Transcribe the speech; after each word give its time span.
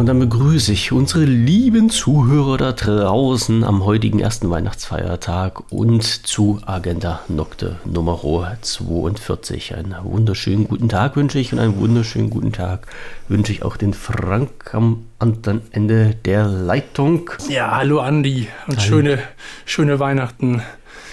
Und 0.00 0.06
dann 0.06 0.18
begrüße 0.18 0.72
ich 0.72 0.92
unsere 0.92 1.24
lieben 1.24 1.90
Zuhörer 1.90 2.56
da 2.56 2.72
draußen 2.72 3.62
am 3.64 3.84
heutigen 3.84 4.18
ersten 4.18 4.48
Weihnachtsfeiertag 4.48 5.70
und 5.70 6.02
zu 6.02 6.58
Agenda 6.64 7.20
Nocte 7.28 7.76
Nummer 7.84 8.18
42. 8.62 9.74
Einen 9.76 9.94
wunderschönen 10.02 10.66
guten 10.66 10.88
Tag 10.88 11.16
wünsche 11.16 11.38
ich 11.38 11.52
und 11.52 11.58
einen 11.58 11.76
wunderschönen 11.76 12.30
guten 12.30 12.50
Tag 12.50 12.86
wünsche 13.28 13.52
ich 13.52 13.62
auch 13.62 13.76
den 13.76 13.92
Frank 13.92 14.72
am 14.72 15.04
anderen 15.18 15.60
Ende 15.70 16.14
der 16.24 16.46
Leitung. 16.46 17.30
Ja, 17.50 17.76
hallo 17.76 18.00
Andi 18.00 18.48
und 18.68 18.78
Hallo. 18.78 18.88
schöne, 18.88 19.18
schöne 19.66 20.00
Weihnachten 20.00 20.62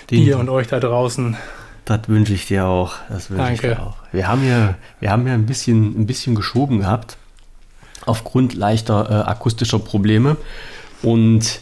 Den- 0.10 0.24
dir 0.24 0.40
und 0.40 0.48
euch 0.48 0.68
da 0.68 0.80
draußen. 0.80 1.36
Das 1.84 2.08
wünsche 2.08 2.34
ich 2.34 2.48
dir 2.48 2.66
auch. 2.68 2.94
Das 3.10 3.30
wünsche 3.30 3.52
ich 3.52 3.60
Danke. 3.60 3.76
dir 3.76 3.84
auch. 3.86 3.98
Wir 4.14 4.30
haben 4.30 4.48
ja, 4.48 4.76
wir 5.02 5.12
haben 5.12 5.28
ja 5.28 5.34
ein 5.34 5.46
bisschen, 5.46 6.00
ein 6.00 6.08
bisschen 6.08 6.36
geschoben 6.36 6.80
gehabt 6.80 7.18
aufgrund 8.08 8.54
leichter 8.54 9.10
äh, 9.10 9.30
akustischer 9.30 9.80
Probleme 9.80 10.38
und 11.02 11.62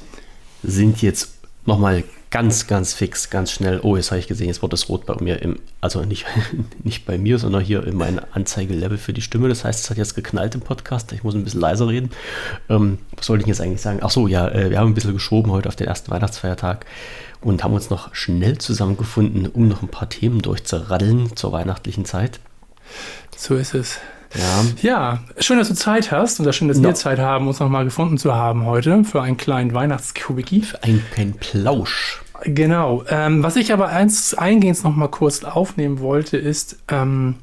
sind 0.63 1.01
jetzt 1.01 1.35
nochmal 1.65 2.03
ganz, 2.35 2.67
ganz 2.67 2.93
fix, 2.93 3.29
ganz 3.29 3.49
schnell. 3.51 3.79
Oh, 3.81 3.95
jetzt 3.95 4.11
habe 4.11 4.19
ich 4.19 4.27
gesehen, 4.27 4.47
jetzt 4.47 4.61
wird 4.61 4.73
es 4.73 4.89
rot 4.89 5.05
bei 5.05 5.15
mir 5.21 5.41
im, 5.41 5.59
also 5.79 6.03
nicht, 6.03 6.25
nicht 6.83 7.05
bei 7.05 7.17
mir, 7.17 7.39
sondern 7.39 7.63
hier 7.63 7.87
in 7.87 7.95
meinem 7.95 8.19
Anzeigelevel 8.33 8.97
für 8.97 9.13
die 9.13 9.21
Stimme. 9.21 9.47
Das 9.47 9.63
heißt, 9.63 9.85
es 9.85 9.89
hat 9.89 9.97
jetzt 9.97 10.15
geknallt 10.15 10.53
im 10.53 10.59
Podcast. 10.59 11.13
Ich 11.13 11.23
muss 11.23 11.33
ein 11.33 11.45
bisschen 11.45 11.61
leiser 11.61 11.87
reden. 11.87 12.09
Ähm, 12.67 12.97
was 13.15 13.27
sollte 13.27 13.43
ich 13.43 13.47
jetzt 13.47 13.61
eigentlich 13.61 13.81
sagen? 13.81 13.99
Ach 14.01 14.09
so, 14.09 14.27
ja, 14.27 14.49
äh, 14.49 14.69
wir 14.69 14.79
haben 14.79 14.91
ein 14.91 14.93
bisschen 14.95 15.13
geschoben 15.13 15.51
heute 15.51 15.69
auf 15.69 15.77
den 15.77 15.87
ersten 15.87 16.11
Weihnachtsfeiertag 16.11 16.85
und 17.39 17.63
haben 17.63 17.73
uns 17.73 17.89
noch 17.89 18.13
schnell 18.13 18.57
zusammengefunden, 18.57 19.47
um 19.47 19.69
noch 19.69 19.81
ein 19.81 19.87
paar 19.87 20.09
Themen 20.09 20.41
durchzuraddeln 20.41 21.37
zur 21.37 21.53
weihnachtlichen 21.53 22.03
Zeit. 22.03 22.41
So 23.37 23.55
ist 23.55 23.75
es. 23.75 23.99
Ja, 24.37 24.63
Ja, 24.81 25.19
schön, 25.39 25.57
dass 25.57 25.67
du 25.69 25.75
Zeit 25.75 26.11
hast 26.11 26.39
und 26.39 26.53
schön, 26.53 26.67
dass 26.67 26.77
Ja. 26.77 26.83
wir 26.83 26.93
Zeit 26.95 27.19
haben, 27.19 27.47
uns 27.47 27.59
nochmal 27.59 27.85
gefunden 27.85 28.17
zu 28.17 28.33
haben 28.35 28.65
heute 28.65 29.03
für 29.03 29.21
einen 29.21 29.37
kleinen 29.37 29.73
Weihnachtsquickie. 29.73 30.63
ein, 30.81 31.03
ein 31.17 31.33
Plausch. 31.33 32.21
Genau. 32.43 33.03
Ähm, 33.09 33.43
was 33.43 33.55
ich 33.55 33.71
aber 33.71 33.87
eins 33.87 34.33
eingehend 34.33 34.83
noch 34.83 34.95
mal 34.95 35.07
kurz 35.07 35.43
aufnehmen 35.43 35.99
wollte, 35.99 36.37
ist, 36.37 36.77
ähm, 36.89 37.35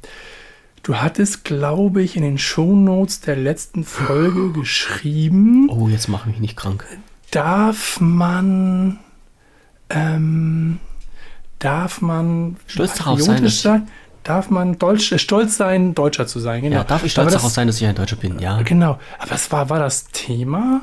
du 0.83 0.97
hattest, 0.97 1.45
glaube 1.45 2.03
ich, 2.03 2.15
in 2.17 2.23
den 2.23 2.37
Shownotes 2.39 3.21
der 3.21 3.37
letzten 3.37 3.85
Folge 3.85 4.51
geschrieben, 4.53 5.69
Oh, 5.71 5.89
jetzt 5.89 6.09
mach 6.09 6.27
mich 6.27 6.39
nicht 6.41 6.57
krank. 6.57 6.85
darf 7.31 8.01
man, 8.01 8.99
ähm, 9.89 10.79
darf 11.59 12.03
man 12.03 12.57
Stolz 12.67 12.95
darauf 12.97 13.21
sein, 13.23 13.49
sein? 13.49 13.89
Darf 14.25 14.51
man 14.51 14.79
Deutsch, 14.79 15.11
äh, 15.13 15.19
stolz 15.19 15.57
sein, 15.57 15.95
Deutscher 15.95 16.27
zu 16.27 16.39
sein? 16.39 16.63
Genau. 16.63 16.77
Ja, 16.77 16.85
darf 16.85 17.05
ich 17.05 17.13
stolz 17.13 17.27
das- 17.33 17.35
darauf 17.43 17.53
sein, 17.53 17.67
dass 17.67 17.81
ich 17.81 17.87
ein 17.87 17.95
Deutscher 17.95 18.17
bin? 18.17 18.39
Ja. 18.39 18.63
Genau. 18.63 18.99
Aber 19.19 19.33
es 19.33 19.51
war, 19.51 19.69
war 19.71 19.79
das 19.81 20.07
Thema? 20.13 20.81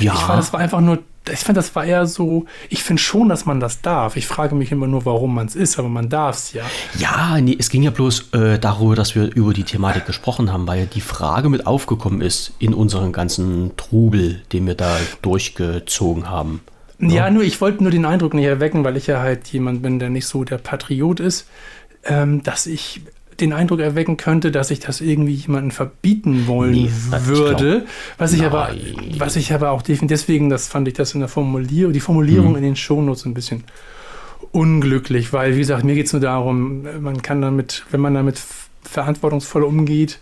Ja. 0.00 0.12
Ich 0.14 0.20
fand, 0.20 0.38
das 0.40 0.52
war 0.52 0.58
einfach 0.58 0.80
nur, 0.80 0.98
ich 1.30 1.38
fand, 1.38 1.56
das 1.56 1.72
war 1.76 1.84
eher 1.84 2.06
so, 2.06 2.46
ich 2.68 2.82
finde 2.82 3.00
schon, 3.00 3.28
dass 3.28 3.46
man 3.46 3.60
das 3.60 3.80
darf. 3.80 4.16
Ich 4.16 4.26
frage 4.26 4.56
mich 4.56 4.72
immer 4.72 4.88
nur, 4.88 5.04
warum 5.04 5.34
man 5.36 5.46
es 5.46 5.54
ist, 5.54 5.78
aber 5.78 5.88
man 5.88 6.08
darf 6.08 6.36
es 6.36 6.52
ja. 6.52 6.64
Ja, 6.98 7.40
nee, 7.40 7.54
es 7.56 7.68
ging 7.68 7.84
ja 7.84 7.90
bloß 7.92 8.32
äh, 8.32 8.58
darüber, 8.58 8.96
dass 8.96 9.14
wir 9.14 9.32
über 9.34 9.52
die 9.52 9.62
Thematik 9.62 10.04
gesprochen 10.06 10.52
haben, 10.52 10.66
weil 10.66 10.80
ja 10.80 10.86
die 10.86 11.00
Frage 11.00 11.48
mit 11.48 11.66
aufgekommen 11.68 12.22
ist 12.22 12.54
in 12.58 12.74
unserem 12.74 13.12
ganzen 13.12 13.76
Trubel, 13.76 14.42
den 14.52 14.66
wir 14.66 14.74
da 14.74 14.96
durchgezogen 15.22 16.28
haben. 16.28 16.60
Ja, 17.00 17.30
nur 17.30 17.44
ich 17.44 17.60
wollte 17.60 17.82
nur 17.84 17.92
den 17.92 18.04
Eindruck 18.04 18.34
nicht 18.34 18.46
erwecken, 18.46 18.82
weil 18.82 18.96
ich 18.96 19.06
ja 19.06 19.20
halt 19.20 19.46
jemand 19.48 19.82
bin, 19.82 20.00
der 20.00 20.10
nicht 20.10 20.26
so 20.26 20.42
der 20.42 20.58
Patriot 20.58 21.20
ist, 21.20 21.46
ähm, 22.04 22.42
dass 22.42 22.66
ich 22.66 23.02
den 23.40 23.52
Eindruck 23.52 23.78
erwecken 23.80 24.16
könnte, 24.16 24.50
dass 24.50 24.70
ich 24.72 24.80
das 24.80 25.00
irgendwie 25.00 25.34
jemandem 25.34 25.70
verbieten 25.70 26.46
wollen 26.48 26.72
Nee, 26.72 26.90
das- 27.10 27.22
ich 27.22 27.28
würde. 27.28 27.86
Was 28.18 28.32
ich 28.32 28.42
aber, 28.44 28.70
was 29.18 29.36
ich 29.36 29.52
aber 29.52 29.70
auch 29.70 29.82
definitiv, 29.82 30.08
deswegen, 30.08 30.48
das 30.50 30.66
fand 30.68 30.88
ich 30.88 30.94
das 30.94 31.14
in 31.14 31.20
der 31.20 31.28
Formulierung, 31.28 31.92
die 31.92 32.00
Formulierung 32.00 32.48
Hm. 32.50 32.56
in 32.56 32.62
den 32.62 32.76
Shownotes 32.76 33.24
ein 33.26 33.34
bisschen 33.34 33.62
unglücklich, 34.50 35.32
weil, 35.32 35.54
wie 35.54 35.58
gesagt, 35.60 35.84
mir 35.84 35.94
geht 35.94 36.06
es 36.06 36.12
nur 36.12 36.20
darum, 36.22 36.86
man 37.00 37.22
kann 37.22 37.42
damit, 37.42 37.84
wenn 37.90 38.00
man 38.00 38.14
damit 38.14 38.40
verantwortungsvoll 38.82 39.62
umgeht, 39.64 40.18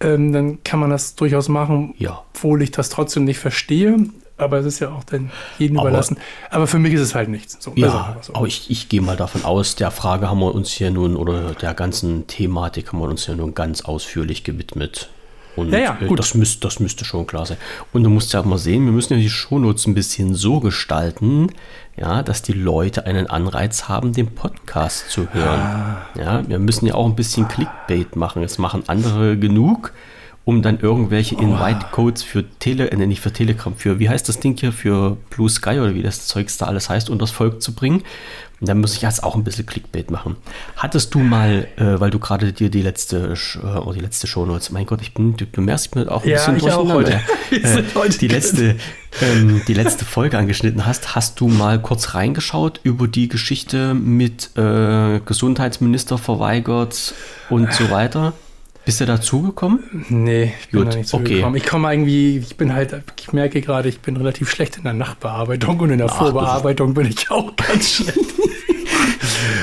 ähm, 0.00 0.32
dann 0.32 0.62
kann 0.64 0.80
man 0.80 0.90
das 0.90 1.14
durchaus 1.14 1.48
machen, 1.48 1.94
Ja. 1.98 2.22
obwohl 2.34 2.60
ich 2.62 2.70
das 2.70 2.88
trotzdem 2.90 3.24
nicht 3.24 3.38
verstehe. 3.38 3.96
Aber 4.38 4.58
es 4.58 4.66
ist 4.66 4.80
ja 4.80 4.90
auch 4.90 5.04
dann 5.04 5.30
jedem 5.58 5.78
Aber- 5.78 5.88
überlassen. 5.88 6.18
Aber 6.50 6.66
für 6.66 6.78
mich 6.78 6.92
ist 6.92 7.00
es 7.00 7.14
halt 7.14 7.28
nichts. 7.30 7.56
So, 7.60 7.72
Ja, 7.74 8.16
so. 8.20 8.34
aber 8.34 8.46
ich, 8.46 8.70
ich 8.70 8.88
gehe 8.90 9.00
mal 9.00 9.16
davon 9.16 9.44
aus, 9.44 9.76
der 9.76 9.90
Frage 9.90 10.28
haben 10.28 10.40
wir 10.40 10.54
uns 10.54 10.70
hier 10.70 10.90
nun, 10.90 11.16
oder 11.16 11.54
der 11.54 11.72
ganzen 11.74 12.26
Thematik 12.26 12.92
haben 12.92 12.98
wir 13.00 13.08
uns 13.08 13.26
ja 13.26 13.34
nun 13.34 13.54
ganz 13.54 13.80
ausführlich 13.82 14.44
gewidmet. 14.44 15.08
Und 15.56 15.72
Ja, 15.72 15.78
ja, 15.78 15.98
äh, 16.02 16.06
gut. 16.06 16.18
das, 16.18 16.34
müsst, 16.34 16.62
das 16.64 16.80
müsste 16.80 17.06
schon 17.06 17.26
klar 17.26 17.46
sein. 17.46 17.56
Und 17.94 18.02
du 18.04 18.10
musst 18.10 18.30
ja 18.34 18.40
auch 18.40 18.44
mal 18.44 18.58
sehen, 18.58 18.84
wir 18.84 18.92
müssen 18.92 19.14
ja 19.14 19.18
die 19.18 19.30
Shownotes 19.30 19.86
ein 19.86 19.94
bisschen 19.94 20.34
so 20.34 20.60
gestalten, 20.60 21.48
ja, 21.96 22.22
dass 22.22 22.42
die 22.42 22.52
Leute 22.52 23.06
einen 23.06 23.26
Anreiz 23.28 23.88
haben, 23.88 24.12
den 24.12 24.26
Podcast 24.34 25.08
zu 25.08 25.32
hören. 25.32 25.60
Ah. 25.60 25.96
Ja, 26.14 26.46
wir 26.46 26.58
müssen 26.58 26.84
ja 26.84 26.94
auch 26.94 27.06
ein 27.06 27.16
bisschen 27.16 27.48
Clickbait 27.48 28.16
machen. 28.16 28.42
Das 28.42 28.58
machen 28.58 28.82
andere 28.86 29.38
genug, 29.38 29.94
um 30.46 30.62
dann 30.62 30.78
irgendwelche 30.78 31.34
Invite-Codes 31.34 32.22
für 32.22 32.44
Tele, 32.60 32.92
äh, 32.92 32.96
nicht 32.96 33.20
für 33.20 33.32
Telegram, 33.32 33.74
für, 33.74 33.98
wie 33.98 34.08
heißt 34.08 34.28
das 34.28 34.38
Ding 34.38 34.56
hier, 34.56 34.70
für 34.72 35.16
Blue 35.28 35.50
Sky 35.50 35.80
oder 35.80 35.92
wie 35.92 36.02
das 36.02 36.28
Zeugs 36.28 36.56
da 36.56 36.66
alles 36.66 36.88
heißt, 36.88 37.10
unters 37.10 37.32
Volk 37.32 37.60
zu 37.60 37.74
bringen. 37.74 38.04
Und 38.60 38.68
dann 38.68 38.80
muss 38.80 38.94
ich 38.94 39.02
jetzt 39.02 39.24
auch 39.24 39.34
ein 39.34 39.42
bisschen 39.42 39.66
Clickbait 39.66 40.12
machen. 40.12 40.36
Hattest 40.76 41.12
du 41.14 41.18
mal, 41.18 41.66
äh, 41.76 41.98
weil 41.98 42.10
du 42.10 42.20
gerade 42.20 42.52
dir 42.52 42.70
die 42.70 42.80
letzte, 42.80 43.34
äh, 43.34 43.66
oh, 43.66 43.92
die 43.92 43.98
letzte 43.98 44.28
Shownotes, 44.28 44.70
mein 44.70 44.86
Gott, 44.86 45.02
ich 45.02 45.14
bin, 45.14 45.36
du, 45.36 45.46
du 45.46 45.60
merkst, 45.62 45.86
ich 45.86 45.90
bin 45.90 46.08
auch 46.08 46.22
ein 46.22 46.28
Ja, 46.30 46.36
bisschen 46.36 46.58
durcheinander. 46.60 46.94
heute. 46.94 47.20
Äh, 47.50 47.82
heute 47.94 48.18
die 48.18 48.28
letzte, 48.28 48.76
ähm, 49.22 49.62
die 49.66 49.74
letzte 49.74 50.04
Folge 50.04 50.38
angeschnitten 50.38 50.86
hast, 50.86 51.14
hast 51.16 51.40
du 51.40 51.48
mal 51.48 51.80
kurz 51.80 52.14
reingeschaut 52.14 52.80
über 52.84 53.08
die 53.08 53.28
Geschichte 53.28 53.94
mit 53.94 54.50
äh, 54.56 55.20
Gesundheitsminister 55.24 56.18
verweigert 56.18 57.14
und 57.50 57.72
so 57.72 57.90
weiter? 57.90 58.32
Bist 58.86 59.00
du 59.00 59.04
dazugekommen? 59.04 59.80
Nee, 60.10 60.54
ich 60.60 60.68
bin 60.70 60.84
Gut, 60.84 60.92
da 60.94 60.96
nicht 60.96 61.12
okay. 61.12 61.24
zugekommen. 61.26 61.56
Ich 61.56 61.66
komme 61.66 61.92
irgendwie, 61.92 62.38
ich 62.38 62.56
bin 62.56 62.72
halt, 62.72 63.02
ich 63.18 63.32
merke 63.32 63.60
gerade, 63.60 63.88
ich 63.88 63.98
bin 64.00 64.16
relativ 64.16 64.48
schlecht 64.48 64.76
in 64.78 64.84
der 64.84 64.92
Nachbearbeitung 64.92 65.80
und 65.80 65.90
in 65.90 65.98
der 65.98 66.06
Ach, 66.08 66.16
Vorbearbeitung 66.18 66.94
bin 66.94 67.06
ich 67.08 67.28
auch 67.30 67.54
ganz 67.56 67.90
schlecht. 67.94 68.16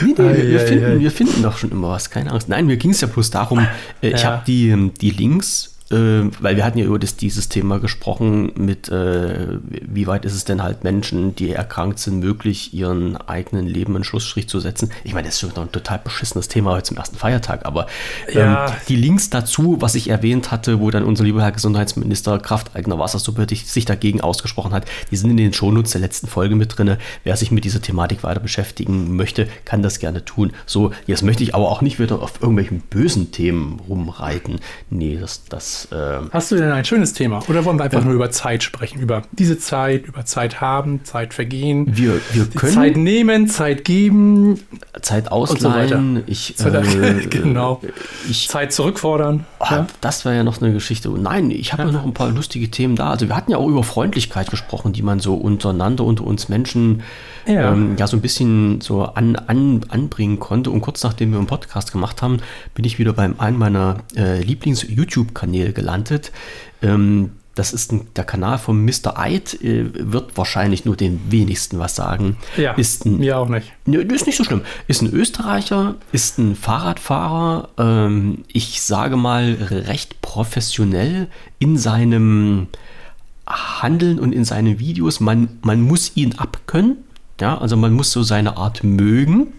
Nee, 0.02 0.14
nee, 0.18 0.18
wir, 0.18 0.50
wir, 0.50 0.60
finden, 0.60 1.00
wir 1.00 1.12
finden 1.12 1.42
doch 1.42 1.58
schon 1.58 1.72
immer 1.72 1.90
was, 1.90 2.10
keine 2.10 2.32
Angst. 2.32 2.50
Nein, 2.50 2.66
mir 2.66 2.76
ging 2.76 2.92
es 2.92 3.00
ja 3.00 3.08
bloß 3.08 3.32
darum, 3.32 3.60
äh, 4.02 4.10
ich 4.10 4.22
Ja. 4.22 4.32
habe 4.34 4.44
die, 4.46 4.68
ähm, 4.70 4.92
die 5.00 5.12
Links, 5.12 5.73
äh, 5.94 6.30
weil 6.40 6.56
wir 6.56 6.66
hatten 6.66 6.80
ja 6.80 6.86
über 6.86 7.00
das, 7.00 7.16
dieses 7.16 7.50
Thema 7.50 7.80
gesprochen, 7.80 8.52
mit 8.56 8.90
äh, 8.90 9.60
wie 9.70 10.08
weit 10.08 10.26
ist 10.26 10.34
es 10.34 10.46
denn 10.46 10.64
halt 10.64 10.84
Menschen, 10.84 11.36
die 11.36 11.52
erkrankt 11.52 12.00
sind, 12.00 12.20
möglich, 12.20 12.74
ihren 12.74 13.18
eigenen 13.18 13.68
Leben 13.68 13.96
einen 13.96 14.04
Schlussstrich 14.04 14.50
zu 14.50 14.60
setzen. 14.60 14.92
Ich 15.04 15.14
meine, 15.14 15.28
das 15.28 15.36
ist 15.36 15.42
schon 15.42 15.56
ein 15.56 15.72
total 15.72 16.00
beschissenes 16.00 16.48
Thema 16.48 16.72
heute 16.72 16.84
zum 16.84 16.98
ersten 16.98 17.18
Feiertag, 17.18 17.66
aber 17.66 17.88
ähm, 18.28 18.40
Ja. 18.40 18.76
die 18.90 18.96
Links 18.96 19.30
dazu, 19.30 19.78
was 19.80 19.96
ich 19.96 20.10
erwähnt 20.10 20.52
hatte, 20.52 20.80
wo 20.80 20.90
dann 20.92 21.04
unser 21.04 21.24
lieber 21.24 21.42
Herr 21.42 21.52
Gesundheitsminister 21.52 22.40
Kraft 22.40 22.76
eigener 22.76 23.00
Wassersuppe 23.00 23.46
sich 23.50 23.86
dagegen 23.86 24.22
ausgesprochen 24.22 24.74
hat, 24.74 24.86
die 25.12 25.16
sind 25.16 25.30
in 25.30 25.38
den 25.38 25.54
Shownotes 25.54 25.92
der 25.92 26.02
letzten 26.02 26.28
Folge 26.28 26.56
mit 26.56 26.78
drin. 26.78 26.98
Wer 27.24 27.38
sich 27.38 27.52
mit 27.52 27.64
dieser 27.66 27.82
Thematik 27.82 28.24
weiter 28.24 28.40
beschäftigen 28.40 29.16
möchte, 29.16 29.48
kann 29.66 29.82
das 29.84 30.00
gerne 30.00 30.26
tun. 30.26 30.52
So, 30.66 30.92
jetzt 31.06 31.24
möchte 31.24 31.44
ich 31.44 31.54
aber 31.56 31.70
auch 31.70 31.82
nicht 31.82 32.00
wieder 32.00 32.22
auf 32.22 32.42
irgendwelchen 32.42 32.80
bösen 32.90 33.32
Themen 33.32 33.80
rumreiten. 33.88 34.60
Nee, 34.90 35.18
das, 35.20 35.44
das, 35.50 35.83
äh, 35.92 36.20
Hast 36.32 36.52
du 36.52 36.56
denn 36.56 36.72
ein 36.72 36.86
schönes 36.86 37.14
Thema? 37.14 37.42
Oder 37.48 37.66
wollen 37.66 37.78
wir 37.78 37.84
einfach 37.84 38.04
nur 38.04 38.14
über 38.14 38.32
Zeit 38.32 38.64
sprechen? 38.64 39.00
Über 39.00 39.24
diese 39.32 39.58
Zeit, 39.60 40.06
über 40.08 40.26
Zeit 40.26 40.62
haben, 40.62 41.04
Zeit 41.04 41.34
vergehen, 41.34 41.86
wir, 41.96 42.20
wir 42.32 42.46
können 42.48 42.74
Zeit 42.74 42.98
nehmen, 42.98 43.48
Zeit 43.48 43.84
geben, 43.86 44.60
Zeit 45.02 45.26
so 45.26 45.32
ausleihen. 45.32 46.24
ich, 46.28 46.56
Zeit- 46.56 46.74
äh, 46.76 47.26
genau. 47.30 47.82
Ich, 48.30 48.48
Zeit 48.50 48.72
zurückfordern. 48.74 49.46
Ah, 49.60 49.86
Das 50.02 50.26
wäre 50.26 50.36
ja 50.36 50.44
noch 50.44 50.62
eine 50.62 50.74
Geschichte. 50.74 51.10
Nein, 51.10 51.52
ich 51.52 51.74
habe 51.74 51.84
ja 51.84 51.92
noch 51.92 52.06
ein 52.06 52.14
paar 52.14 52.30
lustige 52.30 52.70
Themen 52.72 52.96
da. 52.96 53.10
Also 53.10 53.28
wir 53.28 53.36
hatten 53.36 53.52
ja 53.52 53.58
auch 53.58 53.68
über 53.68 53.84
Freundlichkeit 53.84 54.50
gesprochen, 54.50 54.94
die 54.94 55.02
man 55.02 55.20
so 55.20 55.36
untereinander, 55.36 56.04
unter 56.04 56.26
uns 56.26 56.50
Menschen 56.50 57.02
Ja. 57.46 57.74
ähm, 57.74 57.96
ja 57.98 58.08
so 58.08 58.18
ein 58.18 58.22
bisschen 58.22 58.82
so 58.82 59.04
an, 59.04 59.36
an, 59.36 59.82
anbringen 59.90 60.40
konnte. 60.40 60.72
Und 60.72 60.82
kurz 60.82 61.04
nachdem 61.04 61.32
wir 61.32 61.38
einen 61.38 61.48
Podcast 61.48 61.92
gemacht 61.92 62.22
haben, 62.22 62.38
bin 62.76 62.86
ich 62.86 63.00
wieder 63.00 63.14
beim 63.14 63.40
einen 63.40 63.58
meiner 63.58 63.98
äh, 64.16 64.42
Lieblings-YouTube-Kanäle 64.42 65.74
gelandet. 65.74 66.32
Ähm, 66.82 67.32
das 67.56 67.72
ist 67.72 67.92
ein, 67.92 68.08
der 68.16 68.24
Kanal 68.24 68.58
von 68.58 68.84
Mr. 68.84 69.18
Eid, 69.18 69.62
äh, 69.62 69.86
wird 69.94 70.36
wahrscheinlich 70.38 70.86
nur 70.86 70.96
den 70.96 71.32
wenigsten 71.32 71.78
was 71.78 71.96
sagen. 71.96 72.38
Ja, 72.58 72.74
ist 72.74 73.06
ein 73.06 73.20
mir 73.20 73.38
auch 73.38 73.48
nicht. 73.48 73.72
Das 73.86 74.22
ist 74.22 74.26
nicht 74.26 74.38
so 74.38 74.44
schlimm. 74.44 74.62
Ist 74.88 75.02
ein 75.02 75.14
Österreicher, 75.14 75.96
ist 76.12 76.40
ein 76.40 76.56
Fahrradfahrer, 76.56 77.70
ähm, 77.78 78.44
ich 78.48 78.82
sage 78.82 79.18
mal 79.18 79.54
recht 79.70 80.22
professionell 80.22 81.28
in 81.60 81.78
seinem 81.78 82.68
Handeln 83.46 84.20
und 84.20 84.34
in 84.34 84.46
seinen 84.46 84.80
Videos. 84.80 85.20
Man, 85.20 85.60
man 85.62 85.82
muss 85.82 86.14
ihn 86.16 86.34
abkönnen. 86.40 86.98
Ja, 87.42 87.58
also 87.58 87.76
man 87.76 87.94
muss 87.94 88.12
so 88.12 88.22
seine 88.22 88.58
Art 88.58 88.84
mögen. 88.84 89.54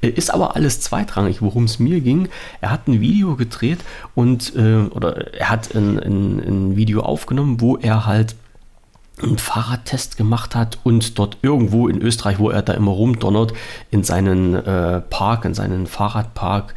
Äh, 0.00 0.08
ist 0.08 0.32
aber 0.32 0.54
alles 0.54 0.80
zweitrangig, 0.80 1.42
worum 1.42 1.64
es 1.64 1.78
mir 1.78 2.00
ging. 2.00 2.28
Er 2.60 2.70
hat 2.70 2.86
ein 2.86 3.00
Video 3.00 3.36
gedreht 3.36 3.78
und 4.14 4.54
äh, 4.54 4.86
oder 4.90 5.34
er 5.34 5.50
hat 5.50 5.74
ein, 5.74 5.98
ein, 5.98 6.38
ein 6.38 6.76
Video 6.76 7.02
aufgenommen, 7.02 7.60
wo 7.60 7.76
er 7.76 8.06
halt 8.06 8.36
einen 9.22 9.38
Fahrradtest 9.38 10.16
gemacht 10.16 10.54
hat 10.54 10.78
und 10.84 11.18
dort 11.18 11.38
irgendwo 11.42 11.88
in 11.88 12.00
Österreich, 12.02 12.38
wo 12.38 12.50
er 12.50 12.62
da 12.62 12.74
immer 12.74 12.92
rumdonnert, 12.92 13.54
in 13.90 14.04
seinen 14.04 14.54
äh, 14.54 15.00
Park, 15.00 15.44
in 15.46 15.54
seinen 15.54 15.86
Fahrradpark, 15.86 16.74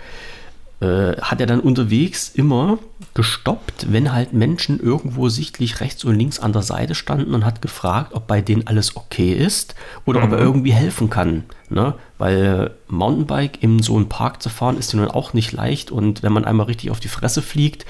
äh, 0.82 1.18
hat 1.22 1.42
er 1.42 1.48
dann 1.48 1.60
unterwegs 1.60 2.30
immer 2.34 2.80
gestoppt, 3.14 3.92
wenn 3.92 4.14
halt 4.14 4.34
Menschen 4.34 4.80
irgendwo 4.80 5.30
sichtlich 5.30 5.82
rechts 5.82 6.04
und 6.06 6.16
links 6.16 6.40
an 6.40 6.54
der 6.54 6.62
Seite 6.62 6.96
standen 6.96 7.34
und 7.34 7.46
hat 7.46 7.62
gefragt, 7.62 8.14
ob 8.14 8.28
bei 8.28 8.42
denen 8.42 8.68
alles 8.68 8.96
okay 8.96 9.34
ist 9.34 9.76
oder 10.06 10.20
mhm. 10.20 10.26
ob 10.26 10.32
er 10.32 10.40
mhm. 10.40 10.46
irgendwie 10.46 10.74
helfen 10.74 11.10
kann. 11.10 11.44
Ne? 11.70 11.94
Weil 12.18 12.72
Mountainbike 12.88 13.62
in 13.62 13.82
so 13.82 13.96
einen 13.96 14.10
Park 14.10 14.42
zu 14.42 14.50
fahren 14.50 14.78
ist 14.78 14.92
ja 14.94 15.00
nun 15.00 15.10
auch 15.10 15.34
nicht 15.34 15.52
leicht 15.52 15.92
und 15.92 16.24
wenn 16.24 16.34
man 16.34 16.46
einmal 16.46 16.66
richtig 16.66 16.90
auf 16.90 17.00
die 17.00 17.08
Fresse 17.08 17.42
fliegt, 17.42 17.86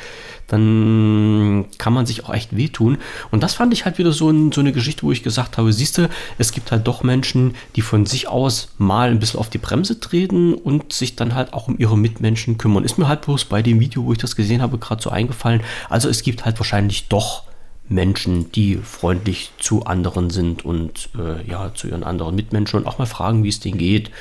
dann 0.47 1.65
kann 1.77 1.93
man 1.93 2.05
sich 2.05 2.25
auch 2.25 2.33
echt 2.33 2.55
wehtun. 2.55 2.97
Und 3.31 3.43
das 3.43 3.53
fand 3.53 3.71
ich 3.73 3.85
halt 3.85 3.97
wieder 3.97 4.11
so, 4.11 4.29
ein, 4.29 4.51
so 4.51 4.61
eine 4.61 4.71
Geschichte, 4.71 5.03
wo 5.03 5.11
ich 5.11 5.23
gesagt 5.23 5.57
habe, 5.57 5.71
siehst 5.71 5.97
du, 5.97 6.09
es 6.37 6.51
gibt 6.51 6.71
halt 6.71 6.87
doch 6.87 7.03
Menschen, 7.03 7.55
die 7.75 7.81
von 7.81 8.05
sich 8.05 8.27
aus 8.27 8.69
mal 8.77 9.09
ein 9.09 9.19
bisschen 9.19 9.39
auf 9.39 9.49
die 9.49 9.59
Bremse 9.59 9.99
treten 9.99 10.53
und 10.55 10.91
sich 10.91 11.15
dann 11.15 11.35
halt 11.35 11.53
auch 11.53 11.67
um 11.67 11.77
ihre 11.77 11.97
Mitmenschen 11.97 12.57
kümmern. 12.57 12.83
Ist 12.83 12.97
mir 12.97 13.07
halt 13.07 13.21
bloß 13.21 13.45
bei 13.45 13.61
dem 13.61 13.79
Video, 13.79 14.05
wo 14.05 14.11
ich 14.11 14.17
das 14.17 14.35
gesehen 14.35 14.61
habe, 14.61 14.77
gerade 14.77 15.01
so 15.01 15.09
eingefallen. 15.09 15.61
Also 15.89 16.09
es 16.09 16.23
gibt 16.23 16.45
halt 16.45 16.59
wahrscheinlich 16.59 17.07
doch 17.07 17.43
Menschen, 17.89 18.51
die 18.51 18.77
freundlich 18.77 19.51
zu 19.57 19.85
anderen 19.85 20.29
sind 20.29 20.63
und 20.63 21.09
äh, 21.17 21.43
ja, 21.49 21.73
zu 21.73 21.87
ihren 21.87 22.03
anderen 22.03 22.35
Mitmenschen 22.35 22.79
und 22.79 22.87
auch 22.87 22.99
mal 22.99 23.05
fragen, 23.05 23.43
wie 23.43 23.49
es 23.49 23.59
denen 23.59 23.77
geht. 23.77 24.11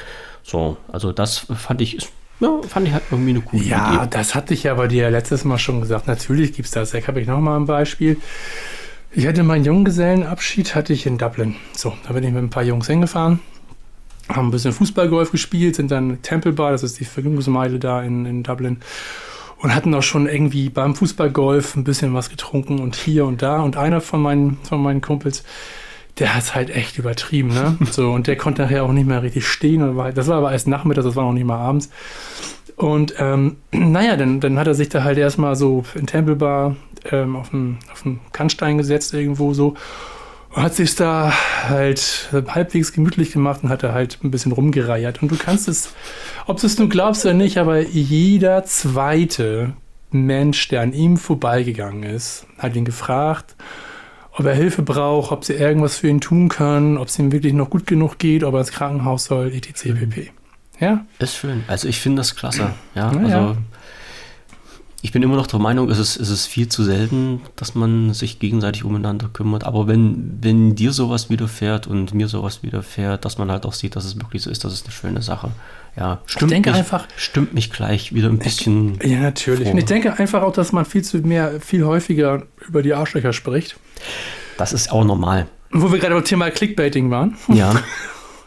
So, 0.42 0.78
also 0.88 1.12
das 1.12 1.38
fand 1.38 1.82
ich, 1.82 2.08
ja, 2.40 2.60
fand 2.66 2.88
ich 2.88 2.94
halt 2.94 3.04
irgendwie 3.10 3.30
eine 3.30 3.40
coole 3.42 3.62
ja, 3.62 3.88
Idee. 3.88 3.96
Ja, 3.96 4.06
das 4.06 4.34
hatte 4.34 4.54
ich 4.54 4.62
ja 4.62 4.74
bei 4.74 4.88
dir 4.88 5.10
letztes 5.10 5.44
Mal 5.44 5.58
schon 5.58 5.80
gesagt. 5.80 6.06
Natürlich 6.06 6.54
gibt 6.54 6.66
es 6.66 6.72
das. 6.72 6.92
Da 6.92 7.06
habe 7.06 7.20
ich 7.20 7.26
noch 7.26 7.40
mal 7.40 7.56
ein 7.56 7.66
Beispiel. 7.66 8.16
Ich 9.10 9.26
hatte 9.26 9.42
meinen 9.42 9.64
Junggesellenabschied 9.64 10.74
hatte 10.74 10.92
ich 10.92 11.06
in 11.06 11.18
Dublin. 11.18 11.56
So, 11.74 11.94
da 12.06 12.12
bin 12.12 12.24
ich 12.24 12.30
mit 12.30 12.42
ein 12.42 12.50
paar 12.50 12.62
Jungs 12.62 12.86
hingefahren, 12.86 13.40
haben 14.28 14.48
ein 14.48 14.50
bisschen 14.50 14.72
Fußballgolf 14.72 15.30
gespielt, 15.30 15.76
sind 15.76 15.90
dann 15.90 16.20
Temple 16.20 16.52
Bar, 16.52 16.72
das 16.72 16.82
ist 16.82 17.00
die 17.00 17.06
Vergnügungsmeile 17.06 17.78
da 17.78 18.02
in, 18.02 18.26
in 18.26 18.42
Dublin, 18.42 18.80
und 19.60 19.74
hatten 19.74 19.94
auch 19.94 20.02
schon 20.02 20.28
irgendwie 20.28 20.70
beim 20.70 20.94
Fußballgolf 20.94 21.76
ein 21.76 21.84
bisschen 21.84 22.14
was 22.14 22.30
getrunken 22.30 22.78
und 22.78 22.96
hier 22.96 23.24
und 23.24 23.42
da. 23.42 23.60
Und 23.60 23.76
einer 23.76 24.00
von 24.00 24.22
meinen, 24.22 24.58
von 24.62 24.82
meinen 24.82 25.00
Kumpels, 25.00 25.42
der 26.18 26.34
hat 26.34 26.42
es 26.42 26.54
halt 26.54 26.70
echt 26.70 26.98
übertrieben, 26.98 27.48
ne? 27.48 27.76
So, 27.90 28.10
und 28.10 28.26
der 28.26 28.36
konnte 28.36 28.62
nachher 28.62 28.84
auch 28.84 28.92
nicht 28.92 29.06
mehr 29.06 29.22
richtig 29.22 29.46
stehen. 29.46 29.96
War, 29.96 30.12
das 30.12 30.28
war 30.28 30.38
aber 30.38 30.52
erst 30.52 30.68
nachmittags, 30.68 31.06
das 31.06 31.16
war 31.16 31.24
noch 31.24 31.32
nicht 31.32 31.46
mal 31.46 31.58
abends. 31.58 31.90
Und 32.76 33.14
ähm, 33.18 33.56
naja, 33.72 34.16
dann, 34.16 34.40
dann 34.40 34.58
hat 34.58 34.66
er 34.66 34.74
sich 34.74 34.88
da 34.88 35.02
halt 35.02 35.18
erstmal 35.18 35.56
so 35.56 35.84
in 35.94 36.06
Tempelbar 36.06 36.76
ähm, 37.10 37.36
auf 37.36 37.50
den 37.50 37.78
auf 37.92 38.04
Kannstein 38.32 38.78
gesetzt, 38.78 39.12
irgendwo 39.14 39.54
so. 39.54 39.74
Und 40.54 40.62
hat 40.62 40.74
sich 40.74 40.94
da 40.94 41.32
halt 41.68 42.30
halbwegs 42.32 42.92
gemütlich 42.92 43.32
gemacht 43.32 43.62
und 43.62 43.68
hat 43.68 43.82
da 43.82 43.92
halt 43.92 44.18
ein 44.24 44.30
bisschen 44.30 44.52
rumgereiert. 44.52 45.22
Und 45.22 45.30
du 45.30 45.36
kannst 45.36 45.68
es, 45.68 45.92
ob 46.48 46.60
du 46.60 46.66
es 46.66 46.78
nun 46.78 46.88
glaubst 46.88 47.24
oder 47.24 47.34
nicht, 47.34 47.58
aber 47.58 47.80
jeder 47.80 48.64
zweite 48.64 49.74
Mensch, 50.10 50.68
der 50.68 50.80
an 50.80 50.92
ihm 50.92 51.16
vorbeigegangen 51.16 52.02
ist, 52.02 52.46
hat 52.56 52.74
ihn 52.74 52.84
gefragt, 52.84 53.54
ob 54.32 54.46
er 54.46 54.54
Hilfe 54.54 54.82
braucht, 54.82 55.30
ob 55.30 55.44
sie 55.44 55.54
irgendwas 55.54 55.98
für 55.98 56.08
ihn 56.08 56.20
tun 56.20 56.48
können, 56.48 56.96
ob 56.96 57.08
es 57.08 57.18
ihm 57.18 57.32
wirklich 57.32 57.52
noch 57.52 57.68
gut 57.68 57.86
genug 57.86 58.18
geht, 58.18 58.44
ob 58.44 58.54
er 58.54 58.60
ins 58.60 58.72
Krankenhaus 58.72 59.26
soll, 59.26 59.52
etc. 59.52 59.94
pp. 59.98 60.30
Ja? 60.80 61.04
Ist 61.18 61.36
schön. 61.36 61.64
Also 61.66 61.88
ich 61.88 62.00
finde 62.00 62.20
das 62.20 62.34
klasse. 62.34 62.70
Ja, 62.94 63.12
ja 63.12 63.18
also 63.18 63.28
ja. 63.28 63.56
Ich 65.00 65.12
bin 65.12 65.22
immer 65.22 65.36
noch 65.36 65.46
der 65.46 65.60
Meinung, 65.60 65.90
es 65.90 65.98
ist, 65.98 66.16
es 66.16 66.28
ist 66.28 66.46
viel 66.46 66.68
zu 66.68 66.82
selten, 66.82 67.40
dass 67.54 67.74
man 67.76 68.12
sich 68.14 68.40
gegenseitig 68.40 68.84
umeinander 68.84 69.28
kümmert. 69.32 69.64
Aber 69.64 69.86
wenn, 69.86 70.38
wenn 70.40 70.74
dir 70.74 70.92
sowas 70.92 71.30
widerfährt 71.30 71.86
und 71.86 72.14
mir 72.14 72.26
sowas 72.26 72.62
widerfährt, 72.64 73.24
dass 73.24 73.38
man 73.38 73.50
halt 73.50 73.64
auch 73.64 73.72
sieht, 73.72 73.94
dass 73.94 74.04
es 74.04 74.16
wirklich 74.16 74.42
so 74.42 74.50
ist, 74.50 74.64
das 74.64 74.72
ist 74.72 74.86
eine 74.86 74.92
schöne 74.92 75.22
Sache. 75.22 75.50
Ja, 75.96 76.20
stimmt, 76.26 76.50
ich 76.50 76.56
denke 76.56 76.70
mich, 76.70 76.78
einfach, 76.78 77.06
stimmt 77.16 77.54
mich 77.54 77.70
gleich 77.70 78.12
wieder 78.12 78.28
ein 78.28 78.38
bisschen. 78.38 78.98
Ja, 79.02 79.20
natürlich. 79.20 79.64
Vor. 79.64 79.72
Und 79.72 79.78
ich 79.78 79.84
denke 79.84 80.18
einfach 80.18 80.42
auch, 80.42 80.52
dass 80.52 80.72
man 80.72 80.84
viel 80.84 81.02
zu 81.02 81.18
mehr, 81.18 81.60
viel 81.60 81.84
häufiger 81.84 82.42
über 82.66 82.82
die 82.82 82.94
Arschlöcher 82.94 83.32
spricht. 83.32 83.76
Das 84.56 84.72
ist 84.72 84.90
auch 84.90 85.04
normal. 85.04 85.46
Wo 85.70 85.92
wir 85.92 85.98
gerade 85.98 86.14
beim 86.14 86.24
Thema 86.24 86.50
Clickbaiting 86.50 87.10
waren. 87.10 87.36
Ja. 87.48 87.74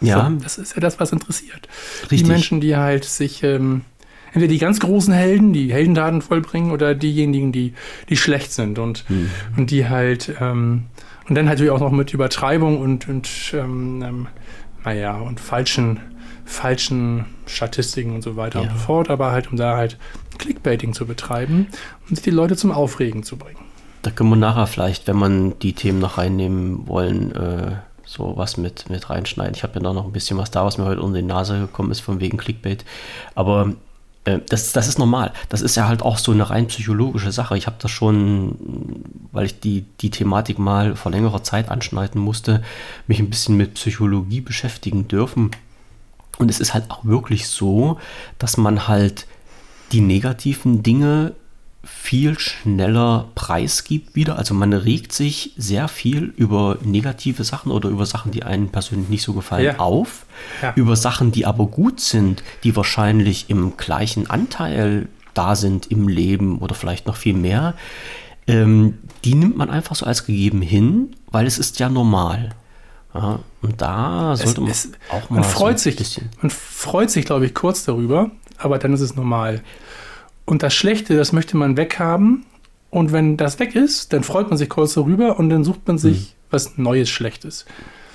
Ja. 0.04 0.32
So, 0.32 0.44
das 0.44 0.58
ist 0.58 0.76
ja 0.76 0.82
das, 0.82 1.00
was 1.00 1.12
interessiert. 1.12 1.68
Richtig. 2.02 2.24
Die 2.24 2.26
Menschen, 2.26 2.60
die 2.60 2.76
halt 2.76 3.06
sich, 3.06 3.44
ähm, 3.44 3.82
entweder 4.34 4.48
die 4.48 4.58
ganz 4.58 4.80
großen 4.80 5.14
Helden, 5.14 5.54
die 5.54 5.72
Heldentaten 5.72 6.22
vollbringen, 6.22 6.72
oder 6.72 6.96
diejenigen, 6.96 7.52
die, 7.52 7.74
die 8.10 8.18
schlecht 8.18 8.52
sind 8.52 8.80
und, 8.80 9.10
mhm. 9.10 9.30
und 9.58 9.72
die 9.72 9.88
halt, 9.88 10.34
ähm, 10.40 10.86
und 11.28 11.36
dann 11.36 11.46
natürlich 11.46 11.72
auch 11.72 11.80
noch 11.80 11.92
mit 11.92 12.14
Übertreibung 12.14 12.80
und, 12.80 13.08
und 13.08 13.30
ähm, 13.54 14.04
ähm 14.04 14.28
naja, 14.84 15.16
und 15.20 15.40
falschen, 15.40 16.00
falschen 16.44 17.26
Statistiken 17.46 18.16
und 18.16 18.24
so 18.24 18.36
weiter 18.36 18.62
ja. 18.62 18.68
und 18.68 18.74
so 18.74 18.80
fort, 18.80 19.10
aber 19.10 19.32
halt, 19.32 19.52
um 19.52 19.58
da 19.58 19.78
halt 19.78 19.98
Clickbaiting 20.40 20.94
zu 20.94 21.06
betreiben 21.06 21.68
und 22.10 22.16
sich 22.16 22.24
die 22.24 22.32
Leute 22.32 22.56
zum 22.56 22.72
Aufregen 22.72 23.24
zu 23.24 23.38
bringen. 23.38 23.60
Da 24.02 24.10
können 24.10 24.32
wir 24.32 24.38
nachher 24.38 24.66
vielleicht, 24.66 25.08
wenn 25.08 25.18
man 25.18 25.60
die 25.60 25.74
Themen 25.74 26.00
noch 26.00 26.18
reinnehmen 26.18 26.88
wollen, 26.88 27.36
äh, 27.36 27.74
so 28.04 28.34
was 28.36 28.58
mit, 28.58 28.90
mit 28.90 29.10
reinschneiden. 29.10 29.54
Ich 29.56 29.64
habe 29.64 29.80
ja 29.80 29.94
noch 29.94 30.06
ein 30.06 30.12
bisschen 30.12 30.38
was 30.38 30.50
da, 30.50 30.66
was 30.66 30.78
mir 30.78 30.86
heute 30.86 31.02
unter 31.02 31.20
die 31.20 31.26
Nase 31.26 31.60
gekommen 31.60 31.92
ist, 31.92 32.00
von 32.00 32.20
wegen 32.20 32.38
Clickbait. 32.38 32.84
Aber 33.36 33.74
das, 34.24 34.72
das 34.72 34.88
ist 34.88 35.00
normal. 35.00 35.34
Das 35.50 35.62
ist 35.62 35.76
ja 35.76 35.88
halt 35.88 36.04
auch 36.04 36.18
so 36.18 36.32
eine 36.32 36.50
rein 36.50 36.68
psychologische 36.68 37.32
Sache. 37.32 37.58
Ich 37.58 37.66
habe 37.66 37.78
das 37.80 37.90
schon, 37.90 38.56
weil 39.32 39.46
ich 39.46 39.60
die, 39.60 39.86
die 40.00 40.12
Thematik 40.12 40.60
mal 40.60 40.96
vor 40.96 41.12
längerer 41.12 41.44
Zeit 41.44 41.70
anschneiden 41.70 42.22
musste, 42.22 42.64
mich 43.08 43.20
ein 43.20 43.30
bisschen 43.30 43.58
mit 43.58 43.74
Psychologie 43.74 44.42
beschäftigen 44.42 45.08
dürfen. 45.08 45.52
Und 46.38 46.50
es 46.50 46.60
ist 46.60 46.74
halt 46.74 46.92
auch 46.92 47.04
wirklich 47.04 47.48
so, 47.48 48.00
dass 48.38 48.58
man 48.58 48.88
halt 48.88 49.26
die 49.92 50.02
negativen 50.02 50.84
Dinge 50.84 51.34
viel 51.84 52.38
schneller 52.38 53.30
preisgibt 53.34 54.16
wieder. 54.16 54.38
Also 54.38 54.54
man 54.54 54.72
regt 54.74 55.14
sich 55.14 55.54
sehr 55.58 55.88
viel 55.88 56.34
über 56.38 56.78
negative 56.84 57.44
Sachen 57.44 57.72
oder 57.72 57.90
über 57.90 58.06
Sachen, 58.06 58.32
die 58.32 58.44
einem 58.44 58.70
persönlich 58.70 59.10
nicht 59.10 59.24
so 59.24 59.34
gefallen, 59.34 59.66
ja. 59.66 59.80
auf. 59.80 60.26
Ja. 60.62 60.74
Über 60.76 60.96
Sachen, 60.96 61.32
die 61.32 61.46
aber 61.46 61.68
gut 61.68 62.00
sind, 62.00 62.44
die 62.64 62.76
wahrscheinlich 62.76 63.50
im 63.50 63.78
gleichen 63.78 64.30
Anteil 64.30 65.08
da 65.34 65.56
sind 65.56 65.90
im 65.90 66.08
Leben 66.08 66.60
oder 66.60 66.76
vielleicht 66.76 67.08
noch 67.08 67.16
viel 67.16 67.34
mehr. 67.34 67.74
Ähm, 68.48 68.98
die 69.24 69.36
nimmt 69.36 69.58
man 69.58 69.70
einfach 69.70 69.96
so 69.96 70.06
als 70.06 70.26
gegeben 70.26 70.62
hin, 70.62 71.16
weil 71.32 71.48
es 71.48 71.58
ist 71.58 71.80
ja 71.80 71.90
normal. 71.90 72.50
Ja, 73.14 73.40
und 73.62 73.82
da 73.82 74.36
sollte 74.36 74.62
man 74.62 74.72
es, 74.72 74.90
auch 75.10 75.30
mal 75.30 75.42
man 75.42 75.44
freut 75.44 75.80
so 75.80 75.90
sich, 75.90 76.22
Man 76.42 76.50
freut 76.50 77.12
sich, 77.12 77.26
glaube 77.26 77.46
ich, 77.46 77.54
kurz 77.54 77.84
darüber, 77.84 78.32
aber 78.58 78.80
dann 78.80 78.94
ist 78.94 79.02
es 79.02 79.16
normal. 79.16 79.62
Und 80.46 80.64
das 80.64 80.74
Schlechte, 80.74 81.16
das 81.16 81.32
möchte 81.32 81.58
man 81.58 81.78
weghaben. 81.78 82.46
Und 82.90 83.14
wenn 83.14 83.38
das 83.38 83.60
weg 83.60 83.76
ist, 83.76 84.12
dann 84.14 84.24
freut 84.24 84.50
man 84.50 84.58
sich 84.58 84.70
kurz 84.70 84.94
darüber 84.96 85.40
und 85.40 85.50
dann 85.50 85.64
sucht 85.64 85.88
man 85.88 85.98
sich 85.98 86.20
mhm. 86.20 86.36
was 86.50 86.78
Neues 86.78 87.10
Schlechtes. 87.10 87.66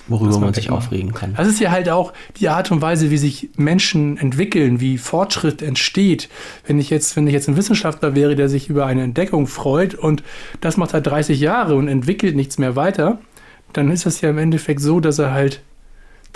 Worüber 0.09 0.33
man, 0.33 0.41
man 0.41 0.55
sich 0.55 0.71
aufregen 0.71 1.15
kann. 1.15 1.35
Das 1.35 1.49
ist 1.49 1.59
ja 1.59 1.73
halt 1.73 1.89
auch 1.89 2.13
die 2.39 2.49
Art 2.49 2.71
und 2.71 2.81
Weise, 2.81 3.11
wie 3.11 3.19
sich 3.19 3.51
Menschen 3.57 4.19
entwickeln, 4.19 4.79
wie 4.79 4.99
Fortschritt 4.99 5.63
entsteht. 5.63 6.29
Wenn 6.65 6.79
ich 6.79 6.91
jetzt, 6.91 7.17
wenn 7.17 7.27
ich 7.27 7.33
jetzt 7.33 7.49
ein 7.49 7.57
Wissenschaftler 7.57 8.15
wäre, 8.15 8.37
der 8.37 8.49
sich 8.49 8.69
über 8.69 8.87
eine 8.87 9.03
Entdeckung 9.03 9.49
freut 9.49 9.95
und 9.95 10.23
das 10.61 10.77
macht 10.77 10.95
halt 10.95 11.07
30 11.07 11.41
Jahre 11.41 11.75
und 11.75 11.89
entwickelt 11.89 12.37
nichts 12.37 12.57
mehr 12.59 12.77
weiter, 12.77 13.19
dann 13.73 13.91
ist 13.91 14.07
das 14.07 14.21
ja 14.21 14.31
im 14.31 14.39
Endeffekt 14.39 14.81
so, 14.81 15.01
dass 15.01 15.19
er 15.19 15.33
halt 15.33 15.63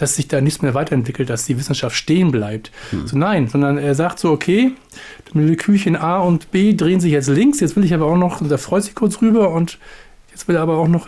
dass 0.00 0.16
sich 0.16 0.28
da 0.28 0.40
nichts 0.40 0.62
mehr 0.62 0.72
weiterentwickelt, 0.72 1.28
dass 1.28 1.44
die 1.44 1.58
Wissenschaft 1.58 1.94
stehen 1.94 2.30
bleibt. 2.30 2.70
Hm. 2.88 3.06
So 3.06 3.18
nein, 3.18 3.48
sondern 3.48 3.76
er 3.76 3.94
sagt 3.94 4.18
so, 4.18 4.30
okay, 4.30 4.72
die 5.28 5.38
Molekülchen 5.38 5.94
A 5.94 6.20
und 6.20 6.50
B 6.50 6.74
drehen 6.74 7.00
sich 7.00 7.12
jetzt 7.12 7.28
links, 7.28 7.60
jetzt 7.60 7.76
will 7.76 7.84
ich 7.84 7.92
aber 7.92 8.06
auch 8.06 8.16
noch, 8.16 8.40
da 8.46 8.56
freut 8.56 8.84
sich 8.84 8.94
kurz 8.94 9.20
rüber 9.20 9.50
und 9.50 9.78
jetzt 10.30 10.48
will 10.48 10.56
er 10.56 10.62
aber 10.62 10.78
auch 10.78 10.88
noch, 10.88 11.06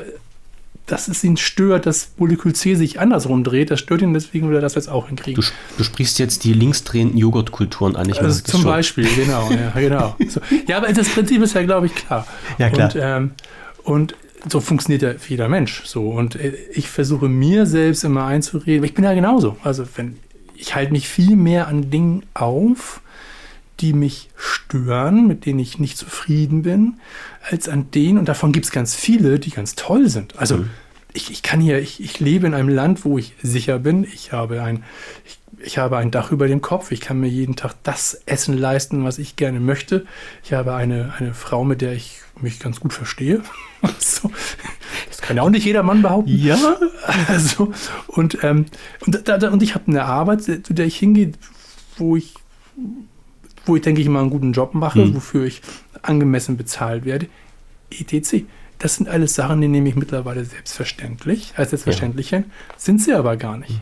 dass 0.85 1.09
es 1.09 1.25
ihn 1.25 1.39
stört, 1.39 1.87
dass 1.87 2.11
Molekül 2.19 2.55
C 2.55 2.75
sich 2.75 3.01
andersrum 3.01 3.45
dreht, 3.45 3.71
das 3.71 3.81
stört 3.81 4.03
ihn, 4.03 4.13
deswegen 4.13 4.51
will 4.51 4.57
er 4.57 4.61
das 4.61 4.75
jetzt 4.75 4.91
auch 4.91 5.07
hinkriegen. 5.09 5.43
Du, 5.43 5.49
du 5.79 5.85
sprichst 5.85 6.19
jetzt 6.19 6.45
die 6.45 6.53
linksdrehenden 6.53 7.17
Joghurtkulturen 7.17 7.97
an, 7.97 8.11
ich 8.11 8.21
also 8.21 8.43
Zum 8.43 8.65
Beispiel, 8.65 9.09
genau, 9.17 9.51
ja, 9.51 9.71
genau. 9.71 10.17
So. 10.29 10.41
Ja, 10.67 10.77
aber 10.77 10.93
das 10.93 11.09
Prinzip 11.09 11.41
ist 11.41 11.55
ja, 11.55 11.63
glaube 11.63 11.87
ich, 11.87 11.95
klar. 11.95 12.27
Ja, 12.59 12.69
klar. 12.69 12.91
Und, 12.93 13.01
ähm, 13.01 13.31
und 13.85 14.15
so 14.49 14.61
funktioniert 14.61 15.03
ja 15.03 15.15
jeder 15.29 15.49
Mensch 15.49 15.85
so. 15.85 16.09
Und 16.11 16.37
äh, 16.37 16.55
ich 16.73 16.89
versuche 16.89 17.29
mir 17.29 17.67
selbst 17.67 18.05
immer 18.05 18.25
einzureden, 18.25 18.85
ich 18.85 18.95
bin 18.95 19.05
ja 19.05 19.15
genauso. 19.15 19.57
Also 19.63 19.85
wenn 19.97 20.17
ich 20.63 20.75
halte 20.75 20.93
mich 20.93 21.09
viel 21.09 21.37
mehr 21.37 21.67
an 21.67 21.91
Dingen 21.91 22.23
auf, 22.35 23.01
die 23.81 23.93
mich 23.93 24.31
stören, 24.37 25.27
mit 25.27 25.45
denen 25.45 25.59
ich 25.59 25.79
nicht 25.79 25.99
zufrieden 25.99 26.63
bin, 26.63 27.01
als 27.51 27.69
an 27.69 27.91
denen, 27.91 28.19
und 28.19 28.29
davon 28.29 28.53
gibt 28.53 28.67
es 28.67 28.73
ganz 28.73 28.95
viele, 28.95 29.41
die 29.41 29.51
ganz 29.51 29.75
toll 29.75 30.09
sind. 30.09 30.39
Also 30.39 30.59
mhm. 30.59 30.71
ich, 31.13 31.33
ich 31.33 31.43
kann 31.43 31.61
hier, 31.61 31.81
ich, 31.81 32.01
ich 32.01 32.21
lebe 32.21 32.47
in 32.47 32.55
einem 32.55 32.69
Land, 32.69 33.05
wo 33.05 33.19
ich 33.19 33.35
sicher 33.43 33.81
bin. 33.81 34.05
Ich 34.05 34.33
habe 34.33 34.63
ein, 34.63 34.85
ich, 35.27 35.39
ich 35.59 35.79
habe 35.79 35.97
ein 35.99 36.11
Dach 36.11 36.33
über 36.33 36.49
dem 36.49 36.61
Kopf. 36.61 36.91
Ich 36.93 37.01
kann 37.01 37.21
mir 37.21 37.29
jeden 37.29 37.57
Tag 37.57 37.75
das 37.83 38.21
Essen 38.27 38.57
leisten, 38.57 39.05
was 39.05 39.19
ich 39.19 39.37
gerne 39.37 39.61
möchte. 39.61 40.07
Ich 40.45 40.53
habe 40.53 40.75
eine, 40.75 41.15
eine 41.19 41.35
Frau, 41.35 41.65
mit 41.65 41.81
der 41.81 41.93
ich 41.93 42.21
mich 42.41 42.59
ganz 42.59 42.81
gut 42.81 42.93
verstehe. 42.93 43.43
so. 43.99 44.31
Das 45.09 45.21
kann 45.21 45.37
ja 45.37 45.43
auch 45.43 45.51
nicht 45.51 45.65
jeder 45.65 45.83
Mann 45.83 46.03
behaupten. 46.03 46.37
Ja. 46.37 46.77
Also, 47.29 47.73
und, 48.07 48.39
ähm, 48.43 48.67
und, 49.07 49.29
da, 49.29 49.51
und 49.51 49.63
ich 49.63 49.75
habe 49.75 49.89
eine 49.89 50.05
Arbeit, 50.05 50.43
zu 50.43 50.73
der 50.73 50.87
ich 50.87 50.97
hingehe, 50.97 51.33
wo 51.97 52.17
ich, 52.17 52.35
wo 53.67 53.77
ich 53.77 53.83
denke 53.83 54.01
ich 54.01 54.09
mal 54.09 54.21
einen 54.21 54.31
guten 54.31 54.53
Job 54.53 54.75
mache, 54.75 55.03
hm. 55.03 55.15
wofür 55.15 55.45
ich 55.45 55.63
angemessen 56.03 56.57
bezahlt 56.57 57.05
werde. 57.05 57.27
ETC. 57.91 58.47
Das 58.79 58.97
sind 58.97 59.09
alles 59.09 59.35
Sachen, 59.35 59.61
die 59.61 59.69
nehme 59.69 59.89
ich 59.89 59.95
mittlerweile 59.95 60.45
selbstverständlich, 60.45 61.53
als 61.57 61.71
selbstverständlich 61.71 62.33
ja. 62.33 62.43
sind 62.77 63.01
sie 63.01 63.13
aber 63.13 63.37
gar 63.37 63.57
nicht. 63.57 63.81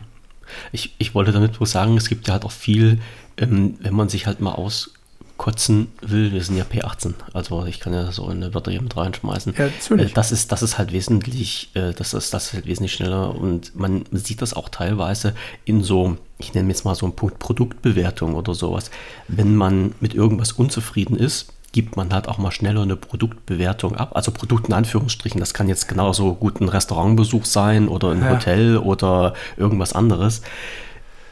Ich, 0.71 0.93
ich 0.97 1.15
wollte 1.15 1.31
damit 1.31 1.53
bloß 1.53 1.71
sagen, 1.71 1.97
es 1.97 2.09
gibt 2.09 2.27
ja 2.27 2.33
halt 2.33 2.45
auch 2.45 2.51
viel, 2.51 2.99
ähm, 3.37 3.77
wenn 3.81 3.93
man 3.93 4.09
sich 4.09 4.27
halt 4.27 4.39
mal 4.39 4.53
auskotzen 4.53 5.91
will, 6.01 6.31
wir 6.31 6.43
sind 6.43 6.57
ja 6.57 6.63
P18, 6.63 7.13
also 7.33 7.65
ich 7.65 7.79
kann 7.79 7.93
ja 7.93 8.11
so 8.11 8.27
eine 8.27 8.53
Wörter 8.53 8.71
hier 8.71 8.81
mit 8.81 8.95
reinschmeißen. 8.95 9.55
Ja. 9.57 9.65
Äh, 9.95 10.09
das, 10.13 10.31
ist, 10.31 10.51
das 10.51 10.61
ist 10.61 10.77
halt 10.77 10.91
wesentlich, 10.93 11.71
äh, 11.73 11.93
das, 11.93 12.13
ist, 12.13 12.33
das 12.33 12.47
ist 12.47 12.53
halt 12.53 12.65
wesentlich 12.65 12.93
schneller 12.93 13.35
und 13.35 13.75
man 13.75 14.05
sieht 14.11 14.41
das 14.41 14.53
auch 14.53 14.69
teilweise 14.69 15.33
in 15.65 15.83
so, 15.83 16.17
ich 16.37 16.53
nenne 16.53 16.69
jetzt 16.69 16.85
mal 16.85 16.95
so 16.95 17.05
einen 17.05 17.15
Punkt 17.15 17.39
Produktbewertung 17.39 18.35
oder 18.35 18.53
sowas. 18.53 18.91
Wenn 19.27 19.55
man 19.55 19.95
mit 19.99 20.13
irgendwas 20.13 20.51
unzufrieden 20.51 21.17
ist, 21.17 21.53
gibt 21.71 21.95
man 21.95 22.13
halt 22.13 22.27
auch 22.27 22.37
mal 22.37 22.51
schneller 22.51 22.81
eine 22.81 22.95
Produktbewertung 22.95 23.95
ab. 23.95 24.11
Also 24.15 24.31
Produkt 24.31 24.67
in 24.67 24.73
Anführungsstrichen, 24.73 25.39
das 25.39 25.53
kann 25.53 25.69
jetzt 25.69 25.87
genauso 25.87 26.35
gut 26.35 26.59
ein 26.59 26.67
Restaurantbesuch 26.67 27.45
sein 27.45 27.87
oder 27.87 28.11
ein 28.11 28.21
ja. 28.21 28.31
Hotel 28.31 28.77
oder 28.77 29.33
irgendwas 29.57 29.93
anderes. 29.93 30.41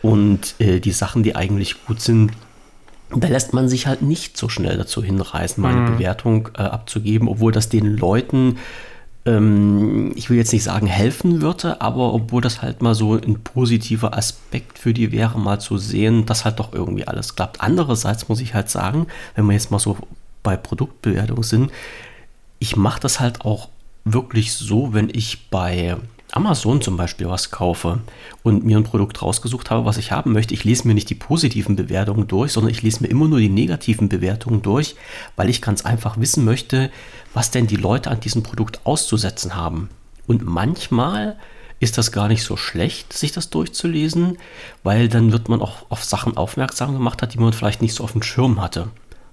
Und 0.01 0.55
äh, 0.59 0.79
die 0.79 0.91
Sachen, 0.91 1.23
die 1.23 1.35
eigentlich 1.35 1.85
gut 1.85 2.01
sind, 2.01 2.31
da 3.13 3.27
lässt 3.27 3.53
man 3.53 3.67
sich 3.67 3.87
halt 3.87 4.01
nicht 4.01 4.37
so 4.37 4.49
schnell 4.49 4.77
dazu 4.77 5.03
hinreißen, 5.03 5.61
mal 5.61 5.73
eine 5.73 5.81
mhm. 5.81 5.97
Bewertung 5.97 6.49
äh, 6.57 6.61
abzugeben, 6.61 7.27
obwohl 7.27 7.51
das 7.51 7.67
den 7.67 7.97
Leuten, 7.97 8.59
ähm, 9.25 10.13
ich 10.15 10.29
will 10.29 10.37
jetzt 10.37 10.53
nicht 10.53 10.63
sagen 10.63 10.87
helfen 10.87 11.41
würde, 11.41 11.81
aber 11.81 12.13
obwohl 12.13 12.41
das 12.41 12.61
halt 12.61 12.81
mal 12.81 12.95
so 12.95 13.15
ein 13.15 13.41
positiver 13.43 14.15
Aspekt 14.15 14.77
für 14.79 14.93
die 14.93 15.11
wäre, 15.11 15.39
mal 15.39 15.59
zu 15.59 15.77
sehen, 15.77 16.25
dass 16.27 16.45
halt 16.45 16.59
doch 16.59 16.71
irgendwie 16.71 17.07
alles 17.07 17.35
klappt. 17.35 17.59
Andererseits 17.61 18.29
muss 18.29 18.41
ich 18.41 18.53
halt 18.53 18.69
sagen, 18.69 19.07
wenn 19.35 19.45
man 19.45 19.55
jetzt 19.55 19.71
mal 19.71 19.79
so 19.79 19.97
bei 20.43 20.57
Produktbewertung 20.57 21.43
sind, 21.43 21.71
ich 22.59 22.75
mache 22.75 22.99
das 22.99 23.19
halt 23.19 23.41
auch 23.41 23.69
wirklich 24.05 24.53
so, 24.53 24.93
wenn 24.93 25.09
ich 25.09 25.49
bei 25.49 25.97
Amazon 26.31 26.81
zum 26.81 26.95
Beispiel 26.95 27.27
was 27.27 27.49
kaufe 27.49 28.01
und 28.43 28.63
mir 28.63 28.77
ein 28.77 28.83
Produkt 28.83 29.21
rausgesucht 29.21 29.71
habe, 29.71 29.85
was 29.85 29.97
ich 29.97 30.11
haben 30.11 30.31
möchte, 30.31 30.53
ich 30.53 30.63
lese 30.63 30.87
mir 30.87 30.93
nicht 30.93 31.09
die 31.09 31.15
positiven 31.15 31.75
Bewertungen 31.75 32.27
durch, 32.27 32.51
sondern 32.51 32.71
ich 32.71 32.83
lese 32.83 33.01
mir 33.01 33.09
immer 33.09 33.27
nur 33.27 33.39
die 33.39 33.49
negativen 33.49 34.09
Bewertungen 34.09 34.61
durch, 34.61 34.95
weil 35.35 35.49
ich 35.49 35.61
ganz 35.61 35.85
einfach 35.85 36.19
wissen 36.19 36.45
möchte, 36.45 36.91
was 37.33 37.49
denn 37.49 37.67
die 37.67 37.77
Leute 37.77 38.11
an 38.11 38.19
diesem 38.19 38.43
Produkt 38.43 38.81
auszusetzen 38.83 39.55
haben. 39.55 39.89
Und 40.27 40.45
manchmal 40.45 41.37
ist 41.79 41.97
das 41.97 42.11
gar 42.11 42.27
nicht 42.27 42.43
so 42.43 42.57
schlecht, 42.57 43.13
sich 43.13 43.31
das 43.31 43.49
durchzulesen, 43.49 44.37
weil 44.83 45.07
dann 45.07 45.31
wird 45.31 45.49
man 45.49 45.61
auch 45.61 45.89
auf 45.89 46.03
Sachen 46.03 46.37
aufmerksam 46.37 46.93
gemacht 46.93 47.21
hat, 47.21 47.33
die 47.33 47.39
man 47.39 47.53
vielleicht 47.53 47.81
nicht 47.81 47.95
so 47.95 48.03
auf 48.03 48.11
dem 48.11 48.21
Schirm 48.21 48.61
hatte. 48.61 48.89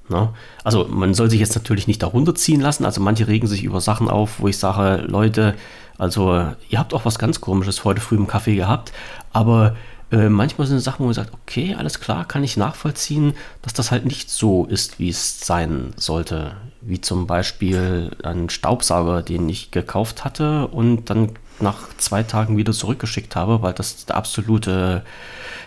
Ne? 0.08 0.30
Also 0.64 0.86
man 0.88 1.14
soll 1.14 1.30
sich 1.30 1.40
jetzt 1.40 1.54
natürlich 1.54 1.86
nicht 1.86 2.02
darunter 2.02 2.34
ziehen 2.34 2.60
lassen. 2.60 2.84
Also 2.84 3.00
manche 3.00 3.28
regen 3.28 3.46
sich 3.46 3.64
über 3.64 3.80
Sachen 3.80 4.08
auf, 4.08 4.40
wo 4.40 4.48
ich 4.48 4.58
sage, 4.58 5.04
Leute, 5.06 5.54
also 5.98 6.46
ihr 6.68 6.78
habt 6.78 6.94
auch 6.94 7.04
was 7.04 7.18
ganz 7.18 7.40
Komisches 7.40 7.84
heute 7.84 8.00
früh 8.00 8.16
im 8.16 8.26
Kaffee 8.26 8.56
gehabt, 8.56 8.92
aber 9.32 9.74
äh, 10.12 10.28
manchmal 10.28 10.68
sind 10.68 10.78
Sachen, 10.80 11.00
wo 11.00 11.04
man 11.06 11.14
sagt, 11.14 11.32
okay, 11.34 11.74
alles 11.76 11.98
klar, 12.00 12.26
kann 12.26 12.44
ich 12.44 12.56
nachvollziehen, 12.56 13.34
dass 13.62 13.72
das 13.72 13.90
halt 13.90 14.04
nicht 14.04 14.30
so 14.30 14.64
ist, 14.66 15.00
wie 15.00 15.08
es 15.08 15.40
sein 15.40 15.94
sollte. 15.96 16.52
Wie 16.80 17.00
zum 17.00 17.26
Beispiel 17.26 18.10
ein 18.22 18.48
Staubsauger, 18.48 19.22
den 19.22 19.48
ich 19.48 19.72
gekauft 19.72 20.24
hatte 20.24 20.68
und 20.68 21.10
dann 21.10 21.32
nach 21.58 21.88
zwei 21.96 22.22
Tagen 22.22 22.56
wieder 22.56 22.72
zurückgeschickt 22.72 23.34
habe, 23.34 23.62
weil 23.62 23.72
das 23.72 24.08
absolute, 24.08 25.02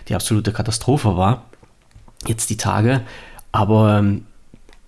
die 0.08 0.16
absolute 0.16 0.54
Katastrophe 0.54 1.18
war. 1.18 1.44
Jetzt 2.26 2.50
die 2.50 2.58
Tage. 2.58 3.02
Aber 3.52 3.98
ähm, 4.00 4.26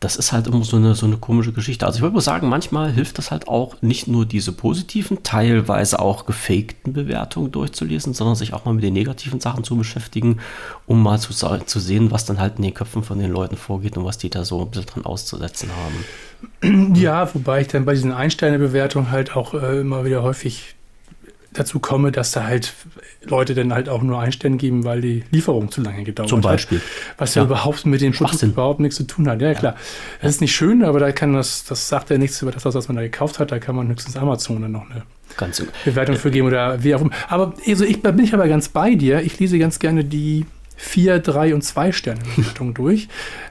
das 0.02 0.16
ist 0.16 0.32
halt 0.32 0.48
immer 0.48 0.64
so 0.64 0.78
eine, 0.78 0.96
so 0.96 1.06
eine 1.06 1.18
komische 1.18 1.54
Geschichte. 1.54 1.86
Also 1.86 1.98
ich 1.98 2.02
würde 2.02 2.16
mal 2.16 2.22
sagen, 2.22 2.50
manchmal 2.50 2.92
hilft 2.92 3.20
das 3.20 3.30
halt 3.30 3.48
auch, 3.48 3.80
nicht 3.82 4.08
nur 4.08 4.26
diese 4.26 4.52
positiven, 4.52 5.22
teilweise 5.22 6.00
auch 6.00 6.26
gefakten 6.26 6.92
Bewertungen 6.92 7.52
durchzulesen, 7.52 8.16
sondern 8.16 8.36
sich 8.36 8.54
auch 8.54 8.66
mal 8.66 8.74
mit 8.74 8.84
den 8.84 8.94
negativen 8.94 9.40
Sachen 9.40 9.64
zu 9.64 9.78
beschäftigen, 9.78 10.40
um 10.88 11.04
mal 11.04 11.20
zu, 11.20 11.34
zu 11.34 11.80
sehen, 11.80 12.10
was 12.10 12.26
dann 12.26 12.40
halt 12.40 12.58
in 12.58 12.64
den 12.64 12.74
Köpfen 12.74 13.04
von 13.04 13.20
den 13.20 13.32
Leuten 13.32 13.58
vorgeht 13.58 13.96
und 13.96 14.04
was 14.04 14.18
die 14.18 14.32
da 14.32 14.44
so 14.44 14.62
ein 14.62 14.72
bisschen 14.72 14.88
dran 14.88 15.06
auszusetzen 15.06 15.70
haben. 15.70 16.96
Ja, 16.96 17.32
wobei 17.36 17.62
ich 17.62 17.68
dann 17.68 17.86
bei 17.86 17.94
diesen 17.94 18.12
Einsteine-Bewertungen 18.12 19.12
halt 19.12 19.36
auch 19.36 19.54
äh, 19.54 19.82
immer 19.82 20.04
wieder 20.04 20.24
häufig 20.24 20.76
dazu 21.54 21.80
komme, 21.80 22.12
dass 22.12 22.32
da 22.32 22.46
halt 22.46 22.74
Leute 23.26 23.54
dann 23.54 23.74
halt 23.74 23.90
auch 23.90 24.02
nur 24.02 24.20
Einstellen 24.20 24.58
geben, 24.58 24.84
weil 24.84 25.02
die 25.02 25.24
Lieferung 25.32 25.70
zu 25.70 25.82
lange 25.82 26.04
gedauert 26.04 26.30
Zum 26.30 26.42
Beispiel. 26.42 26.80
hat. 26.80 26.86
Was 27.18 27.36
ja, 27.36 27.42
ja 27.42 27.48
überhaupt 27.48 27.86
mit 27.86 28.02
dem 28.02 28.14
Produkt 28.14 28.42
überhaupt 28.44 28.80
nichts 28.80 28.96
zu 28.96 29.04
tun 29.04 29.28
hat. 29.28 29.42
Ja, 29.42 29.50
ja. 29.50 29.54
klar. 29.54 29.76
Das 30.22 30.32
ist 30.32 30.42
nicht 30.42 30.56
schön, 30.56 30.84
aber 30.84 31.00
da 31.00 31.12
kann 31.12 31.34
das, 31.34 31.66
das 31.66 31.90
sagt 31.90 32.10
ja 32.10 32.18
nichts 32.18 32.42
über 32.42 32.52
das, 32.52 32.64
was 32.64 32.88
man 32.88 32.96
da 32.96 33.04
gekauft 33.04 33.40
hat. 33.40 33.52
Da 33.52 33.60
kann 33.60 33.76
man 33.76 33.90
höchstens 33.90 34.16
Amazon 34.16 34.62
dann 34.62 34.72
noch 34.72 34.90
eine 34.90 35.04
ganz 35.38 35.64
Bewertung 35.86 36.16
für 36.16 36.32
geben 36.32 36.48
oder 36.48 36.84
wie 36.84 36.96
auch 36.96 37.02
immer. 37.02 37.12
Aber 37.28 37.54
also 37.68 37.84
ich 37.84 38.02
bin 38.02 38.20
ich 38.20 38.34
aber 38.34 38.48
ganz 38.48 38.70
bei 38.70 38.96
dir. 38.96 39.22
Ich 39.22 39.40
lese 39.40 39.60
ganz 39.60 39.80
gerne 39.80 40.06
die 40.06 40.46
vier, 40.78 41.20
drei 41.20 41.54
und 41.54 41.62
zwei 41.64 41.92
Sterne 41.92 42.22
Bewertung 42.36 42.74
durch. 42.74 43.08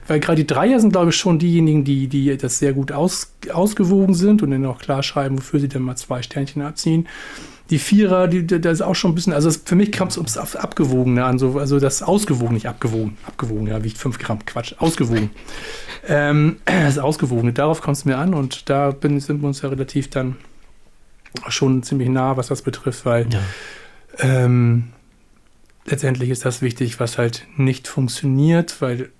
Weil 0.09 0.21
gerade 0.21 0.42
die 0.42 0.47
Dreier 0.47 0.80
sind, 0.80 0.92
glaube 0.92 1.11
ich, 1.11 1.16
schon 1.16 1.38
diejenigen, 1.38 1.85
die, 1.85 2.09
die 2.09 2.37
das 2.37 2.59
sehr 2.59 2.73
gut 2.73 2.92
aus, 2.92 3.35
ausgewogen 3.52 4.14
sind 4.14 4.42
und 4.42 4.50
dann 4.50 4.66
auch 4.66 4.78
klar 4.78 5.02
schreiben, 5.02 5.38
wofür 5.38 5.61
sie 5.61 5.69
denn 5.69 5.83
mal 5.83 5.97
zwei 5.97 6.23
Sternchen 6.23 6.62
abziehen 6.62 7.07
die 7.71 7.79
Vierer, 7.79 8.27
die, 8.27 8.47
das 8.47 8.75
ist 8.75 8.83
auch 8.83 8.97
schon 8.97 9.12
ein 9.12 9.15
bisschen, 9.15 9.33
also 9.33 9.50
für 9.50 9.77
mich 9.77 9.93
kommt 9.93 10.11
es 10.11 10.19
ums 10.19 10.37
Abgewogene 10.37 11.25
an, 11.25 11.39
so, 11.39 11.59
also 11.59 11.79
das 11.79 12.03
Ausgewogen, 12.03 12.55
nicht 12.55 12.67
abgewogen, 12.67 13.17
abgewogen, 13.27 13.69
ja, 13.69 13.83
wiegt 13.85 13.97
5 13.97 14.19
Gramm, 14.19 14.45
Quatsch, 14.45 14.75
ausgewogen. 14.79 15.31
ähm, 16.09 16.57
das 16.65 16.99
Ausgewogene, 16.99 17.53
darauf 17.53 17.81
kommt 17.81 17.97
es 17.97 18.05
mir 18.05 18.19
an 18.19 18.35
und 18.35 18.69
da 18.69 18.91
bin, 18.91 19.21
sind 19.21 19.41
wir 19.41 19.47
uns 19.47 19.62
ja 19.62 19.69
relativ 19.69 20.11
dann 20.11 20.37
schon 21.49 21.85
ziemlich 21.85 22.09
nah, 22.09 22.37
was 22.37 22.49
das 22.49 22.62
betrifft, 22.62 23.07
weil 23.07 23.29
ja. 23.31 23.41
ähm, 24.19 24.89
letztendlich 25.87 26.31
ist 26.31 26.45
das 26.45 26.62
wichtig, 26.62 26.99
was 26.99 27.19
halt 27.19 27.47
nicht 27.57 27.87
funktioniert, 27.87 28.83
weil 28.83 29.11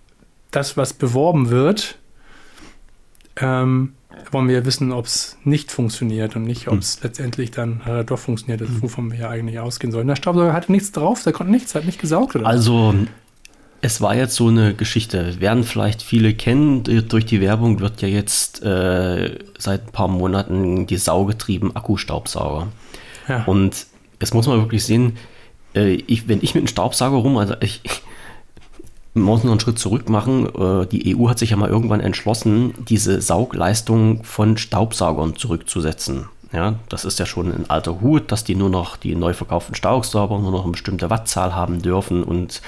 das, 0.51 0.77
was 0.77 0.93
beworben 0.93 1.51
wird, 1.51 1.99
ähm, 3.37 3.95
wollen 4.31 4.49
wir 4.49 4.57
ja 4.57 4.65
wissen, 4.65 4.93
ob 4.93 5.07
es 5.07 5.37
nicht 5.45 5.71
funktioniert 5.71 6.37
und 6.37 6.45
nicht, 6.45 6.69
ob 6.69 6.79
es 6.79 6.97
hm. 6.97 7.01
letztendlich 7.05 7.51
dann 7.51 7.81
äh, 7.87 8.05
doch 8.05 8.19
funktioniert, 8.19 8.61
das, 8.61 8.69
wovon 8.81 9.11
wir 9.11 9.19
ja 9.19 9.29
eigentlich 9.29 9.59
ausgehen 9.59 9.93
sollen. 9.93 10.07
Der 10.07 10.17
Staubsauger 10.17 10.53
hatte 10.53 10.73
nichts 10.73 10.93
drauf, 10.93 11.23
der 11.23 11.33
konnte 11.33 11.53
nichts, 11.53 11.75
hat 11.75 11.85
nicht 11.85 12.01
gesaugt. 12.01 12.37
Oder? 12.37 12.47
Also, 12.47 12.95
es 13.83 14.01
war 14.01 14.15
jetzt 14.15 14.35
so 14.35 14.49
eine 14.49 14.75
Geschichte, 14.75 15.41
werden 15.41 15.65
vielleicht 15.65 16.03
viele 16.03 16.35
kennen, 16.35 16.85
durch 17.09 17.25
die 17.25 17.41
Werbung 17.41 17.81
wird 17.81 18.03
ja 18.03 18.09
jetzt 18.09 18.63
äh, 18.63 19.39
seit 19.59 19.87
ein 19.87 19.93
paar 19.93 20.09
Monaten 20.09 20.87
die 20.87 20.97
saugetrieben 20.97 21.75
Akkustaubsauger. 21.75 22.69
Ja. 23.29 23.45
Und 23.45 23.87
jetzt 24.21 24.35
muss 24.35 24.47
man 24.47 24.59
wirklich 24.59 24.85
sehen, 24.85 25.17
äh, 25.75 25.95
ich, 26.07 26.29
wenn 26.29 26.39
ich 26.43 26.55
mit 26.55 26.63
einem 26.63 26.69
Staubsauger 26.69 27.17
rum, 27.17 27.39
also 27.39 27.55
ich, 27.61 27.81
muss 29.15 29.45
noch 29.45 29.51
einen 29.51 29.61
Schritt 29.61 29.79
zurück 29.79 30.09
machen. 30.09 30.47
Äh, 30.47 30.87
die 30.87 31.17
EU 31.17 31.29
hat 31.29 31.39
sich 31.39 31.51
ja 31.51 31.57
mal 31.57 31.69
irgendwann 31.69 32.01
entschlossen, 32.01 32.75
diese 32.89 33.21
Saugleistung 33.21 34.25
von 34.25 34.57
Staubsaugern 34.57 35.37
zurückzusetzen. 35.37 36.29
Ja, 36.53 36.75
das 36.89 37.05
ist 37.05 37.19
ja 37.21 37.27
schon 37.27 37.53
ein 37.53 37.71
alter 37.71 38.01
Hut, 38.01 38.33
dass 38.33 38.43
die 38.43 38.57
nur 38.57 38.71
noch 38.71 38.97
die 38.97 39.15
neu 39.15 39.35
verkauften 39.35 39.77
Staubsauger 39.77 40.39
nur 40.39 40.51
noch 40.51 40.65
eine 40.65 40.73
bestimmte 40.73 41.09
Wattzahl 41.09 41.55
haben 41.55 41.81
dürfen 41.81 42.25
und 42.25 42.61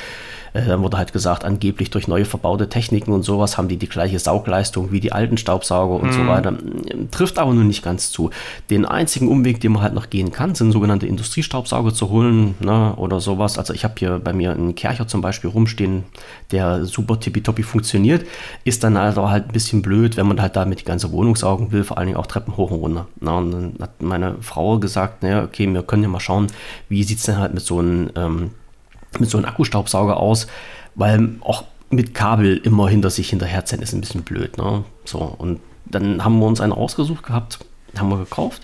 äh, 0.55 0.67
dann 0.67 0.83
wurde 0.83 0.99
halt 0.99 1.13
gesagt, 1.13 1.45
angeblich 1.45 1.91
durch 1.91 2.09
neue 2.09 2.25
verbaute 2.25 2.69
Techniken 2.69 3.13
und 3.13 3.23
sowas 3.23 3.57
haben 3.57 3.69
die 3.69 3.77
die 3.77 3.89
gleiche 3.89 4.19
Saugleistung 4.19 4.93
wie 4.93 5.01
die 5.01 5.13
alten 5.13 5.37
Staubsauger 5.37 5.95
und 5.95 6.11
mhm. 6.11 6.13
so 6.13 6.27
weiter. 6.27 6.55
Trifft 7.11 7.39
aber 7.39 7.55
nun 7.55 7.67
nicht 7.67 7.83
ganz 7.83 8.11
zu. 8.11 8.31
Den 8.71 8.85
einzigen 8.85 9.29
Umweg, 9.29 9.61
den 9.61 9.73
man 9.73 9.83
halt 9.83 9.95
noch 9.95 10.11
gehen 10.11 10.33
kann, 10.33 10.55
sind 10.55 10.73
sogenannte 10.73 11.07
Industriestaubsauger 11.07 11.95
zu 11.95 12.11
holen 12.11 12.55
ne, 12.61 12.95
oder 12.97 13.21
sowas. 13.21 13.59
Also 13.59 13.73
ich 13.73 13.85
habe 13.85 13.95
hier 13.99 14.19
bei 14.19 14.33
mir 14.33 14.53
einen 14.53 14.75
Kercher 14.75 15.09
zum 15.09 15.23
Beispiel 15.23 15.51
rumstehen, 15.51 16.05
der 16.51 16.85
super 16.85 17.19
tippitoppi 17.19 17.63
funktioniert, 17.63 18.27
ist 18.65 18.85
dann 18.85 18.99
halt 18.99 19.17
halt 19.17 19.47
ein 19.47 19.53
bisschen 19.53 19.83
blöd, 19.83 20.17
wenn 20.17 20.27
man 20.27 20.41
halt 20.41 20.57
damit 20.57 20.81
die 20.81 20.85
ganze 20.85 21.13
Wohnung 21.13 21.37
saugen 21.37 21.73
will, 21.73 21.85
vor 21.85 21.99
allen 21.99 22.09
Dingen 22.09 22.19
auch 22.19 22.27
Treppen 22.27 22.57
hoch 22.57 22.71
und 22.71 22.81
runter. 22.81 23.07
Na, 23.21 23.39
und 23.39 23.72
dann 23.75 23.89
hat 23.89 24.03
meine 24.03 24.37
Frau 24.41 24.79
gesagt, 24.79 25.23
naja, 25.23 25.43
okay, 25.45 25.73
wir 25.73 25.83
können 25.83 26.03
ja 26.03 26.09
mal 26.09 26.21
schauen, 26.21 26.49
wie 26.89 27.03
sieht 27.03 27.19
es 27.19 27.25
denn 27.25 27.39
halt 27.39 27.55
mit 27.55 27.63
so 27.63 27.79
einem 27.79 28.11
ähm, 28.17 28.51
so 29.21 29.39
einem 29.39 29.47
Akkustaubsauger 29.47 30.17
aus, 30.17 30.47
weil 30.95 31.37
auch 31.41 31.65
mit 31.91 32.15
Kabel 32.15 32.57
immer 32.57 32.89
hinter 32.89 33.11
sich 33.11 33.29
hinterherziehen 33.31 33.83
ist 33.83 33.93
ein 33.93 34.01
bisschen 34.01 34.23
blöd. 34.23 34.57
Ne? 34.57 34.85
So, 35.05 35.19
und 35.19 35.61
dann 35.85 36.25
haben 36.25 36.39
wir 36.39 36.47
uns 36.47 36.61
einen 36.61 36.73
ausgesucht 36.73 37.25
gehabt, 37.25 37.59
haben 37.97 38.09
wir 38.09 38.19
gekauft. 38.19 38.63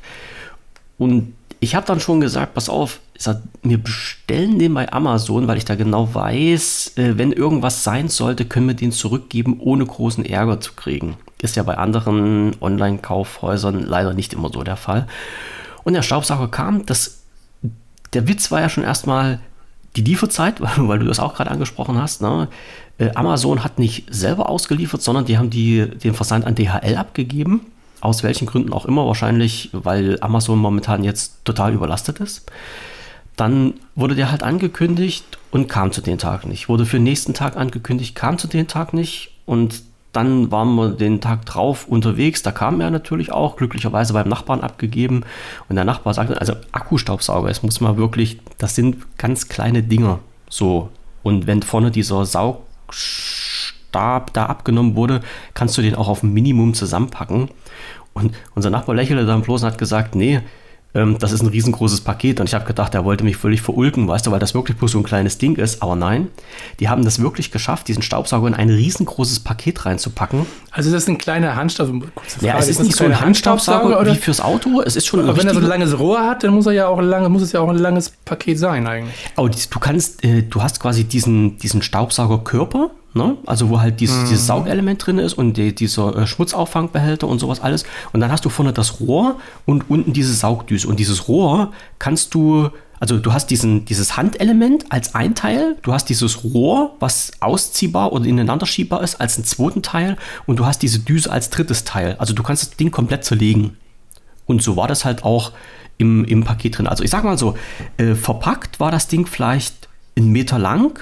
Und 0.96 1.34
ich 1.60 1.74
habe 1.74 1.86
dann 1.86 2.00
schon 2.00 2.20
gesagt, 2.20 2.54
pass 2.54 2.68
auf, 2.68 3.00
wir 3.62 3.78
bestellen 3.78 4.58
den 4.58 4.74
bei 4.74 4.92
Amazon, 4.92 5.48
weil 5.48 5.58
ich 5.58 5.64
da 5.64 5.74
genau 5.74 6.14
weiß, 6.14 6.92
äh, 6.96 7.18
wenn 7.18 7.32
irgendwas 7.32 7.84
sein 7.84 8.08
sollte, 8.08 8.44
können 8.44 8.68
wir 8.68 8.74
den 8.74 8.92
zurückgeben, 8.92 9.58
ohne 9.60 9.84
großen 9.84 10.24
Ärger 10.24 10.60
zu 10.60 10.74
kriegen. 10.74 11.16
Ist 11.40 11.56
ja 11.56 11.62
bei 11.62 11.78
anderen 11.78 12.56
Online-Kaufhäusern 12.60 13.82
leider 13.82 14.14
nicht 14.14 14.32
immer 14.32 14.50
so 14.52 14.62
der 14.62 14.76
Fall. 14.76 15.06
Und 15.84 15.94
der 15.94 16.02
Staubsauger 16.02 16.48
kam, 16.48 16.84
das, 16.86 17.22
der 18.12 18.26
Witz 18.28 18.50
war 18.50 18.60
ja 18.60 18.68
schon 18.68 18.84
erstmal 18.84 19.40
die 19.96 20.02
Lieferzeit, 20.02 20.60
weil, 20.76 20.98
du 20.98 21.06
das 21.06 21.20
auch 21.20 21.34
gerade 21.34 21.50
angesprochen 21.50 22.00
hast. 22.00 22.22
Ne? 22.22 22.48
Äh, 22.98 23.10
Amazon 23.14 23.64
hat 23.64 23.78
nicht 23.78 24.06
selber 24.10 24.48
ausgeliefert, 24.48 25.02
sondern 25.02 25.24
die 25.24 25.38
haben 25.38 25.50
die, 25.50 25.88
den 25.88 26.14
Versand 26.14 26.44
an 26.44 26.54
DHL 26.54 26.96
abgegeben. 26.96 27.66
Aus 28.00 28.22
welchen 28.22 28.46
Gründen 28.46 28.72
auch 28.72 28.84
immer, 28.84 29.06
wahrscheinlich, 29.06 29.70
weil 29.72 30.18
Amazon 30.20 30.58
momentan 30.58 31.02
jetzt 31.02 31.44
total 31.44 31.72
überlastet 31.72 32.20
ist. 32.20 32.50
Dann 33.34 33.74
wurde 33.96 34.14
der 34.14 34.30
halt 34.30 34.42
angekündigt 34.42 35.38
und 35.50 35.68
kam 35.68 35.90
zu 35.90 36.00
dem 36.00 36.18
Tag 36.18 36.46
nicht. 36.46 36.68
Wurde 36.68 36.86
für 36.86 36.98
den 36.98 37.04
nächsten 37.04 37.34
Tag 37.34 37.56
angekündigt, 37.56 38.14
kam 38.14 38.38
zu 38.38 38.46
dem 38.46 38.68
Tag 38.68 38.92
nicht. 38.92 39.32
Und 39.46 39.82
dann 40.18 40.50
waren 40.50 40.74
wir 40.74 40.90
den 40.90 41.20
Tag 41.20 41.46
drauf 41.46 41.86
unterwegs. 41.86 42.42
Da 42.42 42.50
kam 42.50 42.80
er 42.80 42.90
natürlich 42.90 43.30
auch, 43.30 43.54
glücklicherweise 43.56 44.12
beim 44.12 44.28
Nachbarn 44.28 44.62
abgegeben. 44.62 45.22
Und 45.68 45.76
der 45.76 45.84
Nachbar 45.84 46.12
sagte, 46.12 46.40
also 46.40 46.54
Akkustaubsauger, 46.72 47.48
es 47.48 47.62
muss 47.62 47.80
mal 47.80 47.96
wirklich, 47.96 48.40
das 48.58 48.74
sind 48.74 49.16
ganz 49.16 49.48
kleine 49.48 49.84
Dinger. 49.84 50.18
So. 50.50 50.88
Und 51.22 51.46
wenn 51.46 51.62
vorne 51.62 51.92
dieser 51.92 52.24
Saugstab 52.24 52.64
da 54.32 54.46
abgenommen 54.46 54.96
wurde, 54.96 55.20
kannst 55.54 55.78
du 55.78 55.82
den 55.82 55.94
auch 55.94 56.08
auf 56.08 56.24
ein 56.24 56.32
Minimum 56.32 56.74
zusammenpacken. 56.74 57.50
Und 58.12 58.34
unser 58.56 58.70
Nachbar 58.70 58.96
lächelte 58.96 59.24
dann 59.24 59.42
bloß 59.42 59.62
und 59.62 59.68
hat 59.70 59.78
gesagt, 59.78 60.16
nee, 60.16 60.40
ähm, 60.98 61.16
das 61.18 61.32
ist 61.32 61.42
ein 61.42 61.46
riesengroßes 61.46 62.00
Paket. 62.00 62.40
Und 62.40 62.48
ich 62.48 62.54
habe 62.54 62.64
gedacht, 62.64 62.94
er 62.94 63.04
wollte 63.04 63.24
mich 63.24 63.36
völlig 63.36 63.62
verulken, 63.62 64.08
weißt 64.08 64.26
du, 64.26 64.30
weil 64.30 64.38
das 64.38 64.54
wirklich 64.54 64.76
bloß 64.76 64.92
so 64.92 64.98
ein 64.98 65.04
kleines 65.04 65.38
Ding 65.38 65.56
ist. 65.56 65.82
Aber 65.82 65.96
nein, 65.96 66.28
die 66.80 66.88
haben 66.88 67.04
das 67.04 67.20
wirklich 67.20 67.50
geschafft, 67.50 67.88
diesen 67.88 68.02
Staubsauger 68.02 68.48
in 68.48 68.54
ein 68.54 68.68
riesengroßes 68.68 69.40
Paket 69.40 69.86
reinzupacken. 69.86 70.46
Also 70.70 70.90
das 70.90 71.04
ist 71.04 71.08
ein 71.08 71.18
kleiner 71.18 71.56
Handstaubsauger. 71.56 72.06
Ja, 72.40 72.58
es 72.58 72.68
ist, 72.68 72.80
ist 72.80 72.86
nicht 72.86 72.96
so 72.96 73.04
ein 73.04 73.20
Handstaubsauger 73.20 74.04
wie 74.06 74.16
fürs 74.16 74.40
Auto. 74.40 74.82
Es 74.82 74.96
ist 74.96 75.06
schon 75.06 75.20
Aber 75.20 75.36
wenn 75.36 75.46
er 75.46 75.54
so 75.54 75.60
ein 75.60 75.66
langes 75.66 75.98
Rohr 75.98 76.20
hat, 76.20 76.44
dann 76.44 76.52
muss 76.52 76.66
er 76.66 76.72
ja 76.72 76.88
auch 76.88 77.00
lange, 77.00 77.28
muss 77.28 77.42
es 77.42 77.52
ja 77.52 77.60
auch 77.60 77.68
ein 77.68 77.78
langes 77.78 78.10
Paket 78.24 78.58
sein 78.58 78.86
eigentlich. 78.86 79.14
Oh, 79.36 79.48
du 79.48 79.78
kannst, 79.78 80.24
äh, 80.24 80.42
du 80.42 80.62
hast 80.62 80.80
quasi 80.80 81.04
diesen, 81.04 81.58
diesen 81.58 81.82
Staubsaugerkörper 81.82 82.90
Ne? 83.14 83.38
Also 83.46 83.70
wo 83.70 83.80
halt 83.80 84.00
dieses, 84.00 84.16
mhm. 84.16 84.28
dieses 84.28 84.46
Saugelement 84.46 85.04
drin 85.04 85.18
ist 85.18 85.32
und 85.34 85.56
die, 85.56 85.74
dieser 85.74 86.14
äh, 86.14 86.26
Schmutzauffangbehälter 86.26 87.26
und 87.26 87.38
sowas 87.38 87.60
alles. 87.60 87.84
Und 88.12 88.20
dann 88.20 88.30
hast 88.30 88.44
du 88.44 88.50
vorne 88.50 88.72
das 88.72 89.00
Rohr 89.00 89.38
und 89.64 89.88
unten 89.88 90.12
diese 90.12 90.34
Saugdüse. 90.34 90.86
Und 90.86 91.00
dieses 91.00 91.26
Rohr 91.26 91.72
kannst 91.98 92.34
du, 92.34 92.68
also 93.00 93.18
du 93.18 93.32
hast 93.32 93.46
diesen, 93.46 93.86
dieses 93.86 94.18
Handelement 94.18 94.92
als 94.92 95.14
ein 95.14 95.34
Teil, 95.34 95.76
du 95.82 95.94
hast 95.94 96.10
dieses 96.10 96.44
Rohr, 96.44 96.96
was 97.00 97.32
ausziehbar 97.40 98.12
oder 98.12 98.26
ineinander 98.26 98.66
schiebbar 98.66 99.02
ist, 99.02 99.20
als 99.20 99.36
einen 99.36 99.44
zweiten 99.44 99.82
Teil 99.82 100.18
und 100.44 100.58
du 100.58 100.66
hast 100.66 100.82
diese 100.82 100.98
Düse 100.98 101.32
als 101.32 101.48
drittes 101.48 101.84
Teil. 101.84 102.14
Also 102.18 102.34
du 102.34 102.42
kannst 102.42 102.62
das 102.62 102.76
Ding 102.76 102.90
komplett 102.90 103.24
zerlegen. 103.24 103.78
Und 104.44 104.62
so 104.62 104.76
war 104.76 104.86
das 104.86 105.06
halt 105.06 105.24
auch 105.24 105.52
im, 105.96 106.24
im 106.24 106.44
Paket 106.44 106.78
drin. 106.78 106.86
Also 106.86 107.04
ich 107.04 107.10
sag 107.10 107.24
mal 107.24 107.38
so, 107.38 107.56
äh, 107.96 108.14
verpackt 108.14 108.80
war 108.80 108.90
das 108.90 109.08
Ding 109.08 109.26
vielleicht 109.26 109.88
einen 110.16 110.30
Meter 110.30 110.58
lang 110.58 111.00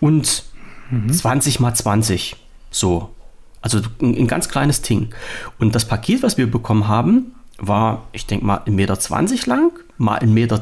und 0.00 0.44
mhm. 0.90 1.12
20 1.12 1.60
mal 1.60 1.74
20. 1.74 2.36
So. 2.70 3.10
Also 3.62 3.80
ein, 4.00 4.16
ein, 4.16 4.26
ganz 4.26 4.48
kleines 4.48 4.82
Ding. 4.82 5.08
Und 5.58 5.74
das 5.74 5.86
Paket, 5.86 6.22
was 6.22 6.38
wir 6.38 6.50
bekommen 6.50 6.88
haben, 6.88 7.32
war, 7.58 8.06
ich 8.12 8.26
denke 8.26 8.44
mal, 8.44 8.58
1,20 8.58 8.70
Meter 8.70 8.96
lang, 9.46 9.72
mal 9.98 10.18
1,20 10.18 10.26
Meter, 10.26 10.60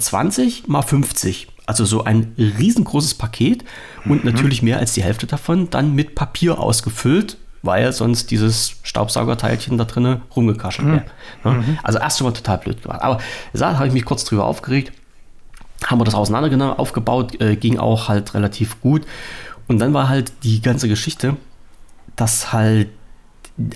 mal 0.69 0.83
50. 0.83 1.49
Also 1.67 1.85
so 1.85 2.05
ein 2.05 2.35
riesengroßes 2.37 3.15
Paket 3.15 3.65
und 4.05 4.25
mhm. 4.25 4.31
natürlich 4.31 4.63
mehr 4.63 4.79
als 4.79 4.93
die 4.93 5.03
Hälfte 5.03 5.27
davon 5.27 5.71
dann 5.71 5.95
mit 5.95 6.15
Papier 6.15 6.59
ausgefüllt, 6.59 7.39
weil 7.63 7.91
sonst 7.93 8.31
dieses 8.31 8.77
Staubsaugerteilchen 8.83 9.79
da 9.79 9.85
drinnen 9.85 10.21
rumgekaschelt 10.37 10.87
wäre. 10.87 11.05
Mhm. 11.43 11.51
Ne? 11.51 11.59
Mhm. 11.59 11.79
Also 11.83 11.99
erst 11.99 12.19
schon 12.19 12.27
mal 12.27 12.33
total 12.33 12.59
blöd 12.59 12.83
gemacht. 12.83 13.01
Aber 13.01 13.19
da 13.55 13.77
habe 13.77 13.87
ich 13.87 13.95
mich 13.95 14.05
kurz 14.05 14.25
drüber 14.25 14.45
aufgeregt. 14.45 14.93
Haben 15.87 16.01
wir 16.01 16.05
das 16.05 16.15
auseinandergenommen, 16.15 16.77
aufgebaut, 16.77 17.41
äh, 17.41 17.57
ging 17.57 17.79
auch 17.79 18.09
halt 18.09 18.35
relativ 18.35 18.81
gut. 18.81 19.03
Und 19.69 19.79
dann 19.79 19.95
war 19.95 20.09
halt 20.09 20.33
die 20.43 20.61
ganze 20.61 20.89
Geschichte, 20.89 21.37
dass 22.17 22.53
halt 22.53 22.89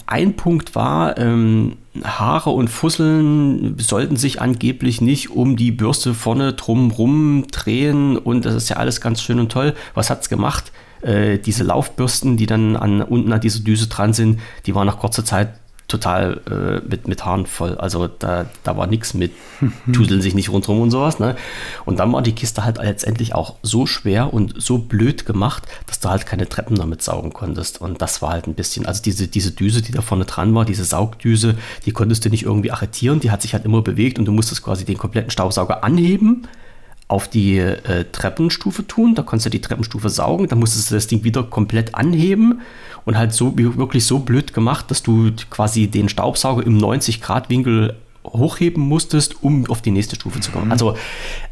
ein 0.07 0.35
Punkt 0.35 0.75
war, 0.75 1.19
ähm, 1.19 1.77
Haare 2.03 2.51
und 2.51 2.69
Fusseln 2.69 3.79
sollten 3.79 4.17
sich 4.17 4.41
angeblich 4.41 5.01
nicht 5.01 5.31
um 5.31 5.57
die 5.57 5.71
Bürste 5.71 6.15
vorne 6.15 6.53
drumrum 6.53 7.47
drehen 7.51 8.17
und 8.17 8.45
das 8.45 8.55
ist 8.55 8.69
ja 8.71 8.77
alles 8.77 9.01
ganz 9.01 9.23
schön 9.23 9.39
und 9.39 9.53
toll. 9.53 9.75
Was 9.95 10.11
hat 10.11 10.23
es 10.23 10.29
gemacht? 10.29 10.73
Äh, 11.03 11.39
diese 11.39 11.63
Laufbürsten, 11.63 12.37
die 12.37 12.47
dann 12.47 12.77
an, 12.77 13.03
unten 13.03 13.33
an 13.33 13.41
dieser 13.41 13.61
Düse 13.61 13.87
dran 13.87 14.13
sind, 14.13 14.41
die 14.67 14.75
waren 14.75 14.87
nach 14.87 14.99
kurzer 14.99 15.25
Zeit 15.25 15.51
total 15.89 16.43
äh, 16.51 16.87
mit, 16.87 17.09
mit 17.09 17.25
Haaren 17.25 17.47
voll. 17.47 17.77
Also 17.79 18.07
da, 18.07 18.45
da 18.63 18.77
war 18.77 18.87
nichts 18.87 19.15
mit, 19.15 19.33
tuseln 19.93 20.21
sich 20.21 20.35
nicht 20.35 20.51
rundherum 20.51 20.83
und 20.83 20.91
sowas. 20.91 21.19
Ne? 21.19 21.35
Und 21.87 21.99
dann 21.99 22.13
war 22.13 22.21
die 22.21 22.35
Kiste 22.35 22.63
halt 22.63 22.77
letztendlich 22.77 23.35
auch 23.35 23.57
so 23.63 23.87
schwer 23.87 24.33
und 24.33 24.55
so 24.61 24.79
blöd 24.79 25.25
gemacht, 25.25 25.63
dass 25.87 25.99
du 25.99 26.11
halt 26.11 26.27
keine 26.27 26.47
Treppen 26.47 26.77
damit 26.77 27.03
saugen 27.03 27.33
konntest. 27.33 27.81
Und 27.81 28.03
das 28.03 28.21
war 28.21 28.31
halt 28.31 28.47
ein 28.47 28.55
bisschen, 28.55 28.85
also 28.85 29.03
diese, 29.03 29.29
diese 29.29 29.53
Düse, 29.53 29.81
die 29.81 29.93
da 29.93 30.03
vorne 30.03 30.27
dran 30.27 30.55
war, 30.55 30.67
diese 30.67 30.85
Saugdüse, 30.85 31.57
die 31.87 31.93
konntest 31.93 32.23
du 32.25 32.29
nicht 32.29 32.43
irgendwie 32.43 32.71
arretieren, 32.71 33.21
die 33.21 33.31
hat 33.31 33.41
sich 33.41 33.55
halt 33.55 33.65
immer 33.65 33.81
bewegt 33.81 34.19
und 34.19 34.27
du 34.27 34.33
musstest 34.33 34.63
quasi 34.63 34.85
den 34.85 34.99
kompletten 34.99 35.31
Staubsauger 35.31 35.83
anheben 35.83 36.47
auf 37.09 37.27
die 37.27 37.57
äh, 37.57 38.05
Treppenstufe 38.13 38.87
tun. 38.87 39.15
Da 39.15 39.23
konntest 39.23 39.47
du 39.47 39.51
die 39.51 39.63
Treppenstufe 39.63 40.11
saugen. 40.11 40.49
Dann 40.49 40.59
musstest 40.59 40.91
du 40.91 40.95
das 40.95 41.07
Ding 41.07 41.25
wieder 41.25 41.43
komplett 41.43 41.95
anheben 41.95 42.61
und 43.09 43.17
halt 43.17 43.33
so 43.33 43.57
wirklich 43.57 44.05
so 44.05 44.19
blöd 44.19 44.53
gemacht, 44.53 44.91
dass 44.91 45.03
du 45.03 45.31
quasi 45.49 45.87
den 45.87 46.11
Staubsauger 46.11 46.67
im 46.67 46.77
90-Grad-Winkel 46.77 47.97
hochheben 48.23 48.83
musstest, 48.87 49.43
um 49.43 49.65
auf 49.71 49.81
die 49.81 49.91
nächste 49.91 50.17
Stufe 50.17 50.41
zu 50.41 50.51
kommen. 50.51 50.67
Mhm. 50.67 50.73
Also 50.73 50.95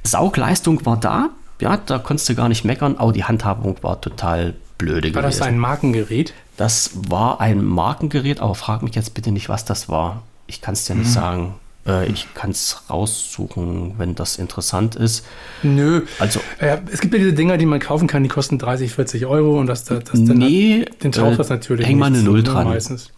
Saugleistung 0.03 0.85
war 0.85 0.99
da, 0.99 1.31
ja, 1.63 1.79
da 1.79 1.97
konntest 1.97 2.29
du 2.29 2.35
gar 2.35 2.51
nicht 2.51 2.67
meckern, 2.67 2.97
aber 2.99 3.15
die 3.15 3.25
Handhabung 3.25 3.77
war 3.81 3.99
total 4.03 4.53
blöde 4.77 4.95
war 4.95 5.01
gewesen. 5.01 5.15
War 5.15 5.23
das 5.23 5.41
ein 5.41 5.59
Markengerät? 5.59 6.35
Das 6.59 6.91
war 7.09 7.41
ein 7.41 7.65
Markengerät, 7.65 8.41
aber 8.41 8.55
frag 8.55 8.83
mich 8.83 8.95
jetzt 8.95 9.15
bitte 9.15 9.33
nicht, 9.33 9.49
was 9.49 9.65
das 9.65 9.89
war. 9.89 10.25
Ich 10.47 10.61
kann 10.61 10.75
es 10.75 10.85
dir 10.85 10.95
nicht 10.95 11.09
mhm. 11.09 11.13
sagen. 11.13 11.55
Äh, 11.87 12.07
ich 12.11 12.29
kann 12.35 12.51
es 12.51 12.83
raussuchen, 12.91 13.95
wenn 13.99 14.15
das 14.15 14.37
interessant 14.37 14.97
ist. 14.97 15.25
Nö. 15.63 16.03
Also, 16.19 16.41
äh, 16.59 16.79
es 16.93 17.01
gibt 17.01 17.15
ja 17.15 17.19
diese 17.19 17.33
Dinger, 17.33 17.57
die 17.57 17.67
man 17.67 17.81
kaufen 17.81 18.09
kann, 18.09 18.23
die 18.23 18.29
kosten 18.29 18.59
30, 18.59 18.93
40 18.93 19.27
Euro 19.27 19.59
und 19.59 19.67
das, 19.67 19.85
das, 19.85 20.05
das 20.05 20.19
nee, 20.19 20.85
den 21.03 21.13
taucht 21.13 21.35
äh, 21.35 21.37
das 21.37 21.49
natürlich 21.49 21.87
häng 21.87 21.99
mal 21.99 22.07
eine 22.07 22.23
Null 22.23 22.43
dran. 22.43 22.69
Meistens. 22.69 23.13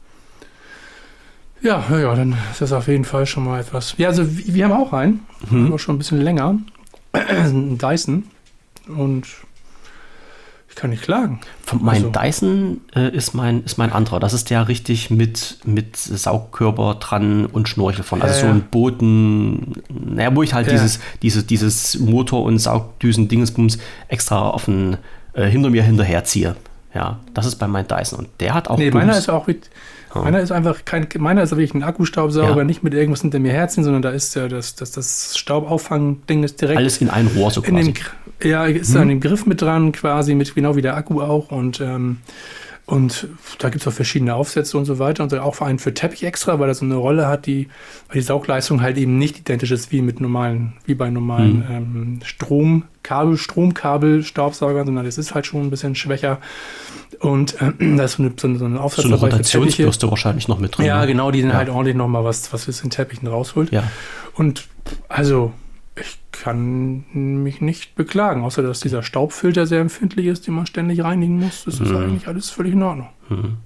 Ja, 1.61 1.85
ja, 1.91 2.15
dann 2.15 2.37
ist 2.53 2.61
das 2.61 2.73
auf 2.73 2.87
jeden 2.87 3.05
Fall 3.05 3.27
schon 3.27 3.45
mal 3.45 3.61
etwas. 3.61 3.95
Ja, 3.97 4.09
also 4.09 4.25
wir, 4.29 4.65
haben 4.65 4.73
auch 4.73 4.93
einen, 4.93 5.27
mhm. 5.51 5.67
aber 5.67 5.79
schon 5.79 5.97
ein 5.97 5.99
bisschen 5.99 6.21
länger. 6.21 6.59
ein 7.13 7.79
Dyson. 7.79 8.25
Und 8.87 9.27
kann 10.79 10.91
nicht 10.91 11.03
klagen. 11.03 11.41
Von 11.65 11.83
mein 11.83 12.07
also. 12.07 12.11
Dyson 12.11 12.81
äh, 12.95 13.15
ist, 13.15 13.35
mein, 13.35 13.65
ist 13.65 13.79
mein 13.79 13.93
anderer. 13.93 14.21
Das 14.21 14.33
ist 14.33 14.49
der 14.49 14.69
richtig 14.69 15.11
mit, 15.11 15.59
mit 15.65 15.97
Saugkörper 15.97 16.95
dran 16.95 17.47
und 17.47 17.69
Schnorchel 17.69 18.05
von. 18.05 18.23
Also 18.23 18.35
äh, 18.35 18.41
so 18.41 18.47
ein 18.47 18.63
Boden, 18.71 19.75
naja, 19.89 20.35
wo 20.35 20.43
ich 20.43 20.55
halt 20.55 20.69
ja. 20.69 20.73
dieses, 20.73 21.01
dieses, 21.23 21.47
dieses 21.47 21.99
Motor- 21.99 22.45
und 22.45 22.59
Saugdüsen-Dingensbums 22.59 23.79
extra 24.07 24.51
auf 24.51 24.67
den, 24.67 24.97
äh, 25.33 25.47
hinter 25.47 25.71
mir 25.71 25.83
hinterherziehe. 25.83 26.55
Ja, 26.95 27.19
das 27.35 27.47
ist 27.47 27.57
bei 27.57 27.67
meinem 27.67 27.89
Dyson. 27.89 28.21
Und 28.21 28.29
der 28.41 28.55
hat 28.55 28.69
auch. 28.69 28.79
Nee, 28.79 28.91
Bums. 28.91 29.05
meiner 29.05 29.19
ist 29.19 29.29
auch 29.29 29.47
mit. 29.47 29.69
Ja. 30.15 30.23
Meiner 30.23 30.41
ist 30.41 30.53
einfach 30.53 30.85
kein, 30.85 31.07
meiner 31.19 31.43
ist 31.43 31.51
wirklich 31.51 31.75
ein 31.75 31.83
Akkustaubsauger, 31.83 32.59
ja. 32.59 32.65
nicht 32.65 32.83
mit 32.83 32.95
irgendwas 32.95 33.23
hinter 33.23 33.39
mir 33.39 33.53
herziehen, 33.53 33.85
sondern 33.85 34.03
da 34.03 34.11
ist 34.11 34.35
ja 34.35 34.49
das, 34.49 34.75
das, 34.75 34.91
das 34.93 35.37
Staubauffang-Ding 35.37 36.45
ist 36.45 36.61
direkt. 36.61 36.79
Alles 36.79 36.99
in 36.99 37.11
ein 37.11 37.27
Rohr 37.27 37.51
so 37.51 37.63
quasi. 37.63 37.93
Dem, 37.93 38.51
ja, 38.51 38.65
ist 38.65 38.95
hm. 38.95 39.03
an 39.03 39.09
dem 39.09 39.21
Griff 39.21 39.47
mit 39.47 39.61
dran, 39.61 39.93
quasi, 39.93 40.35
mit 40.35 40.55
genau 40.55 40.77
wie 40.77 40.83
der 40.83 40.97
Akku 40.97 41.21
auch. 41.21 41.51
Und 41.51 41.81
ähm, 41.81 42.19
und 42.89 43.29
da 43.59 43.69
gibt 43.69 43.83
es 43.83 43.87
auch 43.87 43.93
verschiedene 43.93 44.35
Aufsätze 44.35 44.79
und 44.79 44.87
so 44.87 44.99
weiter. 44.99 45.23
Und 45.23 45.35
auch 45.35 45.61
einen 45.61 45.79
für 45.79 45.93
Teppich 45.93 46.25
extra, 46.25 46.59
weil 46.59 46.71
er 46.71 46.75
so 46.75 46.87
eine 46.87 46.95
Rolle 46.95 47.29
hat, 47.29 47.45
die, 47.45 47.69
weil 48.09 48.15
die 48.15 48.23
Saugleistung 48.23 48.81
halt 48.81 48.97
eben 48.97 49.19
nicht 49.19 49.39
identisch 49.39 49.73
ist 49.73 49.93
wie 49.93 50.01
mit 50.01 50.23
normalen, 50.23 50.73
wie 50.87 50.95
bei 50.95 51.11
normalen 51.11 51.59
mhm. 51.59 51.65
ähm, 51.71 52.21
Stromkabel, 52.25 53.37
Stromkabel-Staubsaugern, 53.37 54.87
sondern 54.87 55.05
es 55.05 55.19
ist 55.19 55.35
halt 55.35 55.45
schon 55.45 55.65
ein 55.65 55.71
bisschen 55.71 55.97
schwächer. 55.97 56.39
Und 57.21 57.61
äh, 57.61 57.73
da 57.79 58.05
ist 58.05 58.13
so 58.13 58.23
eine, 58.23 58.33
so 58.39 58.65
eine 58.65 58.81
Aufsatz 58.81 59.05
So 59.05 59.11
eine 59.11 59.21
Rotationsbürste 59.21 60.11
wahrscheinlich 60.11 60.49
noch 60.49 60.59
mit 60.59 60.79
drin. 60.79 60.87
Ja, 60.87 61.03
ne? 61.03 61.09
genau, 61.09 61.31
die 61.31 61.43
dann 61.43 61.51
ja. 61.51 61.57
halt 61.59 61.69
ordentlich 61.69 61.95
nochmal 61.95 62.25
was, 62.25 62.51
was 62.55 62.67
aus 62.71 62.81
den 62.81 62.89
Teppichen 62.89 63.29
rausholt. 63.29 63.71
Ja. 63.71 63.83
Und 64.33 64.67
also 65.11 65.53
ich 66.01 66.19
kann 66.33 67.05
mich 67.43 67.61
nicht 67.61 67.95
beklagen, 67.95 68.43
außer 68.45 68.63
dass 68.63 68.81
dieser 68.81 69.03
Staubfilter 69.03 69.67
sehr 69.67 69.81
empfindlich 69.81 70.27
ist, 70.27 70.47
den 70.47 70.55
man 70.55 70.67
ständig 70.67 71.03
reinigen 71.03 71.39
muss. 71.39 71.65
Das 71.65 71.81
ist 71.81 71.91
mhm. 71.91 71.97
eigentlich 71.97 72.29
alles 72.29 72.51
völlig 72.51 72.73
in 72.75 72.83
Ordnung. 72.83 73.09
Mhm. 73.29 73.57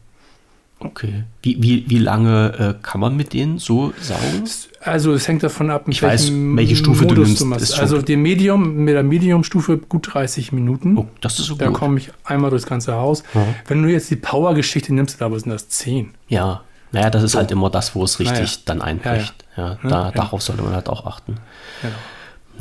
Okay. 0.84 1.24
Wie, 1.42 1.62
wie, 1.62 1.84
wie 1.88 1.98
lange 1.98 2.76
äh, 2.80 2.82
kann 2.82 3.00
man 3.00 3.16
mit 3.16 3.32
denen 3.34 3.58
so 3.58 3.92
saugen? 4.00 4.44
Also 4.80 5.12
es 5.12 5.28
hängt 5.28 5.42
davon 5.44 5.70
ab, 5.70 5.86
mit 5.86 5.96
Ich 5.96 6.02
weiß, 6.02 6.32
welche 6.32 6.74
Stufe 6.74 7.06
du 7.06 7.14
nimmst, 7.14 7.44
machst. 7.44 7.62
ist 7.62 7.74
schon 7.74 7.82
Also 7.82 8.02
die 8.02 8.16
Medium, 8.16 8.76
mit 8.84 8.94
der 8.94 9.04
Medium-Stufe 9.04 9.78
gut 9.78 10.12
30 10.12 10.50
Minuten. 10.50 10.98
Oh, 10.98 11.06
das 11.20 11.38
ist 11.38 11.46
so 11.46 11.54
Da 11.54 11.66
gut. 11.68 11.74
komme 11.76 11.98
ich 11.98 12.10
einmal 12.24 12.50
durchs 12.50 12.66
ganze 12.66 12.94
Haus. 12.94 13.22
Ja. 13.32 13.46
Wenn 13.68 13.82
du 13.82 13.90
jetzt 13.90 14.10
die 14.10 14.16
Power-Geschichte 14.16 14.92
nimmst, 14.92 15.20
da 15.20 15.30
sind 15.38 15.50
das 15.50 15.68
10. 15.68 16.14
Ja. 16.28 16.62
Naja, 16.90 17.10
das 17.10 17.22
ist 17.22 17.36
halt 17.36 17.50
immer 17.52 17.70
das, 17.70 17.94
wo 17.94 18.04
es 18.04 18.18
richtig 18.18 18.34
Naja. 18.40 18.62
dann 18.66 18.82
einbricht. 18.82 19.34
Ja, 19.56 19.68
Ja, 19.70 19.78
da, 19.82 19.88
ja. 20.06 20.10
Darauf 20.10 20.42
sollte 20.42 20.62
man 20.62 20.74
halt 20.74 20.88
auch 20.88 21.06
achten. 21.06 21.36
Genau. 21.80 21.94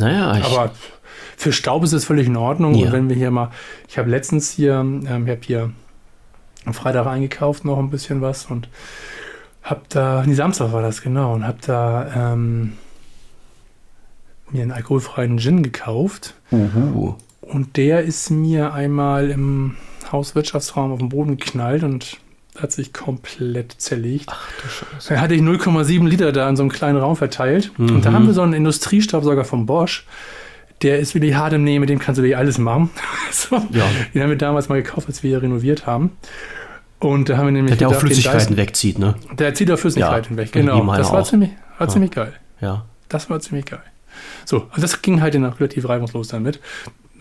Naja, 0.02 0.38
ich, 0.38 0.46
Aber 0.46 0.72
für 1.38 1.52
Staub 1.54 1.84
ist 1.84 1.94
es 1.94 2.06
völlig 2.06 2.28
in 2.28 2.38
Ordnung. 2.38 2.76
Ja. 2.76 2.88
Und 2.88 2.92
wenn 2.94 3.10
wir 3.10 3.16
hier 3.16 3.32
mal, 3.32 3.52
ich 3.88 3.98
habe 3.98 4.10
letztens 4.10 4.52
hier, 4.52 4.76
ähm, 4.76 5.04
ich 5.04 5.32
habe 5.32 5.42
hier 5.42 5.72
am 6.66 6.74
Freitag 6.74 7.08
eingekauft 7.08 7.66
noch 7.66 7.80
ein 7.80 7.90
bisschen 7.90 8.22
was 8.22 8.46
und 8.46 8.70
habe 9.64 9.82
da, 9.90 10.24
nee, 10.26 10.34
Samstag 10.34 10.74
war 10.74 10.82
das 10.82 11.02
genau, 11.02 11.34
und 11.34 11.46
habe 11.46 11.58
da 11.62 12.34
ähm, 12.34 12.74
mir 14.52 14.64
einen 14.64 14.72
alkoholfreien 14.72 15.38
Gin 15.40 15.64
gekauft. 15.64 16.36
uhu. 16.52 17.16
Und 17.42 17.78
der 17.78 18.04
ist 18.04 18.30
mir 18.30 18.74
einmal 18.74 19.30
im 19.30 19.76
Hauswirtschaftsraum 20.12 20.92
auf 20.92 21.00
den 21.00 21.10
Boden 21.10 21.38
geknallt 21.38 21.84
und 21.84 22.18
hat 22.62 22.72
sich 22.72 22.94
komplett 22.94 23.74
zerlegt. 23.78 24.30
Ach 24.32 24.48
du 24.62 24.68
Scheiße. 24.70 25.14
Da 25.16 25.22
hatte 25.22 25.34
ich 25.36 25.42
0,7 25.42 26.08
Liter 26.08 26.32
da 26.32 26.48
in 26.50 26.56
so 26.56 26.64
einem 26.64 26.72
kleinen 26.72 26.98
Raum 26.98 27.16
verteilt. 27.16 27.72
Mhm. 27.78 27.96
Und 27.96 28.06
da 28.06 28.12
haben 28.14 28.28
wir 28.28 28.34
so 28.34 28.42
einen 28.42 28.54
Industriestaubsauger 28.54 29.46
von 29.46 29.66
Bosch. 29.66 30.06
Der 30.82 31.00
ist 31.00 31.14
wirklich 31.14 31.36
hart 31.36 31.54
im 31.54 31.64
Nehmen, 31.64 31.82
mit 31.82 31.90
dem 31.90 32.00
kannst 32.00 32.18
du 32.20 32.24
dir 32.24 32.38
alles 32.38 32.58
machen. 32.58 32.90
so. 33.32 33.56
Ja. 33.72 33.86
Den 34.14 34.22
haben 34.24 34.30
wir 34.30 34.38
damals 34.38 34.68
mal 34.70 34.82
gekauft, 34.82 35.08
als 35.08 35.22
wir 35.24 35.30
hier 35.30 35.42
renoviert 35.42 35.86
haben. 35.86 36.12
Und 37.00 37.30
da 37.30 37.38
haben 37.38 37.46
wir 37.48 37.52
nämlich 37.52 37.78
Der, 37.78 37.78
der 37.78 37.88
auch 37.88 37.92
gedacht, 37.92 38.04
den 38.04 38.08
Flüssigkeiten 38.16 38.48
Dyson- 38.56 38.58
wegzieht, 38.58 39.00
ne? 39.00 39.16
Der 39.38 39.54
zieht 39.56 39.72
auch 39.72 39.78
Flüssigkeiten 39.80 40.38
Ja, 40.38 40.44
weg, 40.44 40.52
genau. 40.52 40.86
Das 40.96 41.12
war, 41.12 41.22
auch. 41.22 41.28
ziemlich, 41.28 41.50
war 41.80 41.88
Ja. 41.88 41.94
ziemlich 41.94 42.12
geil. 42.12 42.34
Ja. 42.62 42.86
Das 43.10 43.30
war 43.30 43.40
ziemlich 43.40 43.66
geil. 43.66 43.82
So, 44.46 44.68
also 44.70 44.82
das 44.82 45.02
ging 45.02 45.22
halt 45.22 45.34
dann 45.34 45.46
auch 45.46 45.60
relativ 45.60 45.88
reibungslos 45.90 46.28
damit. 46.28 46.60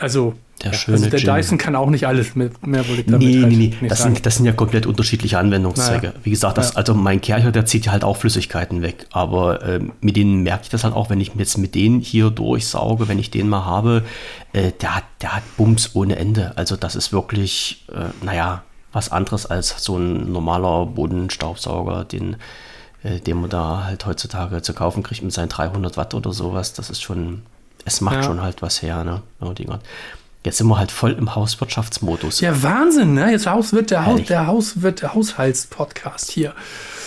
Also, 0.00 0.34
Der 0.64 0.72
schöne 0.72 0.96
also 0.96 1.10
der 1.10 1.18
Gin. 1.20 1.34
Dyson 1.34 1.58
kann 1.58 1.76
auch 1.76 1.88
nicht 1.90 2.06
alles. 2.06 2.34
Mit, 2.34 2.66
mehr 2.66 2.86
wollte 2.88 3.02
ich 3.02 3.06
damit 3.06 3.26
Nee, 3.26 3.40
halt 3.42 3.52
nee, 3.52 3.74
nee. 3.80 3.88
Das 3.88 4.02
sind, 4.02 4.24
das 4.26 4.36
sind 4.36 4.46
ja 4.46 4.52
komplett 4.52 4.86
unterschiedliche 4.86 5.38
Anwendungszwecke. 5.38 6.06
Naja. 6.08 6.18
Wie 6.22 6.30
gesagt, 6.30 6.58
das, 6.58 6.70
Ja. 6.70 6.76
also 6.76 6.94
mein 6.94 7.20
Kercher, 7.20 7.52
der 7.52 7.66
zieht 7.66 7.86
ja 7.86 7.92
halt 7.92 8.02
auch 8.04 8.16
Flüssigkeiten 8.16 8.82
weg. 8.82 9.06
Aber 9.12 9.62
ähm, 9.66 9.92
mit 10.00 10.16
denen 10.16 10.42
merke 10.42 10.64
ich 10.64 10.68
das 10.70 10.84
halt 10.84 10.94
auch, 10.94 11.10
wenn 11.10 11.20
ich 11.20 11.32
jetzt 11.36 11.58
mit 11.58 11.74
denen 11.74 12.00
hier 12.00 12.30
durchsauge, 12.30 13.08
wenn 13.08 13.18
ich 13.18 13.30
den 13.30 13.48
mal 13.48 13.64
habe, 13.64 14.02
äh, 14.52 14.72
der, 14.80 14.96
hat, 14.96 15.04
der 15.22 15.36
hat 15.36 15.42
Bums 15.56 15.90
ohne 15.94 16.16
Ende. 16.16 16.52
Also 16.56 16.76
das 16.76 16.96
ist 16.96 17.12
wirklich, 17.12 17.84
äh, 17.92 18.24
naja, 18.24 18.62
was 18.92 19.12
anderes 19.12 19.46
als 19.46 19.74
so 19.84 19.96
ein 19.98 20.32
normaler 20.32 20.86
Bodenstaubsauger, 20.86 22.04
den, 22.04 22.36
äh, 23.02 23.20
den 23.20 23.40
man 23.40 23.50
da 23.50 23.84
halt 23.84 24.04
heutzutage 24.06 24.62
zu 24.62 24.74
kaufen 24.74 25.02
kriegt 25.02 25.22
mit 25.22 25.32
seinen 25.32 25.48
300 25.48 25.96
Watt 25.96 26.14
oder 26.14 26.32
sowas. 26.32 26.72
Das 26.72 26.90
ist 26.90 27.00
schon, 27.02 27.42
es 27.84 28.00
macht 28.00 28.16
Ja. 28.16 28.22
schon 28.22 28.40
halt 28.42 28.62
was 28.62 28.82
her, 28.82 29.04
ne? 29.04 29.22
Die 29.54 29.64
Gott. 29.64 29.80
Jetzt 30.44 30.56
sind 30.58 30.68
wir 30.68 30.78
halt 30.78 30.90
voll 30.90 31.12
im 31.12 31.34
Hauswirtschaftsmodus. 31.34 32.40
Ja, 32.40 32.62
Wahnsinn, 32.62 33.12
ne? 33.14 33.30
Jetzt 33.30 33.46
Haus 33.46 33.72
wird 33.74 33.90
der, 33.90 34.06
Haus, 34.06 34.22
der 34.24 34.46
Haus 34.46 34.80
wird 34.82 35.02
der 35.02 35.14
Haushaltspodcast 35.14 36.30
hier. 36.30 36.54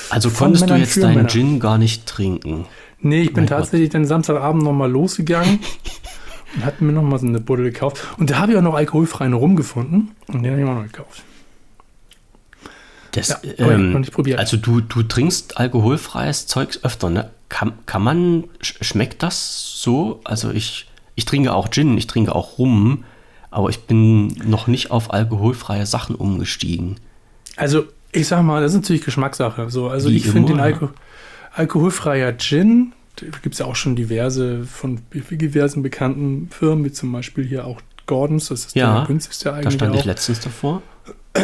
Also 0.10 0.30
Von 0.30 0.48
konntest 0.48 0.62
du 0.64 0.66
Männern 0.68 0.80
jetzt 0.82 0.94
für 0.94 1.00
deinen 1.02 1.16
Männer. 1.16 1.30
Gin 1.30 1.60
gar 1.60 1.78
nicht 1.80 2.06
trinken? 2.06 2.66
Nee, 3.00 3.22
ich 3.24 3.34
bin 3.34 3.44
Mein 3.46 3.48
Gott. 3.50 3.58
tatsächlich 3.60 3.90
dann 3.90 4.06
Samstagabend 4.06 4.64
nochmal 4.64 4.90
losgegangen 4.92 5.60
und 6.56 6.64
hatte 6.66 6.84
mir 6.84 6.92
nochmal 6.94 7.18
so 7.20 7.26
eine 7.26 7.40
Buddel 7.40 7.66
gekauft. 7.72 8.04
Und 8.18 8.30
da 8.30 8.38
habe 8.38 8.52
ich 8.52 8.58
auch 8.58 8.62
noch 8.62 8.76
alkoholfreien 8.76 9.34
Rum 9.34 9.56
gefunden 9.56 10.12
und 10.28 10.44
den 10.44 10.52
habe 10.52 10.62
ich 10.62 10.68
auch 10.68 10.76
noch 10.76 10.84
gekauft. 10.84 11.24
Das, 13.12 13.30
Ja, 13.30 13.38
ähm, 13.70 13.92
noch 13.92 14.00
nicht 14.00 14.12
probiert. 14.14 14.40
Also 14.40 14.58
du, 14.58 14.82
du 14.82 15.04
trinkst 15.04 15.58
alkoholfreies 15.58 16.48
Zeugs 16.48 16.84
öfter, 16.84 17.10
ne? 17.10 17.30
Kann, 17.54 17.74
kann 17.86 18.02
man, 18.02 18.46
sch- 18.64 18.84
schmeckt 18.84 19.22
das 19.22 19.74
so? 19.80 20.22
Also 20.24 20.50
ich, 20.50 20.88
ich 21.14 21.26
trinke 21.26 21.54
auch 21.54 21.70
Gin, 21.70 21.96
ich 22.00 22.08
trinke 22.08 22.34
auch 22.34 22.58
Rum, 22.58 23.04
aber 23.52 23.70
ich 23.70 23.82
bin 23.82 24.30
noch 24.50 24.66
nicht 24.66 24.90
auf 24.90 25.14
alkoholfreie 25.14 25.86
Sachen 25.86 26.16
umgestiegen. 26.16 26.96
Also, 27.56 27.84
ich 28.12 28.28
sag 28.28 28.42
mal, 28.42 28.60
das 28.64 28.74
ist 28.74 28.82
natürlich 28.82 29.06
Geschmackssache. 29.06 29.70
So, 29.70 29.88
also 29.88 30.10
Wie 30.10 30.16
ich 30.18 30.28
finde 30.28 30.54
den. 30.54 30.60
Alko 30.60 30.90
alkoholfreier 31.54 32.36
Gin, 32.40 32.94
da 33.18 33.28
gibt 33.44 33.54
es 33.54 33.60
ja 33.60 33.68
auch 33.68 33.76
schon 33.76 33.96
diverse 33.96 34.64
von 34.66 35.02
diversen 35.14 35.84
bekannten 35.84 36.50
Firmen, 36.50 36.84
wie 36.86 36.92
zum 36.92 37.12
Beispiel 37.12 37.46
hier 37.46 37.68
auch 37.68 37.80
Gordons, 38.08 38.48
das 38.48 38.66
ist 38.66 38.76
Ja, 38.76 38.98
der 38.98 39.06
günstigste 39.08 39.46
Da 39.50 39.56
eigentlich 39.58 39.76
stand 39.76 39.92
auch. 39.94 40.00
ich 40.00 40.06
letztens 40.06 40.40
davor. 40.40 40.82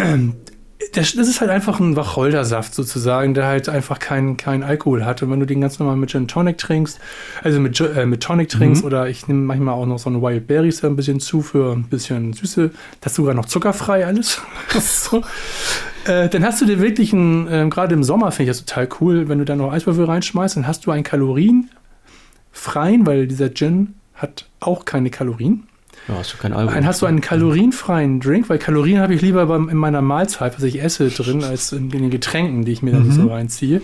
Das, 0.93 1.13
das 1.13 1.27
ist 1.27 1.41
halt 1.41 1.51
einfach 1.51 1.79
ein 1.79 1.95
Wacholdersaft 1.95 2.73
sozusagen, 2.73 3.33
der 3.33 3.45
halt 3.45 3.69
einfach 3.69 3.99
keinen 3.99 4.37
kein 4.37 4.63
Alkohol 4.63 5.05
hat. 5.05 5.21
Und 5.21 5.31
wenn 5.31 5.39
du 5.39 5.45
den 5.45 5.61
ganz 5.61 5.77
normal 5.77 5.97
mit 5.97 6.09
Gin 6.09 6.27
Tonic 6.27 6.57
trinkst, 6.57 6.99
also 7.43 7.59
mit, 7.59 7.79
äh, 7.79 8.05
mit 8.05 8.21
Tonic 8.21 8.49
trinkst, 8.49 8.83
oder 8.83 9.07
ich 9.07 9.27
nehme 9.27 9.41
manchmal 9.41 9.75
auch 9.75 9.85
noch 9.85 9.99
so 9.99 10.09
eine 10.09 10.21
Wild 10.21 10.47
Berries 10.47 10.83
ein 10.83 10.95
bisschen 10.95 11.19
zu 11.19 11.41
für 11.41 11.73
ein 11.73 11.83
bisschen 11.83 12.33
Süße, 12.33 12.71
das 13.01 13.13
ist 13.13 13.17
sogar 13.17 13.33
noch 13.33 13.45
zuckerfrei 13.45 14.05
alles. 14.05 14.41
so. 14.79 15.23
äh, 16.05 16.29
dann 16.29 16.43
hast 16.43 16.61
du 16.61 16.65
dir 16.65 16.79
wirklich 16.79 17.13
einen, 17.13 17.47
ähm, 17.51 17.69
gerade 17.69 17.93
im 17.93 18.03
Sommer 18.03 18.31
finde 18.31 18.51
ich 18.51 18.57
das 18.57 18.65
total 18.65 18.89
cool, 18.99 19.29
wenn 19.29 19.39
du 19.39 19.45
da 19.45 19.55
noch 19.55 19.71
Eiswürfel 19.71 20.05
reinschmeißt, 20.05 20.57
dann 20.57 20.67
hast 20.67 20.85
du 20.85 20.91
einen 20.91 21.03
kalorienfreien, 21.03 23.05
weil 23.05 23.27
dieser 23.27 23.53
Gin 23.53 23.95
hat 24.15 24.47
auch 24.59 24.85
keine 24.85 25.09
Kalorien. 25.09 25.68
Ja, 26.09 26.15
hast 26.17 26.33
du 26.33 26.37
kein 26.37 26.53
Alkohol. 26.53 26.75
Dann 26.75 26.85
hast 26.85 27.01
du 27.01 27.05
einen 27.05 27.21
kalorienfreien 27.21 28.19
Drink, 28.19 28.49
weil 28.49 28.57
Kalorien 28.57 28.99
habe 28.99 29.13
ich 29.13 29.21
lieber 29.21 29.45
beim, 29.45 29.69
in 29.69 29.77
meiner 29.77 30.01
Mahlzeit, 30.01 30.55
was 30.55 30.63
ich 30.63 30.81
esse, 30.81 31.09
drin, 31.09 31.43
als 31.43 31.71
in, 31.71 31.91
in 31.91 32.01
den 32.01 32.09
Getränken, 32.09 32.65
die 32.65 32.71
ich 32.71 32.81
mir 32.81 32.91
dann 32.91 33.11
so 33.11 33.27
reinziehe. 33.27 33.81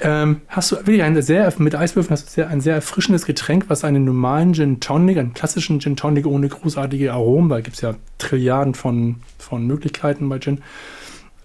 Ähm, 0.00 0.42
hast 0.48 0.72
du 0.72 0.76
wirklich 0.76 1.02
ein 1.02 1.20
sehr, 1.22 1.52
mit 1.58 1.74
Eiswürfeln 1.74 2.12
hast 2.12 2.26
du 2.26 2.32
sehr, 2.32 2.48
ein 2.48 2.60
sehr 2.60 2.74
erfrischendes 2.74 3.24
Getränk, 3.24 3.66
was 3.68 3.84
einen 3.84 4.04
normalen 4.04 4.52
Gin 4.52 4.80
Tonic, 4.80 5.16
einen 5.16 5.32
klassischen 5.32 5.80
Gin 5.80 5.96
Tonic 5.96 6.26
ohne 6.26 6.48
großartige 6.48 7.12
Aromen, 7.12 7.48
weil 7.48 7.62
gibt 7.62 7.76
es 7.76 7.82
ja 7.82 7.94
Trilliarden 8.18 8.74
von, 8.74 9.16
von 9.38 9.66
Möglichkeiten 9.66 10.28
bei 10.28 10.38
Gin, 10.38 10.60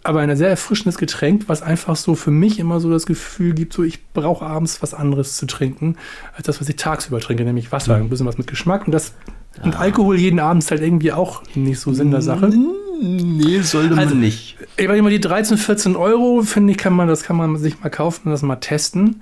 aber 0.04 0.20
ein 0.20 0.36
sehr 0.36 0.50
erfrischendes 0.50 0.98
Getränk, 0.98 1.44
was 1.48 1.62
einfach 1.62 1.96
so 1.96 2.16
für 2.16 2.32
mich 2.32 2.60
immer 2.60 2.80
so 2.80 2.90
das 2.90 3.06
Gefühl 3.06 3.54
gibt, 3.54 3.74
so 3.74 3.84
ich 3.84 4.06
brauche 4.14 4.46
abends 4.46 4.82
was 4.82 4.94
anderes 4.94 5.38
zu 5.38 5.46
trinken, 5.46 5.96
als 6.36 6.48
das, 6.48 6.60
was 6.60 6.68
ich 6.68 6.76
tagsüber 6.76 7.20
trinke, 7.20 7.44
nämlich 7.46 7.72
Wasser, 7.72 7.96
ein 7.96 8.10
bisschen 8.10 8.26
was 8.26 8.38
mit 8.38 8.48
Geschmack 8.48 8.86
und 8.86 8.92
das 8.92 9.14
und 9.64 9.76
Alkohol 9.80 10.18
jeden 10.20 10.40
Abend 10.40 10.64
ist 10.64 10.72
halt 10.72 10.82
irgendwie 10.82 11.12
auch 11.12 11.44
nicht 11.56 11.80
so 11.80 11.94
Sinn 11.94 12.12
der 12.12 12.22
Sache. 12.22 12.52
Nee, 13.02 13.62
sollte 13.62 13.98
Also- 13.98 14.14
man 14.16 14.20
nicht. 14.22 14.58
Ich 14.78 14.88
meine, 14.88 15.10
die 15.10 15.20
13, 15.20 15.58
14 15.58 15.96
Euro, 15.96 16.42
finde 16.44 16.72
ich, 16.72 16.78
kann 16.78 16.94
man, 16.94 17.08
das 17.08 17.24
kann 17.24 17.36
man 17.36 17.58
sich 17.58 17.82
mal 17.82 17.90
kaufen 17.90 18.22
und 18.26 18.32
das 18.32 18.42
mal 18.44 18.58
testen. 18.58 19.22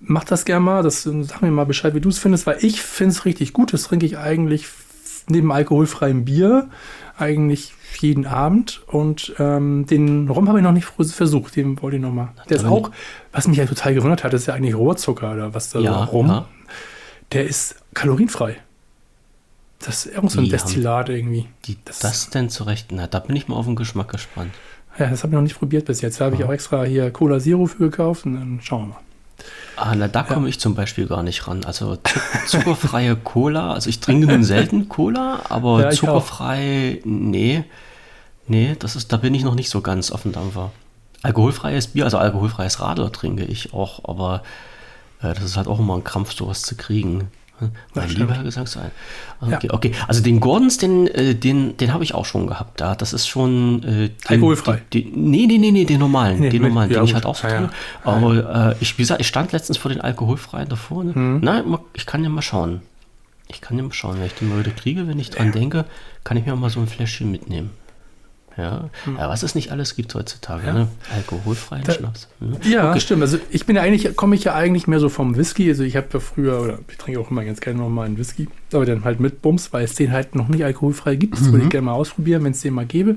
Mach 0.00 0.24
das 0.24 0.44
gerne 0.44 0.60
mal. 0.64 0.82
Das, 0.82 1.02
sag 1.02 1.42
mir 1.42 1.50
mal 1.50 1.64
Bescheid, 1.66 1.94
wie 1.94 2.00
du 2.00 2.08
es 2.08 2.18
findest, 2.18 2.46
weil 2.46 2.58
ich 2.60 2.82
finde 2.82 3.12
es 3.12 3.24
richtig 3.24 3.52
gut. 3.52 3.72
Das 3.72 3.82
trinke 3.84 4.06
ich 4.06 4.18
eigentlich 4.18 4.66
neben 5.28 5.50
alkoholfreiem 5.50 6.24
Bier 6.24 6.68
eigentlich 7.18 7.74
jeden 7.98 8.26
Abend. 8.26 8.82
Und 8.86 9.34
ähm, 9.38 9.86
den 9.86 10.28
Rum 10.28 10.48
habe 10.48 10.58
ich 10.58 10.62
noch 10.64 10.72
nicht 10.72 10.86
versucht. 10.86 11.56
Den 11.56 11.80
wollte 11.82 11.96
ich 11.96 12.02
noch 12.02 12.12
mal. 12.12 12.28
Der 12.48 12.58
ist 12.58 12.64
auch, 12.66 12.90
was 13.32 13.48
mich 13.48 13.56
ja 13.58 13.66
total 13.66 13.94
gewundert 13.94 14.22
hat, 14.22 14.34
ist 14.34 14.46
ja 14.46 14.54
eigentlich 14.54 14.76
Rohrzucker 14.76 15.32
oder 15.32 15.52
was 15.54 15.70
da 15.70 15.80
Ja, 15.80 16.04
rum. 16.04 16.28
ja. 16.28 16.46
Der 17.32 17.46
ist 17.48 17.76
kalorienfrei. 17.94 18.58
Das 19.86 20.06
ist 20.06 20.18
auch 20.18 20.28
so 20.28 20.40
ein 20.40 20.48
Destillat 20.48 21.08
irgendwie. 21.08 21.46
Die, 21.66 21.76
Das- 21.84 22.00
das, 22.00 22.30
denn 22.30 22.50
zurecht? 22.50 22.88
Na, 22.90 23.06
da 23.06 23.20
bin 23.20 23.36
ich 23.36 23.48
mal 23.48 23.56
auf 23.56 23.66
den 23.66 23.76
Geschmack 23.76 24.08
gespannt. 24.10 24.52
Ja, 24.98 25.08
das 25.10 25.22
habe 25.22 25.30
ich 25.32 25.34
noch 25.34 25.42
nicht 25.42 25.58
probiert 25.58 25.84
bis 25.86 26.00
jetzt. 26.00 26.20
Da 26.20 26.24
habe 26.26 26.36
ich 26.36 26.44
auch 26.44 26.52
extra 26.52 26.84
hier 26.84 27.10
Cola 27.10 27.38
Zero 27.38 27.66
für 27.66 27.78
gekauft 27.78 28.24
und 28.26 28.34
dann 28.34 28.60
schauen 28.62 28.82
wir 28.82 28.86
mal. 28.94 29.00
Ah, 29.76 29.94
na, 29.94 30.08
da 30.08 30.22
komme 30.22 30.48
ich 30.48 30.58
zum 30.58 30.74
Beispiel 30.74 31.06
gar 31.06 31.22
nicht 31.22 31.46
ran. 31.46 31.64
Also 31.64 31.96
Zu- 31.96 32.20
zuckerfreie 32.46 33.14
Cola, 33.16 33.74
also 33.74 33.90
ich 33.90 34.00
trinke 34.00 34.26
nun 34.26 34.42
selten 34.42 34.88
Cola, 34.88 35.40
aber 35.50 35.82
Ja, 35.82 35.90
zuckerfrei, 35.90 37.00
nee. 37.04 37.64
Nee, 38.48 38.74
das 38.78 38.96
ist, 38.96 39.12
da 39.12 39.18
bin 39.18 39.34
ich 39.34 39.44
noch 39.44 39.54
nicht 39.54 39.68
so 39.68 39.82
ganz 39.82 40.10
auf 40.10 40.22
dem 40.22 40.32
Dampfer. 40.32 40.72
Alkoholfreies 41.22 41.88
Bier, 41.88 42.04
also 42.04 42.16
alkoholfreies 42.18 42.80
Radler 42.80 43.12
trinke 43.12 43.44
ich 43.44 43.74
auch, 43.74 44.04
aber 44.08 44.42
äh, 45.20 45.34
das 45.34 45.42
ist 45.44 45.56
halt 45.58 45.66
auch 45.68 45.78
immer 45.80 45.94
ein 45.96 46.04
Krampf, 46.04 46.32
sowas 46.32 46.62
zu 46.62 46.76
kriegen. 46.76 47.28
Hm? 47.58 47.70
Mein 47.94 48.10
lieber 48.10 48.34
Gesangsverein. 48.42 48.90
Ja. 49.48 49.56
Okay, 49.56 49.68
okay. 49.72 49.92
Also 50.08 50.22
den 50.22 50.40
Gordons, 50.40 50.76
den, 50.76 51.06
äh, 51.06 51.34
den, 51.34 51.76
den 51.78 51.92
habe 51.94 52.04
ich 52.04 52.14
auch 52.14 52.24
schon 52.26 52.46
gehabt. 52.46 52.80
Da, 52.80 52.94
das 52.94 53.12
ist 53.14 53.26
schon. 53.26 53.82
Äh, 53.82 53.86
den, 54.08 54.12
Alkoholfrei? 54.26 54.82
Den, 54.92 55.12
den, 55.12 55.30
nee, 55.30 55.46
nee, 55.46 55.58
nee, 55.58 55.70
nee, 55.70 55.84
den 55.86 56.00
normalen. 56.00 56.38
Nee, 56.40 56.50
den 56.50 56.62
normalen, 56.62 56.90
den 56.90 57.04
ich 57.04 57.14
halt 57.14 57.24
auch 57.24 57.34
so 57.34 57.48
Ja. 57.48 57.70
Aber 58.04 58.72
äh, 58.72 58.82
ich, 58.82 58.98
wie 58.98 59.02
gesagt, 59.02 59.20
ich 59.20 59.26
stand 59.26 59.52
letztens 59.52 59.78
vor 59.78 59.90
den 59.90 60.00
alkoholfreien 60.00 60.68
davor. 60.68 61.04
Ne? 61.04 61.12
Na, 61.40 61.62
mal- 61.62 61.80
ich 61.94 62.04
kann 62.04 62.22
ja 62.22 62.28
mal 62.28 62.42
schauen. 62.42 62.82
Ich 63.48 63.60
kann 63.60 63.76
ja 63.78 63.84
mal 63.84 63.92
schauen, 63.92 64.18
wenn 64.18 64.26
ich 64.26 64.34
den 64.34 64.48
mal 64.48 64.58
wieder 64.58 64.72
kriege, 64.72 65.06
wenn 65.08 65.18
ich 65.18 65.30
dran 65.30 65.52
denke, 65.52 65.84
kann 66.24 66.36
ich 66.36 66.44
mir 66.44 66.54
mal 66.56 66.68
so 66.68 66.80
ein 66.80 66.88
Fläschchen 66.88 67.30
mitnehmen. 67.30 67.70
Ja, 68.56 68.88
ja 69.06 69.28
was 69.28 69.42
es 69.42 69.54
nicht 69.54 69.70
alles 69.70 69.96
gibt 69.96 70.14
heutzutage, 70.14 70.62
Hm. 70.62 70.66
Ja. 70.68 70.74
ne? 70.74 70.88
Alkoholfreien 71.14 71.84
Da- 71.84 71.92
Schnaps. 71.92 72.28
Ne? 72.40 72.58
Ja, 72.64 72.90
Okay. 72.90 73.00
stimmt. 73.00 73.22
Also 73.22 73.38
ich 73.50 73.66
bin 73.66 73.76
ja 73.76 73.82
eigentlich, 73.82 74.16
komme 74.16 74.34
ich 74.34 74.44
ja 74.44 74.54
eigentlich 74.54 74.86
mehr 74.86 74.98
so 75.00 75.08
vom 75.08 75.36
Whisky. 75.36 75.68
Also 75.68 75.82
ich 75.82 75.96
habe 75.96 76.06
ja 76.12 76.20
früher, 76.20 76.60
oder 76.60 76.78
ich 76.88 76.96
trinke 76.96 77.20
auch 77.20 77.30
immer 77.30 77.44
ganz 77.44 77.60
gerne 77.60 77.78
noch 77.80 77.88
mal 77.90 78.04
einen 78.06 78.16
Whisky, 78.18 78.48
aber 78.72 78.86
dann 78.86 79.04
halt 79.04 79.20
mit 79.20 79.42
Bums, 79.42 79.72
weil 79.72 79.84
es 79.84 79.94
den 79.94 80.10
halt 80.12 80.34
noch 80.34 80.48
nicht 80.48 80.64
alkoholfrei 80.64 81.16
gibt. 81.16 81.34
Das 81.38 81.52
würde 81.52 81.64
ich 81.64 81.70
gerne 81.70 81.86
mal 81.86 81.92
ausprobieren, 81.92 82.44
wenn 82.44 82.52
es 82.52 82.60
den 82.60 82.72
mal 82.74 82.86
gäbe. 82.86 83.16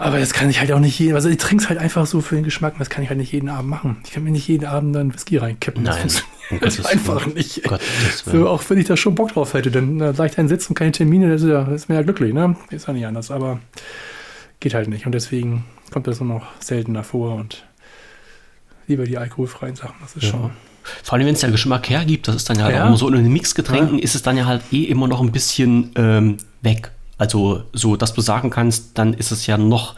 Aber 0.00 0.18
das 0.18 0.32
kann 0.32 0.48
ich 0.48 0.60
halt 0.60 0.72
auch 0.72 0.78
nicht 0.80 0.98
jeden, 0.98 1.14
also 1.14 1.28
ich 1.28 1.36
trinke 1.36 1.62
es 1.62 1.68
halt 1.68 1.78
einfach 1.78 2.06
so 2.06 2.20
für 2.22 2.34
den 2.34 2.44
Geschmack, 2.44 2.72
und 2.74 2.78
das 2.80 2.88
kann 2.88 3.02
ich 3.04 3.10
halt 3.10 3.18
nicht 3.18 3.32
jeden 3.32 3.48
Abend 3.50 3.68
machen. 3.70 3.98
Ich 4.04 4.12
kann 4.12 4.24
mir 4.24 4.30
nicht 4.30 4.48
jeden 4.48 4.64
Abend 4.64 4.94
dann 4.96 5.12
Whisky 5.12 5.36
reinkippen. 5.36 5.84
Das 5.84 5.96
Nein, 5.96 6.04
um 6.04 6.10
funktioniert 6.10 6.62
Gottes 6.62 6.86
einfach 6.86 7.26
Willen. 7.26 7.34
nicht. 7.36 7.70
Willen. 7.70 7.80
So, 8.24 8.48
auch 8.48 8.62
wenn 8.68 8.78
ich 8.78 8.86
da 8.86 8.96
schon 8.96 9.14
Bock 9.14 9.32
drauf 9.34 9.52
hätte, 9.54 9.70
dann 9.70 10.00
äh, 10.00 10.12
leicht 10.12 10.38
einen 10.38 10.48
Sitz 10.48 10.66
und 10.68 10.74
keine 10.74 10.92
Termine, 10.92 11.28
das 11.30 11.42
ist, 11.42 11.48
ja, 11.48 11.64
das 11.64 11.82
ist 11.82 11.88
mir 11.88 11.96
ja 11.96 12.02
glücklich, 12.02 12.32
ne? 12.32 12.56
Ist 12.70 12.86
ja 12.86 12.92
nicht 12.94 13.06
anders, 13.06 13.30
aber 13.30 13.60
geht 14.60 14.72
halt 14.74 14.88
nicht. 14.88 15.04
Und 15.06 15.12
deswegen 15.12 15.64
kommt 15.92 16.06
das 16.06 16.18
nur 16.20 16.28
noch 16.28 16.46
seltener 16.60 17.04
vor 17.04 17.34
und 17.34 17.64
lieber 18.86 19.04
die 19.04 19.18
alkoholfreien 19.18 19.76
Sachen. 19.76 19.96
Das 20.00 20.16
ist 20.16 20.22
Ja. 20.24 20.30
schon. 20.30 20.50
Vor 21.04 21.18
allem, 21.18 21.26
wenn 21.26 21.34
es 21.34 21.40
der 21.40 21.50
Geschmack 21.50 21.90
hergibt, 21.90 22.26
das 22.26 22.36
ist 22.36 22.48
dann 22.48 22.58
ja 22.58 22.64
halt 22.64 22.74
Ja. 22.74 22.82
auch 22.84 22.88
immer 22.88 22.96
so 22.96 23.06
in 23.08 23.22
den 23.22 23.30
Mixgetränken, 23.32 23.98
ist 23.98 24.14
es 24.14 24.22
dann 24.22 24.36
ja 24.38 24.46
halt 24.46 24.62
eh 24.72 24.84
immer 24.84 25.06
noch 25.08 25.20
ein 25.20 25.30
bisschen 25.30 25.92
ähm, 25.94 26.38
weg. 26.62 26.90
Also 27.20 27.62
so, 27.74 27.96
dass 27.96 28.14
du 28.14 28.22
sagen 28.22 28.48
kannst, 28.48 28.96
dann 28.98 29.12
ist 29.12 29.30
es 29.30 29.46
ja 29.46 29.58
noch 29.58 29.94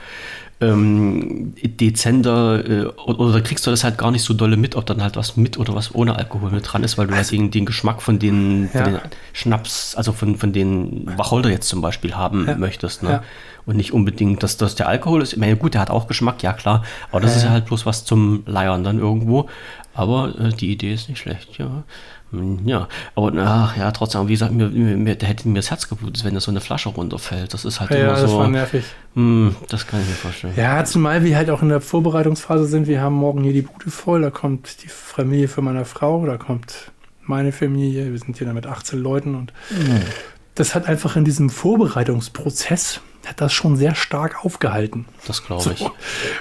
ähm, 0.60 1.54
dezenter 1.62 2.64
äh, 2.68 2.84
oder, 3.06 3.40
kriegst 3.40 3.66
du 3.66 3.70
das 3.70 3.84
halt 3.84 3.98
gar 3.98 4.10
nicht 4.10 4.22
so 4.22 4.34
dolle 4.34 4.56
mit, 4.56 4.76
ob 4.76 4.86
dann 4.86 5.02
halt 5.02 5.16
was 5.16 5.36
mit 5.36 5.58
oder 5.58 5.74
was 5.74 5.94
ohne 5.94 6.16
Alkohol 6.16 6.50
mit 6.50 6.64
dran 6.72 6.82
ist, 6.84 6.98
weil 6.98 7.06
du 7.06 7.14
halt 7.14 7.30
den, 7.30 7.50
den 7.50 7.66
Geschmack 7.66 8.02
von 8.02 8.18
den, 8.18 8.68
von 8.70 8.80
Ja. 8.80 8.86
den 8.88 9.00
Schnaps, 9.32 9.94
also 9.96 10.12
von, 10.12 10.36
von 10.36 10.52
den 10.52 11.06
Wacholder 11.16 11.50
jetzt 11.50 11.68
zum 11.68 11.80
Beispiel 11.80 12.14
haben 12.14 12.46
Ja. 12.48 12.56
möchtest. 12.56 13.02
Ne? 13.02 13.10
Ja. 13.10 13.22
Und 13.66 13.76
nicht 13.76 13.92
unbedingt, 13.92 14.42
dass 14.42 14.56
das 14.56 14.74
der 14.74 14.88
Alkohol 14.88 15.22
ist. 15.22 15.32
Ich 15.32 15.38
meine, 15.38 15.56
gut, 15.56 15.74
der 15.74 15.80
hat 15.80 15.90
auch 15.90 16.08
Geschmack, 16.08 16.42
ja 16.42 16.52
klar, 16.52 16.82
aber 17.12 17.20
das 17.20 17.36
ist 17.36 17.42
ja 17.42 17.48
ja. 17.48 17.52
halt 17.54 17.66
bloß 17.66 17.86
was 17.86 18.04
zum 18.04 18.42
Leiern 18.46 18.82
dann 18.82 18.98
irgendwo. 18.98 19.48
Aber 19.94 20.34
äh, 20.40 20.48
die 20.52 20.72
Idee 20.72 20.92
ist 20.94 21.08
nicht 21.08 21.18
schlecht, 21.20 21.58
ja. 21.58 21.84
Hm, 22.32 22.60
Ja, 22.66 22.88
aber 23.14 23.32
ach, 23.38 23.76
ja, 23.76 23.90
trotzdem, 23.92 24.26
wie 24.26 24.32
gesagt, 24.32 24.52
mir, 24.52 24.68
mir, 24.68 25.14
da 25.16 25.26
hätte 25.26 25.48
mir 25.48 25.60
das 25.60 25.70
Herz 25.70 25.88
geblutet, 25.88 26.24
wenn 26.24 26.34
da 26.34 26.40
so 26.40 26.50
eine 26.50 26.60
Flasche 26.60 26.88
runterfällt. 26.88 27.52
Das 27.54 27.64
ist 27.64 27.78
halt 27.80 27.90
Ja, 27.90 27.96
immer 27.98 28.06
das 28.12 28.30
so. 28.30 28.38
war 28.38 28.48
nervig. 28.48 28.84
Hm, 29.14 29.54
das 29.68 29.86
kann 29.86 30.00
ich 30.00 30.08
mir 30.08 30.14
vorstellen. 30.14 30.54
Ja, 30.56 30.84
zumal 30.84 31.22
wir 31.24 31.36
halt 31.36 31.50
auch 31.50 31.62
in 31.62 31.68
der 31.68 31.80
Vorbereitungsphase 31.80 32.64
sind. 32.66 32.86
Wir 32.86 33.00
haben 33.02 33.14
morgen 33.14 33.42
hier 33.44 33.52
die 33.52 33.62
Bude 33.62 33.90
voll. 33.90 34.22
Da 34.22 34.30
kommt 34.30 34.82
die 34.82 34.88
Familie 34.88 35.48
von 35.48 35.64
meiner 35.64 35.84
Frau, 35.84 36.24
da 36.26 36.38
kommt 36.38 36.90
meine 37.24 37.52
Familie. 37.52 38.10
Wir 38.10 38.18
sind 38.18 38.36
hier 38.38 38.46
dann 38.46 38.56
mit 38.56 38.66
18 38.66 38.98
Leuten 38.98 39.34
und 39.34 39.52
das 40.54 40.74
hat 40.74 40.88
einfach 40.88 41.16
in 41.16 41.24
diesem 41.24 41.50
Vorbereitungsprozess 41.50 43.00
hat 43.26 43.40
das 43.40 43.52
schon 43.52 43.76
sehr 43.76 43.94
stark 43.94 44.44
aufgehalten. 44.44 45.06
Das 45.26 45.44
glaube 45.44 45.72
ich. 45.72 45.78
So. 45.78 45.92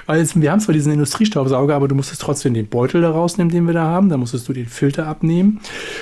Weil 0.06 0.20
jetzt, 0.20 0.40
wir 0.40 0.50
haben 0.50 0.60
zwar 0.60 0.72
diesen 0.72 0.92
Industriestaubsauger, 0.92 1.74
aber 1.74 1.88
du 1.88 1.94
musstest 1.94 2.22
trotzdem 2.22 2.54
den 2.54 2.68
Beutel 2.68 3.02
da 3.02 3.10
rausnehmen, 3.10 3.52
den 3.52 3.66
wir 3.66 3.74
da 3.74 3.84
haben. 3.84 4.08
Da 4.08 4.16
musstest 4.16 4.48
du 4.48 4.52
den 4.52 4.66
Filter 4.66 5.06
abnehmen. 5.06 5.60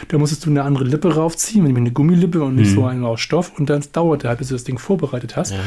Da 0.09 0.19
musstest 0.19 0.47
du 0.47 0.51
eine 0.51 0.63
andere 0.63 0.85
Lippe 0.85 1.15
raufziehen, 1.15 1.65
nämlich 1.65 1.83
eine 1.83 1.93
Gummilippe 1.93 2.43
und 2.43 2.57
nicht 2.57 2.73
so 2.73 2.87
eine 2.87 3.07
aus 3.07 3.21
Stoff. 3.21 3.53
Und 3.59 3.69
dann 3.71 3.85
dauert 3.93 4.25
halt, 4.25 4.39
bis 4.39 4.49
du 4.49 4.55
das 4.55 4.65
Ding 4.65 4.79
vorbereitet 4.79 5.37
hast. 5.37 5.53
Ja. 5.53 5.59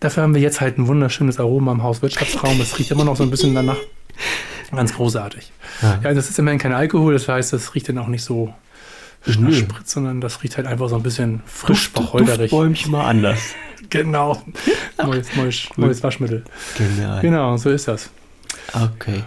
Dafür 0.00 0.22
haben 0.22 0.34
wir 0.34 0.40
jetzt 0.40 0.60
halt 0.60 0.78
ein 0.78 0.86
wunderschönes 0.86 1.40
Aroma 1.40 1.72
im 1.72 1.82
Hauswirtschaftsraum. 1.82 2.58
Das 2.58 2.78
riecht 2.78 2.90
immer 2.90 3.04
noch 3.04 3.16
so 3.16 3.22
ein 3.22 3.30
bisschen 3.30 3.54
danach. 3.54 3.78
Ganz 4.70 4.94
großartig. 4.94 5.52
Ja. 5.82 6.00
Ja, 6.04 6.14
das 6.14 6.28
ist 6.28 6.38
immerhin 6.38 6.58
kein 6.58 6.72
Alkohol, 6.72 7.14
das 7.14 7.28
heißt, 7.28 7.52
das 7.52 7.74
riecht 7.74 7.88
dann 7.88 7.98
auch 7.98 8.08
nicht 8.08 8.22
so 8.22 8.52
Nö. 9.26 9.52
spritz, 9.52 9.92
sondern 9.92 10.20
das 10.20 10.42
riecht 10.42 10.56
halt 10.56 10.66
einfach 10.66 10.88
so 10.88 10.96
ein 10.96 11.02
bisschen 11.02 11.42
frisch, 11.46 11.92
Duft, 11.92 12.06
wacholderig. 12.06 12.50
Duftbäumchen 12.50 12.92
mal 12.92 13.06
anders. 13.06 13.54
Genau. 13.90 14.42
Neues, 15.02 15.28
neues, 15.36 15.68
neues 15.76 16.02
Waschmittel. 16.02 16.44
Genial. 16.76 17.20
Genau, 17.22 17.56
so 17.56 17.70
ist 17.70 17.88
das. 17.88 18.10
Okay. 18.74 19.22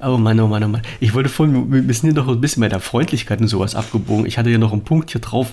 Oh 0.00 0.16
Mann, 0.16 0.40
oh 0.40 0.46
Mann, 0.46 0.64
oh 0.64 0.68
Mann. 0.68 0.82
Ich 1.00 1.12
wollte 1.14 1.28
vorhin, 1.28 1.70
wir 1.70 1.94
sind 1.94 2.12
hier 2.12 2.22
noch 2.22 2.28
ein 2.28 2.40
bisschen 2.40 2.60
bei 2.60 2.68
der 2.68 2.80
Freundlichkeit 2.80 3.40
und 3.40 3.48
sowas 3.48 3.74
abgebogen. 3.74 4.24
Ich 4.24 4.38
hatte 4.38 4.50
ja 4.50 4.58
noch 4.58 4.72
einen 4.72 4.84
Punkt 4.84 5.10
hier 5.10 5.20
drauf. 5.20 5.52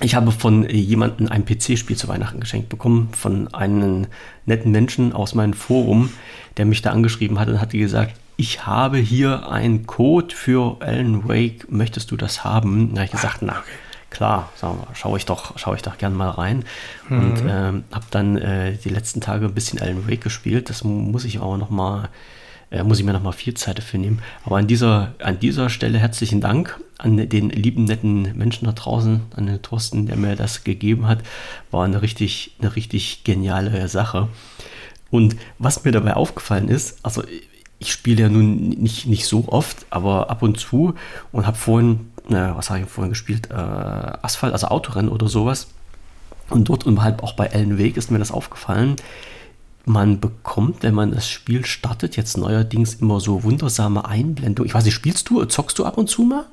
Ich 0.00 0.14
habe 0.14 0.32
von 0.32 0.64
äh, 0.64 0.76
jemandem 0.76 1.28
ein 1.28 1.44
PC-Spiel 1.44 1.96
zu 1.96 2.08
Weihnachten 2.08 2.40
geschenkt 2.40 2.68
bekommen, 2.68 3.08
von 3.12 3.52
einem 3.54 4.06
netten 4.44 4.70
Menschen 4.70 5.12
aus 5.12 5.34
meinem 5.34 5.54
Forum, 5.54 6.10
der 6.58 6.66
mich 6.66 6.82
da 6.82 6.90
angeschrieben 6.90 7.38
hat 7.38 7.48
und 7.48 7.60
hatte 7.60 7.78
gesagt, 7.78 8.14
ich 8.36 8.66
habe 8.66 8.98
hier 8.98 9.48
einen 9.48 9.86
Code 9.86 10.34
für 10.34 10.76
Alan 10.80 11.26
Wake, 11.26 11.70
möchtest 11.70 12.10
du 12.10 12.16
das 12.16 12.44
haben? 12.44 12.90
Da 12.90 13.00
habe 13.00 13.06
ich 13.06 13.12
gesagt, 13.12 13.38
na, 13.40 13.62
klar, 14.16 14.50
schaue 14.94 15.18
ich 15.18 15.26
doch, 15.26 15.58
schaue 15.58 15.76
ich 15.76 15.82
doch 15.82 15.98
gern 15.98 16.14
mal 16.14 16.30
rein. 16.30 16.64
Und 17.10 17.42
ähm, 17.46 17.84
habe 17.92 18.06
dann 18.10 18.38
äh, 18.38 18.76
die 18.78 18.88
letzten 18.88 19.20
Tage 19.20 19.44
ein 19.44 19.54
bisschen 19.54 19.80
Alan 19.80 20.08
Wake 20.08 20.22
gespielt. 20.22 20.70
Das 20.70 20.84
muss 20.84 21.24
ich 21.24 21.40
aber 21.40 21.58
noch 21.58 21.70
mal 21.70 22.08
äh, 22.70 22.82
muss 22.82 22.98
ich 22.98 23.04
mir 23.04 23.12
noch 23.12 23.22
mal 23.22 23.32
viel 23.32 23.54
Zeit 23.54 23.78
dafür 23.78 24.00
nehmen. 24.00 24.22
Aber 24.44 24.56
an 24.56 24.66
dieser, 24.66 25.14
an 25.22 25.38
dieser 25.38 25.68
Stelle 25.68 25.98
herzlichen 25.98 26.40
Dank 26.40 26.80
an 26.98 27.28
den 27.28 27.50
lieben, 27.50 27.84
netten 27.84 28.36
Menschen 28.36 28.64
da 28.64 28.72
draußen, 28.72 29.20
an 29.36 29.46
den 29.46 29.60
Thorsten, 29.60 30.06
der 30.06 30.16
mir 30.16 30.34
das 30.34 30.64
gegeben 30.64 31.06
hat. 31.06 31.18
War 31.70 31.84
eine 31.84 32.00
richtig, 32.00 32.52
eine 32.58 32.74
richtig 32.74 33.22
geniale 33.22 33.86
Sache. 33.88 34.28
Und 35.10 35.36
was 35.58 35.84
mir 35.84 35.92
dabei 35.92 36.14
aufgefallen 36.14 36.68
ist, 36.68 36.98
also 37.02 37.22
ich 37.78 37.92
spiele 37.92 38.22
ja 38.22 38.28
nun 38.30 38.70
nicht, 38.70 39.06
nicht 39.06 39.26
so 39.26 39.44
oft, 39.48 39.84
aber 39.90 40.30
ab 40.30 40.42
und 40.42 40.58
zu 40.58 40.94
und 41.32 41.46
habe 41.46 41.56
vorhin, 41.56 42.10
na, 42.28 42.56
was 42.56 42.70
habe 42.70 42.80
ich 42.80 42.86
vorhin 42.86 43.10
gespielt? 43.10 43.50
Äh, 43.50 43.54
Asphalt, 43.54 44.52
also 44.52 44.68
Autorennen 44.68 45.10
oder 45.10 45.28
sowas. 45.28 45.68
Und 46.50 46.68
dort 46.68 46.86
und 46.86 47.02
halt 47.02 47.22
auch 47.22 47.34
bei 47.34 47.46
Ellen 47.46 47.78
Weg 47.78 47.96
ist 47.96 48.10
mir 48.10 48.18
das 48.18 48.30
aufgefallen. 48.30 48.96
Man 49.84 50.20
bekommt, 50.20 50.82
wenn 50.82 50.94
man 50.94 51.12
das 51.12 51.28
Spiel 51.28 51.64
startet, 51.64 52.16
jetzt 52.16 52.36
neuerdings 52.36 52.94
immer 52.94 53.20
so 53.20 53.44
wundersame 53.44 54.04
Einblendungen. 54.04 54.68
Ich 54.68 54.74
weiß 54.74 54.84
nicht, 54.84 54.94
spielst 54.94 55.30
du, 55.30 55.44
zockst 55.44 55.78
du 55.78 55.84
ab 55.84 55.96
und 55.98 56.08
zu 56.08 56.22
mal? 56.22 56.46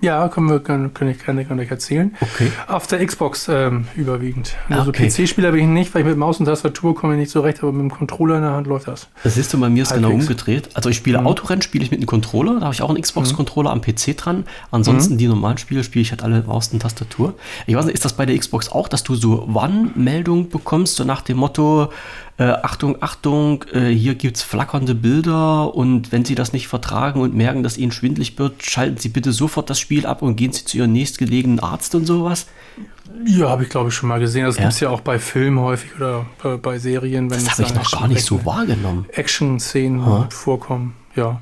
Ja, 0.00 0.28
können 0.28 0.48
wir, 0.48 0.60
können, 0.60 0.94
kann 0.94 1.08
ich, 1.08 1.18
kann 1.18 1.38
ich, 1.38 1.46
kann 1.48 1.58
ich 1.58 1.70
erzählen. 1.70 2.14
Okay. 2.20 2.50
Auf 2.68 2.86
der 2.86 3.04
Xbox 3.04 3.48
ähm, 3.48 3.86
überwiegend. 3.96 4.56
Ah, 4.70 4.76
Also 4.78 4.90
okay. 4.90 5.08
PC-Spieler 5.08 5.52
bin 5.52 5.60
ich 5.60 5.66
nicht, 5.66 5.94
weil 5.94 6.02
ich 6.02 6.08
mit 6.08 6.16
Maus 6.16 6.40
und 6.40 6.46
Tastatur 6.46 6.94
komme 6.94 7.14
ich 7.14 7.20
nicht 7.20 7.30
so 7.30 7.40
recht, 7.40 7.62
aber 7.62 7.72
mit 7.72 7.82
dem 7.82 7.90
Controller 7.90 8.36
in 8.36 8.42
der 8.42 8.52
Hand 8.52 8.66
läuft 8.66 8.88
das. 8.88 9.08
Das 9.24 9.34
siehst 9.34 9.52
du, 9.52 9.60
bei 9.60 9.68
mir 9.68 9.82
ist 9.82 9.92
genau 9.92 10.08
Halbwegs. 10.08 10.24
umgedreht. 10.28 10.68
Also 10.74 10.88
ich 10.88 10.96
spiele 10.96 11.20
Mhm. 11.20 11.26
Autorennen, 11.26 11.60
spiele 11.62 11.84
ich 11.84 11.90
mit 11.90 12.00
einem 12.00 12.06
Controller, 12.06 12.54
da 12.60 12.64
habe 12.66 12.74
ich 12.74 12.80
auch 12.82 12.88
einen 12.88 13.00
Xbox-Controller 13.02 13.70
am 13.70 13.82
PC 13.82 14.16
dran. 14.16 14.44
Ansonsten 14.70 15.18
die 15.18 15.26
normalen 15.28 15.58
Spiele 15.58 15.84
spiele 15.84 16.02
ich 16.02 16.10
halt 16.12 16.22
alle 16.22 16.42
Maus 16.44 16.68
und 16.72 16.80
Tastatur. 16.80 17.34
Ich 17.66 17.74
weiß 17.76 17.84
nicht, 17.84 17.94
ist 17.94 18.04
das 18.04 18.14
bei 18.14 18.24
der 18.26 18.38
Xbox 18.38 18.70
auch, 18.72 18.88
dass 18.88 19.02
du 19.02 19.14
so 19.14 19.44
Warnmeldungen 19.52 20.48
bekommst, 20.48 20.96
so 20.96 21.04
nach 21.04 21.20
dem 21.20 21.36
Motto, 21.36 21.90
äh, 22.40 22.44
Achtung, 22.62 22.96
Achtung, 23.00 23.64
äh, 23.72 23.90
hier 23.90 24.14
gibt 24.14 24.38
es 24.38 24.42
flackernde 24.42 24.94
Bilder 24.94 25.74
und 25.74 26.10
wenn 26.10 26.24
Sie 26.24 26.34
das 26.34 26.54
nicht 26.54 26.68
vertragen 26.68 27.20
und 27.20 27.34
merken, 27.34 27.62
dass 27.62 27.76
Ihnen 27.76 27.92
schwindlig 27.92 28.38
wird, 28.38 28.64
schalten 28.64 28.96
Sie 28.96 29.10
bitte 29.10 29.32
sofort 29.32 29.68
das 29.68 29.78
Spiel 29.78 30.06
ab 30.06 30.22
und 30.22 30.36
gehen 30.36 30.50
Sie 30.52 30.64
zu 30.64 30.78
Ihrem 30.78 30.92
nächstgelegenen 30.92 31.60
Arzt 31.60 31.94
und 31.94 32.06
sowas. 32.06 32.46
Ja, 33.26 33.50
habe 33.50 33.64
ich 33.64 33.68
glaube 33.68 33.90
ich 33.90 33.94
schon 33.94 34.08
mal 34.08 34.20
gesehen. 34.20 34.46
Das 34.46 34.56
Ja. 34.56 34.62
gibt 34.62 34.72
es 34.72 34.80
ja 34.80 34.88
auch 34.88 35.02
bei 35.02 35.18
Filmen 35.18 35.58
häufig 35.60 35.94
oder 35.96 36.24
bei, 36.42 36.56
bei 36.56 36.78
Serien, 36.78 37.30
wenn 37.30 37.44
Das 37.44 37.50
habe 37.58 37.64
ich 37.64 37.74
noch 37.74 37.90
gar 37.90 38.08
nicht 38.08 38.24
so 38.24 38.44
wahrgenommen. 38.46 39.04
Action-Szenen 39.12 40.30
vorkommen. 40.30 40.94
Ja. 41.16 41.40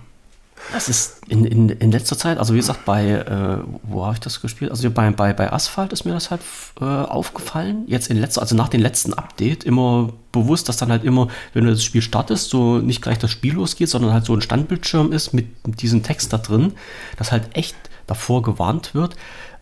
Das 0.73 0.89
ist 0.89 1.23
in, 1.29 1.45
in, 1.45 1.69
in 1.71 1.93
letzter 1.93 2.17
Zeit, 2.19 2.39
also 2.39 2.53
wie 2.53 2.59
gesagt, 2.59 2.85
bei, 2.85 3.09
äh, 3.11 3.59
wo 3.85 4.05
habe 4.05 4.15
ich 4.15 4.21
das 4.21 4.41
gespielt? 4.41 4.71
Also 4.71 4.91
bei, 4.91 5.11
bei, 5.11 5.33
bei 5.33 5.53
Asphalt 5.53 5.93
ist 5.93 6.05
mir 6.05 6.13
das 6.13 6.31
halt 6.31 6.41
äh, 6.81 6.85
aufgefallen. 6.85 7.85
Jetzt 7.87 8.11
in 8.11 8.19
letzter, 8.19 8.43
also 8.43 8.55
nach 8.55 8.69
dem 8.69 8.83
letzten 8.83 9.15
Update 9.15 9.65
immer 9.65 10.13
bewusst, 10.33 10.69
dass 10.69 10.77
dann 10.77 10.91
halt 10.91 11.05
immer, 11.05 11.29
wenn 11.55 11.65
du 11.65 11.71
das 11.71 11.83
Spiel 11.83 12.03
startest, 12.03 12.51
so 12.51 12.79
nicht 12.79 13.01
gleich 13.03 13.19
das 13.19 13.31
Spiel 13.31 13.55
losgeht, 13.55 13.89
sondern 13.89 14.13
halt 14.13 14.27
so 14.27 14.35
ein 14.35 14.43
Standbildschirm 14.43 15.13
ist 15.13 15.33
mit 15.33 15.47
diesem 15.81 16.03
Text 16.03 16.33
da 16.33 16.39
drin, 16.39 16.73
dass 17.17 17.33
halt 17.33 17.57
echt 17.57 17.77
davor 18.07 18.43
gewarnt 18.43 18.95
wird. 18.95 19.17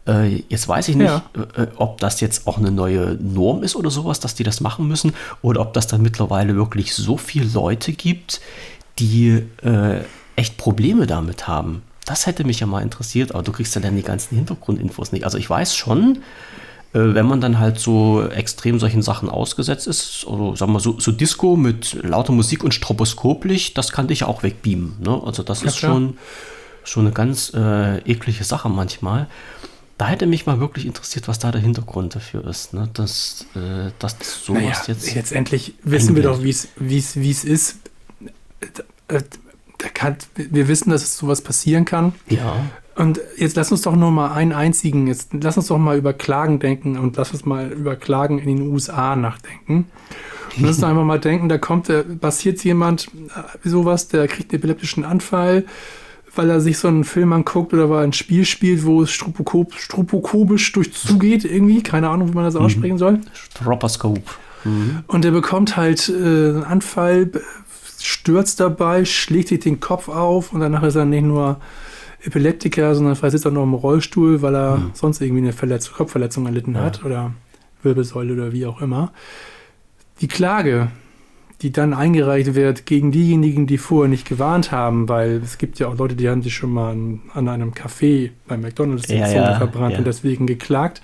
Äh, 0.08 0.42
jetzt 0.48 0.68
weiß 0.68 0.88
ich 0.88 0.96
nicht, 0.96 1.08
Ja. 1.08 1.24
äh, 1.56 1.66
ob 1.76 1.98
das 1.98 2.20
jetzt 2.20 2.46
auch 2.46 2.58
eine 2.58 2.70
neue 2.70 3.16
Norm 3.20 3.62
ist 3.62 3.74
oder 3.76 3.90
sowas, 3.90 4.20
dass 4.20 4.34
die 4.34 4.44
das 4.44 4.60
machen 4.60 4.86
müssen, 4.88 5.14
oder 5.42 5.60
ob 5.60 5.72
das 5.72 5.86
dann 5.86 6.02
mittlerweile 6.02 6.54
wirklich 6.56 6.94
so 6.94 7.16
viele 7.16 7.46
Leute 7.46 7.92
gibt, 7.92 8.40
die 8.98 9.42
äh, 9.62 10.00
echt 10.36 10.56
Probleme 10.56 11.06
damit 11.06 11.48
haben. 11.48 11.82
Das 12.04 12.26
hätte 12.26 12.44
mich 12.44 12.60
ja 12.60 12.66
mal 12.66 12.82
interessiert, 12.82 13.32
aber 13.32 13.42
du 13.42 13.50
kriegst 13.52 13.74
ja 13.74 13.80
dann 13.80 13.96
die 13.96 14.02
ganzen 14.02 14.36
Hintergrundinfos 14.36 15.10
nicht. 15.12 15.24
Also 15.24 15.38
ich 15.38 15.50
weiß 15.50 15.74
schon, 15.74 16.18
äh, 16.92 16.98
wenn 17.00 17.26
man 17.26 17.40
dann 17.40 17.58
halt 17.58 17.80
so 17.80 18.24
extrem 18.28 18.78
solchen 18.78 19.02
Sachen 19.02 19.28
ausgesetzt 19.28 19.86
ist, 19.88 20.24
oder 20.26 20.56
sagen 20.56 20.72
wir 20.72 20.80
so, 20.80 21.00
so 21.00 21.10
Disco 21.10 21.56
mit 21.56 21.94
lauter 22.04 22.32
Musik 22.32 22.62
und 22.62 22.74
Stroboskoplicht, 22.74 23.76
das 23.76 23.90
kann 23.90 24.06
dich 24.06 24.20
ja 24.20 24.28
auch 24.28 24.42
wegbeamen. 24.44 24.96
Ne? 25.00 25.20
Also 25.24 25.42
das 25.42 25.62
Ja, 25.62 25.68
ist 25.68 25.78
klar. 25.78 25.92
schon, 25.94 26.18
schon 26.84 27.06
eine 27.06 27.12
ganz 27.14 27.52
äh, 27.54 27.98
eklige 28.10 28.44
Sache 28.44 28.68
manchmal. 28.68 29.26
Da 29.98 30.08
hätte 30.08 30.26
mich 30.26 30.44
mal 30.46 30.60
wirklich 30.60 30.84
interessiert, 30.86 31.26
was 31.26 31.38
da 31.38 31.50
der 31.50 31.60
Hintergrund 31.62 32.14
dafür 32.14 32.46
ist. 32.46 32.74
Ne? 32.74 32.88
Dass, 32.92 33.46
äh, 33.56 33.90
dass 33.98 34.16
sowas 34.44 34.62
Naja, 34.62 34.74
jetzt. 34.88 35.14
jetzt, 35.14 35.32
endlich 35.32 35.72
wissen 35.82 36.14
wir 36.14 36.22
doch, 36.22 36.42
wie 36.42 36.50
es 36.50 36.68
wie 36.76 36.98
es 36.98 37.16
wie 37.16 37.30
es 37.30 37.44
ist. 37.44 37.78
Da 39.78 39.88
kann, 39.88 40.16
wir 40.34 40.68
wissen, 40.68 40.90
dass 40.90 41.02
es 41.02 41.16
sowas 41.16 41.42
passieren 41.42 41.84
kann. 41.84 42.14
Ja. 42.28 42.56
Und 42.96 43.20
jetzt 43.36 43.56
lass 43.56 43.70
uns 43.70 43.82
doch 43.82 43.94
nur 43.94 44.10
mal 44.10 44.32
einen 44.32 44.52
einzigen, 44.52 45.06
jetzt 45.06 45.28
lass 45.32 45.58
uns 45.58 45.66
doch 45.66 45.76
mal 45.76 45.98
über 45.98 46.14
Klagen 46.14 46.58
denken 46.60 46.98
und 46.98 47.16
lass 47.16 47.30
uns 47.32 47.44
mal 47.44 47.70
über 47.70 47.94
Klagen 47.94 48.38
in 48.38 48.56
den 48.56 48.68
USA 48.68 49.14
nachdenken. 49.16 49.86
Und 50.56 50.62
lass 50.62 50.70
uns 50.70 50.80
doch 50.80 50.88
einfach 50.88 51.04
mal 51.04 51.20
denken, 51.20 51.50
da 51.50 51.58
kommt, 51.58 51.90
da 51.90 52.02
passiert 52.02 52.64
jemand 52.64 53.08
äh, 53.64 53.68
sowas, 53.68 54.08
der 54.08 54.26
kriegt 54.28 54.50
einen 54.50 54.60
epileptischen 54.60 55.04
Anfall, 55.04 55.66
weil 56.34 56.48
er 56.48 56.62
sich 56.62 56.78
so 56.78 56.88
einen 56.88 57.04
Film 57.04 57.34
anguckt 57.34 57.74
oder 57.74 57.90
weil 57.90 57.98
er 57.98 58.04
ein 58.04 58.14
Spiel 58.14 58.46
spielt, 58.46 58.86
wo 58.86 59.02
es 59.02 59.10
strupokob, 59.10 59.74
strupokobisch 59.74 60.72
durchzugeht 60.72 61.44
irgendwie. 61.50 61.82
Keine 61.82 62.08
Ahnung, 62.08 62.30
wie 62.30 62.34
man 62.34 62.44
das 62.44 62.56
aussprechen 62.56 62.96
soll. 62.96 63.20
Stroposcope. 63.34 64.22
Mhm. 64.64 65.04
Und 65.06 65.24
der 65.24 65.32
bekommt 65.32 65.76
halt 65.76 66.08
äh, 66.08 66.12
einen 66.12 66.64
Anfall, 66.64 67.30
stürzt 68.06 68.60
dabei, 68.60 69.04
schlägt 69.04 69.48
sich 69.48 69.60
den 69.60 69.80
Kopf 69.80 70.08
auf 70.08 70.52
und 70.52 70.60
danach 70.60 70.84
ist 70.84 70.94
er 70.94 71.04
nicht 71.04 71.24
nur 71.24 71.60
Epileptiker, 72.22 72.94
sondern 72.94 73.16
vielleicht 73.16 73.32
sitzt 73.32 73.44
er 73.44 73.50
noch 73.50 73.64
im 73.64 73.74
Rollstuhl, 73.74 74.42
weil 74.42 74.54
er 74.54 74.76
mhm. 74.76 74.90
sonst 74.94 75.20
irgendwie 75.20 75.42
eine 75.42 75.52
Verletzung, 75.52 75.94
Kopfverletzung 75.96 76.46
erlitten 76.46 76.74
ja. 76.74 76.82
hat 76.82 77.04
oder 77.04 77.32
Wirbelsäule 77.82 78.32
oder 78.32 78.52
wie 78.52 78.66
auch 78.66 78.80
immer. 78.80 79.12
Die 80.20 80.28
Klage, 80.28 80.88
die 81.62 81.72
dann 81.72 81.94
eingereicht 81.94 82.54
wird 82.54 82.86
gegen 82.86 83.10
diejenigen, 83.10 83.66
die 83.66 83.78
vorher 83.78 84.08
nicht 84.08 84.26
gewarnt 84.26 84.70
haben, 84.70 85.08
weil 85.08 85.40
es 85.42 85.58
gibt 85.58 85.78
ja 85.78 85.88
auch 85.88 85.96
Leute, 85.96 86.14
die 86.14 86.28
haben 86.28 86.42
sich 86.42 86.54
schon 86.54 86.70
mal 86.70 86.92
an, 86.92 87.22
an 87.34 87.48
einem 87.48 87.72
Café 87.72 88.30
bei 88.46 88.56
McDonalds 88.56 89.08
ja, 89.08 89.28
ja, 89.28 89.56
verbrannt 89.56 89.92
ja. 89.92 89.98
und 89.98 90.06
deswegen 90.06 90.46
geklagt. 90.46 91.02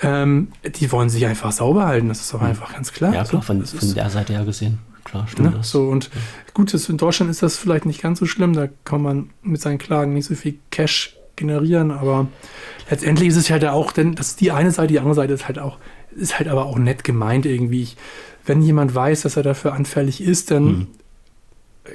Ähm, 0.00 0.48
die 0.64 0.90
wollen 0.92 1.08
sich 1.08 1.26
einfach 1.26 1.50
sauber 1.52 1.86
halten, 1.86 2.08
das 2.08 2.20
ist 2.20 2.34
doch 2.34 2.40
hm. 2.40 2.48
einfach 2.48 2.72
ganz 2.72 2.92
klar. 2.92 3.14
Ja, 3.14 3.24
klar, 3.24 3.42
von, 3.42 3.64
von 3.64 3.94
der 3.94 4.10
Seite 4.10 4.32
her 4.32 4.44
gesehen. 4.44 4.78
Klar, 5.14 5.28
stimmt 5.28 5.50
ne? 5.50 5.56
das. 5.58 5.70
So, 5.70 5.88
und 5.88 6.10
gut, 6.54 6.74
das, 6.74 6.88
in 6.88 6.96
Deutschland 6.96 7.30
ist 7.30 7.40
das 7.40 7.56
vielleicht 7.56 7.86
nicht 7.86 8.02
ganz 8.02 8.18
so 8.18 8.26
schlimm, 8.26 8.52
da 8.52 8.68
kann 8.84 9.00
man 9.00 9.30
mit 9.42 9.60
seinen 9.60 9.78
Klagen 9.78 10.12
nicht 10.12 10.26
so 10.26 10.34
viel 10.34 10.58
Cash 10.72 11.16
generieren, 11.36 11.92
aber 11.92 12.26
letztendlich 12.90 13.28
ist 13.28 13.36
es 13.36 13.48
halt 13.48 13.64
auch, 13.64 13.92
denn 13.92 14.16
das 14.16 14.30
ist 14.30 14.40
die 14.40 14.50
eine 14.50 14.72
Seite, 14.72 14.88
die 14.88 14.98
andere 14.98 15.14
Seite 15.14 15.32
ist 15.32 15.46
halt 15.46 15.60
auch, 15.60 15.78
ist 16.16 16.38
halt 16.38 16.48
aber 16.48 16.66
auch 16.66 16.78
nett 16.78 17.04
gemeint 17.04 17.46
irgendwie. 17.46 17.82
Ich, 17.82 17.96
wenn 18.44 18.60
jemand 18.60 18.92
weiß, 18.92 19.22
dass 19.22 19.36
er 19.36 19.44
dafür 19.44 19.72
anfällig 19.72 20.20
ist, 20.20 20.50
dann 20.50 20.66
hm. 20.66 20.86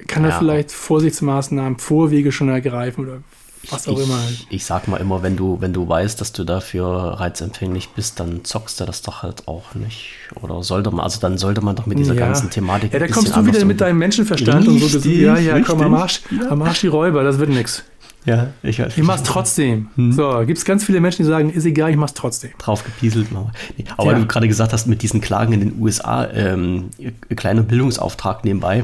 kann 0.07 0.23
er 0.23 0.31
ja. 0.31 0.39
vielleicht 0.39 0.71
Vorsichtsmaßnahmen, 0.71 1.77
Vorwege 1.77 2.31
schon 2.31 2.47
ergreifen 2.47 3.05
oder 3.05 3.21
was 3.69 3.87
auch 3.87 3.99
ich, 3.99 4.05
immer. 4.05 4.19
Ich 4.49 4.65
sag 4.65 4.87
mal 4.87 4.97
immer, 4.97 5.21
wenn 5.21 5.35
du, 5.35 5.59
wenn 5.59 5.73
du 5.73 5.87
weißt, 5.87 6.19
dass 6.21 6.31
du 6.31 6.43
dafür 6.43 6.87
reizempfänglich 7.19 7.89
bist, 7.89 8.19
dann 8.19 8.45
zockst 8.45 8.79
du 8.79 8.85
das 8.85 9.01
doch 9.01 9.21
halt 9.21 9.47
auch 9.47 9.75
nicht. 9.75 10.11
Oder 10.41 10.63
sollte 10.63 10.91
man, 10.91 11.01
also 11.01 11.19
dann 11.19 11.37
sollte 11.37 11.61
man 11.61 11.75
doch 11.75 11.85
mit 11.85 11.99
dieser 11.99 12.13
ja. 12.13 12.25
ganzen 12.25 12.49
Thematik. 12.49 12.93
Ja, 12.93 12.99
da 12.99 13.07
kommst 13.07 13.35
du 13.35 13.45
wieder 13.45 13.65
mit 13.65 13.81
deinem 13.81 13.99
Menschenverstand 13.99 14.67
richtig, 14.67 14.95
und 14.95 15.01
so. 15.01 15.09
Ja, 15.09 15.37
ja, 15.37 15.53
richtig. 15.55 15.67
komm, 15.67 15.81
am 15.81 15.93
Arsch, 15.93 16.21
ja. 16.31 16.49
am 16.49 16.61
Arsch 16.61 16.81
die 16.81 16.87
Räuber, 16.87 17.23
das 17.23 17.37
wird 17.39 17.49
nichts. 17.49 17.83
Ja, 18.25 18.49
ich 18.63 18.79
weiß. 18.79 18.97
Ich 18.97 19.03
mach's 19.03 19.23
trotzdem. 19.23 19.89
Hm. 19.95 20.11
So, 20.11 20.43
gibt 20.45 20.57
es 20.57 20.65
ganz 20.65 20.83
viele 20.83 20.99
Menschen, 20.99 21.23
die 21.23 21.29
sagen, 21.29 21.49
ist 21.49 21.65
egal, 21.65 21.89
ich 21.89 21.97
mach's 21.97 22.13
trotzdem. 22.13 22.51
Drauf 22.57 22.83
gepieselt. 22.83 23.31
Nee, 23.31 23.85
aber 23.97 24.11
ja. 24.11 24.19
du 24.19 24.25
gerade 24.25 24.47
gesagt 24.47 24.73
hast, 24.73 24.87
mit 24.87 25.01
diesen 25.01 25.21
Klagen 25.21 25.53
in 25.53 25.61
den 25.61 25.81
USA, 25.81 26.27
ähm, 26.27 26.89
kleiner 27.35 27.63
Bildungsauftrag 27.63 28.43
nebenbei, 28.43 28.83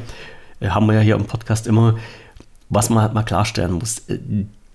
äh, 0.59 0.69
haben 0.69 0.87
wir 0.87 0.95
ja 0.95 1.01
hier 1.01 1.15
im 1.15 1.25
Podcast 1.25 1.67
immer, 1.67 1.97
was 2.69 2.89
man 2.89 3.03
halt 3.03 3.13
mal 3.13 3.23
klarstellen 3.23 3.73
muss. 3.73 3.99
Äh, 4.07 4.19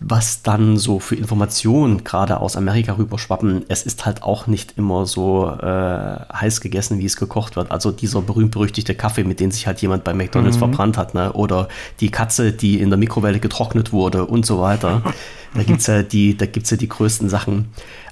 was 0.03 0.43
dann 0.43 0.79
so 0.79 0.99
für 0.99 1.15
Informationen 1.15 2.05
gerade 2.05 2.41
aus 2.41 2.57
Amerika 2.57 2.97
rüberschwappen, 2.97 3.65
es 3.69 3.83
ist 3.83 4.07
halt 4.07 4.23
auch 4.23 4.47
nicht 4.47 4.79
immer 4.79 5.05
so 5.05 5.47
äh, 5.47 6.19
heiß 6.33 6.63
gegessen, 6.63 6.99
wie 6.99 7.05
es 7.05 7.17
gekocht 7.17 7.57
wird. 7.57 7.71
Also 7.71 7.91
dieser 7.91 8.23
berühmt-berüchtigte 8.23 8.95
Kaffee, 8.95 9.25
mit 9.25 9.41
dem 9.41 9.51
sich 9.51 9.67
halt 9.67 9.83
jemand 9.83 10.03
bei 10.05 10.15
McDonalds 10.15 10.57
mhm. 10.57 10.61
verbrannt 10.61 10.97
hat, 10.97 11.15
ne? 11.15 11.33
oder 11.35 11.69
die 12.01 12.11
Katze, 12.11 12.53
die 12.53 12.81
in 12.81 12.89
der 12.89 12.99
Mikrowelle 12.99 13.41
getrocknet 13.41 13.93
wurde 13.93 14.25
und 14.27 14.47
so 14.47 14.61
weiter. 14.61 15.03
Da 15.53 15.65
gibt 15.65 15.81
es 15.81 15.89
ja, 15.89 16.05
die, 16.05 16.37
ja 16.39 16.77
die 16.77 16.89
größten 16.89 17.29
Sachen. 17.29 17.71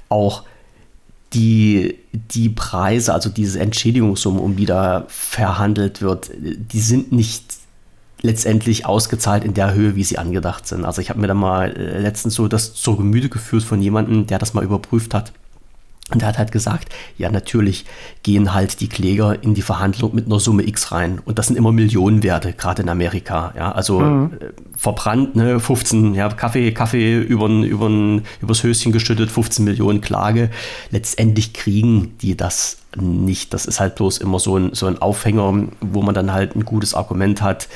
Auch 0.08 0.42
die, 1.34 1.96
die 2.12 2.48
Preise, 2.48 3.14
also 3.14 3.30
diese 3.30 3.60
Entschädigungssumme, 3.60 4.40
um 4.40 4.56
die 4.56 4.66
da 4.66 5.04
verhandelt 5.06 6.02
wird, 6.02 6.32
die 6.36 6.80
sind 6.80 7.12
nicht 7.12 7.57
letztendlich 8.22 8.86
ausgezahlt 8.86 9.44
in 9.44 9.54
der 9.54 9.74
Höhe, 9.74 9.94
wie 9.94 10.04
sie 10.04 10.18
angedacht 10.18 10.66
sind. 10.66 10.84
Also 10.84 11.00
ich 11.00 11.10
habe 11.10 11.20
mir 11.20 11.28
da 11.28 11.34
mal 11.34 11.70
äh, 11.70 12.00
letztens 12.00 12.34
so 12.34 12.48
das 12.48 12.74
zur 12.74 12.96
Gemüte 12.96 13.28
geführt 13.28 13.62
von 13.62 13.80
jemandem, 13.80 14.26
der 14.26 14.38
das 14.38 14.54
mal 14.54 14.64
überprüft 14.64 15.14
hat. 15.14 15.32
Und 16.10 16.22
der 16.22 16.28
hat 16.28 16.38
halt 16.38 16.52
gesagt, 16.52 16.88
ja, 17.18 17.30
natürlich 17.30 17.84
gehen 18.22 18.54
halt 18.54 18.80
die 18.80 18.88
Kläger 18.88 19.42
in 19.42 19.52
die 19.52 19.60
Verhandlung 19.60 20.14
mit 20.14 20.24
einer 20.24 20.40
Summe 20.40 20.66
X 20.66 20.90
rein. 20.90 21.20
Und 21.22 21.38
das 21.38 21.48
sind 21.48 21.56
immer 21.56 21.70
Millionenwerte, 21.70 22.54
gerade 22.54 22.80
in 22.80 22.88
Amerika. 22.88 23.52
Ja, 23.54 23.72
also 23.72 24.00
mhm. 24.00 24.32
Äh, 24.40 24.46
verbrannt, 24.74 25.36
ne, 25.36 25.60
15, 25.60 26.14
ja, 26.14 26.30
Kaffee, 26.30 26.72
Kaffee 26.72 27.20
übern, 27.20 27.62
übern, 27.62 28.22
übers 28.40 28.62
Höschen 28.62 28.90
geschüttet, 28.90 29.30
15 29.30 29.66
Millionen 29.66 30.00
Klage. 30.00 30.48
Letztendlich 30.90 31.52
kriegen 31.52 32.16
die 32.22 32.38
das 32.38 32.78
nicht. 32.96 33.52
Das 33.52 33.66
ist 33.66 33.78
halt 33.78 33.96
bloß 33.96 34.16
immer 34.16 34.38
so 34.38 34.56
ein, 34.56 34.70
so 34.72 34.86
ein 34.86 34.96
Aufhänger, 35.02 35.68
wo 35.82 36.02
man 36.02 36.14
dann 36.14 36.32
halt 36.32 36.56
ein 36.56 36.64
gutes 36.64 36.94
Argument 36.94 37.42
hat 37.42 37.68